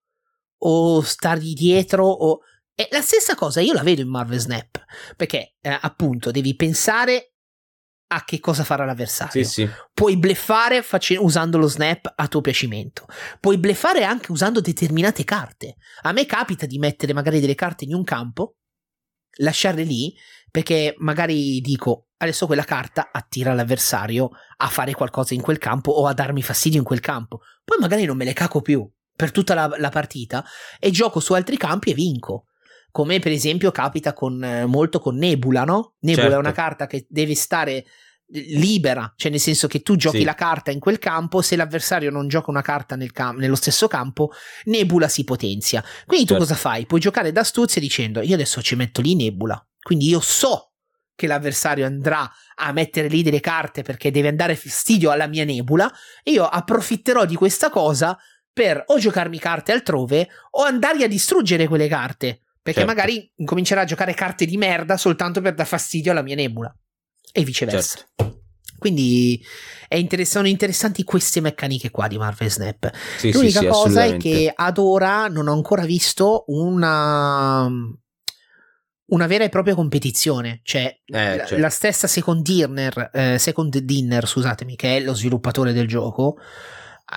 o 0.57 1.01
stargli 1.01 1.53
dietro 1.53 2.05
o... 2.05 2.39
È 2.77 2.89
la 2.91 2.99
stessa 3.01 3.35
cosa, 3.35 3.61
io 3.61 3.71
la 3.71 3.83
vedo 3.83 4.01
in 4.01 4.09
Marvel 4.09 4.37
Snap, 4.37 4.83
perché 5.15 5.55
eh, 5.61 5.77
appunto 5.79 6.29
devi 6.31 6.55
pensare 6.57 7.34
a 8.07 8.23
che 8.23 8.39
cosa 8.39 8.63
farà 8.63 8.85
l'avversario. 8.85 9.43
sì, 9.43 9.49
sì. 9.65 9.69
Puoi 9.93 10.17
bleffare 10.17 10.81
face- 10.81 11.17
usando 11.17 11.57
lo 11.57 11.67
snap 11.67 12.13
a 12.15 12.27
tuo 12.27 12.41
piacimento. 12.41 13.05
Puoi 13.39 13.57
bleffare 13.57 14.03
anche 14.03 14.31
usando 14.31 14.61
determinate 14.61 15.23
carte. 15.23 15.75
A 16.03 16.11
me 16.11 16.25
capita 16.25 16.65
di 16.65 16.77
mettere 16.77 17.13
magari 17.13 17.39
delle 17.39 17.55
carte 17.55 17.85
in 17.85 17.93
un 17.93 18.03
campo, 18.03 18.57
lasciarle 19.37 19.83
lì, 19.83 20.13
perché 20.51 20.95
magari 20.99 21.59
dico 21.61 22.09
adesso 22.17 22.45
quella 22.45 22.63
carta 22.63 23.09
attira 23.11 23.53
l'avversario 23.53 24.29
a 24.57 24.67
fare 24.67 24.93
qualcosa 24.93 25.33
in 25.33 25.41
quel 25.41 25.57
campo 25.57 25.91
o 25.91 26.07
a 26.07 26.13
darmi 26.13 26.41
fastidio 26.41 26.79
in 26.79 26.85
quel 26.85 27.01
campo. 27.01 27.41
Poi 27.63 27.77
magari 27.79 28.05
non 28.05 28.17
me 28.17 28.25
le 28.25 28.33
caco 28.33 28.61
più 28.61 28.89
per 29.15 29.31
tutta 29.31 29.53
la, 29.53 29.73
la 29.77 29.89
partita 29.89 30.45
e 30.79 30.91
gioco 30.91 31.19
su 31.19 31.33
altri 31.33 31.57
campi 31.57 31.91
e 31.91 31.93
vinco. 31.93 32.45
Come 32.95 33.19
per 33.19 33.33
esempio 33.33 33.71
capita 33.71 34.13
con, 34.13 34.41
eh, 34.41 34.65
molto 34.65 34.99
con 34.99 35.17
Nebula, 35.17 35.65
no? 35.65 35.95
Nebula 35.99 36.21
Certo. 36.27 36.37
è 36.37 36.39
una 36.39 36.53
carta 36.53 36.87
che 36.87 37.05
deve 37.09 37.35
stare 37.35 37.85
libera, 38.29 39.11
cioè 39.17 39.31
nel 39.31 39.41
senso 39.41 39.67
che 39.67 39.81
tu 39.81 39.97
giochi 39.97 40.19
Sì. 40.19 40.23
la 40.23 40.33
carta 40.33 40.71
in 40.71 40.79
quel 40.79 40.97
campo, 40.97 41.41
se 41.41 41.57
l'avversario 41.57 42.09
non 42.09 42.29
gioca 42.29 42.49
una 42.51 42.61
carta 42.61 42.95
nel 42.95 43.11
cam- 43.11 43.35
nello 43.37 43.55
stesso 43.55 43.89
campo, 43.89 44.31
Nebula 44.63 45.09
si 45.09 45.25
potenzia. 45.25 45.83
Quindi 46.05 46.25
tu 46.25 46.35
Certo. 46.35 46.47
cosa 46.47 46.55
fai? 46.57 46.85
Puoi 46.85 47.01
giocare 47.01 47.33
d'astuzia 47.33 47.81
dicendo 47.81 48.21
io 48.21 48.33
adesso 48.33 48.61
ci 48.61 48.75
metto 48.77 49.01
lì 49.01 49.13
Nebula, 49.13 49.61
quindi 49.81 50.07
io 50.07 50.21
so 50.21 50.71
che 51.13 51.27
l'avversario 51.27 51.85
andrà 51.85 52.31
a 52.55 52.71
mettere 52.71 53.09
lì 53.09 53.23
delle 53.23 53.41
carte 53.41 53.81
perché 53.81 54.09
deve 54.09 54.29
andare 54.29 54.55
fastidio 54.55 55.11
alla 55.11 55.27
mia 55.27 55.43
Nebula 55.43 55.91
e 56.23 56.31
io 56.31 56.45
approfitterò 56.45 57.25
di 57.25 57.35
questa 57.35 57.69
cosa 57.69 58.17
per 58.53 58.81
o 58.87 58.97
giocarmi 58.99 59.37
carte 59.37 59.73
altrove 59.73 60.29
o 60.51 60.63
andare 60.63 61.03
a 61.03 61.07
distruggere 61.07 61.67
quelle 61.67 61.89
carte. 61.89 62.39
Perché 62.65 62.79
Certo. 62.79 62.95
magari 62.95 63.31
comincerà 63.45 63.81
a 63.81 63.85
giocare 63.85 64.15
carte 64.15 64.47
di 64.47 64.57
merda 64.57 64.97
soltanto 64.97 65.39
per 65.39 65.53
dar 65.53 65.67
fastidio 65.67 66.11
alla 66.11 66.23
mia 66.23 66.33
nebula. 66.33 66.75
E 67.31 67.43
viceversa. 67.43 67.97
Certo. 67.99 68.39
Quindi 68.79 69.39
è 69.87 69.97
interess- 69.97 70.31
sono 70.31 70.47
interessanti 70.47 71.03
queste 71.03 71.41
meccaniche 71.41 71.91
qua 71.91 72.07
di 72.07 72.17
Marvel 72.17 72.49
Snap. 72.49 72.91
Sì, 73.19 73.31
sì, 73.31 73.37
L'unica 73.37 73.59
sì, 73.59 73.67
cosa 73.67 74.05
è 74.05 74.17
che 74.17 74.51
ad 74.53 74.79
ora 74.79 75.27
non 75.27 75.47
ho 75.47 75.53
ancora 75.53 75.85
visto 75.85 76.45
una, 76.47 77.69
una 79.09 79.27
vera 79.27 79.43
e 79.43 79.49
propria 79.49 79.75
competizione. 79.75 80.61
Cioè, 80.63 81.01
Eh, 81.05 81.37
la, 81.37 81.45
certo. 81.45 81.57
la 81.59 81.69
stessa 81.69 82.07
Second 82.07 82.41
Dinner, 82.41 83.11
eh, 83.13 83.37
Second 83.37 83.77
Dinner, 83.77 84.27
scusatemi, 84.27 84.75
che 84.75 84.97
è 84.97 84.99
lo 85.01 85.13
sviluppatore 85.13 85.71
del 85.71 85.87
gioco, 85.87 86.37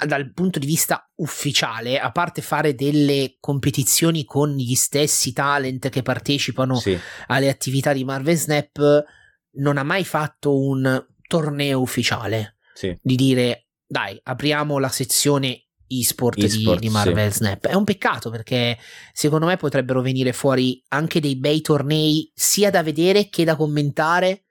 dal 0.06 0.32
punto 0.32 0.58
di 0.58 0.66
vista 0.66 1.10
ufficiale, 1.16 1.98
a 1.98 2.10
parte 2.10 2.42
fare 2.42 2.74
delle 2.74 3.36
competizioni 3.40 4.24
con 4.24 4.54
gli 4.54 4.74
stessi 4.74 5.32
talent 5.32 5.88
che 5.88 6.02
partecipano 6.02 6.76
Sì, 6.76 6.98
alle 7.28 7.48
attività 7.48 7.92
di 7.92 8.04
Marvel 8.04 8.36
Snap, 8.36 9.04
non 9.52 9.78
ha 9.78 9.82
mai 9.82 10.04
fatto 10.04 10.58
un 10.58 11.06
torneo 11.26 11.80
ufficiale 11.80 12.56
sì. 12.74 12.96
di 13.00 13.16
dire 13.16 13.68
dai, 13.86 14.18
apriamo 14.22 14.78
la 14.78 14.88
sezione 14.88 15.68
e-sport, 15.88 16.38
di- 16.38 16.44
E-sport, 16.44 16.80
di, 16.80 16.90
Marvel 16.90 17.32
Snap. 17.32 17.66
È 17.66 17.74
un 17.74 17.84
peccato 17.84 18.30
perché 18.30 18.78
secondo 19.12 19.46
me 19.46 19.56
potrebbero 19.56 20.02
venire 20.02 20.32
fuori 20.32 20.82
anche 20.88 21.20
dei 21.20 21.36
bei 21.36 21.62
tornei 21.62 22.30
sia 22.34 22.70
da 22.70 22.82
vedere 22.82 23.28
che 23.30 23.44
da 23.44 23.56
commentare 23.56 24.44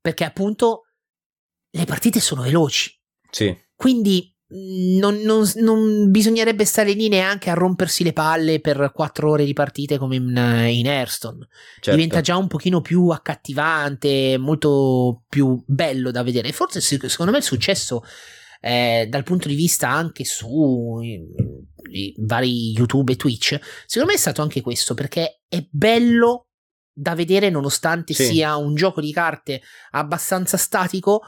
perché 0.00 0.24
appunto 0.24 0.82
le 1.70 1.84
partite 1.84 2.20
sono 2.20 2.42
veloci. 2.42 2.94
Sì, 3.30 3.56
Quindi 3.74 4.35
non, 4.98 5.16
non- 5.22 5.50
non 5.56 6.10
bisognerebbe 6.10 6.64
stare 6.64 6.92
lì 6.92 7.08
neanche 7.08 7.50
a 7.50 7.54
rompersi 7.54 8.02
le 8.04 8.12
palle 8.12 8.60
per 8.60 8.90
quattro 8.94 9.30
ore 9.30 9.44
di 9.44 9.52
partite 9.52 9.98
come 9.98 10.16
in, 10.16 10.28
in 10.28 10.86
Hearthstone. 10.86 11.46
certo. 11.74 11.90
Diventa 11.90 12.20
già 12.20 12.36
un 12.36 12.46
pochino 12.46 12.80
più 12.80 13.08
accattivante, 13.08 14.36
molto 14.38 15.22
più 15.28 15.62
bello 15.66 16.10
da 16.10 16.22
vedere. 16.22 16.52
Forse 16.52 16.80
se- 16.80 17.08
secondo 17.08 17.32
me 17.32 17.38
il 17.38 17.44
successo 17.44 18.02
eh, 18.60 19.06
dal 19.08 19.22
punto 19.24 19.48
di 19.48 19.54
vista 19.54 19.88
anche 19.88 20.24
su 20.24 20.98
i 21.02 22.14
vari 22.18 22.72
YouTube 22.72 23.12
e 23.12 23.16
Twitch, 23.16 23.58
secondo 23.86 24.10
me 24.12 24.16
è 24.16 24.20
stato 24.20 24.42
anche 24.42 24.60
questo 24.60 24.94
perché 24.94 25.42
è 25.48 25.64
bello 25.70 26.46
da 26.98 27.14
vedere 27.14 27.50
nonostante 27.50 28.14
Sì. 28.14 28.24
sia 28.24 28.56
un 28.56 28.74
gioco 28.74 29.00
di 29.02 29.12
carte 29.12 29.60
abbastanza 29.90 30.56
statico. 30.56 31.20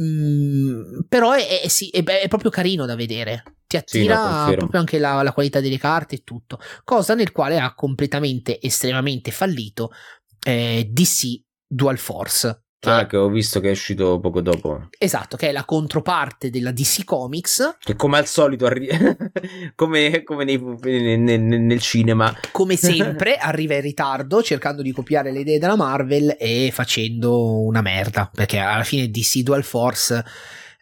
Mm, 0.00 1.00
però 1.08 1.32
è, 1.32 1.62
è- 1.62 1.68
sì, 1.68 1.88
è- 1.90 2.02
è 2.02 2.28
proprio 2.28 2.50
carino 2.50 2.86
da 2.86 2.94
vedere. 2.94 3.42
Ti 3.66 3.80
Sì, 3.84 4.06
no, 4.06 4.14
attira 4.14 4.56
proprio 4.56 4.80
anche 4.80 4.98
la, 4.98 5.22
la 5.22 5.32
qualità 5.32 5.60
delle 5.60 5.78
carte 5.78 6.16
e 6.16 6.22
tutto. 6.24 6.58
Cosa 6.84 7.14
nel 7.14 7.32
quale 7.32 7.58
ha 7.58 7.74
completamente, 7.74 8.60
estremamente 8.60 9.30
fallito 9.32 9.90
eh, 10.46 10.88
DC 10.90 11.40
Dual 11.66 11.98
Force. 11.98 12.65
Ah, 12.80 13.00
è- 13.00 13.06
che 13.06 13.16
ho 13.16 13.28
visto 13.28 13.58
che 13.60 13.68
è 13.68 13.72
uscito 13.72 14.20
poco 14.20 14.40
dopo. 14.40 14.88
esatto, 14.98 15.36
che 15.36 15.48
è 15.48 15.52
la 15.52 15.64
controparte 15.64 16.50
della 16.50 16.70
DC 16.72 17.04
Comics. 17.04 17.76
Che 17.80 17.96
come 17.96 18.18
al 18.18 18.26
solito 18.26 18.66
arri- 18.66 18.88
come, 19.74 20.22
come 20.22 20.44
nei- 20.44 20.60
nel, 21.18 21.40
nel- 21.40 21.80
cinema. 21.80 22.32
Come 22.52 22.76
sempre, 22.78 23.36
arriva 23.36 23.74
in 23.74 23.80
ritardo 23.80 24.42
cercando 24.42 24.82
di 24.82 24.92
copiare 24.92 25.32
le 25.32 25.40
idee 25.40 25.58
della 25.58 25.76
Marvel 25.76 26.36
e 26.38 26.70
facendo 26.72 27.60
una 27.62 27.80
merda. 27.80 28.30
Perché 28.32 28.58
alla 28.58 28.84
fine 28.84 29.08
DC 29.10 29.38
Dual 29.40 29.64
Force 29.64 30.24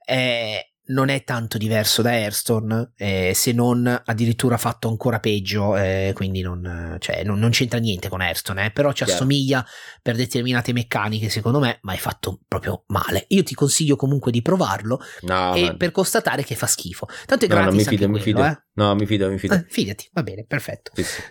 eh, 0.07 0.74
non 0.87 1.09
è 1.09 1.25
tanto 1.25 1.57
diverso 1.57 2.03
da 2.03 2.13
Hearthstone, 2.19 2.93
eh, 2.97 3.33
se 3.35 3.53
non 3.53 3.87
addirittura 4.05 4.57
fatto 4.59 4.89
ancora 4.89 5.19
peggio. 5.19 5.77
eh, 5.77 6.13
quindi 6.15 6.41
non, 6.43 6.97
cioè, 7.01 7.25
non- 7.25 7.39
non 7.39 7.51
c'entra 7.51 7.79
niente 7.79 8.09
con 8.09 8.21
Hearthstone, 8.23 8.67
eh, 8.67 8.71
però 8.71 8.91
ci 8.93 9.05
Chiaro. 9.05 9.13
assomiglia 9.13 9.65
per 10.03 10.15
determinate 10.17 10.73
meccaniche, 10.73 11.29
secondo 11.31 11.59
me, 11.59 11.79
ma 11.83 11.93
è 11.95 11.97
fatto 11.97 12.41
proprio 12.47 12.85
male. 12.89 13.25
Io 13.29 13.43
ti 13.43 13.55
consiglio 13.55 13.97
comunque 13.97 14.31
di 14.31 14.43
provarlo 14.43 15.01
No, 15.23 15.55
e 15.55 15.75
per 15.77 15.91
constatare 15.91 16.45
che 16.45 16.55
fa 16.55 16.67
schifo. 16.67 17.07
Tanto 17.27 17.45
è 17.47 17.49
no, 17.49 17.55
no, 17.55 17.61
gratis 17.63 17.75
mi 17.77 17.83
anche 17.85 17.97
fido, 17.97 18.09
mi 18.11 18.21
quello, 18.21 18.39
fido. 18.43 18.51
eh. 18.51 18.63
No, 18.75 18.95
mi 18.95 19.07
fido, 19.07 19.31
mi 19.31 19.39
fido. 19.39 19.55
Eh, 19.55 19.65
fidati, 19.69 20.09
va 20.13 20.23
bene, 20.23 20.45
perfetto. 20.45 20.91
Sì, 20.95 21.03
sì. 21.03 21.23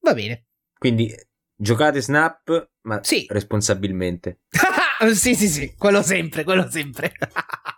Va 0.00 0.12
bene. 0.14 0.46
Quindi 0.78 1.12
giocate 1.56 2.00
Snap, 2.02 2.70
ma 2.82 3.00
Sì. 3.02 3.26
responsabilmente. 3.28 4.40
sì, 5.14 5.34
sì, 5.34 5.48
sì, 5.48 5.74
quello 5.76 6.02
sempre, 6.02 6.44
quello 6.44 6.68
sempre. 6.70 7.12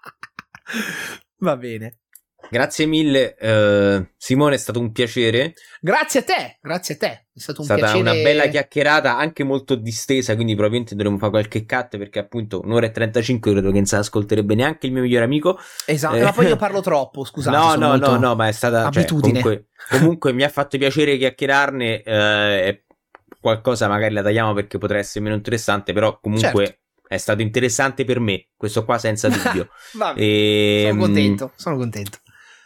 Va 1.39 1.57
bene. 1.57 1.97
Grazie 2.51 2.87
mille, 2.87 3.37
eh, 3.37 4.13
Simone, 4.17 4.55
è 4.55 4.59
stato 4.59 4.81
un 4.81 4.91
piacere. 4.93 5.53
Grazie 5.81 6.21
a 6.21 6.23
te, 6.25 6.59
grazie 6.61 6.95
a 6.95 6.97
te. 6.99 7.27
È 7.33 7.39
stato 7.39 7.61
un 7.61 7.67
stata 7.67 7.81
piacere. 7.83 8.01
una 8.01 8.13
bella 8.15 8.47
chiacchierata, 8.49 9.17
anche 9.17 9.45
molto 9.45 9.77
distesa, 9.77 10.35
quindi 10.35 10.55
probabilmente 10.55 10.97
dovremo 10.97 11.19
fare 11.19 11.31
qualche 11.31 11.65
cut 11.65 11.97
perché 11.97 12.19
appunto 12.19 12.61
un'ora 12.65 12.87
e 12.87 12.91
35 12.91 13.53
credo 13.53 13.69
che 13.69 13.77
non 13.77 13.85
si 13.85 13.95
ascolterebbe 13.95 14.55
neanche 14.55 14.87
il 14.87 14.93
mio 14.93 15.03
migliore 15.03 15.27
amico. 15.27 15.59
Esatto, 15.87 16.17
Eh. 16.17 16.23
ma 16.23 16.33
poi 16.33 16.47
io 16.47 16.57
parlo 16.57 16.81
troppo, 16.81 17.25
scusate. 17.25 17.57
no, 17.57 17.75
no, 17.77 17.97
no, 17.97 18.17
no, 18.17 18.35
ma 18.35 18.49
è 18.49 18.53
stata 18.53 18.91
cioè, 18.91 19.03
abitudine. 19.03 19.41
comunque, 19.41 19.69
comunque 19.89 20.33
mi 20.33 20.43
ha 20.43 20.49
fatto 20.49 20.77
piacere 20.77 21.17
chiacchierarne. 21.19 22.03
eh, 22.03 22.85
qualcosa 23.41 23.89
magari 23.89 24.13
la 24.13 24.23
tagliamo 24.23 24.53
perché 24.53 24.77
potrà 24.77 24.99
essere 24.99 25.25
meno 25.25 25.37
interessante, 25.37 25.93
però 25.93 26.19
comunque 26.21 26.65
Certo. 26.67 26.80
È 27.13 27.17
stato 27.17 27.43
interessante 27.43 28.05
per 28.05 28.21
me. 28.21 28.47
Questo 28.57 28.85
qua 28.85 28.97
senza 28.99 29.27
dubbio. 29.29 29.69
Va 29.95 30.13
bene, 30.15 30.25
e, 30.27 30.87
sono 30.91 31.01
contento, 31.01 31.53
sono 31.57 31.77
contento. 31.77 32.19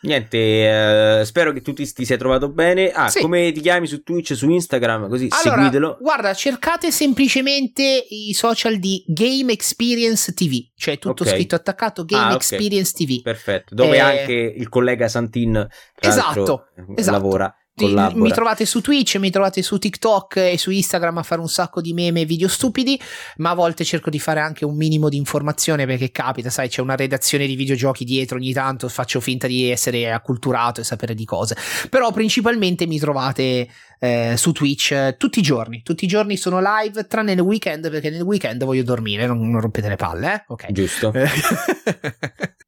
Niente, 0.03 1.21
eh, 1.21 1.25
spero 1.25 1.51
che 1.53 1.63
tu 1.63 1.73
ti, 1.73 1.91
ti 1.91 2.05
sia 2.05 2.19
trovato 2.19 2.51
bene. 2.51 2.91
Ah, 2.91 3.09
Sì. 3.09 3.21
come 3.23 3.51
ti 3.53 3.61
chiami 3.63 3.87
su 3.87 4.03
Twitch, 4.03 4.37
su 4.37 4.51
Instagram? 4.51 5.09
Così 5.09 5.29
Allora, 5.31 5.63
seguitelo. 5.63 5.97
guarda, 5.99 6.35
cercate 6.35 6.91
semplicemente 6.93 8.05
i 8.11 8.35
social 8.35 8.77
di 8.77 9.03
Game 9.07 9.51
Experience 9.51 10.35
TV, 10.35 10.59
cioè 10.77 10.99
tutto 10.99 11.23
Ok. 11.23 11.31
scritto 11.31 11.55
attaccato 11.55 12.05
Game 12.05 12.33
Ah. 12.33 12.35
Experience 12.35 12.93
TV. 12.95 13.23
Perfetto. 13.23 13.75
Dove 13.75 13.97
Eh, 13.97 14.01
anche 14.01 14.33
il 14.35 14.69
collega 14.69 15.09
Santin 15.09 15.67
Esatto, 15.99 16.67
eh, 16.77 16.85
esatto. 16.97 17.17
lavora. 17.17 17.55
Collabora. 17.77 18.23
mi 18.23 18.31
trovate 18.31 18.67
su 18.67 18.81
Twitch, 18.81 19.17
mi 19.17 19.31
trovate 19.31 19.61
su 19.61 19.79
TikTok 19.79 20.37
e 20.37 20.59
su 20.59 20.71
Instagram 20.71 21.19
a 21.19 21.23
fare 21.25 21.41
un 21.41 21.49
sacco 21.49 21.81
di 21.81 21.93
meme 21.93 22.21
e 22.21 22.25
video 22.25 22.47
stupidi, 22.47 23.01
ma 23.39 23.51
a 23.51 23.55
volte 23.55 23.85
cerco 23.85 24.11
di 24.11 24.21
fare 24.21 24.39
anche 24.39 24.65
un 24.65 24.77
minimo 24.77 25.09
di 25.09 25.17
informazione 25.17 25.85
perché 25.85 26.13
capita, 26.13 26.51
sai, 26.51 26.69
c'è 26.69 26.81
una 26.81 26.95
redazione 26.95 27.47
di 27.47 27.57
videogiochi 27.57 28.05
dietro 28.05 28.37
ogni 28.37 28.53
tanto, 28.53 28.89
faccio 28.89 29.19
finta 29.19 29.49
di 29.49 29.71
essere 29.71 30.13
acculturato 30.13 30.81
e 30.81 30.85
sapere 30.85 31.15
di 31.15 31.25
cose. 31.25 31.57
Però 31.91 32.13
principalmente 32.13 32.87
mi 32.87 33.01
trovate 33.01 33.69
eh, 33.99 34.35
su 34.37 34.53
Twitch 34.53 34.93
eh, 34.93 35.17
tutti 35.19 35.41
i 35.41 35.43
giorni, 35.43 35.83
tutti 35.83 36.05
i 36.05 36.09
giorni 36.09 36.37
sono 36.37 36.61
live, 36.61 37.09
tranne 37.09 37.35
nel 37.35 37.45
weekend 37.45 37.91
perché 37.91 38.09
nel 38.09 38.23
weekend 38.23 38.63
voglio 38.65 38.85
dormire, 38.85 39.27
non, 39.27 39.51
non 39.51 39.61
rompete 39.61 39.89
le 39.89 39.97
palle, 39.97 40.33
eh? 40.33 40.45
Ok. 40.47 40.71
Giusto. 40.71 41.13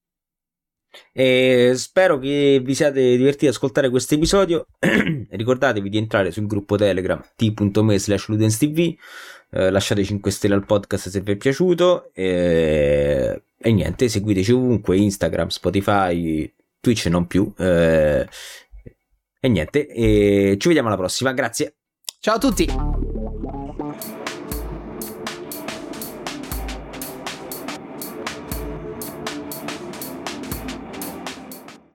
E 1.19 1.73
spero 1.77 2.19
che 2.19 2.61
vi 2.63 2.75
siate 2.75 3.17
divertiti 3.17 3.47
ad 3.47 3.55
ascoltare 3.55 3.89
questo 3.89 4.17
episodio. 4.17 4.67
Ricordatevi 4.79 5.89
di 5.89 5.97
entrare 5.97 6.31
sul 6.31 6.47
gruppo 6.47 6.77
Telegram 6.77 7.19
t.me 7.35 7.99
slash 7.99 8.29
ludenstv. 8.29 8.79
Eh, 9.51 9.71
lasciate 9.71 10.05
5 10.05 10.31
stelle 10.31 10.53
al 10.53 10.67
podcast 10.67 11.09
se 11.09 11.21
vi 11.23 11.33
è 11.33 11.37
piaciuto. 11.37 12.11
E, 12.13 13.43
e 13.57 13.73
niente, 13.73 14.11
seguiteci 14.11 14.53
ovunque: 14.53 14.99
Instagram, 14.99 15.49
Spotify, 15.49 16.53
Twitch 16.81 17.07
non 17.07 17.27
più. 17.27 17.51
Eh, 17.57 18.29
e 19.41 19.49
niente, 19.49 19.87
e 19.87 20.57
ci 20.59 20.69
vediamo 20.69 20.89
alla 20.89 20.99
prossima. 20.99 21.33
Grazie. 21.33 21.77
Ciao 22.21 22.35
a 22.35 22.39
tutti! 22.39 22.96